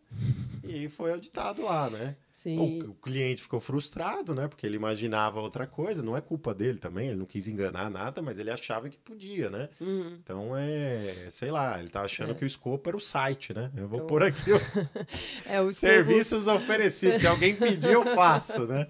e 0.64 0.88
foi 0.88 1.12
auditado 1.12 1.62
lá, 1.62 1.88
né? 1.88 2.16
Sim. 2.42 2.80
O, 2.82 2.92
o, 2.92 2.94
cliente 2.94 3.42
ficou 3.42 3.60
frustrado, 3.60 4.34
né? 4.34 4.48
Porque 4.48 4.66
ele 4.66 4.74
imaginava 4.74 5.38
outra 5.38 5.66
coisa. 5.66 6.02
Não 6.02 6.16
é 6.16 6.22
culpa 6.22 6.54
dele 6.54 6.78
também, 6.78 7.08
ele 7.08 7.18
não 7.18 7.26
quis 7.26 7.46
enganar 7.46 7.90
nada, 7.90 8.22
mas 8.22 8.38
ele 8.38 8.50
achava 8.50 8.88
que 8.88 8.96
podia, 8.96 9.50
né? 9.50 9.68
Uhum. 9.78 10.18
Então 10.24 10.56
é, 10.56 11.26
sei 11.28 11.50
lá, 11.50 11.78
ele 11.78 11.90
tá 11.90 12.00
achando 12.00 12.30
é. 12.30 12.34
que 12.34 12.42
o 12.42 12.46
escopo 12.46 12.88
era 12.88 12.96
o 12.96 13.00
site, 13.00 13.52
né? 13.52 13.70
Eu 13.76 13.86
vou 13.86 13.98
então... 13.98 14.06
pôr 14.06 14.22
aqui 14.22 14.52
o... 14.54 14.56
é, 15.44 15.60
o 15.60 15.68
escopo... 15.68 15.92
serviços 15.92 16.46
oferecidos. 16.46 17.20
Se 17.20 17.26
alguém 17.26 17.54
pedir, 17.54 17.92
eu 17.92 18.06
faço, 18.06 18.66
né? 18.66 18.86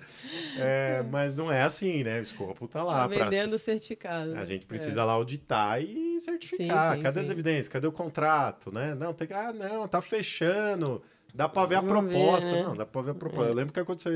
É, 0.56 1.02
mas 1.10 1.34
não 1.34 1.50
é 1.50 1.62
assim, 1.62 2.04
né? 2.04 2.20
O 2.20 2.22
escopo 2.22 2.68
tá 2.68 2.84
lá. 2.84 3.00
Tá 3.00 3.08
vendendo 3.08 3.50
pra... 3.50 3.58
certificado. 3.58 4.36
A 4.36 4.44
gente 4.44 4.64
precisa 4.64 5.00
é. 5.00 5.04
lá 5.04 5.14
auditar 5.14 5.82
e 5.82 6.20
certificar. 6.20 6.92
Sim, 6.92 6.98
sim, 6.98 7.02
Cadê 7.02 7.18
sim. 7.18 7.24
as 7.24 7.30
evidências? 7.30 7.66
Cadê 7.66 7.88
o 7.88 7.92
contrato, 7.92 8.72
né? 8.72 8.94
Não, 8.94 9.12
tem 9.12 9.26
que... 9.26 9.34
Ah, 9.34 9.52
não, 9.52 9.88
tá 9.88 10.00
fechando. 10.00 11.02
Dá 11.34 11.48
pra 11.48 11.66
ver 11.66 11.76
a 11.76 11.82
proposta. 11.82 12.50
Ver, 12.50 12.56
né? 12.56 12.62
Não, 12.62 12.76
dá 12.76 12.86
pra 12.86 13.02
ver 13.02 13.10
a 13.10 13.14
proposta. 13.14 13.48
É. 13.48 13.50
Eu 13.50 13.54
lembro 13.54 13.72
que 13.72 13.80
aconteceu. 13.80 14.12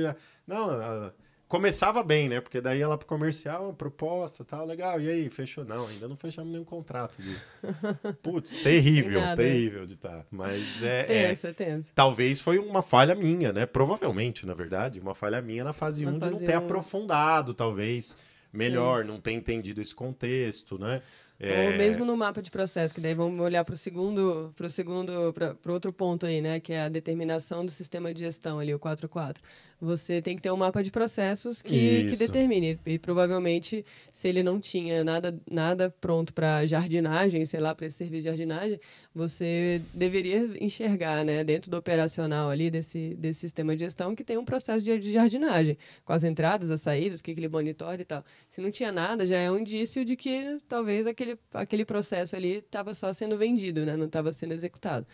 Não, 0.47 1.12
começava 1.49 2.03
bem, 2.03 2.29
né? 2.29 2.41
Porque 2.41 2.61
daí 2.61 2.81
ela 2.81 2.99
pro 2.99 3.07
comercial, 3.07 3.73
proposta, 3.75 4.45
tal, 4.45 4.67
legal. 4.67 5.01
E 5.01 5.09
aí, 5.09 5.31
fechou? 5.31 5.65
Não, 5.65 5.87
ainda 5.87 6.09
não 6.09 6.17
fechamos 6.17 6.51
nenhum 6.51 6.65
contrato 6.65 7.23
disso. 7.23 7.53
Putz, 8.23 8.57
terrível, 8.57 9.21
terrível 9.37 9.87
de 9.87 9.95
estar. 9.95 10.19
Tá. 10.19 10.27
Mas 10.31 10.83
é. 10.83 11.05
Tensa, 11.05 11.49
é, 11.49 11.53
tensa. 11.53 11.91
Talvez 11.95 12.41
foi 12.41 12.59
uma 12.59 12.83
falha 12.83 13.15
minha, 13.15 13.53
né? 13.53 13.67
Provavelmente, 13.67 14.47
na 14.47 14.55
verdade, 14.55 14.99
uma 15.01 15.15
falha 15.15 15.41
minha 15.41 15.62
na 15.62 15.73
fase 15.73 16.05
1 16.05 16.09
um 16.09 16.19
de 16.19 16.31
não 16.31 16.39
ter 16.39 16.55
um... 16.55 16.59
aprofundado, 16.59 16.65
aprofundado, 16.65 17.55
talvez, 17.55 18.17
melhor, 18.53 19.03
Sim. 19.03 19.09
não 19.09 19.21
ter 19.21 19.33
entendido 19.33 19.81
esse 19.81 19.95
contexto, 19.95 20.79
né? 20.79 21.03
É... 21.45 21.66
Ou 21.66 21.76
mesmo 21.76 22.05
no 22.05 22.16
mapa 22.16 22.40
de 22.40 22.51
processo, 22.51 22.95
que 22.95 23.01
daí 23.01 23.14
vamos 23.14 23.38
olhar 23.40 23.64
para 23.64 23.74
o 23.74 23.78
segundo, 23.78 24.53
para 24.57 24.66
o 24.66 24.70
segundo, 24.70 25.32
para 25.32 25.72
outro 25.72 25.92
ponto 25.92 26.24
aí, 26.26 26.40
né? 26.40 26.59
Que 26.59 26.72
é 26.72 26.82
a 26.82 26.88
determinação 26.88 27.64
do 27.64 27.70
sistema 27.70 28.12
de 28.14 28.20
gestão 28.20 28.59
ali, 28.59 28.74
o 28.74 28.78
4.4. 28.78 29.36
você 29.85 30.22
tem 30.22 30.35
que 30.35 30.43
ter 30.43 30.51
um 30.51 30.57
mapa 30.57 30.82
de 30.82 30.91
processos 30.91 31.62
que, 31.62 32.09
que 32.11 32.16
determine. 32.16 32.78
E 32.87 32.99
provavelmente, 32.99 33.85
se 34.12 34.28
ele 34.28 34.43
não 34.43 34.59
tinha 34.59 35.05
nada, 35.05 35.39
nada 35.51 35.95
pronto 36.01 36.32
para 36.32 36.64
jardinagem, 36.64 37.45
sei 37.47 37.61
lá, 37.61 37.74
para 37.74 37.87
esse 37.87 37.99
serviço 37.99 38.22
de 38.22 38.28
jardinagem, 38.28 38.80
você 39.14 39.80
deveria 39.93 40.51
enxergar, 40.61 41.24
né, 41.24 41.45
dentro 41.45 41.70
do 41.70 41.76
operacional 41.76 42.51
ali 42.51 42.70
desse, 42.70 43.14
desse 43.14 43.41
sistema 43.41 43.76
de 43.76 43.85
gestão, 43.85 44.14
que 44.14 44.24
tem 44.24 44.37
um 44.37 44.45
processo 44.45 44.85
de, 44.85 44.99
de 44.99 45.12
jardinagem, 45.12 45.78
com 46.05 46.12
as 46.12 46.24
entradas, 46.24 46.70
as 46.70 46.80
saídas, 46.80 47.20
o 47.20 47.22
que, 47.22 47.32
que 47.32 47.41
ele 47.41 47.49
monitora 47.49 48.01
e 48.01 48.05
tal. 48.05 48.24
Se 48.51 48.61
não 48.61 48.70
tinha 48.70 48.91
nada, 48.91 49.24
já 49.24 49.37
é 49.37 49.51
um 49.51 49.59
indício 49.59 50.05
de 50.05 50.16
que 50.16 50.59
talvez 50.68 51.07
aquele, 51.07 51.39
aquele 51.53 51.85
processo 51.85 52.35
ali 52.35 52.57
estava 52.57 52.93
só 52.93 53.12
sendo 53.12 53.39
vendido, 53.39 53.87
né, 53.87 53.97
não 53.97 54.07
estava 54.07 54.32
sendo 54.32 54.53
executado. 54.53 55.07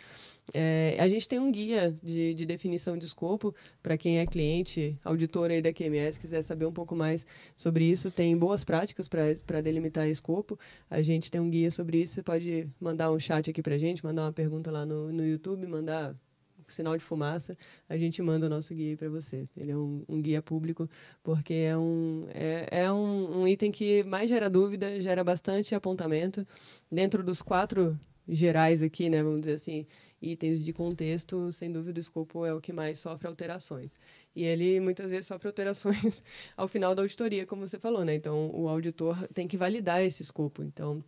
É, 0.53 0.96
a 0.98 1.09
gente 1.09 1.28
tem 1.28 1.38
um 1.38 1.51
guia 1.51 1.94
de, 2.03 2.34
de 2.34 2.46
definição 2.46 2.96
de 2.96 3.07
escopo 3.07 3.55
para 3.82 3.96
quem 3.96 4.18
é 4.18 4.26
cliente, 4.26 4.98
auditor 5.05 5.51
aí 5.51 5.62
da 5.62 5.72
QMS, 5.72 6.18
quiser 6.18 6.42
saber 6.42 6.66
um 6.66 6.72
pouco 6.72 6.96
mais 6.96 7.24
sobre 7.57 7.84
isso. 7.84 8.11
Tem 8.11 8.36
boas 8.36 8.64
práticas 8.64 9.09
para 9.09 9.61
delimitar 9.61 10.09
escopo. 10.09 10.59
A 10.88 11.03
gente 11.03 11.30
tem 11.30 11.40
um 11.40 11.51
guia 11.51 11.70
sobre 11.70 12.03
isso. 12.03 12.14
Você 12.14 12.22
pode 12.22 12.68
mandar 12.80 13.11
um 13.11 13.18
chat 13.18 13.51
aqui 13.51 13.62
para 13.62 13.74
a 13.74 13.78
gente, 13.78 14.05
mandar 14.05 14.22
uma 14.22 14.32
pergunta 14.32 14.70
lá 14.70 14.84
no, 14.84 15.12
no 15.12 15.26
YouTube, 15.26 15.66
mandar 15.66 16.16
sinal 16.72 16.96
de 16.96 17.03
fumaça, 17.03 17.57
a 17.88 17.96
gente 17.96 18.22
manda 18.22 18.46
o 18.46 18.48
nosso 18.48 18.74
guia 18.74 18.96
para 18.96 19.09
você. 19.09 19.48
Ele 19.57 19.72
é 19.72 19.76
um, 19.76 20.05
um, 20.09 20.22
guia 20.22 20.40
público, 20.40 20.88
porque 21.22 21.55
é, 21.55 21.76
um, 21.76 22.26
é, 22.32 22.82
é 22.82 22.92
um, 22.92 23.40
um, 23.40 23.48
item 23.48 23.70
que 23.70 24.03
mais 24.05 24.30
gera 24.30 24.48
dúvida, 24.48 25.01
gera 25.01 25.22
bastante 25.24 25.74
apontamento. 25.74 26.46
Dentro 26.90 27.22
dos 27.22 27.42
quatro 27.42 27.98
gerais 28.28 28.82
aqui, 28.82 29.11
né, 29.11 29.22
vamos 29.22 29.40
dizer 29.40 29.55
assim, 29.55 29.86
itens 30.20 30.62
de 30.62 30.72
contexto, 30.72 31.50
sem 31.50 31.72
dúvida 31.72 31.98
o 31.98 32.00
escopo 32.00 32.44
é 32.44 32.52
o 32.52 32.60
que 32.60 32.72
mais 32.72 32.98
sofre 32.98 33.26
alterações. 33.26 33.94
E 34.34 34.44
ele 34.44 34.78
muitas 34.80 35.10
vezes 35.10 35.26
sofre 35.26 35.48
alterações 35.48 36.22
ao 36.56 36.68
final 36.68 36.94
da 36.94 37.02
auditoria, 37.02 37.46
como 37.46 37.66
você 37.66 37.78
falou, 37.78 38.04
né? 38.04 38.14
Então 38.14 38.50
o 38.54 38.68
auditor 38.68 39.26
tem 39.32 39.48
que 39.48 39.56
validar 39.56 40.02
esse 40.02 40.22
escopo. 40.22 40.62
Então 40.62 41.02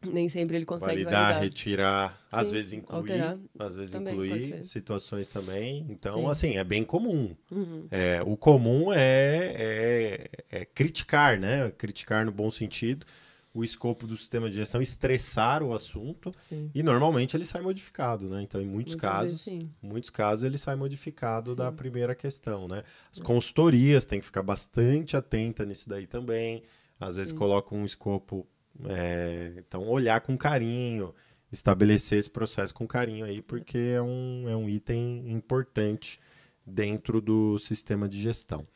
nem 0.00 0.28
sempre 0.28 0.56
ele 0.56 0.64
consegue 0.64 1.02
validar, 1.02 1.22
validar. 1.22 1.42
retirar, 1.42 2.10
Sim, 2.10 2.16
às 2.30 2.50
vezes 2.52 2.72
incluir, 2.72 3.00
alterar, 3.00 3.38
às 3.58 3.74
vezes 3.74 3.94
incluir 3.94 4.64
situações 4.64 5.26
também. 5.26 5.86
Então, 5.90 6.20
Sim. 6.20 6.26
assim, 6.28 6.56
é 6.56 6.62
bem 6.62 6.84
comum. 6.84 7.34
Uhum. 7.50 7.88
É, 7.90 8.22
o 8.24 8.36
comum 8.36 8.92
é, 8.92 9.54
é, 9.56 10.30
é 10.50 10.64
criticar, 10.64 11.38
né? 11.38 11.70
Criticar 11.72 12.24
no 12.24 12.30
bom 12.30 12.50
sentido 12.50 13.04
o 13.52 13.64
escopo 13.64 14.06
do 14.06 14.16
sistema 14.16 14.48
de 14.48 14.56
gestão, 14.56 14.80
estressar 14.80 15.62
o 15.62 15.74
assunto 15.74 16.32
sim. 16.38 16.70
e 16.74 16.82
normalmente 16.82 17.36
ele 17.36 17.44
sai 17.44 17.60
modificado, 17.60 18.28
né? 18.28 18.42
Então, 18.42 18.60
em 18.60 18.66
muitos 18.66 18.94
Muitas 18.94 19.10
casos, 19.10 19.44
vezes, 19.46 19.68
muitos 19.82 20.10
casos 20.10 20.44
ele 20.44 20.58
sai 20.58 20.76
modificado 20.76 21.50
sim. 21.50 21.56
da 21.56 21.72
primeira 21.72 22.14
questão, 22.14 22.68
né? 22.68 22.82
As 23.10 23.18
consultorias 23.20 24.04
têm 24.04 24.20
que 24.20 24.26
ficar 24.26 24.42
bastante 24.42 25.16
atenta 25.16 25.64
nisso 25.64 25.88
daí 25.88 26.06
também. 26.06 26.62
Às 27.00 27.16
vezes 27.16 27.32
colocam 27.32 27.78
um 27.78 27.84
escopo, 27.84 28.46
é, 28.84 29.54
então 29.56 29.88
olhar 29.88 30.20
com 30.20 30.36
carinho, 30.36 31.14
estabelecer 31.50 32.18
esse 32.18 32.30
processo 32.30 32.74
com 32.74 32.86
carinho 32.86 33.24
aí, 33.24 33.40
porque 33.40 33.78
é 33.78 34.02
um, 34.02 34.48
é 34.48 34.56
um 34.56 34.68
item 34.68 35.30
importante 35.30 36.20
dentro 36.68 37.20
do 37.20 37.58
sistema 37.58 38.08
de 38.08 38.20
gestão. 38.20 38.66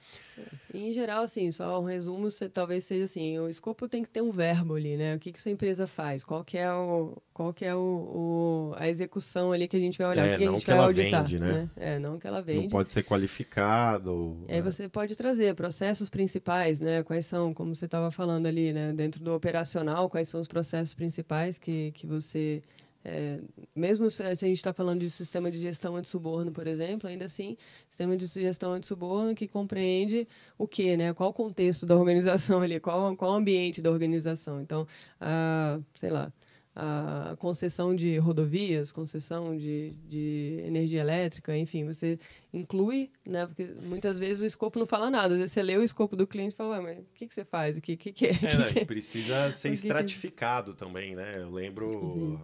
Em 0.74 0.92
geral, 0.92 1.22
assim, 1.22 1.50
só 1.50 1.78
um 1.80 1.84
resumo, 1.84 2.30
você, 2.30 2.48
talvez 2.48 2.84
seja 2.84 3.04
assim, 3.04 3.38
o 3.38 3.48
escopo 3.48 3.86
tem 3.86 4.02
que 4.02 4.08
ter 4.08 4.22
um 4.22 4.30
verbo 4.30 4.74
ali, 4.74 4.96
né? 4.96 5.14
O 5.14 5.18
que, 5.18 5.30
que 5.30 5.40
sua 5.40 5.52
empresa 5.52 5.86
faz? 5.86 6.24
Qual 6.24 6.42
que 6.42 6.56
é, 6.56 6.72
o, 6.72 7.16
qual 7.34 7.52
que 7.52 7.64
é 7.64 7.74
o, 7.74 7.78
o 7.78 8.74
a 8.78 8.88
execução 8.88 9.52
ali 9.52 9.68
que 9.68 9.76
a 9.76 9.80
gente 9.80 9.98
vai 9.98 10.08
olhar? 10.08 10.26
É, 10.26 10.34
o 10.34 10.38
que, 10.38 10.44
a 10.44 10.50
gente 10.50 10.60
que 10.60 10.66
vai 10.66 10.76
ela 10.76 10.86
auditar, 10.86 11.22
vende, 11.22 11.38
né? 11.38 11.52
né? 11.52 11.70
É, 11.76 11.98
não 11.98 12.18
que 12.18 12.26
ela 12.26 12.40
vende. 12.40 12.62
Não 12.62 12.68
pode 12.68 12.90
ser 12.90 13.02
qualificado. 13.02 14.44
Aí 14.48 14.56
né? 14.56 14.62
você 14.62 14.88
pode 14.88 15.14
trazer 15.14 15.54
processos 15.54 16.08
principais, 16.08 16.80
né? 16.80 17.02
Quais 17.02 17.26
são, 17.26 17.52
como 17.52 17.74
você 17.74 17.84
estava 17.84 18.10
falando 18.10 18.46
ali, 18.46 18.72
né? 18.72 18.92
Dentro 18.94 19.22
do 19.22 19.34
operacional, 19.34 20.08
quais 20.08 20.28
são 20.28 20.40
os 20.40 20.48
processos 20.48 20.94
principais 20.94 21.58
que, 21.58 21.92
que 21.92 22.06
você 22.06 22.62
é, 23.04 23.40
mesmo 23.74 24.10
se 24.10 24.22
a 24.22 24.34
gente 24.34 24.52
está 24.52 24.72
falando 24.72 25.00
de 25.00 25.10
sistema 25.10 25.50
de 25.50 25.58
gestão 25.58 25.96
anti-suborno, 25.96 26.52
por 26.52 26.66
exemplo, 26.66 27.08
ainda 27.08 27.24
assim, 27.24 27.56
sistema 27.88 28.16
de 28.16 28.26
gestão 28.26 28.72
anti-suborno 28.72 29.34
que 29.34 29.48
compreende 29.48 30.26
o 30.56 30.68
que, 30.68 30.96
né? 30.96 31.12
Qual 31.12 31.30
o 31.30 31.32
contexto 31.32 31.84
da 31.84 31.96
organização 31.96 32.60
ali, 32.62 32.78
qual, 32.78 33.16
qual 33.16 33.32
o 33.32 33.34
ambiente 33.34 33.82
da 33.82 33.90
organização. 33.90 34.60
Então, 34.60 34.86
a, 35.20 35.80
sei 35.94 36.10
lá, 36.10 36.32
a 36.74 37.36
concessão 37.38 37.94
de 37.94 38.16
rodovias, 38.18 38.92
concessão 38.92 39.56
de, 39.56 39.90
de 40.08 40.62
energia 40.64 41.00
elétrica, 41.00 41.56
enfim, 41.56 41.84
você 41.84 42.18
inclui, 42.52 43.10
né? 43.26 43.46
Porque 43.46 43.66
muitas 43.82 44.18
vezes 44.18 44.42
o 44.42 44.46
escopo 44.46 44.78
não 44.78 44.86
fala 44.86 45.10
nada. 45.10 45.34
Às 45.34 45.38
vezes 45.38 45.52
você 45.52 45.62
lê 45.62 45.76
o 45.76 45.82
escopo 45.82 46.14
do 46.16 46.26
cliente 46.26 46.54
e 46.54 46.56
fala, 46.56 46.80
mas 46.80 46.98
o 46.98 47.06
que, 47.14 47.26
que 47.26 47.34
você 47.34 47.44
faz? 47.44 47.76
O 47.76 47.80
que, 47.80 47.96
que, 47.96 48.12
que 48.12 48.26
é? 48.26 48.30
é, 48.30 48.56
não, 48.56 48.66
que 48.72 48.84
precisa 48.84 49.52
ser 49.52 49.72
estratificado 49.72 50.72
também, 50.72 51.14
né? 51.14 51.42
Eu 51.42 51.50
lembro 51.50 52.40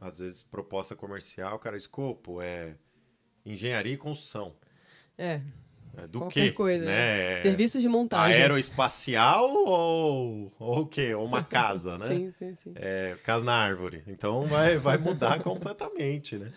às 0.00 0.18
vezes, 0.18 0.42
proposta 0.42 0.96
comercial, 0.96 1.58
cara, 1.58 1.76
escopo 1.76 2.40
é 2.40 2.74
engenharia 3.44 3.94
e 3.94 3.96
construção. 3.96 4.54
É. 5.18 5.40
é 5.98 6.06
do 6.08 6.26
que? 6.28 6.52
coisa. 6.52 6.86
Né? 6.86 7.38
Serviços 7.38 7.82
de 7.82 7.88
montagem. 7.88 8.40
Aeroespacial 8.40 9.50
ou, 9.50 10.50
ou 10.58 10.80
o 10.80 10.86
quê? 10.86 11.14
Ou 11.14 11.26
uma 11.26 11.44
casa, 11.44 11.98
né? 11.98 12.08
sim, 12.16 12.32
sim, 12.32 12.56
sim. 12.56 12.72
É, 12.76 13.18
casa 13.22 13.44
na 13.44 13.54
árvore. 13.54 14.02
Então 14.06 14.42
vai, 14.46 14.78
vai 14.78 14.96
mudar 14.96 15.40
completamente, 15.44 16.36
né? 16.36 16.50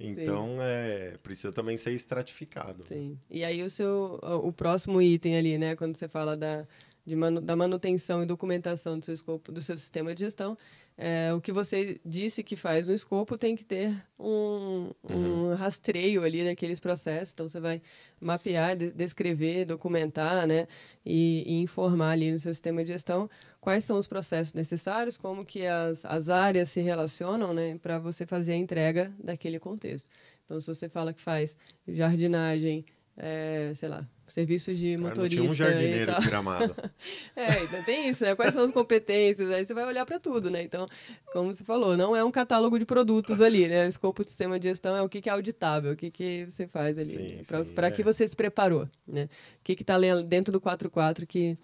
Então 0.00 0.56
é, 0.60 1.16
precisa 1.22 1.52
também 1.52 1.76
ser 1.76 1.92
estratificado. 1.92 2.84
Sim. 2.86 3.18
E 3.28 3.44
aí 3.44 3.62
o 3.62 3.70
seu 3.70 4.18
o 4.22 4.52
próximo 4.52 5.02
item 5.02 5.36
ali, 5.36 5.58
né? 5.58 5.74
Quando 5.74 5.96
você 5.96 6.08
fala 6.08 6.36
da, 6.36 6.66
de 7.08 7.16
manu, 7.16 7.40
da 7.40 7.56
manutenção 7.56 8.22
e 8.22 8.26
documentação 8.26 8.98
do 8.98 9.04
seu 9.04 9.14
escopo, 9.14 9.50
do 9.50 9.60
seu 9.62 9.76
sistema 9.76 10.14
de 10.14 10.20
gestão, 10.20 10.56
é, 11.00 11.32
o 11.32 11.40
que 11.40 11.52
você 11.52 12.00
disse 12.04 12.42
que 12.42 12.56
faz 12.56 12.88
no 12.88 12.92
escopo 12.92 13.38
tem 13.38 13.54
que 13.54 13.64
ter 13.64 13.94
um, 14.18 14.90
um 15.08 15.14
uhum. 15.14 15.54
rastreio 15.54 16.24
ali 16.24 16.44
daqueles 16.44 16.80
processos. 16.80 17.32
Então, 17.32 17.46
você 17.46 17.60
vai 17.60 17.80
mapear, 18.20 18.76
descrever, 18.76 19.64
documentar, 19.64 20.44
né? 20.46 20.66
E, 21.06 21.44
e, 21.46 21.62
informar 21.62 22.10
ali 22.10 22.32
no 22.32 22.38
seu 22.38 22.52
sistema 22.52 22.82
de 22.82 22.92
gestão 22.92 23.30
quais 23.60 23.84
são 23.84 23.96
os 23.96 24.08
processos 24.08 24.54
necessários, 24.54 25.16
como 25.16 25.44
que 25.44 25.66
as, 25.66 26.04
as 26.04 26.28
áreas 26.28 26.68
se 26.68 26.80
relacionam, 26.80 27.54
né? 27.54 27.78
Para 27.78 27.98
você 28.00 28.26
fazer 28.26 28.52
a 28.52 28.56
entrega 28.56 29.12
daquele 29.22 29.60
contexto. 29.60 30.08
Então, 30.44 30.58
se 30.58 30.66
você 30.66 30.88
fala 30.88 31.12
que 31.12 31.20
faz 31.20 31.56
jardinagem, 31.86 32.84
é, 33.20 33.72
sei 33.74 33.88
lá, 33.88 34.06
serviços 34.28 34.78
de 34.78 34.96
Cara, 34.96 35.08
motorista. 35.08 35.42
Não 35.42 35.54
tinha 35.54 35.68
um 35.68 35.72
jardineiro 35.72 36.14
de 36.20 36.26
gramado. 36.26 36.76
é, 37.34 37.64
então 37.64 37.82
tem 37.82 38.08
isso, 38.08 38.22
né? 38.22 38.34
Quais 38.36 38.54
são 38.54 38.62
as 38.62 38.70
competências? 38.70 39.50
Aí 39.50 39.66
você 39.66 39.74
vai 39.74 39.84
olhar 39.84 40.06
para 40.06 40.20
tudo, 40.20 40.50
né? 40.50 40.62
Então, 40.62 40.88
como 41.32 41.52
você 41.52 41.64
falou, 41.64 41.96
não 41.96 42.14
é 42.14 42.22
um 42.22 42.30
catálogo 42.30 42.78
de 42.78 42.86
produtos 42.86 43.40
ali, 43.40 43.66
né? 43.66 43.86
O 43.86 43.88
escopo 43.88 44.22
do 44.22 44.28
sistema 44.28 44.58
de 44.58 44.68
gestão 44.68 44.94
é 44.96 45.02
o 45.02 45.08
que, 45.08 45.20
que 45.20 45.28
é 45.28 45.32
auditável, 45.32 45.92
o 45.92 45.96
que, 45.96 46.10
que 46.10 46.46
você 46.48 46.68
faz 46.68 46.96
ali, 46.96 47.42
para 47.74 47.88
é. 47.88 47.90
que 47.90 48.04
você 48.04 48.26
se 48.26 48.36
preparou, 48.36 48.88
né? 49.06 49.24
O 49.60 49.64
que 49.64 49.72
está 49.72 49.98
dentro 50.22 50.52
do 50.52 50.60
44 50.60 51.26
que, 51.26 51.58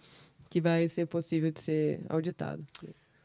que 0.51 0.61
vai 0.61 0.89
ser 0.89 1.07
possível 1.07 1.53
de 1.53 1.61
ser 1.61 2.01
auditado. 2.09 2.67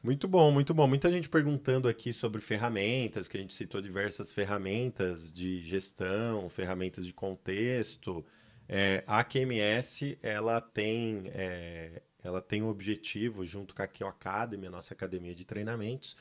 Muito 0.02 0.30
bom, 0.30 0.50
muito 0.50 0.74
bom. 0.74 0.88
Muita 0.88 1.12
gente 1.12 1.28
perguntando 1.28 1.88
aqui 1.90 2.14
sobre 2.14 2.40
ferramentas, 2.40 3.28
que 3.28 3.36
a 3.36 3.40
gente 3.42 3.54
citou 3.54 3.82
diversas 3.82 4.32
ferramentas 4.32 5.32
de 5.32 5.60
gestão, 5.60 6.50
ferramentas 6.50 7.06
de 7.06 7.12
contexto. 7.12 8.26
É, 8.68 9.04
a 9.06 9.24
QMS, 9.26 10.18
ela 10.24 10.62
tem, 10.62 11.24
é, 11.34 12.02
ela 12.24 12.42
tem 12.42 12.62
o 12.62 12.70
objetivo, 12.70 13.44
junto 13.44 13.76
com 13.76 13.82
a 13.82 13.88
Kio 13.88 14.08
Academy, 14.08 14.68
a 14.68 14.72
nossa 14.72 14.94
academia 14.94 15.36
de 15.36 15.44
treinamentos, 15.44 16.16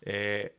é, 0.00 0.52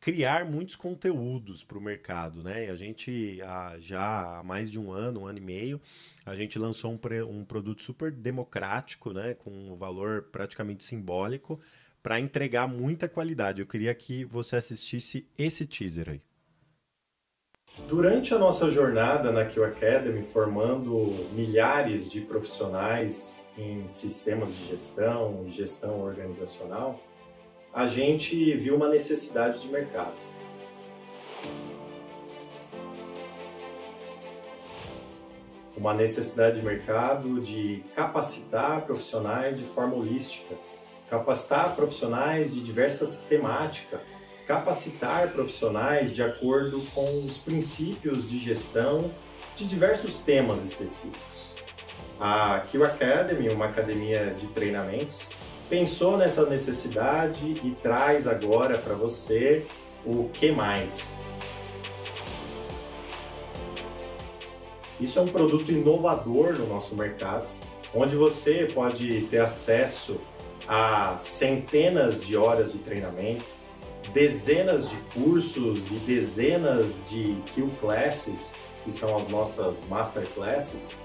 criar 0.00 0.44
muitos 0.44 0.74
conteúdos 0.74 1.62
para 1.62 1.78
o 1.78 1.80
mercado, 1.80 2.42
né? 2.42 2.68
A 2.68 2.74
gente 2.74 3.40
há, 3.42 3.76
já 3.78 4.40
há 4.40 4.42
mais 4.42 4.68
de 4.68 4.76
um 4.76 4.90
ano, 4.90 5.20
um 5.20 5.26
ano 5.26 5.38
e 5.38 5.40
meio, 5.40 5.80
a 6.26 6.34
gente 6.34 6.58
lançou 6.58 6.90
um, 6.90 6.98
um 7.28 7.44
produto 7.44 7.80
super 7.80 8.10
democrático, 8.10 9.12
né? 9.12 9.34
Com 9.34 9.52
um 9.52 9.76
valor 9.76 10.24
praticamente 10.32 10.82
simbólico, 10.82 11.60
para 12.02 12.18
entregar 12.18 12.66
muita 12.66 13.08
qualidade. 13.08 13.60
Eu 13.60 13.66
queria 13.66 13.94
que 13.94 14.24
você 14.24 14.56
assistisse 14.56 15.26
esse 15.38 15.66
teaser 15.66 16.08
aí. 16.10 16.20
Durante 17.88 18.34
a 18.34 18.38
nossa 18.38 18.68
jornada 18.68 19.32
na 19.32 19.46
Q 19.46 19.64
Academy, 19.64 20.22
formando 20.22 20.92
milhares 21.32 22.10
de 22.10 22.20
profissionais 22.20 23.48
em 23.56 23.88
sistemas 23.88 24.54
de 24.54 24.66
gestão, 24.66 25.46
gestão 25.48 26.02
organizacional, 26.02 27.00
a 27.72 27.86
gente 27.86 28.54
viu 28.56 28.76
uma 28.76 28.88
necessidade 28.90 29.62
de 29.62 29.68
mercado. 29.68 30.12
Uma 35.74 35.94
necessidade 35.94 36.60
de 36.60 36.66
mercado 36.66 37.40
de 37.40 37.82
capacitar 37.94 38.84
profissionais 38.84 39.56
de 39.56 39.64
forma 39.64 39.96
holística 39.96 40.54
capacitar 41.12 41.76
profissionais 41.76 42.54
de 42.54 42.62
diversas 42.62 43.18
temáticas, 43.18 44.00
capacitar 44.46 45.28
profissionais 45.28 46.10
de 46.10 46.22
acordo 46.22 46.80
com 46.94 47.22
os 47.22 47.36
princípios 47.36 48.26
de 48.26 48.38
gestão 48.38 49.10
de 49.54 49.66
diversos 49.66 50.16
temas 50.16 50.64
específicos. 50.64 51.54
A 52.18 52.60
Q 52.60 52.82
Academy, 52.82 53.50
uma 53.50 53.66
academia 53.66 54.34
de 54.38 54.46
treinamentos, 54.46 55.28
pensou 55.68 56.16
nessa 56.16 56.46
necessidade 56.46 57.60
e 57.62 57.76
traz 57.82 58.26
agora 58.26 58.78
para 58.78 58.94
você 58.94 59.66
o 60.06 60.30
que 60.32 60.50
mais. 60.50 61.20
Isso 64.98 65.18
é 65.18 65.22
um 65.22 65.28
produto 65.28 65.70
inovador 65.70 66.54
no 66.54 66.66
nosso 66.66 66.96
mercado, 66.96 67.46
onde 67.94 68.16
você 68.16 68.66
pode 68.72 69.26
ter 69.26 69.40
acesso 69.40 70.18
a 70.74 71.18
centenas 71.18 72.24
de 72.24 72.34
horas 72.34 72.72
de 72.72 72.78
treinamento, 72.78 73.44
dezenas 74.14 74.88
de 74.88 74.96
cursos 75.12 75.90
e 75.90 75.96
dezenas 75.96 76.98
de 77.10 77.36
Q 77.54 77.66
classes, 77.78 78.54
que 78.82 78.90
são 78.90 79.14
as 79.14 79.28
nossas 79.28 79.86
master 79.86 80.26
classes, 80.28 80.98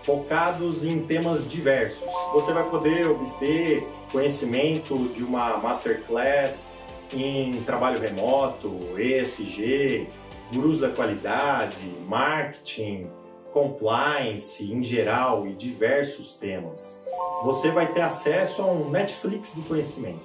focados 0.00 0.84
em 0.84 1.06
temas 1.06 1.48
diversos. 1.48 2.10
Você 2.32 2.52
vai 2.52 2.68
poder 2.68 3.06
obter 3.06 3.86
conhecimento 4.10 4.96
de 5.10 5.22
uma 5.22 5.56
masterclass 5.58 6.72
em 7.14 7.62
trabalho 7.62 8.00
remoto, 8.00 8.76
ESG, 8.98 10.08
gurus 10.52 10.80
da 10.80 10.90
qualidade, 10.90 11.76
marketing, 12.08 13.08
compliance 13.52 14.64
em 14.64 14.82
geral 14.82 15.46
e 15.46 15.52
diversos 15.52 16.32
temas. 16.32 17.04
Você 17.44 17.70
vai 17.70 17.92
ter 17.92 18.00
acesso 18.00 18.62
a 18.62 18.66
um 18.66 18.90
Netflix 18.90 19.52
do 19.54 19.62
conhecimento, 19.62 20.20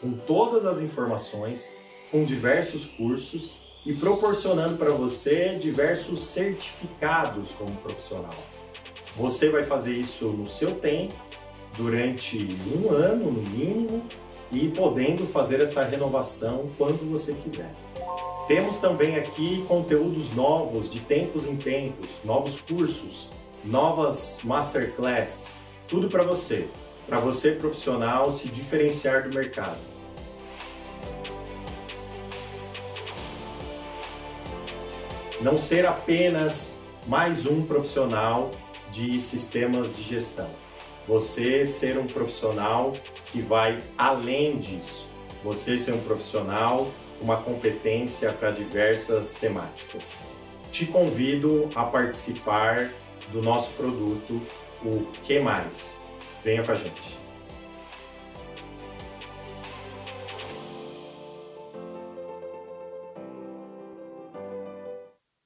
com 0.00 0.12
todas 0.12 0.64
as 0.64 0.80
informações, 0.80 1.74
com 2.10 2.24
diversos 2.24 2.84
cursos 2.84 3.62
e 3.84 3.92
proporcionando 3.92 4.76
para 4.76 4.92
você 4.92 5.56
diversos 5.60 6.20
certificados 6.20 7.50
como 7.52 7.74
profissional. 7.76 8.34
Você 9.16 9.50
vai 9.50 9.62
fazer 9.62 9.94
isso 9.94 10.26
no 10.26 10.46
seu 10.46 10.76
tempo, 10.76 11.14
durante 11.76 12.56
um 12.76 12.90
ano 12.90 13.30
no 13.30 13.42
mínimo, 13.42 14.02
e 14.52 14.68
podendo 14.68 15.26
fazer 15.26 15.60
essa 15.60 15.82
renovação 15.82 16.70
quando 16.76 17.10
você 17.10 17.32
quiser. 17.32 17.74
Temos 18.46 18.78
também 18.78 19.16
aqui 19.16 19.64
conteúdos 19.66 20.30
novos 20.34 20.90
de 20.90 21.00
tempos 21.00 21.46
em 21.46 21.56
tempos, 21.56 22.08
novos 22.22 22.60
cursos, 22.60 23.30
novas 23.64 24.40
masterclass, 24.44 25.52
tudo 25.92 26.08
para 26.08 26.24
você, 26.24 26.68
para 27.06 27.18
você 27.18 27.50
profissional 27.50 28.30
se 28.30 28.48
diferenciar 28.48 29.28
do 29.28 29.36
mercado. 29.36 29.76
Não 35.42 35.58
ser 35.58 35.84
apenas 35.84 36.80
mais 37.06 37.44
um 37.44 37.66
profissional 37.66 38.52
de 38.90 39.20
sistemas 39.20 39.94
de 39.94 40.02
gestão. 40.02 40.48
Você 41.06 41.66
ser 41.66 41.98
um 41.98 42.06
profissional 42.06 42.94
que 43.26 43.42
vai 43.42 43.78
além 43.98 44.56
disso. 44.56 45.06
Você 45.44 45.76
ser 45.76 45.92
um 45.92 46.00
profissional 46.00 46.90
uma 47.20 47.36
competência 47.36 48.32
para 48.32 48.50
diversas 48.50 49.34
temáticas. 49.34 50.24
Te 50.70 50.86
convido 50.86 51.68
a 51.74 51.84
participar 51.84 52.90
do 53.30 53.42
nosso 53.42 53.70
produto, 53.72 54.40
o 54.84 55.10
Que 55.22 55.38
Mais? 55.38 56.00
Venha 56.42 56.64
com 56.64 56.72
a 56.72 56.74
gente. 56.74 57.22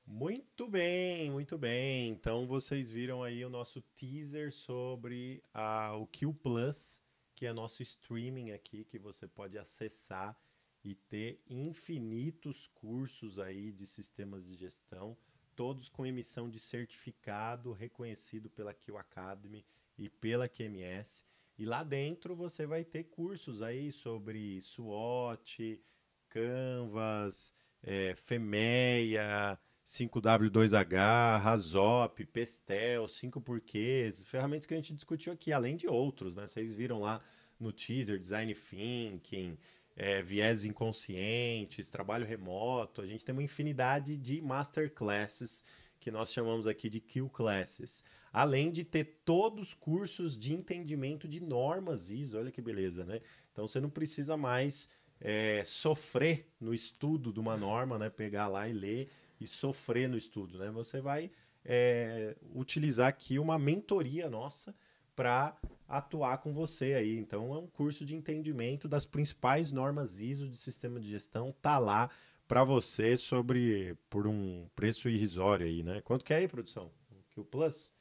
Muito 0.06 0.66
bem, 0.68 1.30
muito 1.30 1.58
bem. 1.58 2.08
Então 2.08 2.46
vocês 2.46 2.90
viram 2.90 3.22
aí 3.22 3.44
o 3.44 3.50
nosso 3.50 3.80
teaser 3.94 4.52
sobre 4.52 5.42
a, 5.52 5.94
o 5.94 6.06
Q 6.06 6.32
Plus, 6.32 7.02
que 7.34 7.44
é 7.46 7.52
nosso 7.52 7.82
streaming 7.82 8.52
aqui 8.52 8.84
que 8.84 8.98
você 8.98 9.28
pode 9.28 9.58
acessar 9.58 10.36
e 10.82 10.94
ter 10.94 11.42
infinitos 11.48 12.68
cursos 12.68 13.38
aí 13.38 13.70
de 13.70 13.86
sistemas 13.86 14.46
de 14.46 14.54
gestão, 14.54 15.16
todos 15.56 15.88
com 15.88 16.06
emissão 16.06 16.48
de 16.48 16.60
certificado 16.60 17.72
reconhecido 17.72 18.50
pela 18.50 18.74
Q 18.74 18.96
Academy 18.98 19.64
e 19.98 20.08
pela 20.08 20.48
QMS. 20.48 21.24
E 21.58 21.64
lá 21.64 21.82
dentro 21.82 22.36
você 22.36 22.66
vai 22.66 22.84
ter 22.84 23.04
cursos 23.04 23.62
aí 23.62 23.90
sobre 23.90 24.60
SWOT, 24.60 25.80
Canvas, 26.28 27.54
é, 27.82 28.14
FEMEA, 28.14 29.58
5W2H, 29.86 31.40
Razop, 31.40 32.26
Pestel, 32.26 33.08
5 33.08 33.40
porquês, 33.40 34.22
ferramentas 34.24 34.66
que 34.66 34.74
a 34.74 34.76
gente 34.76 34.92
discutiu 34.92 35.32
aqui, 35.32 35.52
além 35.52 35.76
de 35.76 35.86
outros, 35.86 36.36
né? 36.36 36.46
Vocês 36.46 36.74
viram 36.74 37.00
lá 37.00 37.22
no 37.58 37.72
teaser, 37.72 38.18
Design 38.18 38.54
Thinking, 38.54 39.56
é, 39.96 40.20
viés 40.20 40.64
inconscientes, 40.64 41.88
trabalho 41.88 42.26
remoto. 42.26 43.00
A 43.00 43.06
gente 43.06 43.24
tem 43.24 43.32
uma 43.32 43.42
infinidade 43.42 44.18
de 44.18 44.42
masterclasses 44.42 45.64
que 45.98 46.10
nós 46.10 46.32
chamamos 46.32 46.66
aqui 46.66 46.90
de 46.90 47.00
Q 47.00 47.30
Classes. 47.30 48.04
Além 48.32 48.70
de 48.70 48.84
ter 48.84 49.22
todos 49.24 49.68
os 49.68 49.74
cursos 49.74 50.36
de 50.36 50.52
entendimento 50.52 51.26
de 51.26 51.40
normas 51.40 52.10
ISO, 52.10 52.36
olha 52.36 52.52
que 52.52 52.60
beleza, 52.60 53.04
né? 53.04 53.22
Então 53.50 53.66
você 53.66 53.80
não 53.80 53.88
precisa 53.88 54.36
mais 54.36 54.90
é, 55.18 55.64
sofrer 55.64 56.46
no 56.60 56.74
estudo 56.74 57.32
de 57.32 57.40
uma 57.40 57.56
norma, 57.56 57.98
né? 57.98 58.10
Pegar 58.10 58.48
lá 58.48 58.68
e 58.68 58.74
ler 58.74 59.10
e 59.40 59.46
sofrer 59.46 60.08
no 60.08 60.18
estudo, 60.18 60.58
né? 60.58 60.70
Você 60.70 61.00
vai 61.00 61.30
é, 61.64 62.36
utilizar 62.54 63.08
aqui 63.08 63.38
uma 63.38 63.58
mentoria 63.58 64.28
nossa 64.28 64.74
para 65.14 65.56
atuar 65.88 66.38
com 66.38 66.52
você 66.52 66.94
aí. 66.94 67.16
Então 67.16 67.54
é 67.54 67.58
um 67.58 67.66
curso 67.66 68.04
de 68.04 68.14
entendimento 68.14 68.88
das 68.88 69.06
principais 69.06 69.70
normas 69.70 70.20
ISO 70.20 70.48
de 70.48 70.56
sistema 70.56 71.00
de 71.00 71.08
gestão, 71.08 71.54
tá 71.60 71.78
lá 71.78 72.10
para 72.46 72.64
você 72.64 73.16
sobre 73.16 73.96
por 74.08 74.26
um 74.26 74.68
preço 74.74 75.08
irrisório 75.08 75.66
aí, 75.66 75.82
né? 75.82 76.00
Quanto 76.02 76.24
que 76.24 76.32
é 76.32 76.36
aí, 76.36 76.48
produção? 76.48 76.90
Que 77.30 77.40
o 77.40 77.44
Plus 77.44 77.92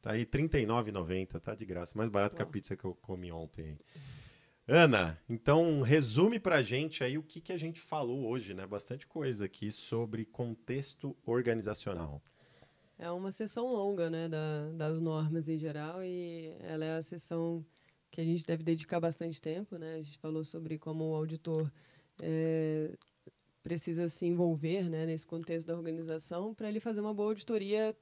tá 0.00 0.12
aí 0.12 0.20
R$ 0.20 0.26
39,90, 0.26 1.40
tá 1.40 1.54
de 1.54 1.64
graça, 1.64 1.96
mais 1.96 2.10
barato 2.10 2.36
que 2.36 2.42
a 2.42 2.46
pizza 2.46 2.76
que 2.76 2.84
eu 2.84 2.94
comi 2.94 3.30
ontem. 3.30 3.78
Ana, 4.66 5.18
então 5.28 5.82
resume 5.82 6.38
para 6.38 6.56
a 6.56 6.62
gente 6.62 7.02
aí 7.02 7.18
o 7.18 7.22
que, 7.22 7.40
que 7.40 7.52
a 7.52 7.56
gente 7.56 7.80
falou 7.80 8.26
hoje, 8.28 8.54
né? 8.54 8.66
Bastante 8.66 9.06
coisa 9.06 9.44
aqui 9.44 9.70
sobre 9.70 10.24
contexto 10.24 11.16
organizacional. 11.24 12.22
É 13.02 13.10
uma 13.10 13.32
sessão 13.32 13.66
longa, 13.66 14.08
né, 14.08 14.28
da, 14.28 14.70
das 14.76 15.00
normas 15.00 15.48
em 15.48 15.58
geral 15.58 16.04
e 16.04 16.54
ela 16.60 16.84
é 16.84 16.96
a 16.96 17.02
sessão 17.02 17.66
que 18.12 18.20
a 18.20 18.24
gente 18.24 18.46
deve 18.46 18.62
dedicar 18.62 19.00
bastante 19.00 19.42
tempo, 19.42 19.76
né? 19.76 19.94
A 19.94 19.96
gente 19.96 20.16
falou 20.18 20.44
sobre 20.44 20.78
como 20.78 21.10
o 21.10 21.16
auditor 21.16 21.68
é, 22.20 22.96
precisa 23.60 24.08
se 24.08 24.24
envolver, 24.24 24.88
né, 24.88 25.04
nesse 25.04 25.26
contexto 25.26 25.66
da 25.66 25.76
organização 25.76 26.54
para 26.54 26.68
ele 26.68 26.78
fazer 26.78 27.00
uma 27.00 27.12
boa 27.12 27.30
auditoria 27.30 27.92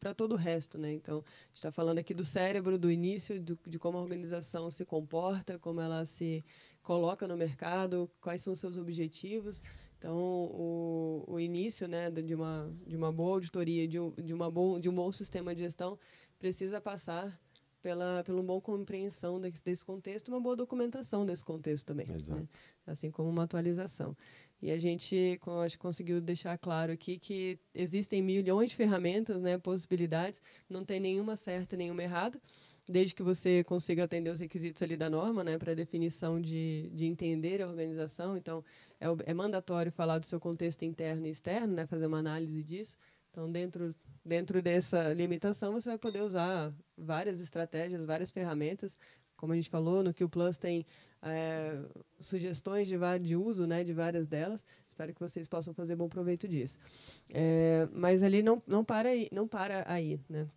para 0.00 0.12
todo 0.12 0.32
o 0.32 0.36
resto, 0.36 0.76
né? 0.76 0.92
Então, 0.92 1.24
está 1.54 1.70
falando 1.70 1.98
aqui 1.98 2.12
do 2.12 2.24
cérebro, 2.24 2.76
do 2.76 2.90
início, 2.90 3.40
do, 3.40 3.56
de 3.64 3.78
como 3.78 3.96
a 3.96 4.02
organização 4.02 4.72
se 4.72 4.84
comporta, 4.84 5.56
como 5.56 5.80
ela 5.80 6.04
se 6.04 6.44
coloca 6.82 7.28
no 7.28 7.36
mercado, 7.36 8.10
quais 8.20 8.42
são 8.42 8.56
seus 8.56 8.76
objetivos. 8.76 9.62
Então, 9.98 10.16
o, 10.16 11.24
o 11.26 11.40
início, 11.40 11.88
né, 11.88 12.10
de 12.10 12.34
uma 12.34 12.72
de 12.86 12.96
uma 12.96 13.12
boa 13.12 13.34
auditoria, 13.34 13.86
de 13.86 13.98
um, 13.98 14.12
de 14.12 14.32
uma 14.32 14.50
bom 14.50 14.78
de 14.78 14.88
um 14.88 14.94
bom 14.94 15.10
sistema 15.10 15.54
de 15.54 15.62
gestão 15.62 15.98
precisa 16.38 16.80
passar 16.80 17.36
pela 17.82 18.22
pela 18.22 18.38
uma 18.38 18.46
boa 18.46 18.60
compreensão 18.60 19.40
desse, 19.40 19.62
desse 19.62 19.84
contexto, 19.84 20.28
uma 20.28 20.40
boa 20.40 20.54
documentação 20.54 21.26
desse 21.26 21.44
contexto 21.44 21.86
também, 21.86 22.06
né? 22.06 22.46
assim 22.86 23.10
como 23.10 23.28
uma 23.28 23.42
atualização. 23.42 24.16
E 24.60 24.70
a 24.70 24.78
gente 24.78 25.38
acho, 25.64 25.78
conseguiu 25.78 26.20
deixar 26.20 26.56
claro 26.58 26.92
aqui 26.92 27.18
que 27.18 27.58
existem 27.74 28.20
milhões 28.22 28.70
de 28.70 28.76
ferramentas, 28.76 29.40
né, 29.40 29.56
possibilidades, 29.56 30.40
não 30.68 30.84
tem 30.84 30.98
nenhuma 30.98 31.36
certa 31.36 31.76
e 31.76 31.78
nenhuma 31.78 32.02
errada, 32.02 32.40
desde 32.88 33.14
que 33.14 33.22
você 33.22 33.62
consiga 33.64 34.04
atender 34.04 34.30
os 34.30 34.40
requisitos 34.40 34.82
ali 34.82 34.96
da 34.96 35.10
norma, 35.10 35.44
né, 35.44 35.58
para 35.58 35.74
definição 35.74 36.40
de, 36.40 36.90
de 36.94 37.04
entender 37.04 37.60
a 37.60 37.68
organização. 37.68 38.36
Então, 38.36 38.64
é, 38.98 39.06
é 39.30 39.34
mandatório 39.34 39.92
falar 39.92 40.18
do 40.18 40.26
seu 40.26 40.40
contexto 40.40 40.84
interno 40.84 41.26
e 41.26 41.30
externo, 41.30 41.74
né, 41.74 41.86
fazer 41.86 42.06
uma 42.06 42.18
análise 42.18 42.62
disso. 42.62 42.96
Então, 43.30 43.50
dentro, 43.52 43.94
dentro 44.24 44.62
dessa 44.62 45.12
limitação, 45.12 45.72
você 45.72 45.90
vai 45.90 45.98
poder 45.98 46.22
usar 46.22 46.72
várias 46.96 47.40
estratégias, 47.40 48.06
várias 48.06 48.32
ferramentas. 48.32 48.96
Como 49.36 49.52
a 49.52 49.56
gente 49.56 49.68
falou, 49.68 50.02
no 50.02 50.12
Q 50.12 50.26
Plus 50.28 50.56
tem 50.56 50.84
é, 51.22 51.78
sugestões 52.18 52.88
de, 52.88 52.96
de 53.20 53.36
uso 53.36 53.66
né, 53.66 53.84
de 53.84 53.92
várias 53.92 54.26
delas. 54.26 54.64
Espero 54.88 55.14
que 55.14 55.20
vocês 55.20 55.46
possam 55.46 55.74
fazer 55.74 55.94
bom 55.94 56.08
proveito 56.08 56.48
disso. 56.48 56.78
É, 57.28 57.86
mas 57.92 58.22
ali 58.22 58.42
não, 58.42 58.62
não, 58.66 58.82
para 58.82 59.10
aí, 59.10 59.28
não 59.30 59.46
para 59.46 59.84
aí. 59.86 60.18
Né? 60.28 60.48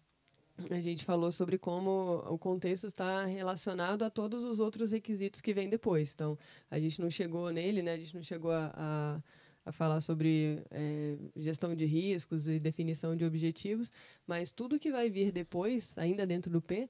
A 0.70 0.82
gente 0.82 1.04
falou 1.04 1.32
sobre 1.32 1.58
como 1.58 2.24
o 2.28 2.38
contexto 2.38 2.86
está 2.86 3.26
relacionado 3.26 4.04
a 4.04 4.10
todos 4.10 4.44
os 4.44 4.60
outros 4.60 4.92
requisitos 4.92 5.42
que 5.42 5.54
vêm 5.54 5.70
depois. 5.70 6.14
Então, 6.14 6.38
a 6.70 6.80
gente 6.80 7.02
não 7.02 7.10
chegou 7.10 7.50
nele, 7.52 7.82
né? 7.82 7.94
a 7.94 7.98
gente 7.98 8.16
não 8.16 8.24
chegou 8.24 8.52
a, 8.52 8.72
a 8.76 9.22
a 9.66 9.72
falar 9.72 10.02
sobre 10.02 10.64
é, 10.72 11.18
gestão 11.36 11.76
de 11.76 11.86
riscos 11.86 12.48
e 12.48 12.60
definição 12.60 13.16
de 13.16 13.24
objetivos, 13.24 13.92
mas 14.26 14.52
tudo 14.52 14.80
que 14.80 14.92
vai 14.92 15.10
vir 15.10 15.32
depois, 15.32 15.98
ainda 15.98 16.26
dentro 16.26 16.52
do 16.52 16.62
P, 16.62 16.90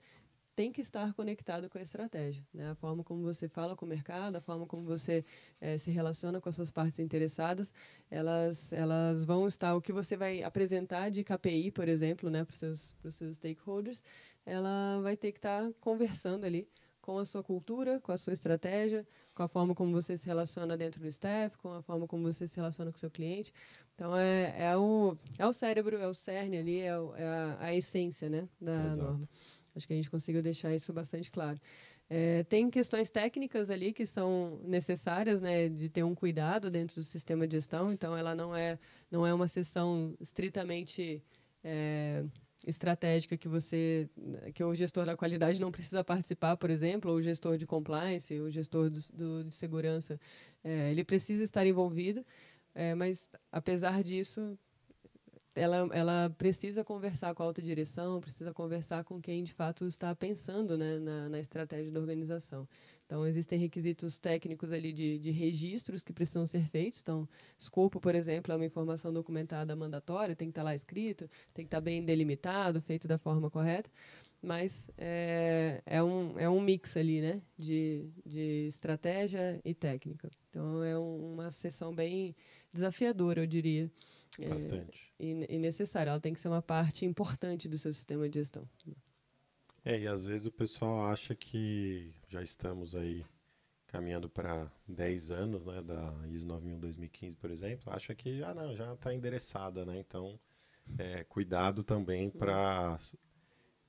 tem 0.56 0.72
que 0.72 0.82
estar 0.82 1.14
conectado 1.14 1.70
com 1.70 1.78
a 1.78 1.82
estratégia. 1.82 2.46
Né? 2.54 2.70
A 2.70 2.76
forma 2.76 3.04
como 3.04 3.24
você 3.24 3.48
fala 3.48 3.76
com 3.76 3.86
o 3.86 3.90
mercado, 3.90 4.36
a 4.36 4.42
forma 4.42 4.66
como 4.66 4.84
você 4.84 5.24
é, 5.60 5.78
se 5.78 5.92
relaciona 5.92 6.42
com 6.42 6.50
as 6.50 6.56
suas 6.56 6.72
partes 6.72 7.00
interessadas, 7.00 7.74
elas, 8.10 8.72
elas 8.74 9.26
vão 9.26 9.48
estar. 9.48 9.76
O 9.76 9.82
que 9.82 9.94
você 9.94 10.18
vai 10.18 10.44
apresentar 10.44 11.10
de 11.10 11.24
KPI, 11.24 11.72
por 11.72 11.88
exemplo, 11.88 12.30
né, 12.30 12.44
para 12.44 12.52
os 12.52 12.58
seus, 12.58 12.96
seus 13.10 13.36
stakeholders, 13.36 14.04
ela 14.46 15.00
vai 15.02 15.16
ter 15.16 15.32
que 15.32 15.38
estar 15.38 15.72
conversando 15.80 16.46
ali 16.46 16.68
com 17.02 17.18
a 17.18 17.26
sua 17.26 17.44
cultura, 17.44 18.00
com 18.00 18.12
a 18.12 18.18
sua 18.18 18.34
estratégia, 18.34 19.06
com 19.34 19.44
a 19.44 19.48
forma 19.48 19.74
como 19.74 19.92
você 19.92 20.16
se 20.16 20.28
relaciona 20.28 20.78
dentro 20.78 21.02
do 21.02 21.08
staff, 21.08 21.58
com 21.58 21.74
a 21.74 21.82
forma 21.82 22.08
como 22.08 22.32
você 22.32 22.46
se 22.48 22.58
relaciona 22.58 22.92
com 22.92 22.98
o 22.98 23.00
seu 23.00 23.10
cliente. 23.10 23.52
Então, 23.96 24.16
é, 24.16 24.56
é, 24.58 24.78
o, 24.78 25.18
é 25.38 25.46
o 25.46 25.54
cérebro, 25.54 25.98
é 25.98 26.08
o 26.08 26.14
cerne 26.14 26.58
ali, 26.58 26.80
é, 26.80 26.98
o, 26.98 27.16
é 27.16 27.26
a, 27.26 27.58
a, 27.60 27.76
essência 27.76 28.30
né, 28.30 28.48
da 28.60 28.86
Exato. 28.86 29.02
norma. 29.02 29.30
Acho 29.76 29.88
que 29.88 29.94
a 29.94 29.96
gente 29.96 30.10
conseguiu 30.10 30.42
deixar 30.42 30.74
isso 30.74 30.92
bastante 30.92 31.32
claro. 31.32 31.60
É, 32.10 32.44
tem 32.44 32.70
questões 32.70 33.10
técnicas 33.10 33.70
ali 33.70 33.94
que 33.94 34.06
são 34.06 34.60
necessárias, 34.66 35.42
né, 35.42 35.70
de 35.70 35.88
ter 35.88 36.04
um 36.04 36.14
cuidado 36.14 36.70
dentro 36.70 36.98
do 36.98 37.04
sistema 37.04 37.48
de 37.48 37.56
gestão. 37.56 37.92
Então, 37.92 38.18
ela 38.18 38.36
não 38.36 38.54
é, 38.54 38.78
não 39.10 39.26
é 39.26 39.34
uma 39.34 39.48
sessão 39.48 40.14
estritamente 40.20 41.24
é, 41.64 42.26
estratégica 42.68 43.38
que 43.38 43.48
você, 43.48 44.10
que 44.54 44.64
o 44.64 44.76
gestor 44.76 45.06
da 45.06 45.16
qualidade 45.16 45.62
não 45.62 45.72
precisa 45.72 46.04
participar, 46.04 46.58
por 46.58 46.70
exemplo, 46.70 47.12
ou 47.12 47.18
o 47.18 47.22
gestor 47.22 47.58
de 47.58 47.66
compliance, 47.66 48.38
o 48.40 48.50
gestor 48.50 48.90
do, 48.90 49.00
do 49.14 49.44
de 49.46 49.56
segurança, 49.56 50.20
é, 50.64 50.92
ele 50.92 51.06
precisa 51.06 51.44
estar 51.44 51.66
envolvido. 51.66 52.26
É, 52.74 52.96
mas 52.96 53.30
apesar 53.52 54.04
disso, 54.04 54.58
ela, 55.54 55.90
ela 55.92 56.30
precisa 56.38 56.84
conversar 56.84 57.34
com 57.36 57.44
a 57.44 57.46
autodireção, 57.46 58.22
precisa 58.22 58.54
conversar 58.54 59.04
com 59.04 59.22
quem 59.22 59.44
de 59.44 59.54
fato 59.54 59.86
está 59.86 60.16
pensando 60.16 60.78
né, 60.78 60.98
na, 61.00 61.30
na 61.30 61.40
estratégia 61.40 61.92
da 61.92 62.00
organização. 62.00 62.68
Então, 63.06 63.28
existem 63.28 63.60
requisitos 63.60 64.18
técnicos 64.18 64.72
ali 64.72 64.94
de, 64.94 65.20
de 65.20 65.32
registros 65.32 66.02
que 66.02 66.14
precisam 66.14 66.48
ser 66.48 66.64
feitos. 66.70 67.02
Então, 67.02 67.28
escopo, 67.60 68.00
por 68.00 68.16
exemplo, 68.16 68.54
é 68.54 68.56
uma 68.56 68.66
informação 68.66 69.12
documentada 69.12 69.76
mandatória, 69.76 70.34
tem 70.34 70.48
que 70.48 70.52
estar 70.52 70.64
lá 70.64 70.74
escrito, 70.74 71.30
tem 71.54 71.66
que 71.66 71.68
estar 71.68 71.82
bem 71.82 72.06
delimitado, 72.06 72.82
feito 72.82 73.10
da 73.10 73.18
forma 73.18 73.50
correta. 73.50 73.90
Mas 74.42 74.90
é, 74.98 75.82
é, 75.86 76.02
um, 76.02 76.40
é 76.40 76.50
um 76.50 76.62
mix 76.62 76.96
ali, 76.96 77.20
né, 77.20 77.42
de, 77.58 78.10
de 78.26 78.66
estratégia 78.68 79.60
e 79.66 79.74
técnica. 79.74 80.32
Então, 80.50 80.82
é 80.82 80.98
um, 80.98 81.34
uma 81.34 81.52
sessão 81.52 81.94
bem 81.94 82.34
desafiadora, 82.72 83.42
eu 83.42 83.46
diria. 83.46 83.92
Bastante. 84.50 85.14
É, 85.20 85.26
e, 85.26 85.56
e 85.56 85.60
necessária. 85.60 86.10
Ela 86.12 86.20
tem 86.20 86.34
que 86.34 86.40
ser 86.40 86.48
uma 86.48 86.62
parte 86.62 87.06
importante 87.06 87.68
do 87.68 87.78
seu 87.78 87.92
sistema 87.92 88.28
de 88.30 88.40
gestão. 88.40 88.68
É, 89.84 90.00
e 90.00 90.08
às 90.08 90.26
vezes 90.26 90.46
o 90.46 90.52
pessoal 90.52 91.06
acha 91.06 91.36
que 91.36 92.14
já 92.28 92.42
estamos 92.42 92.96
aí 92.96 93.26
caminhando 93.88 94.30
para 94.30 94.72
10 94.88 95.32
anos, 95.32 95.66
né, 95.66 95.82
da 95.82 96.14
ISO 96.30 96.48
9000-2015, 96.48 97.36
por 97.36 97.52
exemplo, 97.52 97.92
acha 97.92 98.16
que, 98.16 98.42
ah, 98.42 98.54
não, 98.54 98.74
já 98.74 98.94
está 98.94 99.14
endereçada, 99.14 99.86
né, 99.86 100.00
então, 100.00 100.40
é, 100.98 101.26
cuidado 101.26 101.84
também 101.84 102.30
para 102.30 102.98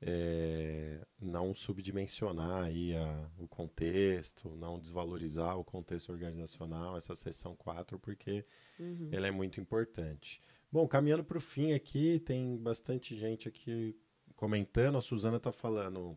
é, 0.05 0.99
não 1.21 1.55
subdimensionar 1.55 2.65
aí 2.65 2.95
a, 2.97 3.29
o 3.39 3.47
contexto, 3.47 4.51
não 4.57 4.79
desvalorizar 4.79 5.57
o 5.57 5.65
contexto 5.65 6.11
organizacional, 6.11 6.97
essa 6.97 7.15
seção 7.15 7.55
4, 7.55 7.99
porque 7.99 8.45
uhum. 8.79 9.09
ela 9.13 9.29
é 9.29 9.31
muito 9.31 9.61
importante. 9.61 10.43
Bom, 10.71 10.89
caminhando 10.89 11.23
para 11.23 11.39
o 11.39 11.41
fim 11.41 11.73
aqui, 11.73 12.19
tem 12.21 12.57
bastante 12.57 13.15
gente 13.15 13.49
aqui 13.49 13.97
comentando, 14.35 14.99
a 14.99 15.01
Suzana 15.01 15.37
está 15.37 15.53
falando, 15.53 16.17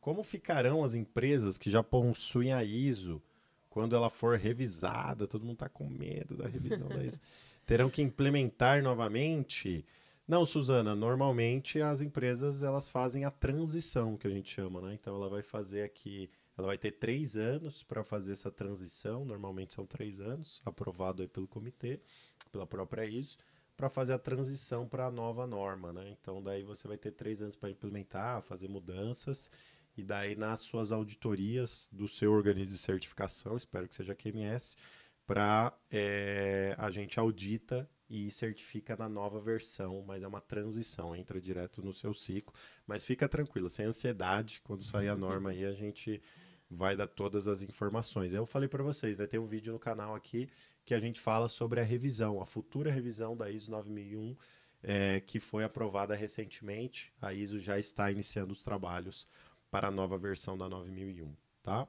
como 0.00 0.22
ficarão 0.22 0.82
as 0.82 0.94
empresas 0.94 1.58
que 1.58 1.68
já 1.68 1.82
possuem 1.82 2.52
a 2.52 2.64
ISO 2.64 3.22
quando 3.68 3.94
ela 3.94 4.08
for 4.08 4.38
revisada? 4.38 5.26
Todo 5.26 5.42
mundo 5.42 5.56
está 5.56 5.68
com 5.68 5.86
medo 5.86 6.36
da 6.36 6.48
revisão 6.48 6.88
da 6.88 7.02
ISO. 7.04 7.20
Terão 7.66 7.90
que 7.90 8.00
implementar 8.00 8.82
novamente? 8.82 9.84
Não, 10.28 10.44
Suzana, 10.44 10.92
normalmente 10.96 11.80
as 11.80 12.00
empresas 12.00 12.64
elas 12.64 12.88
fazem 12.88 13.24
a 13.24 13.30
transição, 13.30 14.16
que 14.16 14.26
a 14.26 14.30
gente 14.30 14.52
chama, 14.52 14.80
né? 14.80 14.94
Então 14.94 15.14
ela 15.14 15.28
vai 15.28 15.40
fazer 15.40 15.82
aqui, 15.82 16.28
ela 16.58 16.66
vai 16.66 16.76
ter 16.76 16.92
três 16.92 17.36
anos 17.36 17.84
para 17.84 18.02
fazer 18.02 18.32
essa 18.32 18.50
transição, 18.50 19.24
normalmente 19.24 19.74
são 19.74 19.86
três 19.86 20.20
anos, 20.20 20.60
aprovado 20.64 21.22
aí 21.22 21.28
pelo 21.28 21.46
comitê, 21.46 22.00
pela 22.50 22.66
própria 22.66 23.06
ISO, 23.06 23.38
para 23.76 23.88
fazer 23.88 24.14
a 24.14 24.18
transição 24.18 24.88
para 24.88 25.06
a 25.06 25.10
nova 25.12 25.46
norma, 25.46 25.92
né? 25.92 26.16
Então 26.20 26.42
daí 26.42 26.64
você 26.64 26.88
vai 26.88 26.98
ter 26.98 27.12
três 27.12 27.40
anos 27.40 27.54
para 27.54 27.70
implementar, 27.70 28.42
fazer 28.42 28.68
mudanças, 28.68 29.48
e 29.96 30.02
daí 30.02 30.34
nas 30.34 30.58
suas 30.58 30.90
auditorias 30.90 31.88
do 31.92 32.08
seu 32.08 32.32
organismo 32.32 32.74
de 32.74 32.78
certificação, 32.78 33.56
espero 33.56 33.86
que 33.86 33.94
seja 33.94 34.12
QMS, 34.12 34.76
para 35.24 35.72
é, 35.88 36.74
a 36.78 36.90
gente 36.90 37.20
audita 37.20 37.88
e 38.08 38.30
certifica 38.30 38.96
na 38.96 39.08
nova 39.08 39.40
versão, 39.40 40.04
mas 40.06 40.22
é 40.22 40.28
uma 40.28 40.40
transição, 40.40 41.14
entra 41.14 41.40
direto 41.40 41.82
no 41.82 41.92
seu 41.92 42.14
ciclo. 42.14 42.54
Mas 42.86 43.04
fica 43.04 43.28
tranquilo, 43.28 43.68
sem 43.68 43.86
ansiedade, 43.86 44.60
quando 44.62 44.84
sair 44.84 45.08
a 45.08 45.16
norma 45.16 45.50
aí 45.50 45.64
a 45.64 45.72
gente 45.72 46.22
vai 46.70 46.96
dar 46.96 47.06
todas 47.06 47.48
as 47.48 47.62
informações. 47.62 48.32
Eu 48.32 48.46
falei 48.46 48.68
para 48.68 48.82
vocês, 48.82 49.18
né, 49.18 49.26
tem 49.26 49.40
um 49.40 49.46
vídeo 49.46 49.72
no 49.72 49.78
canal 49.78 50.14
aqui 50.14 50.48
que 50.84 50.94
a 50.94 51.00
gente 51.00 51.20
fala 51.20 51.48
sobre 51.48 51.80
a 51.80 51.84
revisão, 51.84 52.40
a 52.40 52.46
futura 52.46 52.92
revisão 52.92 53.36
da 53.36 53.50
ISO 53.50 53.70
9001, 53.72 54.36
é, 54.82 55.20
que 55.20 55.40
foi 55.40 55.64
aprovada 55.64 56.14
recentemente. 56.14 57.12
A 57.20 57.32
ISO 57.32 57.58
já 57.58 57.76
está 57.76 58.10
iniciando 58.10 58.52
os 58.52 58.62
trabalhos 58.62 59.26
para 59.68 59.88
a 59.88 59.90
nova 59.90 60.16
versão 60.16 60.56
da 60.56 60.68
9001, 60.68 61.34
tá? 61.62 61.88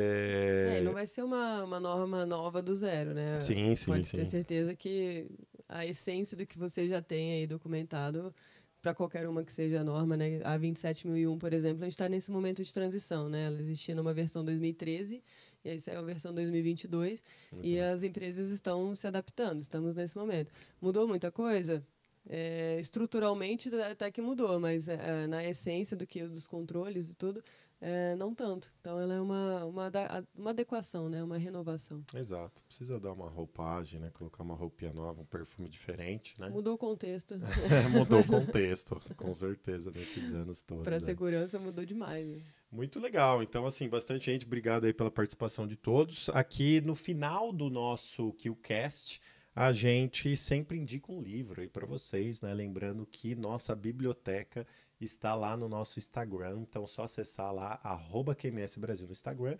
É... 0.00 0.78
é... 0.78 0.80
não 0.80 0.92
vai 0.92 1.06
ser 1.06 1.22
uma, 1.22 1.64
uma 1.64 1.80
norma 1.80 2.24
nova 2.24 2.62
do 2.62 2.74
zero, 2.74 3.14
né? 3.14 3.40
Sim, 3.40 3.74
sim, 3.74 3.86
Pode 3.86 4.06
sim. 4.06 4.16
ter 4.16 4.26
certeza 4.26 4.74
que 4.74 5.26
a 5.68 5.84
essência 5.84 6.36
do 6.36 6.46
que 6.46 6.58
você 6.58 6.88
já 6.88 7.02
tem 7.02 7.32
aí 7.32 7.46
documentado 7.46 8.34
para 8.80 8.94
qualquer 8.94 9.28
uma 9.28 9.44
que 9.44 9.52
seja 9.52 9.80
a 9.80 9.84
norma, 9.84 10.16
né? 10.16 10.40
A 10.44 10.56
27001, 10.56 11.38
por 11.38 11.52
exemplo, 11.52 11.82
a 11.82 11.84
gente 11.84 11.92
está 11.92 12.08
nesse 12.08 12.30
momento 12.30 12.62
de 12.62 12.72
transição, 12.72 13.28
né? 13.28 13.46
Ela 13.46 13.60
existia 13.60 13.94
numa 13.94 14.14
versão 14.14 14.44
2013 14.44 15.22
e 15.64 15.70
aí 15.70 15.80
saiu 15.80 15.98
a 15.98 16.02
versão 16.02 16.32
2022 16.32 17.22
Exato. 17.52 17.66
e 17.66 17.80
as 17.80 18.02
empresas 18.02 18.50
estão 18.50 18.94
se 18.94 19.06
adaptando, 19.06 19.60
estamos 19.60 19.94
nesse 19.94 20.16
momento. 20.16 20.52
Mudou 20.80 21.06
muita 21.08 21.30
coisa? 21.30 21.84
É, 22.28 22.78
estruturalmente 22.78 23.74
até 23.74 24.10
que 24.10 24.20
mudou, 24.20 24.60
mas 24.60 24.86
é, 24.86 25.26
na 25.26 25.44
essência 25.44 25.96
do 25.96 26.06
que 26.06 26.22
dos 26.24 26.46
controles 26.46 27.10
e 27.10 27.14
tudo, 27.14 27.42
é, 27.80 28.16
não 28.16 28.34
tanto. 28.34 28.72
Então 28.80 28.98
ela 28.98 29.14
é 29.14 29.20
uma, 29.20 29.64
uma, 29.64 29.92
uma 30.36 30.50
adequação, 30.50 31.08
né? 31.08 31.22
uma 31.22 31.38
renovação. 31.38 32.02
Exato. 32.14 32.60
Precisa 32.64 32.98
dar 32.98 33.12
uma 33.12 33.28
roupagem, 33.28 34.00
né? 34.00 34.10
Colocar 34.12 34.42
uma 34.42 34.54
roupinha 34.54 34.92
nova, 34.92 35.20
um 35.22 35.24
perfume 35.24 35.68
diferente, 35.68 36.40
né? 36.40 36.48
Mudou 36.48 36.74
o 36.74 36.78
contexto. 36.78 37.38
mudou 37.92 38.20
o 38.20 38.26
contexto, 38.26 39.00
com 39.16 39.32
certeza, 39.32 39.90
nesses 39.92 40.32
anos 40.32 40.60
todos. 40.60 40.84
Para 40.84 40.96
a 40.96 41.00
né? 41.00 41.06
segurança 41.06 41.58
mudou 41.58 41.84
demais. 41.84 42.26
Né? 42.26 42.40
Muito 42.70 42.98
legal. 42.98 43.42
Então, 43.42 43.64
assim, 43.64 43.88
bastante 43.88 44.26
gente. 44.26 44.44
Obrigado 44.44 44.84
aí 44.84 44.92
pela 44.92 45.10
participação 45.10 45.66
de 45.66 45.76
todos. 45.76 46.28
Aqui 46.30 46.80
no 46.80 46.94
final 46.94 47.52
do 47.52 47.70
nosso 47.70 48.32
KillCast, 48.32 49.20
a 49.54 49.72
gente 49.72 50.36
sempre 50.36 50.78
indica 50.78 51.10
um 51.10 51.20
livro 51.20 51.60
aí 51.60 51.68
para 51.68 51.86
vocês, 51.86 52.40
né? 52.42 52.52
Lembrando 52.52 53.06
que 53.06 53.34
nossa 53.34 53.74
biblioteca 53.74 54.66
está 55.00 55.34
lá 55.34 55.56
no 55.56 55.68
nosso 55.68 55.98
Instagram, 55.98 56.60
então 56.60 56.86
só 56.86 57.02
acessar 57.02 57.52
lá, 57.52 57.80
arroba 57.82 58.34
QMS 58.34 58.78
Brasil 58.78 59.06
no 59.06 59.12
Instagram, 59.12 59.56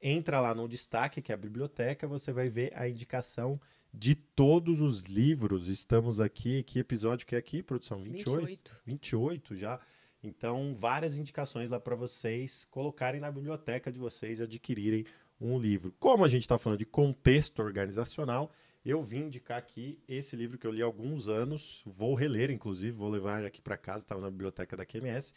entra 0.00 0.40
lá 0.40 0.54
no 0.54 0.68
destaque, 0.68 1.20
que 1.20 1.32
é 1.32 1.34
a 1.34 1.38
biblioteca, 1.38 2.06
você 2.06 2.32
vai 2.32 2.48
ver 2.48 2.72
a 2.74 2.88
indicação 2.88 3.60
de 3.92 4.14
todos 4.14 4.80
os 4.80 5.04
livros. 5.04 5.68
Estamos 5.68 6.20
aqui, 6.20 6.62
que 6.62 6.78
episódio 6.78 7.26
que 7.26 7.34
é 7.34 7.38
aqui, 7.38 7.62
produção? 7.62 8.02
28? 8.02 8.46
28, 8.46 8.80
28 8.86 9.56
já. 9.56 9.80
Então, 10.22 10.76
várias 10.78 11.16
indicações 11.16 11.70
lá 11.70 11.78
para 11.78 11.94
vocês 11.94 12.64
colocarem 12.64 13.20
na 13.20 13.30
biblioteca 13.30 13.90
de 13.92 13.98
vocês 13.98 14.40
adquirirem 14.40 15.06
um 15.40 15.58
livro. 15.58 15.94
Como 15.98 16.24
a 16.24 16.28
gente 16.28 16.42
está 16.42 16.58
falando 16.58 16.80
de 16.80 16.86
contexto 16.86 17.60
organizacional, 17.60 18.50
eu 18.90 19.02
vim 19.02 19.26
indicar 19.26 19.58
aqui 19.58 19.98
esse 20.08 20.34
livro 20.36 20.58
que 20.58 20.66
eu 20.66 20.70
li 20.70 20.82
há 20.82 20.84
alguns 20.84 21.28
anos, 21.28 21.82
vou 21.84 22.14
reler, 22.14 22.50
inclusive, 22.50 22.92
vou 22.92 23.10
levar 23.10 23.44
aqui 23.44 23.60
para 23.60 23.76
casa, 23.76 24.04
estava 24.04 24.20
na 24.20 24.30
biblioteca 24.30 24.76
da 24.76 24.86
QMS, 24.86 25.34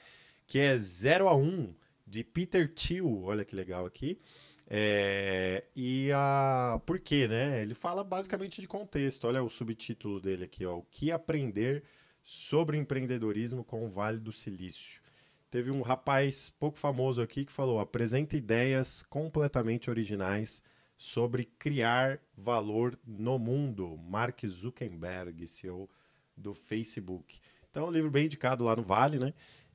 que 0.47 0.59
é 0.59 0.77
0 0.77 1.27
a 1.27 1.35
1, 1.35 1.73
de 2.05 2.23
Peter 2.23 2.71
Thiel, 2.73 3.23
olha 3.23 3.45
que 3.45 3.55
legal 3.55 3.85
aqui. 3.85 4.19
É, 4.67 5.65
e 5.75 6.09
a. 6.13 6.81
Por 6.85 6.99
quê, 6.99 7.27
né? 7.27 7.61
Ele 7.61 7.73
fala 7.73 8.03
basicamente 8.05 8.61
de 8.61 8.67
contexto. 8.67 9.27
Olha 9.27 9.43
o 9.43 9.49
subtítulo 9.49 10.19
dele 10.19 10.45
aqui, 10.45 10.65
ó. 10.65 10.77
O 10.77 10.85
que 10.89 11.11
aprender 11.11 11.83
sobre 12.23 12.77
empreendedorismo 12.77 13.63
com 13.63 13.85
o 13.85 13.89
Vale 13.89 14.19
do 14.19 14.31
Silício. 14.31 15.01
Teve 15.49 15.71
um 15.71 15.81
rapaz 15.81 16.49
pouco 16.49 16.77
famoso 16.77 17.21
aqui 17.21 17.43
que 17.43 17.51
falou: 17.51 17.79
apresenta 17.79 18.37
ideias 18.37 19.03
completamente 19.03 19.89
originais 19.89 20.63
sobre 21.01 21.45
criar 21.57 22.19
valor 22.37 22.95
no 23.03 23.39
mundo. 23.39 23.97
Mark 23.97 24.45
Zuckerberg, 24.45 25.47
CEO 25.47 25.89
do 26.37 26.53
Facebook. 26.53 27.39
Então, 27.71 27.85
é 27.85 27.89
um 27.89 27.91
livro 27.91 28.11
bem 28.11 28.27
indicado 28.27 28.63
lá 28.63 28.75
no 28.75 28.83
Vale, 28.83 29.17
né? 29.17 29.33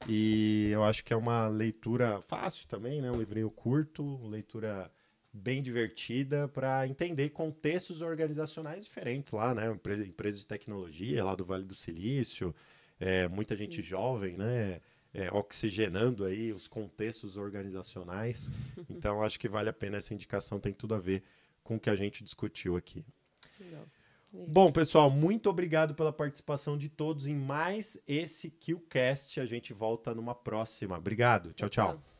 E 0.08 0.68
eu 0.70 0.84
acho 0.84 1.04
que 1.04 1.12
é 1.12 1.16
uma 1.16 1.48
leitura 1.48 2.20
fácil 2.20 2.68
também, 2.68 3.02
né? 3.02 3.10
Um 3.10 3.18
livrinho 3.18 3.50
curto, 3.50 4.24
leitura 4.28 4.88
bem 5.32 5.60
divertida 5.60 6.46
para 6.46 6.86
entender 6.86 7.30
contextos 7.30 8.02
organizacionais 8.02 8.84
diferentes 8.84 9.32
lá, 9.32 9.52
né? 9.52 9.68
Empresa, 9.68 10.06
empresas 10.06 10.40
de 10.40 10.46
tecnologia 10.46 11.24
lá 11.24 11.34
do 11.34 11.44
Vale 11.44 11.64
do 11.64 11.74
Silício, 11.74 12.54
é, 13.00 13.26
muita 13.26 13.56
gente 13.56 13.82
jovem, 13.82 14.36
né? 14.36 14.80
É, 15.18 15.32
oxigenando 15.32 16.26
aí 16.26 16.52
os 16.52 16.68
contextos 16.68 17.36
organizacionais. 17.36 18.50
Então, 18.88 19.22
acho 19.22 19.38
que 19.38 19.48
vale 19.48 19.68
a 19.68 19.72
pena 19.72 19.96
essa 19.96 20.14
indicação, 20.14 20.60
tem 20.60 20.72
tudo 20.72 20.94
a 20.94 20.98
ver 20.98 21.22
com 21.62 21.76
o 21.76 21.80
que 21.80 21.90
a 21.90 21.96
gente 21.96 22.22
discutiu 22.22 22.76
aqui. 22.76 23.04
Legal. 23.58 23.86
Bom, 24.32 24.70
pessoal, 24.70 25.10
muito 25.10 25.48
obrigado 25.48 25.94
pela 25.94 26.12
participação 26.12 26.76
de 26.76 26.88
todos 26.88 27.26
em 27.26 27.34
mais 27.34 27.98
esse 28.06 28.50
QCast. 28.50 29.40
A 29.40 29.46
gente 29.46 29.72
volta 29.72 30.14
numa 30.14 30.34
próxima. 30.34 30.98
Obrigado. 30.98 31.52
tchau. 31.52 31.68
tchau. 31.68 31.92
tchau. 31.94 32.15